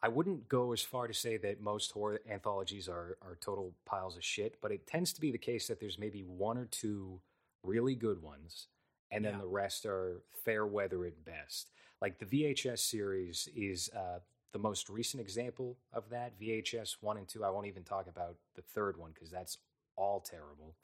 I 0.02 0.08
wouldn't 0.08 0.48
go 0.48 0.72
as 0.72 0.82
far 0.82 1.06
to 1.06 1.14
say 1.14 1.36
that 1.38 1.62
most 1.62 1.92
horror 1.92 2.20
anthologies 2.28 2.88
are, 2.88 3.16
are 3.22 3.38
total 3.40 3.72
piles 3.86 4.16
of 4.16 4.24
shit, 4.24 4.56
but 4.60 4.72
it 4.72 4.86
tends 4.86 5.12
to 5.14 5.20
be 5.20 5.30
the 5.30 5.38
case 5.38 5.68
that 5.68 5.80
there's 5.80 5.98
maybe 5.98 6.22
one 6.22 6.58
or 6.58 6.66
two 6.66 7.20
really 7.62 7.94
good 7.94 8.22
ones, 8.22 8.66
and 9.14 9.24
then 9.24 9.34
yeah. 9.34 9.40
the 9.40 9.46
rest 9.46 9.86
are 9.86 10.20
fair 10.44 10.66
weather 10.66 11.04
at 11.04 11.24
best. 11.24 11.70
Like 12.02 12.18
the 12.18 12.26
VHS 12.26 12.80
series 12.80 13.48
is 13.56 13.90
uh, 13.96 14.18
the 14.52 14.58
most 14.58 14.88
recent 14.88 15.20
example 15.20 15.76
of 15.92 16.08
that. 16.10 16.38
VHS 16.40 16.96
1 17.00 17.16
and 17.16 17.28
2, 17.28 17.44
I 17.44 17.50
won't 17.50 17.66
even 17.66 17.84
talk 17.84 18.08
about 18.08 18.36
the 18.56 18.62
third 18.62 18.96
one 18.96 19.12
because 19.14 19.30
that's 19.30 19.58
all 19.96 20.20
terrible. 20.20 20.74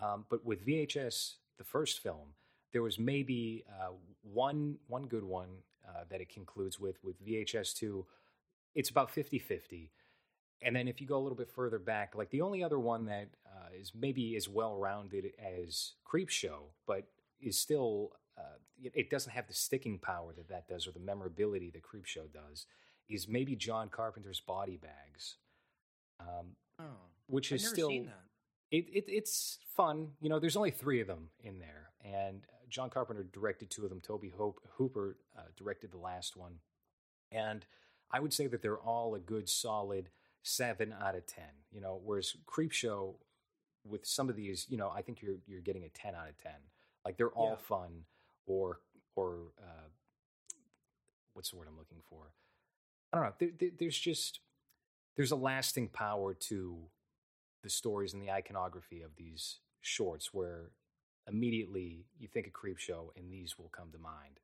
Um, 0.00 0.24
but 0.28 0.44
with 0.44 0.66
VHS, 0.66 1.34
the 1.58 1.64
first 1.64 2.02
film, 2.02 2.34
there 2.72 2.82
was 2.82 2.98
maybe 2.98 3.64
uh, 3.68 3.92
one 4.22 4.76
one 4.86 5.06
good 5.06 5.24
one 5.24 5.48
uh, 5.88 6.04
that 6.08 6.20
it 6.20 6.28
concludes 6.28 6.78
with. 6.78 7.02
With 7.02 7.24
VHS 7.24 7.74
two, 7.74 8.06
it's 8.74 8.90
about 8.90 9.14
50-50. 9.14 9.88
And 10.62 10.76
then 10.76 10.88
if 10.88 11.00
you 11.00 11.06
go 11.06 11.16
a 11.16 11.22
little 11.22 11.36
bit 11.36 11.50
further 11.50 11.78
back, 11.78 12.14
like 12.14 12.30
the 12.30 12.42
only 12.42 12.62
other 12.62 12.78
one 12.78 13.06
that 13.06 13.28
uh, 13.46 13.68
is 13.78 13.92
maybe 13.98 14.36
as 14.36 14.48
well 14.48 14.76
rounded 14.76 15.32
as 15.38 15.92
Creepshow, 16.06 16.58
but 16.86 17.06
is 17.40 17.58
still 17.58 18.12
uh, 18.38 18.58
it, 18.94 19.10
doesn't 19.10 19.32
have 19.32 19.46
the 19.46 19.54
sticking 19.54 19.98
power 19.98 20.32
that 20.36 20.48
that 20.48 20.68
does 20.68 20.86
or 20.86 20.92
the 20.92 21.00
memorability 21.00 21.70
that 21.70 21.82
Creepshow 21.82 22.32
does, 22.32 22.66
is 23.08 23.28
maybe 23.28 23.56
John 23.56 23.88
Carpenter's 23.88 24.40
Body 24.40 24.76
Bags, 24.76 25.36
um, 26.20 26.56
oh, 26.78 26.84
which 27.26 27.52
is 27.52 27.66
still 27.68 27.90
it, 27.90 28.86
it, 28.92 29.04
it's 29.08 29.58
fun. 29.76 30.08
You 30.20 30.28
know, 30.28 30.38
there's 30.38 30.56
only 30.56 30.70
three 30.70 31.00
of 31.00 31.06
them 31.06 31.28
in 31.42 31.58
there, 31.58 31.90
and 32.04 32.42
John 32.68 32.88
Carpenter 32.88 33.26
directed 33.32 33.70
two 33.70 33.84
of 33.84 33.90
them. 33.90 34.00
Tobe 34.00 34.26
Hooper 34.76 35.16
uh, 35.36 35.42
directed 35.56 35.92
the 35.92 35.98
last 35.98 36.36
one, 36.36 36.54
and 37.32 37.66
I 38.10 38.20
would 38.20 38.32
say 38.32 38.46
that 38.46 38.62
they're 38.62 38.78
all 38.78 39.14
a 39.14 39.20
good, 39.20 39.48
solid 39.48 40.10
seven 40.42 40.94
out 41.02 41.16
of 41.16 41.26
ten. 41.26 41.50
You 41.72 41.80
know, 41.80 42.00
whereas 42.02 42.36
Creepshow, 42.46 43.14
with 43.84 44.06
some 44.06 44.28
of 44.28 44.36
these, 44.36 44.66
you 44.68 44.76
know, 44.76 44.90
I 44.90 45.02
think 45.02 45.20
you're 45.20 45.38
you're 45.46 45.60
getting 45.60 45.84
a 45.84 45.88
ten 45.88 46.14
out 46.14 46.28
of 46.28 46.38
ten. 46.38 46.52
Like 47.04 47.16
they're 47.16 47.28
all 47.28 47.58
yeah. 47.58 47.66
fun, 47.66 48.04
or 48.46 48.80
or 49.16 49.38
uh, 49.60 49.88
what's 51.34 51.50
the 51.50 51.56
word 51.56 51.68
I'm 51.68 51.78
looking 51.78 52.02
for? 52.08 52.32
I 53.12 53.16
don't 53.16 53.26
know. 53.26 53.32
There, 53.38 53.50
there, 53.58 53.70
there's 53.78 53.98
just 53.98 54.40
there's 55.16 55.32
a 55.32 55.36
lasting 55.36 55.88
power 55.88 56.34
to 56.34 56.78
the 57.62 57.70
stories 57.70 58.14
and 58.14 58.22
the 58.22 58.30
iconography 58.30 59.02
of 59.02 59.10
these 59.16 59.58
shorts 59.80 60.32
where 60.32 60.70
immediately 61.28 62.06
you 62.18 62.28
think 62.28 62.46
of 62.46 62.52
Creepshow 62.52 63.08
and 63.16 63.30
these 63.30 63.58
will 63.58 63.68
come 63.68 63.90
to 63.92 63.98
mind. 63.98 64.40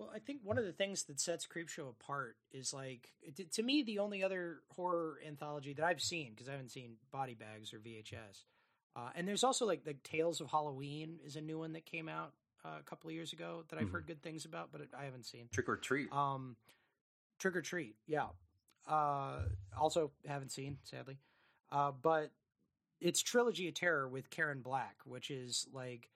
Well, 0.00 0.10
I 0.14 0.18
think 0.18 0.40
one 0.42 0.56
of 0.56 0.64
the 0.64 0.72
things 0.72 1.02
that 1.04 1.20
sets 1.20 1.46
Creepshow 1.46 1.90
apart 1.90 2.36
is 2.50 2.72
like 2.72 3.10
to 3.52 3.62
me 3.62 3.82
the 3.82 3.98
only 3.98 4.24
other 4.24 4.62
horror 4.74 5.18
anthology 5.26 5.74
that 5.74 5.84
I've 5.84 6.00
seen 6.00 6.30
because 6.30 6.48
I 6.48 6.52
haven't 6.52 6.70
seen 6.70 6.94
Body 7.12 7.34
Bags 7.34 7.74
or 7.74 7.80
VHS, 7.80 8.44
uh, 8.96 9.10
and 9.14 9.26
there's 9.26 9.44
also 9.44 9.66
like 9.66 9.84
the 9.84 9.94
Tales 10.04 10.40
of 10.40 10.50
Halloween 10.50 11.18
is 11.24 11.36
a 11.36 11.40
new 11.40 11.58
one 11.58 11.72
that 11.72 11.86
came 11.86 12.08
out 12.08 12.32
uh, 12.64 12.78
a 12.78 12.82
couple 12.82 13.08
of 13.08 13.14
years 13.14 13.32
ago 13.32 13.64
that 13.68 13.76
I've 13.76 13.86
mm-hmm. 13.86 13.94
heard 13.94 14.06
good 14.06 14.22
things 14.22 14.44
about, 14.44 14.70
but 14.72 14.82
I 14.98 15.04
haven't 15.04 15.26
seen. 15.26 15.48
Trick 15.52 15.68
or 15.68 15.76
Treat. 15.76 16.12
Um, 16.12 16.56
Trick 17.38 17.56
or 17.56 17.62
Treat, 17.62 17.96
yeah. 18.06 18.26
Uh, 18.88 19.42
also 19.78 20.10
haven't 20.26 20.52
seen 20.52 20.78
sadly, 20.82 21.18
uh, 21.70 21.92
but 22.02 22.30
it's 23.00 23.22
Trilogy 23.22 23.68
of 23.68 23.74
Terror 23.74 24.08
with 24.08 24.30
Karen 24.30 24.62
Black, 24.62 24.96
which 25.04 25.30
is 25.30 25.66
like 25.72 26.10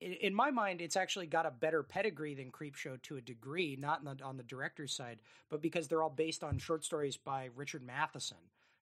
in 0.00 0.34
my 0.34 0.50
mind, 0.50 0.80
it's 0.80 0.96
actually 0.96 1.26
got 1.26 1.46
a 1.46 1.50
better 1.50 1.82
pedigree 1.82 2.34
than 2.34 2.50
Creepshow 2.50 3.00
to 3.02 3.16
a 3.16 3.20
degree, 3.20 3.76
not 3.78 4.04
the, 4.04 4.22
on 4.24 4.36
the 4.36 4.42
director's 4.42 4.94
side, 4.94 5.18
but 5.48 5.62
because 5.62 5.88
they're 5.88 6.02
all 6.02 6.10
based 6.10 6.44
on 6.44 6.58
short 6.58 6.84
stories 6.84 7.16
by 7.16 7.48
Richard 7.54 7.82
Matheson, 7.82 8.36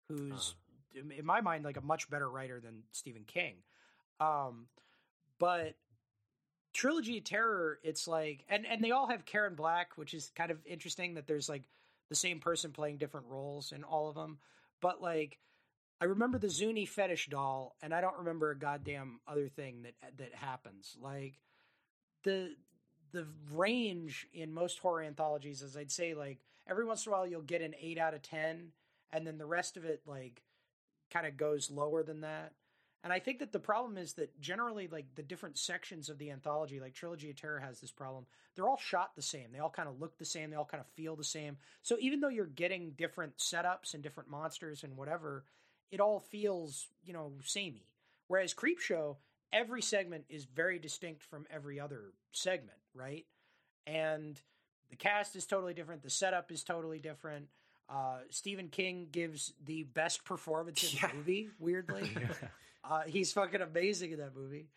who's, 0.08 0.54
uh. 0.56 0.71
In 0.94 1.24
my 1.24 1.40
mind, 1.40 1.64
like 1.64 1.76
a 1.76 1.82
much 1.82 2.08
better 2.10 2.28
writer 2.28 2.60
than 2.60 2.82
Stephen 2.92 3.24
King. 3.26 3.56
Um, 4.20 4.66
but 5.38 5.74
Trilogy 6.72 7.18
of 7.18 7.24
Terror, 7.24 7.78
it's 7.82 8.08
like, 8.08 8.44
and 8.48 8.66
and 8.66 8.82
they 8.82 8.90
all 8.90 9.08
have 9.08 9.24
Karen 9.24 9.54
Black, 9.54 9.96
which 9.96 10.14
is 10.14 10.30
kind 10.34 10.50
of 10.50 10.58
interesting 10.64 11.14
that 11.14 11.26
there's 11.26 11.48
like 11.48 11.64
the 12.08 12.14
same 12.14 12.40
person 12.40 12.72
playing 12.72 12.98
different 12.98 13.26
roles 13.28 13.72
in 13.72 13.84
all 13.84 14.08
of 14.08 14.14
them. 14.14 14.38
But 14.80 15.02
like 15.02 15.38
I 16.00 16.06
remember 16.06 16.36
the 16.36 16.50
Zuni 16.50 16.84
fetish 16.84 17.28
doll, 17.28 17.76
and 17.80 17.94
I 17.94 18.00
don't 18.00 18.18
remember 18.18 18.50
a 18.50 18.58
goddamn 18.58 19.20
other 19.26 19.48
thing 19.48 19.82
that 19.84 19.94
that 20.18 20.34
happens. 20.34 20.96
Like 21.00 21.38
the 22.24 22.56
the 23.12 23.26
range 23.52 24.26
in 24.32 24.52
most 24.52 24.78
horror 24.78 25.02
anthologies 25.02 25.62
is 25.62 25.76
I'd 25.76 25.92
say 25.92 26.14
like 26.14 26.40
every 26.66 26.84
once 26.84 27.06
in 27.06 27.12
a 27.12 27.16
while 27.16 27.26
you'll 27.26 27.42
get 27.42 27.62
an 27.62 27.74
eight 27.80 27.98
out 27.98 28.14
of 28.14 28.22
ten, 28.22 28.72
and 29.12 29.26
then 29.26 29.38
the 29.38 29.46
rest 29.46 29.76
of 29.76 29.84
it 29.84 30.02
like 30.06 30.42
kind 31.12 31.26
of 31.26 31.36
goes 31.36 31.70
lower 31.70 32.02
than 32.02 32.22
that. 32.22 32.52
And 33.04 33.12
I 33.12 33.18
think 33.18 33.40
that 33.40 33.50
the 33.50 33.58
problem 33.58 33.98
is 33.98 34.12
that 34.14 34.40
generally, 34.40 34.86
like 34.86 35.06
the 35.16 35.22
different 35.22 35.58
sections 35.58 36.08
of 36.08 36.18
the 36.18 36.30
anthology, 36.30 36.78
like 36.78 36.94
Trilogy 36.94 37.30
of 37.30 37.36
Terror 37.36 37.58
has 37.58 37.80
this 37.80 37.90
problem. 37.90 38.26
They're 38.54 38.68
all 38.68 38.78
shot 38.78 39.16
the 39.16 39.22
same. 39.22 39.50
They 39.52 39.58
all 39.58 39.70
kind 39.70 39.88
of 39.88 40.00
look 40.00 40.18
the 40.18 40.24
same. 40.24 40.50
They 40.50 40.56
all 40.56 40.64
kind 40.64 40.80
of 40.80 40.86
feel 40.94 41.16
the 41.16 41.24
same. 41.24 41.56
So 41.82 41.96
even 41.98 42.20
though 42.20 42.28
you're 42.28 42.46
getting 42.46 42.92
different 42.92 43.38
setups 43.38 43.94
and 43.94 44.02
different 44.02 44.30
monsters 44.30 44.84
and 44.84 44.96
whatever, 44.96 45.44
it 45.90 46.00
all 46.00 46.20
feels, 46.20 46.88
you 47.04 47.12
know, 47.12 47.32
samey. 47.44 47.88
Whereas 48.28 48.54
Creepshow, 48.54 49.16
every 49.52 49.82
segment 49.82 50.24
is 50.28 50.44
very 50.44 50.78
distinct 50.78 51.22
from 51.24 51.46
every 51.50 51.80
other 51.80 52.12
segment, 52.30 52.78
right? 52.94 53.26
And 53.84 54.40
the 54.90 54.96
cast 54.96 55.34
is 55.34 55.44
totally 55.44 55.74
different. 55.74 56.02
The 56.02 56.10
setup 56.10 56.52
is 56.52 56.62
totally 56.62 57.00
different. 57.00 57.48
Uh, 57.88 58.18
Stephen 58.30 58.68
King 58.68 59.08
gives 59.10 59.52
the 59.64 59.82
best 59.84 60.24
performance 60.24 60.82
in 60.82 60.98
yeah. 61.02 61.08
the 61.08 61.14
movie, 61.14 61.48
weirdly. 61.58 62.10
uh, 62.84 63.02
he's 63.06 63.32
fucking 63.32 63.60
amazing 63.60 64.12
in 64.12 64.18
that 64.18 64.34
movie. 64.34 64.68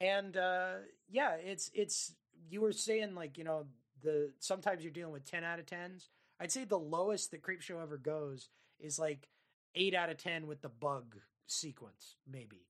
And 0.00 0.36
uh, 0.36 0.74
yeah, 1.10 1.34
it's 1.34 1.70
it's 1.74 2.12
you 2.50 2.60
were 2.60 2.72
saying 2.72 3.14
like, 3.14 3.36
you 3.38 3.44
know, 3.44 3.66
the 4.02 4.30
sometimes 4.38 4.84
you're 4.84 4.92
dealing 4.92 5.12
with 5.12 5.24
10 5.24 5.44
out 5.44 5.58
of 5.58 5.66
10s. 5.66 6.08
I'd 6.40 6.52
say 6.52 6.64
the 6.64 6.78
lowest 6.78 7.32
that 7.32 7.42
Creepshow 7.42 7.82
ever 7.82 7.96
goes 7.96 8.48
is 8.78 8.98
like 8.98 9.28
eight 9.74 9.94
out 9.94 10.10
of 10.10 10.18
ten 10.18 10.46
with 10.46 10.62
the 10.62 10.68
bug 10.68 11.16
sequence, 11.46 12.16
maybe. 12.30 12.66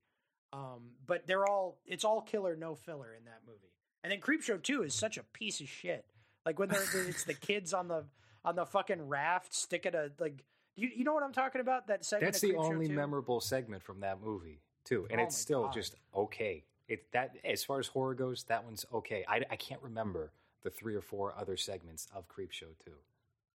Um, 0.51 0.91
but 1.05 1.27
they're 1.27 1.47
all 1.47 1.79
it's 1.85 2.03
all 2.03 2.21
killer, 2.21 2.55
no 2.55 2.75
filler 2.75 3.13
in 3.17 3.25
that 3.25 3.41
movie. 3.45 3.73
And 4.03 4.11
then 4.11 4.21
Creepshow 4.21 4.63
Two 4.63 4.83
is 4.83 4.95
such 4.95 5.17
a 5.17 5.23
piece 5.23 5.61
of 5.61 5.67
shit. 5.67 6.05
Like 6.45 6.57
when 6.57 6.69
they're, 6.69 6.81
it's 7.07 7.25
the 7.25 7.33
kids 7.33 7.73
on 7.73 7.87
the 7.87 8.05
on 8.45 8.55
the 8.55 8.65
fucking 8.65 9.07
raft 9.07 9.53
sticking 9.53 9.95
a 9.95 10.09
like 10.19 10.43
you 10.75 10.89
you 10.95 11.03
know 11.03 11.13
what 11.13 11.23
I'm 11.23 11.33
talking 11.33 11.61
about 11.61 11.87
that 11.87 12.05
segment. 12.05 12.33
That's 12.33 12.41
the 12.41 12.55
only 12.55 12.87
memorable 12.87 13.41
segment 13.41 13.83
from 13.83 13.99
that 14.01 14.21
movie 14.23 14.61
too, 14.85 15.07
and 15.09 15.19
oh 15.19 15.23
it's 15.23 15.37
still 15.37 15.63
God. 15.63 15.73
just 15.73 15.95
okay. 16.15 16.63
It 16.87 17.11
that 17.11 17.35
as 17.43 17.63
far 17.63 17.79
as 17.79 17.87
horror 17.87 18.15
goes, 18.15 18.43
that 18.43 18.63
one's 18.63 18.85
okay. 18.93 19.23
I 19.27 19.41
I 19.49 19.55
can't 19.55 19.81
remember 19.81 20.31
the 20.63 20.69
three 20.69 20.95
or 20.95 21.01
four 21.01 21.33
other 21.37 21.57
segments 21.57 22.07
of 22.15 22.27
Creepshow 22.27 22.77
too. 22.83 22.95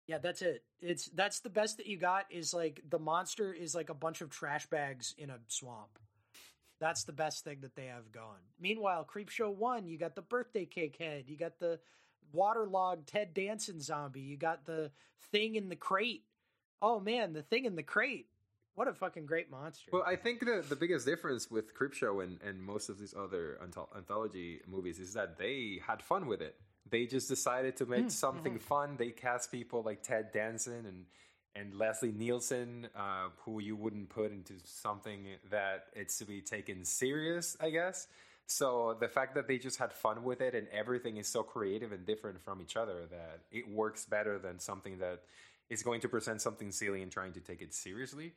Yeah, 0.07 0.19
that's 0.19 0.43
it. 0.43 0.65
It's 0.81 1.07
that's 1.07 1.41
the 1.41 1.49
best 1.49 1.77
that 1.79 1.87
you 1.87 1.97
got 1.97 2.27
is 2.31 2.53
like 2.53 2.83
the 2.89 2.99
monster 2.99 3.53
is 3.53 3.75
like 3.75 3.89
a 3.89 3.95
bunch 3.95 4.21
of 4.21 4.31
trash 4.31 4.67
bags 4.67 5.15
in 5.17 5.31
a 5.31 5.39
swamp. 5.49 5.99
That's 6.81 7.05
the 7.05 7.13
best 7.13 7.45
thing 7.45 7.59
that 7.61 7.77
they 7.77 7.87
have 7.87 8.11
going. 8.11 8.43
Meanwhile, 8.61 9.07
Creepshow 9.09 9.55
1, 9.55 9.87
you 9.87 9.97
got 9.97 10.17
the 10.17 10.23
birthday 10.23 10.65
cake 10.65 10.97
head, 10.99 11.25
you 11.29 11.37
got 11.37 11.61
the 11.61 11.79
waterlogged 12.33 13.09
Ted 13.09 13.35
Danson 13.35 13.81
zombie, 13.81 14.21
you 14.21 14.37
got 14.37 14.65
the 14.65 14.91
thing 15.31 15.57
in 15.57 15.69
the 15.69 15.77
crate. 15.77 16.25
Oh 16.81 17.01
man, 17.01 17.33
the 17.33 17.43
thing 17.43 17.65
in 17.65 17.77
the 17.77 17.83
crate. 17.83 18.27
What 18.75 18.89
a 18.89 18.95
fucking 18.95 19.27
great 19.27 19.51
monster. 19.51 19.91
Well, 19.93 20.03
I 20.07 20.17
think 20.17 20.41
the, 20.41 20.65
the 20.67 20.77
biggest 20.77 21.05
difference 21.05 21.51
with 21.51 21.75
Creepshow 21.75 22.25
and, 22.25 22.41
and 22.43 22.63
most 22.63 22.89
of 22.89 22.99
these 22.99 23.15
other 23.15 23.59
anthology 23.95 24.61
movies 24.67 24.99
is 24.99 25.13
that 25.13 25.37
they 25.37 25.81
had 25.87 26.03
fun 26.03 26.27
with 26.27 26.41
it 26.41 26.57
they 26.93 27.07
just 27.07 27.29
decided 27.29 27.77
to 27.77 27.87
make 27.87 28.07
mm, 28.07 28.11
something 28.11 28.55
mm-hmm. 28.55 28.63
fun. 28.63 28.97
They 28.97 29.11
cast 29.11 29.51
people 29.51 29.83
like 29.83 30.03
Ted 30.03 30.31
Danson 30.33 30.87
and 30.87 31.07
and 31.55 31.75
Leslie 31.75 32.13
Nielsen, 32.13 32.89
uh, 32.97 33.29
who 33.45 33.61
you 33.61 33.77
wouldn't 33.77 34.09
put 34.09 34.33
into 34.33 34.55
something 34.65 35.27
that 35.51 35.85
it's 35.93 36.17
to 36.19 36.25
be 36.25 36.41
taken 36.41 36.83
serious, 36.83 37.59
I 37.61 37.69
guess. 37.69 38.07
So 38.53 38.97
the 39.01 39.09
fact 39.09 39.35
that 39.35 39.49
they 39.49 39.59
just 39.59 39.79
had 39.79 39.93
fun 39.93 40.25
with 40.25 40.41
it 40.41 40.55
and 40.55 40.67
everything 40.69 41.17
is 41.17 41.27
so 41.27 41.43
creative 41.43 41.93
and 41.93 42.05
different 42.05 42.43
from 42.43 42.61
each 42.61 42.77
other 42.77 43.07
that 43.11 43.41
it 43.51 43.69
works 43.69 44.05
better 44.05 44.39
than 44.39 44.59
something 44.59 44.99
that 44.99 45.23
is 45.71 45.83
going 45.83 46.01
to 46.03 46.09
present 46.09 46.43
something 46.43 46.71
silly 46.71 47.03
and 47.03 47.11
trying 47.11 47.33
to 47.33 47.41
take 47.41 47.63
it 47.63 47.73
seriously. 47.73 48.33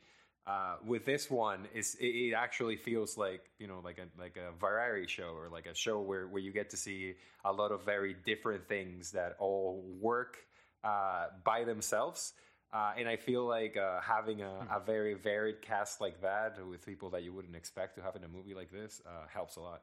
Uh, 0.48 0.76
with 0.86 1.06
this 1.06 1.30
one, 1.30 1.68
is 1.74 1.96
it, 2.00 2.06
it, 2.06 2.34
actually 2.34 2.76
feels 2.76 3.18
like 3.18 3.50
you 3.58 3.66
know 3.66 3.82
like 3.84 3.98
a 3.98 4.06
like 4.22 4.38
a 4.38 4.52
variety 4.60 5.08
show 5.08 5.32
or 5.36 5.50
like 5.50 5.66
a 5.66 5.74
show 5.74 6.00
where, 6.00 6.28
where 6.28 6.42
you 6.42 6.54
get 6.54 6.70
to 6.70 6.78
see 6.78 7.16
a 7.44 7.52
lot 7.52 7.72
of 7.72 7.84
very 7.84 8.16
different 8.28 8.68
things 8.68 9.12
that 9.12 9.36
all 9.40 9.84
work 10.00 10.38
uh, 10.84 11.26
by 11.44 11.64
themselves. 11.64 12.34
Uh, 12.72 12.94
and 12.98 13.10
I 13.10 13.16
feel 13.16 13.46
like 13.48 13.76
uh, 13.76 14.02
having 14.02 14.42
a, 14.42 14.68
a, 14.70 14.80
very 14.86 15.14
varied 15.14 15.62
cast 15.62 16.02
like 16.02 16.22
that 16.22 16.58
with 16.68 16.86
people 16.86 17.10
that 17.12 17.24
you 17.24 17.32
wouldn't 17.32 17.56
expect 17.56 17.96
to 17.96 18.02
have 18.02 18.16
in 18.16 18.24
a 18.24 18.28
movie 18.28 18.54
like 18.54 18.70
this 18.70 19.02
uh, 19.08 19.28
helps 19.34 19.56
a 19.56 19.62
lot. 19.62 19.82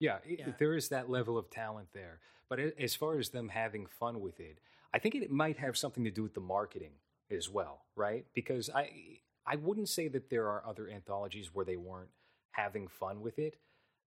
Yeah, 0.00 0.18
yeah, 0.26 0.52
there 0.58 0.74
is 0.74 0.88
that 0.88 1.10
level 1.10 1.38
of 1.38 1.50
talent 1.50 1.88
there. 1.92 2.20
But 2.48 2.58
as 2.58 2.96
far 2.96 3.18
as 3.18 3.28
them 3.28 3.48
having 3.48 3.86
fun 3.86 4.20
with 4.20 4.40
it, 4.40 4.58
I 4.92 4.98
think 4.98 5.14
it 5.14 5.30
might 5.30 5.58
have 5.58 5.76
something 5.76 6.02
to 6.04 6.10
do 6.10 6.22
with 6.22 6.34
the 6.34 6.40
marketing 6.40 6.94
as 7.30 7.48
well, 7.48 7.82
right? 7.94 8.24
Because 8.34 8.68
I 8.74 8.90
I 9.46 9.56
wouldn't 9.56 9.88
say 9.88 10.08
that 10.08 10.30
there 10.30 10.48
are 10.48 10.62
other 10.66 10.88
anthologies 10.88 11.54
where 11.54 11.64
they 11.64 11.76
weren't 11.76 12.10
having 12.52 12.88
fun 12.88 13.20
with 13.20 13.38
it. 13.38 13.56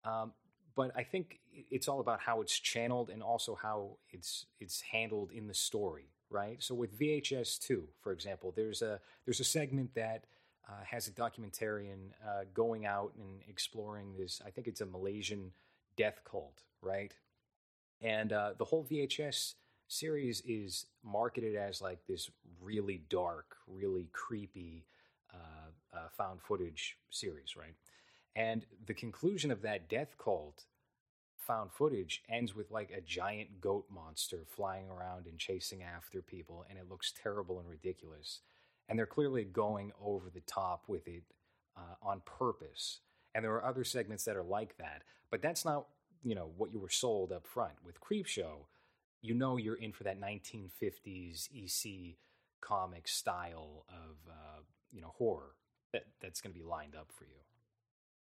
Um, 0.06 0.34
but 0.76 0.92
I 0.96 1.04
think 1.04 1.40
it's 1.70 1.88
all 1.88 2.00
about 2.00 2.22
how 2.22 2.42
it's 2.42 2.58
channeled 2.58 3.10
and 3.10 3.22
also 3.22 3.56
how 3.56 3.98
it's 4.12 4.46
it's 4.60 4.82
handled 4.82 5.32
in 5.32 5.48
the 5.48 5.54
story, 5.54 6.14
right? 6.30 6.62
So 6.64 6.76
with 6.76 6.98
VHS 6.98 7.60
two, 7.60 7.90
for 8.02 8.12
example, 8.12 8.54
there's 8.56 8.82
a 8.82 9.00
there's 9.26 9.40
a 9.40 9.46
segment 9.46 9.94
that 9.96 10.26
uh, 10.70 10.84
has 10.86 11.08
a 11.08 11.12
documentarian 11.12 12.12
uh, 12.26 12.44
going 12.54 12.86
out 12.86 13.14
and 13.20 13.42
exploring 13.50 14.16
this. 14.18 14.42
I 14.46 14.52
think 14.52 14.68
it's 14.68 14.82
a 14.82 14.86
Malaysian 14.86 15.52
death 15.96 16.22
cult, 16.30 16.64
right? 16.82 17.14
And 18.02 18.34
uh, 18.34 18.54
the 18.58 18.66
whole 18.66 18.86
VHS 18.90 19.56
series 19.88 20.42
is 20.46 20.86
marketed 21.04 21.56
as 21.56 21.82
like 21.82 22.00
this 22.08 22.30
really 22.62 23.02
dark, 23.10 23.58
really 23.68 24.08
creepy 24.14 24.86
uh, 25.34 25.98
uh, 25.98 26.08
found 26.18 26.42
footage 26.42 26.98
series, 27.10 27.56
right? 27.56 27.76
And 28.36 28.66
the 28.86 28.94
conclusion 28.94 29.52
of 29.52 29.62
that 29.62 29.90
death 29.90 30.16
cult 30.18 30.66
found 31.38 31.72
footage 31.72 32.24
ends 32.30 32.56
with 32.56 32.72
like 32.72 32.92
a 32.92 33.02
giant 33.02 33.60
goat 33.60 33.86
monster 33.94 34.46
flying 34.48 34.90
around 34.90 35.26
and 35.26 35.38
chasing 35.38 35.84
after 35.84 36.22
people, 36.22 36.66
and 36.70 36.78
it 36.80 36.90
looks 36.90 37.12
terrible 37.24 37.60
and 37.60 37.68
ridiculous. 37.70 38.40
And 38.88 38.98
they're 38.98 39.06
clearly 39.06 39.44
going 39.44 39.92
over 40.02 40.30
the 40.30 40.42
top 40.42 40.84
with 40.88 41.08
it 41.08 41.24
uh, 41.78 41.96
on 42.02 42.22
purpose. 42.26 43.00
And 43.34 43.46
there 43.46 43.54
are 43.54 43.66
other 43.66 43.84
segments 43.84 44.26
that 44.26 44.36
are 44.36 44.44
like 44.44 44.78
that, 44.78 45.04
but 45.30 45.42
that's 45.42 45.66
not 45.66 45.88
you 46.24 46.36
know 46.36 46.52
what 46.58 46.72
you 46.72 46.80
were 46.80 46.90
sold 46.90 47.32
up 47.32 47.48
front 47.48 47.74
with 47.84 48.00
Creepshow 48.00 48.66
you 49.22 49.34
know 49.34 49.58
you're 49.58 49.76
in 49.76 49.92
for 49.92 50.04
that 50.04 50.20
1950s 50.20 51.50
EC 51.54 52.18
comic 52.60 53.08
style 53.08 53.86
of 53.90 54.18
uh, 54.30 54.62
you 54.92 55.02
know 55.02 55.14
horror 55.18 55.56
that 55.94 56.06
that's 56.22 56.42
going 56.42 56.54
to 56.54 56.60
be 56.60 56.66
lined 56.66 56.96
up 56.96 57.12
for 57.12 57.26
you. 57.26 57.36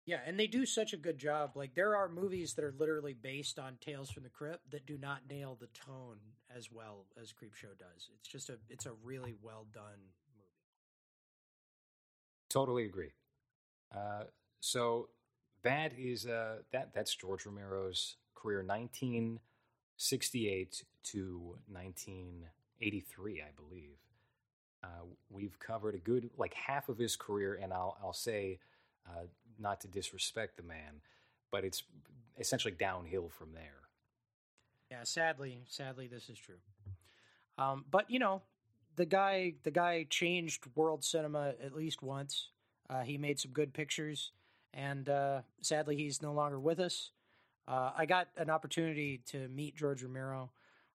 Yeah, 0.06 0.18
and 0.26 0.40
they 0.40 0.48
do 0.48 0.66
such 0.66 0.94
a 0.94 0.98
good 0.98 1.20
job. 1.20 1.52
Like 1.56 1.76
there 1.76 1.96
are 1.96 2.10
movies 2.10 2.54
that 2.56 2.66
are 2.66 2.74
literally 2.78 3.14
based 3.14 3.60
on 3.60 3.78
Tales 3.80 4.10
from 4.10 4.24
the 4.24 4.30
Crypt 4.30 4.72
that 4.72 4.86
do 4.88 4.98
not 4.98 5.20
nail 5.30 5.58
the 5.60 5.68
tone 5.68 6.18
as 6.56 6.72
well 6.72 7.06
as 7.22 7.32
Creepshow 7.32 7.78
does. 7.78 8.10
It's 8.18 8.28
just 8.28 8.50
a 8.50 8.58
it's 8.70 8.88
a 8.88 8.94
really 9.04 9.36
well 9.42 9.68
done 9.72 10.10
movie. 10.36 10.50
Totally 12.50 12.86
agree. 12.86 13.12
Uh, 13.96 14.24
so 14.62 15.10
that 15.64 15.92
is 15.98 16.26
uh, 16.26 16.60
that 16.72 16.94
that's 16.94 17.14
George 17.14 17.46
Romero's 17.46 18.16
career. 18.36 18.60
1968 18.60 20.84
to 21.04 21.58
1983, 21.68 23.42
I 23.42 23.50
believe. 23.56 23.98
Uh, 24.84 25.06
we've 25.30 25.60
covered 25.60 25.94
a 25.96 26.00
good 26.00 26.30
like 26.38 26.54
half 26.54 26.88
of 26.90 26.98
his 26.98 27.18
career, 27.18 27.60
and 27.62 27.74
I'll 27.74 27.98
I'll 28.02 28.14
say, 28.14 28.60
uh, 29.08 29.26
not 29.60 29.82
to 29.82 29.88
disrespect 29.88 30.56
the 30.58 30.64
man, 30.64 31.02
but 31.52 31.66
it's 31.66 31.84
essentially 32.40 32.74
downhill 32.74 33.30
from 33.30 33.54
there. 33.54 33.82
Yeah, 34.90 35.04
sadly, 35.04 35.64
sadly, 35.68 36.08
this 36.08 36.30
is 36.30 36.38
true. 36.38 36.56
Um, 37.58 37.84
but 37.90 38.10
you 38.10 38.20
know, 38.20 38.42
the 38.96 39.06
guy, 39.06 39.56
the 39.64 39.72
guy 39.72 40.06
changed 40.10 40.66
world 40.76 41.04
cinema 41.04 41.54
at 41.64 41.76
least 41.76 42.02
once. 42.02 42.50
Uh, 42.90 43.02
he 43.02 43.18
made 43.18 43.40
some 43.40 43.52
good 43.52 43.74
pictures, 43.74 44.32
and 44.74 45.08
uh, 45.10 45.42
sadly, 45.62 45.96
he's 45.96 46.22
no 46.22 46.34
longer 46.34 46.60
with 46.60 46.80
us. 46.80 47.12
Uh, 47.68 47.92
I 47.96 48.06
got 48.06 48.28
an 48.38 48.50
opportunity 48.50 49.22
to 49.28 49.48
meet 49.48 49.76
George 49.76 50.04
Romero 50.04 50.52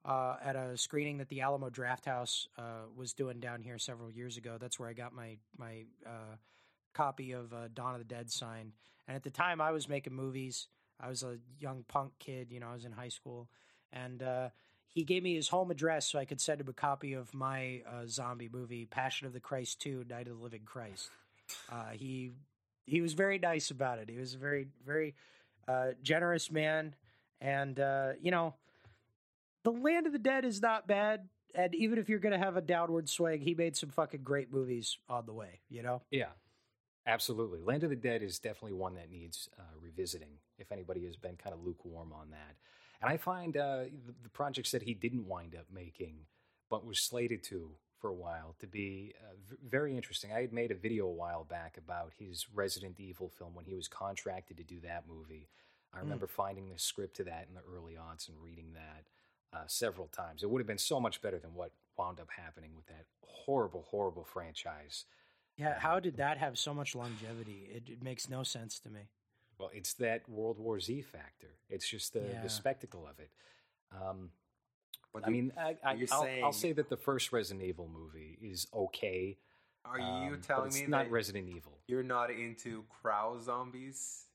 uh, 0.04 0.36
at 0.42 0.56
a 0.56 0.76
screening 0.76 1.18
that 1.18 1.28
the 1.28 1.40
Alamo 1.40 1.70
Drafthouse 1.70 2.46
uh, 2.58 2.86
was 2.96 3.12
doing 3.12 3.40
down 3.40 3.62
here 3.62 3.78
several 3.78 4.10
years 4.10 4.36
ago. 4.36 4.56
That's 4.60 4.78
where 4.78 4.88
I 4.88 4.92
got 4.92 5.12
my 5.12 5.36
my 5.56 5.84
uh, 6.06 6.36
copy 6.94 7.32
of 7.32 7.52
Dawn 7.74 7.94
of 7.94 7.98
the 7.98 8.04
Dead 8.04 8.30
signed. 8.30 8.72
And 9.08 9.16
at 9.16 9.22
the 9.22 9.30
time, 9.30 9.60
I 9.60 9.72
was 9.72 9.88
making 9.88 10.14
movies. 10.14 10.68
I 11.00 11.08
was 11.08 11.22
a 11.22 11.38
young 11.58 11.84
punk 11.88 12.12
kid. 12.18 12.48
You 12.50 12.60
know, 12.60 12.68
I 12.68 12.74
was 12.74 12.84
in 12.84 12.92
high 12.92 13.08
school, 13.08 13.48
and 13.92 14.22
he 14.94 15.04
gave 15.04 15.22
me 15.22 15.34
his 15.34 15.48
home 15.48 15.70
address 15.70 16.10
so 16.10 16.18
I 16.18 16.26
could 16.26 16.40
send 16.40 16.60
him 16.60 16.68
a 16.68 16.74
copy 16.74 17.14
of 17.14 17.32
my 17.32 17.82
uh, 17.86 18.06
zombie 18.06 18.50
movie, 18.52 18.84
Passion 18.84 19.26
of 19.26 19.32
the 19.32 19.40
Christ 19.40 19.80
2, 19.80 20.04
Night 20.08 20.28
of 20.28 20.36
the 20.36 20.42
Living 20.42 20.64
Christ. 20.64 21.08
Uh, 21.70 21.90
he 21.92 22.32
he 22.86 23.00
was 23.00 23.14
very 23.14 23.38
nice 23.38 23.70
about 23.70 23.98
it. 23.98 24.08
He 24.08 24.18
was 24.18 24.34
a 24.34 24.38
very 24.38 24.68
very 24.84 25.14
uh, 25.68 25.88
generous 26.02 26.50
man, 26.50 26.94
and 27.40 27.78
uh, 27.78 28.12
you 28.20 28.30
know, 28.30 28.54
the 29.64 29.72
Land 29.72 30.06
of 30.06 30.12
the 30.12 30.18
Dead 30.18 30.44
is 30.44 30.60
not 30.60 30.86
bad. 30.86 31.28
And 31.54 31.74
even 31.74 31.98
if 31.98 32.08
you're 32.08 32.18
going 32.18 32.32
to 32.32 32.38
have 32.38 32.56
a 32.56 32.62
downward 32.62 33.10
swing, 33.10 33.42
he 33.42 33.54
made 33.54 33.76
some 33.76 33.90
fucking 33.90 34.22
great 34.22 34.50
movies 34.50 34.96
on 35.08 35.26
the 35.26 35.34
way. 35.34 35.60
You 35.68 35.82
know? 35.82 36.00
Yeah, 36.10 36.30
absolutely. 37.06 37.60
Land 37.60 37.84
of 37.84 37.90
the 37.90 37.96
Dead 37.96 38.22
is 38.22 38.38
definitely 38.38 38.72
one 38.72 38.94
that 38.94 39.10
needs 39.10 39.50
uh, 39.58 39.62
revisiting. 39.78 40.38
If 40.58 40.72
anybody 40.72 41.04
has 41.04 41.16
been 41.16 41.36
kind 41.36 41.54
of 41.54 41.62
lukewarm 41.62 42.12
on 42.12 42.30
that. 42.30 42.56
And 43.02 43.10
I 43.10 43.16
find 43.16 43.56
uh, 43.56 43.84
the, 44.06 44.14
the, 44.22 44.28
projects 44.28 44.70
that 44.70 44.82
he 44.82 44.94
didn't 44.94 45.26
wind 45.26 45.56
up 45.56 45.66
making, 45.74 46.20
but 46.70 46.86
was 46.86 47.00
slated 47.00 47.42
to 47.44 47.72
for 48.02 48.10
a 48.10 48.14
while, 48.14 48.54
to 48.58 48.66
be 48.66 49.14
uh, 49.22 49.34
v- 49.48 49.56
very 49.64 49.96
interesting. 49.96 50.32
I 50.32 50.40
had 50.40 50.52
made 50.52 50.72
a 50.72 50.74
video 50.74 51.06
a 51.06 51.12
while 51.12 51.44
back 51.44 51.78
about 51.78 52.12
his 52.18 52.46
Resident 52.52 52.98
Evil 52.98 53.30
film 53.30 53.54
when 53.54 53.64
he 53.64 53.74
was 53.74 53.88
contracted 53.88 54.58
to 54.58 54.64
do 54.64 54.80
that 54.80 55.04
movie. 55.08 55.48
I 55.94 55.98
hmm. 55.98 56.04
remember 56.04 56.26
mm. 56.26 56.30
finding 56.30 56.68
the 56.68 56.78
script 56.78 57.16
to 57.16 57.24
that 57.24 57.46
in 57.48 57.54
the 57.54 57.62
early 57.74 57.96
odds 57.96 58.28
and 58.28 58.36
reading 58.42 58.74
that 58.74 59.56
uh, 59.56 59.64
several 59.68 60.08
times. 60.08 60.42
It 60.42 60.50
would 60.50 60.60
have 60.60 60.66
been 60.66 60.78
so 60.78 61.00
much 61.00 61.22
better 61.22 61.38
than 61.38 61.54
what 61.54 61.70
wound 61.96 62.20
up 62.20 62.28
happening 62.36 62.72
with 62.76 62.86
that 62.86 63.06
horrible, 63.24 63.86
horrible 63.88 64.24
franchise. 64.24 65.04
Yeah, 65.56 65.78
how 65.78 66.00
did 66.00 66.16
that 66.16 66.38
have 66.38 66.58
so 66.58 66.74
much 66.74 66.94
longevity? 66.94 67.68
It, 67.72 67.84
it 67.88 68.02
makes 68.02 68.28
no 68.28 68.42
sense 68.42 68.80
to 68.80 68.90
me. 68.90 69.02
Well, 69.58 69.70
it's 69.72 69.92
that 69.94 70.28
World 70.28 70.58
War 70.58 70.80
Z 70.80 71.02
factor. 71.02 71.54
It's 71.68 71.88
just 71.88 72.14
the, 72.14 72.20
yeah. 72.32 72.42
the 72.42 72.48
spectacle 72.48 73.06
of 73.06 73.20
it. 73.20 73.30
Um, 73.92 74.30
I 75.24 75.30
mean, 75.30 75.52
I, 75.56 75.94
will 76.42 76.52
say 76.52 76.72
that 76.72 76.88
the 76.88 76.96
first 76.96 77.32
Resident 77.32 77.64
Evil 77.64 77.88
movie 77.92 78.38
is 78.40 78.66
okay. 78.74 79.36
Are 79.84 79.98
you 79.98 80.34
um, 80.34 80.40
telling 80.40 80.72
me 80.72 80.80
it's 80.80 80.88
not 80.88 81.10
Resident 81.10 81.48
Evil? 81.48 81.78
You're 81.86 82.02
not 82.02 82.30
into 82.30 82.84
Crow 82.88 83.38
zombies? 83.42 84.26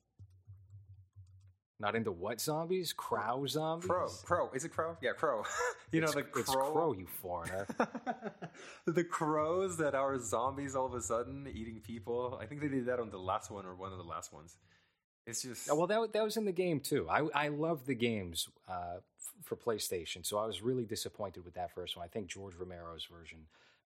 Not 1.79 1.95
into 1.95 2.11
what 2.11 2.41
zombies? 2.41 2.91
Crow 2.91 3.45
zombies? 3.45 3.87
Crow. 3.87 4.09
Crow. 4.25 4.49
Is 4.53 4.65
it 4.65 4.69
crow? 4.69 4.97
Yeah, 4.99 5.11
crow. 5.11 5.43
you 5.91 6.01
it's, 6.01 6.15
know 6.15 6.21
the 6.21 6.27
crow. 6.27 6.41
It's 6.41 6.49
crow, 6.49 6.93
you 6.93 7.05
foreigner. 7.05 7.67
the 8.87 9.03
crows 9.03 9.77
that 9.77 9.93
are 9.93 10.17
zombies 10.17 10.75
all 10.75 10.87
of 10.87 10.95
a 10.95 11.01
sudden 11.01 11.47
eating 11.53 11.79
people. 11.85 12.39
I 12.41 12.47
think 12.47 12.61
they 12.61 12.67
did 12.67 12.87
that 12.87 12.99
on 12.99 13.11
the 13.11 13.19
last 13.19 13.51
one 13.51 13.65
or 13.65 13.75
one 13.75 13.91
of 13.91 13.99
the 13.99 14.03
last 14.03 14.33
ones. 14.33 14.57
It's 15.27 15.41
just 15.41 15.67
well, 15.71 15.87
that 15.87 16.13
that 16.13 16.23
was 16.23 16.37
in 16.37 16.45
the 16.45 16.53
game 16.53 16.79
too. 16.79 17.07
I 17.09 17.27
I 17.35 17.47
love 17.49 17.85
the 17.85 17.93
games 17.95 18.47
uh, 18.67 18.97
f- 19.19 19.33
for 19.43 19.57
PlayStation, 19.57 20.25
so 20.25 20.37
I 20.37 20.45
was 20.45 20.61
really 20.61 20.85
disappointed 20.85 21.43
with 21.43 21.53
that 21.55 21.71
first 21.71 21.97
one. 21.97 22.05
I 22.05 22.07
think 22.07 22.27
George 22.27 22.55
Romero's 22.55 23.05
version 23.05 23.39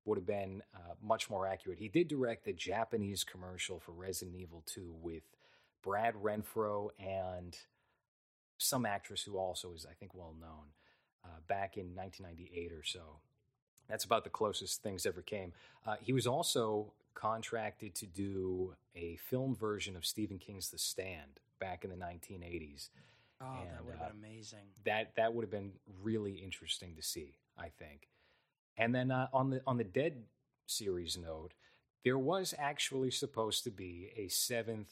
would 0.05 0.17
have 0.19 0.27
been 0.27 0.61
uh, 0.75 0.93
much 1.01 1.29
more 1.29 1.47
accurate. 1.47 1.79
He 1.79 1.87
did 1.87 2.07
direct 2.07 2.45
the 2.45 2.53
Japanese 2.53 3.23
commercial 3.23 3.79
for 3.79 3.91
Resident 3.91 4.35
Evil 4.35 4.63
2 4.67 4.95
with 5.01 5.23
Brad 5.83 6.15
Renfro 6.15 6.89
and 6.99 7.57
some 8.57 8.85
actress 8.85 9.23
who 9.23 9.37
also 9.37 9.73
is, 9.73 9.85
I 9.89 9.93
think, 9.93 10.13
well 10.13 10.33
known 10.39 10.69
uh, 11.23 11.39
back 11.47 11.77
in 11.77 11.95
1998 11.95 12.71
or 12.71 12.83
so. 12.83 13.19
That's 13.89 14.03
about 14.03 14.23
the 14.23 14.29
closest 14.29 14.81
things 14.81 15.05
ever 15.05 15.21
came. 15.21 15.53
Uh, 15.85 15.95
he 16.01 16.13
was 16.13 16.25
also 16.25 16.93
contracted 17.13 17.95
to 17.95 18.05
do 18.05 18.73
a 18.95 19.17
film 19.17 19.55
version 19.55 19.95
of 19.95 20.05
Stephen 20.05 20.37
King's 20.37 20.69
The 20.69 20.77
Stand 20.77 21.39
back 21.59 21.83
in 21.83 21.89
the 21.89 21.95
1980s. 21.95 22.89
Oh, 23.41 23.45
and, 23.59 23.69
that 23.71 23.85
would 23.85 23.93
have 23.97 24.01
uh, 24.01 24.09
been 24.09 24.17
amazing. 24.19 24.59
That 24.85 25.13
that 25.15 25.33
would 25.33 25.43
have 25.43 25.51
been 25.51 25.71
really 26.01 26.33
interesting 26.33 26.95
to 26.95 27.01
see, 27.01 27.37
I 27.57 27.69
think. 27.69 28.09
And 28.77 28.93
then 28.93 29.11
uh, 29.11 29.27
on 29.33 29.49
the 29.49 29.61
on 29.65 29.77
the 29.77 29.83
Dead 29.83 30.23
series 30.67 31.17
note, 31.17 31.53
there 32.03 32.17
was 32.17 32.53
actually 32.57 33.11
supposed 33.11 33.63
to 33.63 33.71
be 33.71 34.11
a 34.15 34.27
seventh 34.27 34.89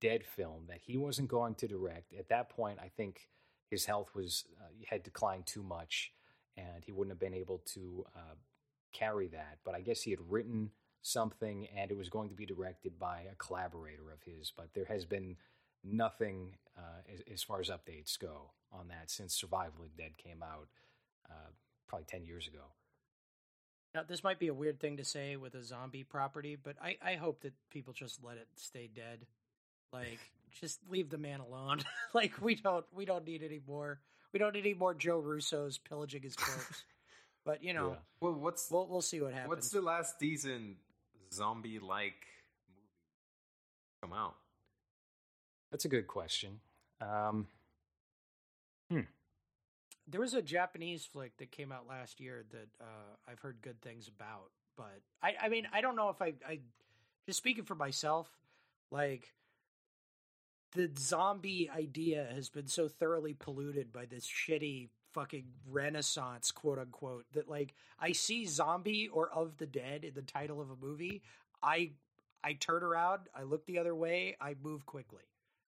Dead 0.00 0.24
film 0.24 0.64
that 0.68 0.80
he 0.80 0.96
wasn't 0.96 1.28
going 1.28 1.56
to 1.56 1.66
direct. 1.66 2.12
At 2.16 2.28
that 2.28 2.50
point, 2.50 2.78
I 2.80 2.88
think 2.88 3.28
his 3.68 3.84
health 3.84 4.14
was 4.14 4.44
uh, 4.60 4.68
had 4.88 5.02
declined 5.02 5.46
too 5.46 5.62
much, 5.62 6.12
and 6.56 6.84
he 6.84 6.92
wouldn't 6.92 7.10
have 7.10 7.18
been 7.18 7.34
able 7.34 7.58
to 7.74 8.04
uh, 8.14 8.34
carry 8.92 9.26
that. 9.28 9.58
But 9.64 9.74
I 9.74 9.80
guess 9.80 10.02
he 10.02 10.10
had 10.10 10.20
written 10.28 10.70
something 11.02 11.68
and 11.76 11.90
it 11.90 11.96
was 11.96 12.08
going 12.08 12.28
to 12.28 12.34
be 12.34 12.46
directed 12.46 12.98
by 12.98 13.22
a 13.30 13.34
collaborator 13.36 14.10
of 14.12 14.22
his, 14.24 14.52
but 14.56 14.68
there 14.74 14.84
has 14.86 15.04
been 15.04 15.36
nothing 15.84 16.56
uh, 16.76 17.12
as, 17.12 17.20
as, 17.32 17.42
far 17.42 17.60
as 17.60 17.68
updates 17.68 18.18
go 18.18 18.50
on 18.72 18.88
that 18.88 19.10
since 19.10 19.34
Survival 19.34 19.84
of 19.84 19.90
the 19.96 20.02
Dead 20.02 20.12
came 20.16 20.42
out 20.42 20.68
uh, 21.30 21.50
probably 21.86 22.06
10 22.06 22.24
years 22.24 22.46
ago. 22.46 22.64
Now, 23.94 24.02
this 24.06 24.22
might 24.22 24.38
be 24.38 24.48
a 24.48 24.54
weird 24.54 24.80
thing 24.80 24.98
to 24.98 25.04
say 25.04 25.36
with 25.36 25.54
a 25.54 25.64
zombie 25.64 26.04
property, 26.04 26.56
but 26.62 26.76
I, 26.82 26.96
I 27.02 27.14
hope 27.14 27.40
that 27.40 27.54
people 27.70 27.92
just 27.92 28.22
let 28.22 28.36
it 28.36 28.46
stay 28.56 28.88
dead. 28.94 29.26
Like, 29.92 30.18
just 30.60 30.80
leave 30.90 31.10
the 31.10 31.18
man 31.18 31.40
alone. 31.40 31.80
like, 32.14 32.40
we 32.40 32.54
don't 32.54 32.84
we 32.94 33.04
don't 33.04 33.26
need 33.26 33.42
any 33.42 33.60
more. 33.66 34.00
We 34.32 34.38
don't 34.38 34.54
need 34.54 34.66
any 34.66 34.74
more 34.74 34.94
Joe 34.94 35.20
Russo's 35.20 35.78
pillaging 35.78 36.22
his 36.22 36.36
corpse. 36.36 36.84
but 37.46 37.64
you 37.64 37.72
know, 37.72 37.90
yeah. 37.90 37.96
well, 38.20 38.34
what's 38.34 38.70
we'll 38.70 38.86
we'll 38.86 39.00
see 39.00 39.20
what 39.20 39.32
happens. 39.32 39.48
What's 39.48 39.70
the 39.70 39.80
last 39.80 40.18
decent 40.18 40.76
zombie 41.32 41.78
like 41.78 42.26
movie 42.68 44.02
come 44.02 44.12
out? 44.12 44.36
That's 45.70 45.84
a 45.84 45.88
good 45.88 46.06
question. 46.06 46.60
Um, 47.00 47.46
hmm. 48.90 49.00
There 50.06 50.20
was 50.20 50.34
a 50.34 50.42
Japanese 50.42 51.04
flick 51.04 51.36
that 51.36 51.50
came 51.50 51.70
out 51.70 51.86
last 51.86 52.20
year 52.20 52.44
that 52.50 52.68
uh, 52.80 53.30
I've 53.30 53.40
heard 53.40 53.58
good 53.60 53.80
things 53.82 54.08
about, 54.08 54.50
but 54.76 55.00
I, 55.22 55.34
I 55.42 55.48
mean, 55.48 55.68
I 55.72 55.82
don't 55.82 55.96
know 55.96 56.08
if 56.08 56.22
I, 56.22 56.32
I, 56.46 56.60
just 57.26 57.38
speaking 57.38 57.64
for 57.64 57.74
myself, 57.74 58.26
like 58.90 59.34
the 60.72 60.90
zombie 60.98 61.70
idea 61.74 62.26
has 62.34 62.48
been 62.48 62.66
so 62.66 62.88
thoroughly 62.88 63.34
polluted 63.34 63.92
by 63.92 64.06
this 64.06 64.26
shitty 64.26 64.88
fucking 65.12 65.44
renaissance 65.68 66.50
quote 66.50 66.78
unquote 66.78 67.24
that 67.32 67.48
like 67.48 67.74
i 67.98 68.12
see 68.12 68.44
zombie 68.46 69.08
or 69.08 69.30
of 69.30 69.56
the 69.58 69.66
dead 69.66 70.04
in 70.04 70.14
the 70.14 70.22
title 70.22 70.60
of 70.60 70.70
a 70.70 70.76
movie 70.76 71.22
i 71.62 71.90
i 72.44 72.52
turn 72.54 72.82
around 72.82 73.20
i 73.34 73.42
look 73.42 73.64
the 73.66 73.78
other 73.78 73.94
way 73.94 74.36
i 74.40 74.54
move 74.62 74.86
quickly. 74.86 75.22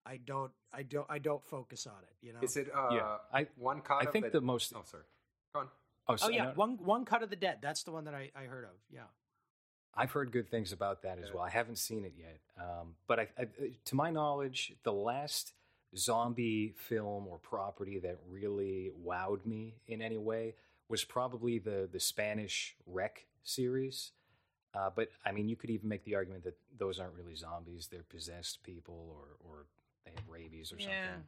I 0.07 0.19
don't 0.19 0.53
i 0.73 0.83
don't 0.83 1.07
i 1.09 1.19
don't 1.19 1.43
focus 1.43 1.87
on 1.87 2.03
it 2.03 2.27
you 2.27 2.33
know? 2.33 2.41
Is 2.43 2.57
it 2.57 2.69
uh 2.75 2.89
yeah. 2.93 3.17
I 3.33 3.47
one 3.57 3.81
cut 3.81 4.07
i 4.07 4.11
think 4.11 4.33
the 4.33 4.41
most 4.41 4.73
oh 4.77 4.83
sorry. 4.85 5.05
Go 5.55 5.61
on. 5.61 5.69
Oh, 6.07 6.17
so, 6.17 6.27
oh 6.27 6.31
yeah 6.31 6.53
one 6.55 6.79
one 6.83 7.05
cut 7.05 7.23
of 7.23 7.31
the 7.31 7.37
dead 7.37 7.59
that's 7.63 7.85
the 7.85 7.91
one 7.93 8.05
that 8.05 8.15
i 8.15 8.31
i 8.37 8.45
heard 8.45 8.65
of 8.65 8.77
yeah. 8.91 9.05
I've 9.97 10.13
heard 10.13 10.33
good 10.33 10.51
things 10.51 10.73
about 10.73 11.03
that 11.03 11.19
as 11.23 11.33
well. 11.33 11.45
I 11.45 11.51
haven't 11.51 11.79
seen 11.79 12.05
it 12.05 12.15
yet, 12.19 12.41
um, 12.59 12.97
but 13.07 13.21
I, 13.21 13.29
I, 13.39 13.47
to 13.85 13.95
my 13.95 14.11
knowledge, 14.11 14.73
the 14.83 14.93
last 14.93 15.53
zombie 15.97 16.75
film 16.77 17.27
or 17.29 17.39
property 17.39 17.99
that 18.01 18.19
really 18.29 18.91
wowed 19.05 19.45
me 19.47 19.75
in 19.87 20.03
any 20.03 20.19
way 20.19 20.55
was 20.89 21.05
probably 21.05 21.59
the 21.59 21.89
the 21.91 22.01
Spanish 22.01 22.77
REC 22.87 23.27
series. 23.43 24.13
Uh, 24.75 24.91
but 24.95 25.09
I 25.25 25.33
mean, 25.33 25.49
you 25.49 25.57
could 25.57 25.71
even 25.71 25.89
make 25.89 26.05
the 26.05 26.17
argument 26.17 26.45
that 26.45 26.57
those 26.77 26.99
aren't 26.99 27.15
really 27.15 27.37
zombies; 27.37 27.89
they're 27.91 28.03
possessed 28.03 28.63
people, 28.63 29.09
or 29.11 29.37
or 29.49 29.67
they 30.05 30.11
have 30.17 30.29
rabies 30.29 30.73
or 30.73 30.77
yeah. 30.79 30.87
something. 30.87 31.25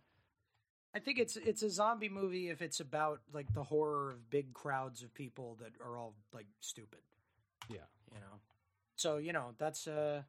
I 0.95 0.99
think 0.99 1.19
it's 1.19 1.37
it's 1.37 1.63
a 1.63 1.71
zombie 1.71 2.09
movie 2.09 2.49
if 2.49 2.63
it's 2.63 2.81
about 2.81 3.21
like 3.33 3.53
the 3.55 3.63
horror 3.63 4.13
of 4.13 4.31
big 4.31 4.53
crowds 4.55 5.03
of 5.03 5.13
people 5.15 5.57
that 5.61 5.73
are 5.85 5.97
all 5.97 6.15
like 6.33 6.47
stupid. 6.61 7.01
Yeah, 7.69 7.87
you 8.13 8.19
know. 8.19 8.41
So 8.97 9.19
you 9.19 9.33
know 9.33 9.55
that's 9.59 9.87
uh 9.87 10.23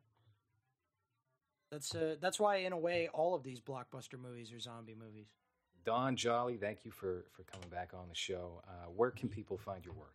that's 1.72 1.94
uh, 1.95 2.15
that's 2.22 2.39
why, 2.39 2.57
in 2.57 2.73
a 2.73 2.77
way, 2.77 3.10
all 3.14 3.35
of 3.35 3.44
these 3.44 3.60
blockbuster 3.60 4.19
movies 4.19 4.52
are 4.53 4.60
zombie 4.60 4.95
movies. 4.95 5.27
Don 5.85 6.15
Jolly, 6.15 6.57
thank 6.57 6.85
you 6.85 6.91
for 6.91 7.26
for 7.31 7.44
coming 7.44 7.69
back 7.69 7.91
on 7.94 8.07
the 8.10 8.15
show. 8.15 8.61
Uh, 8.68 8.89
where 8.95 9.11
can 9.11 9.30
people 9.30 9.57
find 9.57 9.85
your 9.85 9.94
work? 9.94 10.14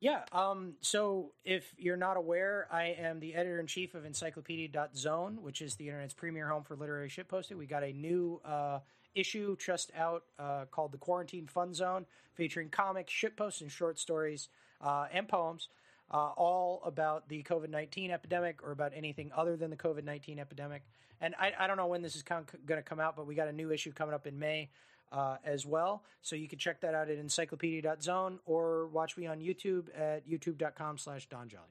Yeah. 0.00 0.22
Um, 0.32 0.74
so 0.80 1.32
if 1.44 1.74
you're 1.76 1.96
not 1.96 2.16
aware, 2.16 2.66
I 2.70 2.96
am 2.98 3.20
the 3.20 3.34
editor 3.34 3.60
in 3.60 3.66
chief 3.66 3.94
of 3.94 4.06
Encyclopedia.zone, 4.06 5.42
which 5.42 5.60
is 5.60 5.74
the 5.74 5.88
internet's 5.88 6.14
premier 6.14 6.48
home 6.48 6.62
for 6.62 6.74
literary 6.74 7.10
shitposting. 7.10 7.58
We 7.58 7.66
got 7.66 7.84
a 7.84 7.92
new 7.92 8.40
uh, 8.42 8.78
issue 9.14 9.56
just 9.58 9.92
out 9.94 10.24
uh, 10.38 10.64
called 10.70 10.92
the 10.92 10.98
Quarantine 10.98 11.46
Fun 11.46 11.74
Zone, 11.74 12.06
featuring 12.32 12.70
comics, 12.70 13.12
shitposts, 13.12 13.60
and 13.60 13.70
short 13.70 13.98
stories 13.98 14.48
uh, 14.80 15.06
and 15.12 15.28
poems. 15.28 15.68
Uh, 16.12 16.30
all 16.36 16.82
about 16.84 17.28
the 17.28 17.42
COVID 17.44 17.70
19 17.70 18.10
epidemic 18.10 18.64
or 18.64 18.72
about 18.72 18.92
anything 18.96 19.30
other 19.36 19.56
than 19.56 19.70
the 19.70 19.76
COVID 19.76 20.02
19 20.02 20.40
epidemic. 20.40 20.82
And 21.20 21.34
I, 21.38 21.52
I, 21.58 21.66
don't 21.66 21.76
know 21.76 21.86
when 21.86 22.02
this 22.02 22.16
is 22.16 22.22
going 22.22 22.46
to 22.66 22.82
come 22.82 22.98
out, 22.98 23.14
but 23.14 23.26
we 23.26 23.34
got 23.34 23.46
a 23.46 23.52
new 23.52 23.70
issue 23.70 23.92
coming 23.92 24.14
up 24.14 24.26
in 24.26 24.38
May 24.38 24.70
uh, 25.12 25.36
as 25.44 25.66
well. 25.66 26.02
So 26.22 26.36
you 26.36 26.48
can 26.48 26.58
check 26.58 26.80
that 26.80 26.94
out 26.94 27.10
at 27.10 27.18
encyclopedia.zone 27.18 28.40
or 28.46 28.86
watch 28.88 29.16
me 29.16 29.26
on 29.26 29.38
YouTube 29.40 29.88
at 29.96 30.28
youtube.com 30.28 30.98
slash 30.98 31.28
Don 31.28 31.48
Jolly. 31.48 31.64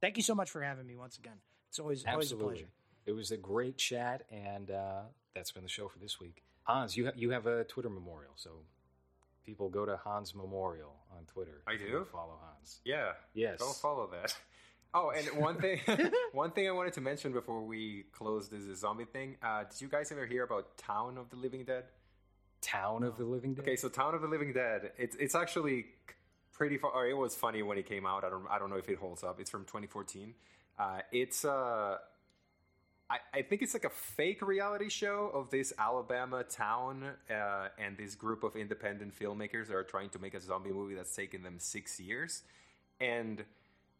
Thank 0.00 0.16
you 0.16 0.22
so 0.22 0.34
much 0.34 0.50
for 0.50 0.62
having 0.62 0.86
me 0.86 0.96
once 0.96 1.18
again. 1.18 1.36
It's 1.68 1.78
always, 1.78 2.04
always 2.06 2.32
a 2.32 2.36
pleasure. 2.36 2.68
It 3.06 3.12
was 3.12 3.30
a 3.30 3.36
great 3.36 3.78
chat, 3.78 4.24
and 4.30 4.70
uh, 4.70 5.02
that's 5.34 5.52
been 5.52 5.62
the 5.62 5.68
show 5.68 5.88
for 5.88 5.98
this 5.98 6.20
week. 6.20 6.42
Hans, 6.64 6.96
you, 6.96 7.06
ha- 7.06 7.12
you 7.14 7.30
have 7.30 7.46
a 7.46 7.64
Twitter 7.64 7.88
memorial, 7.88 8.32
so 8.34 8.50
people 9.46 9.68
go 9.68 9.86
to 9.86 9.96
Hans 9.96 10.34
Memorial 10.34 10.92
on 11.16 11.24
Twitter. 11.24 11.62
I 11.66 11.76
do 11.76 12.04
follow 12.10 12.38
Hans. 12.42 12.80
Yeah. 12.84 13.12
Yes. 13.32 13.60
Go 13.60 13.72
follow 13.72 14.10
that. 14.10 14.36
Oh, 14.92 15.10
and 15.10 15.26
one 15.40 15.56
thing, 15.56 15.80
one 16.32 16.50
thing 16.50 16.68
I 16.68 16.72
wanted 16.72 16.94
to 16.94 17.00
mention 17.00 17.32
before 17.32 17.62
we 17.62 18.04
close 18.12 18.48
this 18.48 18.62
zombie 18.78 19.04
thing. 19.04 19.36
Uh, 19.42 19.64
did 19.64 19.80
you 19.80 19.88
guys 19.88 20.10
ever 20.10 20.26
hear 20.26 20.42
about 20.42 20.76
Town 20.76 21.16
of 21.16 21.30
the 21.30 21.36
Living 21.36 21.64
Dead? 21.64 21.84
Town 22.60 23.04
of 23.04 23.16
the 23.16 23.24
Living 23.24 23.54
Dead. 23.54 23.62
Okay, 23.62 23.76
so 23.76 23.88
Town 23.88 24.14
of 24.14 24.22
the 24.22 24.28
Living 24.28 24.52
Dead. 24.52 24.90
It's 24.98 25.14
it's 25.16 25.34
actually 25.34 25.86
pretty. 26.52 26.78
Far, 26.78 26.90
or 26.90 27.06
it 27.06 27.16
was 27.16 27.34
funny 27.34 27.62
when 27.62 27.78
it 27.78 27.86
came 27.86 28.06
out. 28.06 28.24
I 28.24 28.30
don't 28.30 28.46
I 28.50 28.58
don't 28.58 28.70
know 28.70 28.76
if 28.76 28.88
it 28.88 28.98
holds 28.98 29.22
up. 29.22 29.38
It's 29.38 29.50
from 29.50 29.64
2014. 29.64 30.34
Uh, 30.78 30.98
it's 31.12 31.44
uh, 31.44 31.98
I, 33.08 33.18
I 33.38 33.42
think 33.42 33.62
it's 33.62 33.74
like 33.74 33.84
a 33.84 33.90
fake 33.90 34.42
reality 34.42 34.88
show 34.88 35.30
of 35.32 35.50
this 35.50 35.72
Alabama 35.78 36.42
town 36.42 37.04
uh, 37.30 37.68
and 37.78 37.96
this 37.96 38.16
group 38.16 38.42
of 38.42 38.56
independent 38.56 39.14
filmmakers 39.18 39.68
that 39.68 39.76
are 39.76 39.84
trying 39.84 40.10
to 40.10 40.18
make 40.18 40.34
a 40.34 40.40
zombie 40.40 40.72
movie 40.72 40.94
that's 40.94 41.14
taken 41.14 41.42
them 41.42 41.58
six 41.58 42.00
years. 42.00 42.42
And 43.00 43.44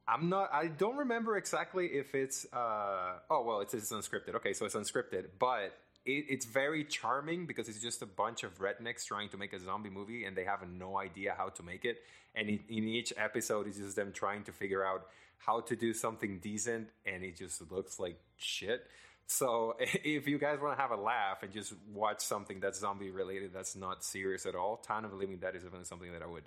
I'm 0.09 0.29
not. 0.29 0.51
I 0.53 0.69
don't 0.69 0.97
remember 0.97 1.37
exactly 1.37 1.87
if 1.87 2.15
it's. 2.15 2.47
Uh, 2.53 3.19
oh 3.31 3.43
well, 3.43 3.61
it's, 3.61 3.75
it's 3.75 3.93
unscripted. 3.93 4.35
Okay, 4.37 4.53
so 4.53 4.65
it's 4.65 4.75
unscripted, 4.75 5.27
but 5.39 5.73
it, 6.05 6.25
it's 6.29 6.47
very 6.47 6.85
charming 6.85 7.47
because 7.47 7.69
it's 7.69 7.83
just 7.83 8.03
a 8.03 8.07
bunch 8.07 8.43
of 8.43 8.59
rednecks 8.59 9.05
trying 9.07 9.29
to 9.31 9.37
make 9.37 9.53
a 9.53 9.61
zombie 9.61 9.91
movie 9.91 10.25
and 10.25 10.37
they 10.37 10.45
have 10.45 10.61
no 10.69 10.99
idea 10.99 11.35
how 11.37 11.49
to 11.51 11.63
make 11.63 11.85
it. 11.85 11.99
And 12.35 12.49
in, 12.49 12.61
in 12.69 12.89
each 12.89 13.13
episode, 13.17 13.67
it's 13.67 13.79
just 13.79 13.97
them 13.97 14.13
trying 14.13 14.45
to 14.45 14.53
figure 14.53 14.85
out 14.85 15.07
how 15.39 15.61
to 15.61 15.77
do 15.77 15.93
something 15.93 16.39
decent, 16.39 16.89
and 17.05 17.23
it 17.23 17.37
just 17.37 17.71
looks 17.71 17.99
like 17.99 18.19
shit. 18.37 18.87
So 19.27 19.77
if 19.79 20.27
you 20.27 20.39
guys 20.39 20.59
want 20.61 20.77
to 20.77 20.83
have 20.83 20.91
a 20.91 21.01
laugh 21.01 21.43
and 21.43 21.53
just 21.53 21.75
watch 21.93 22.21
something 22.21 22.61
that's 22.61 22.81
zombie 22.81 23.11
related, 23.11 23.53
that's 23.53 23.77
not 23.77 24.05
serious 24.05 24.47
at 24.47 24.55
all, 24.55 24.77
Town 24.77 25.05
of 25.05 25.13
Living 25.13 25.39
Dead 25.39 25.55
is 25.55 25.63
definitely 25.63 25.87
something 25.87 26.13
that 26.13 26.23
I 26.23 26.27
would 26.27 26.45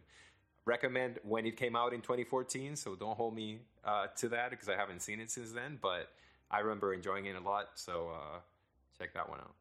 recommend 0.65 1.19
when 1.23 1.45
it 1.45 1.57
came 1.57 1.75
out 1.75 1.93
in 1.93 2.01
2014. 2.01 2.75
So 2.75 2.95
don't 2.95 3.15
hold 3.15 3.35
me 3.35 3.59
uh, 3.83 4.07
to 4.17 4.29
that 4.29 4.51
because 4.51 4.69
I 4.69 4.75
haven't 4.75 5.01
seen 5.01 5.19
it 5.19 5.31
since 5.31 5.51
then. 5.51 5.79
But 5.81 6.09
I 6.49 6.59
remember 6.59 6.93
enjoying 6.93 7.25
it 7.25 7.35
a 7.35 7.41
lot. 7.41 7.69
So 7.75 8.09
uh, 8.13 8.39
check 8.97 9.13
that 9.13 9.29
one 9.29 9.39
out. 9.39 9.53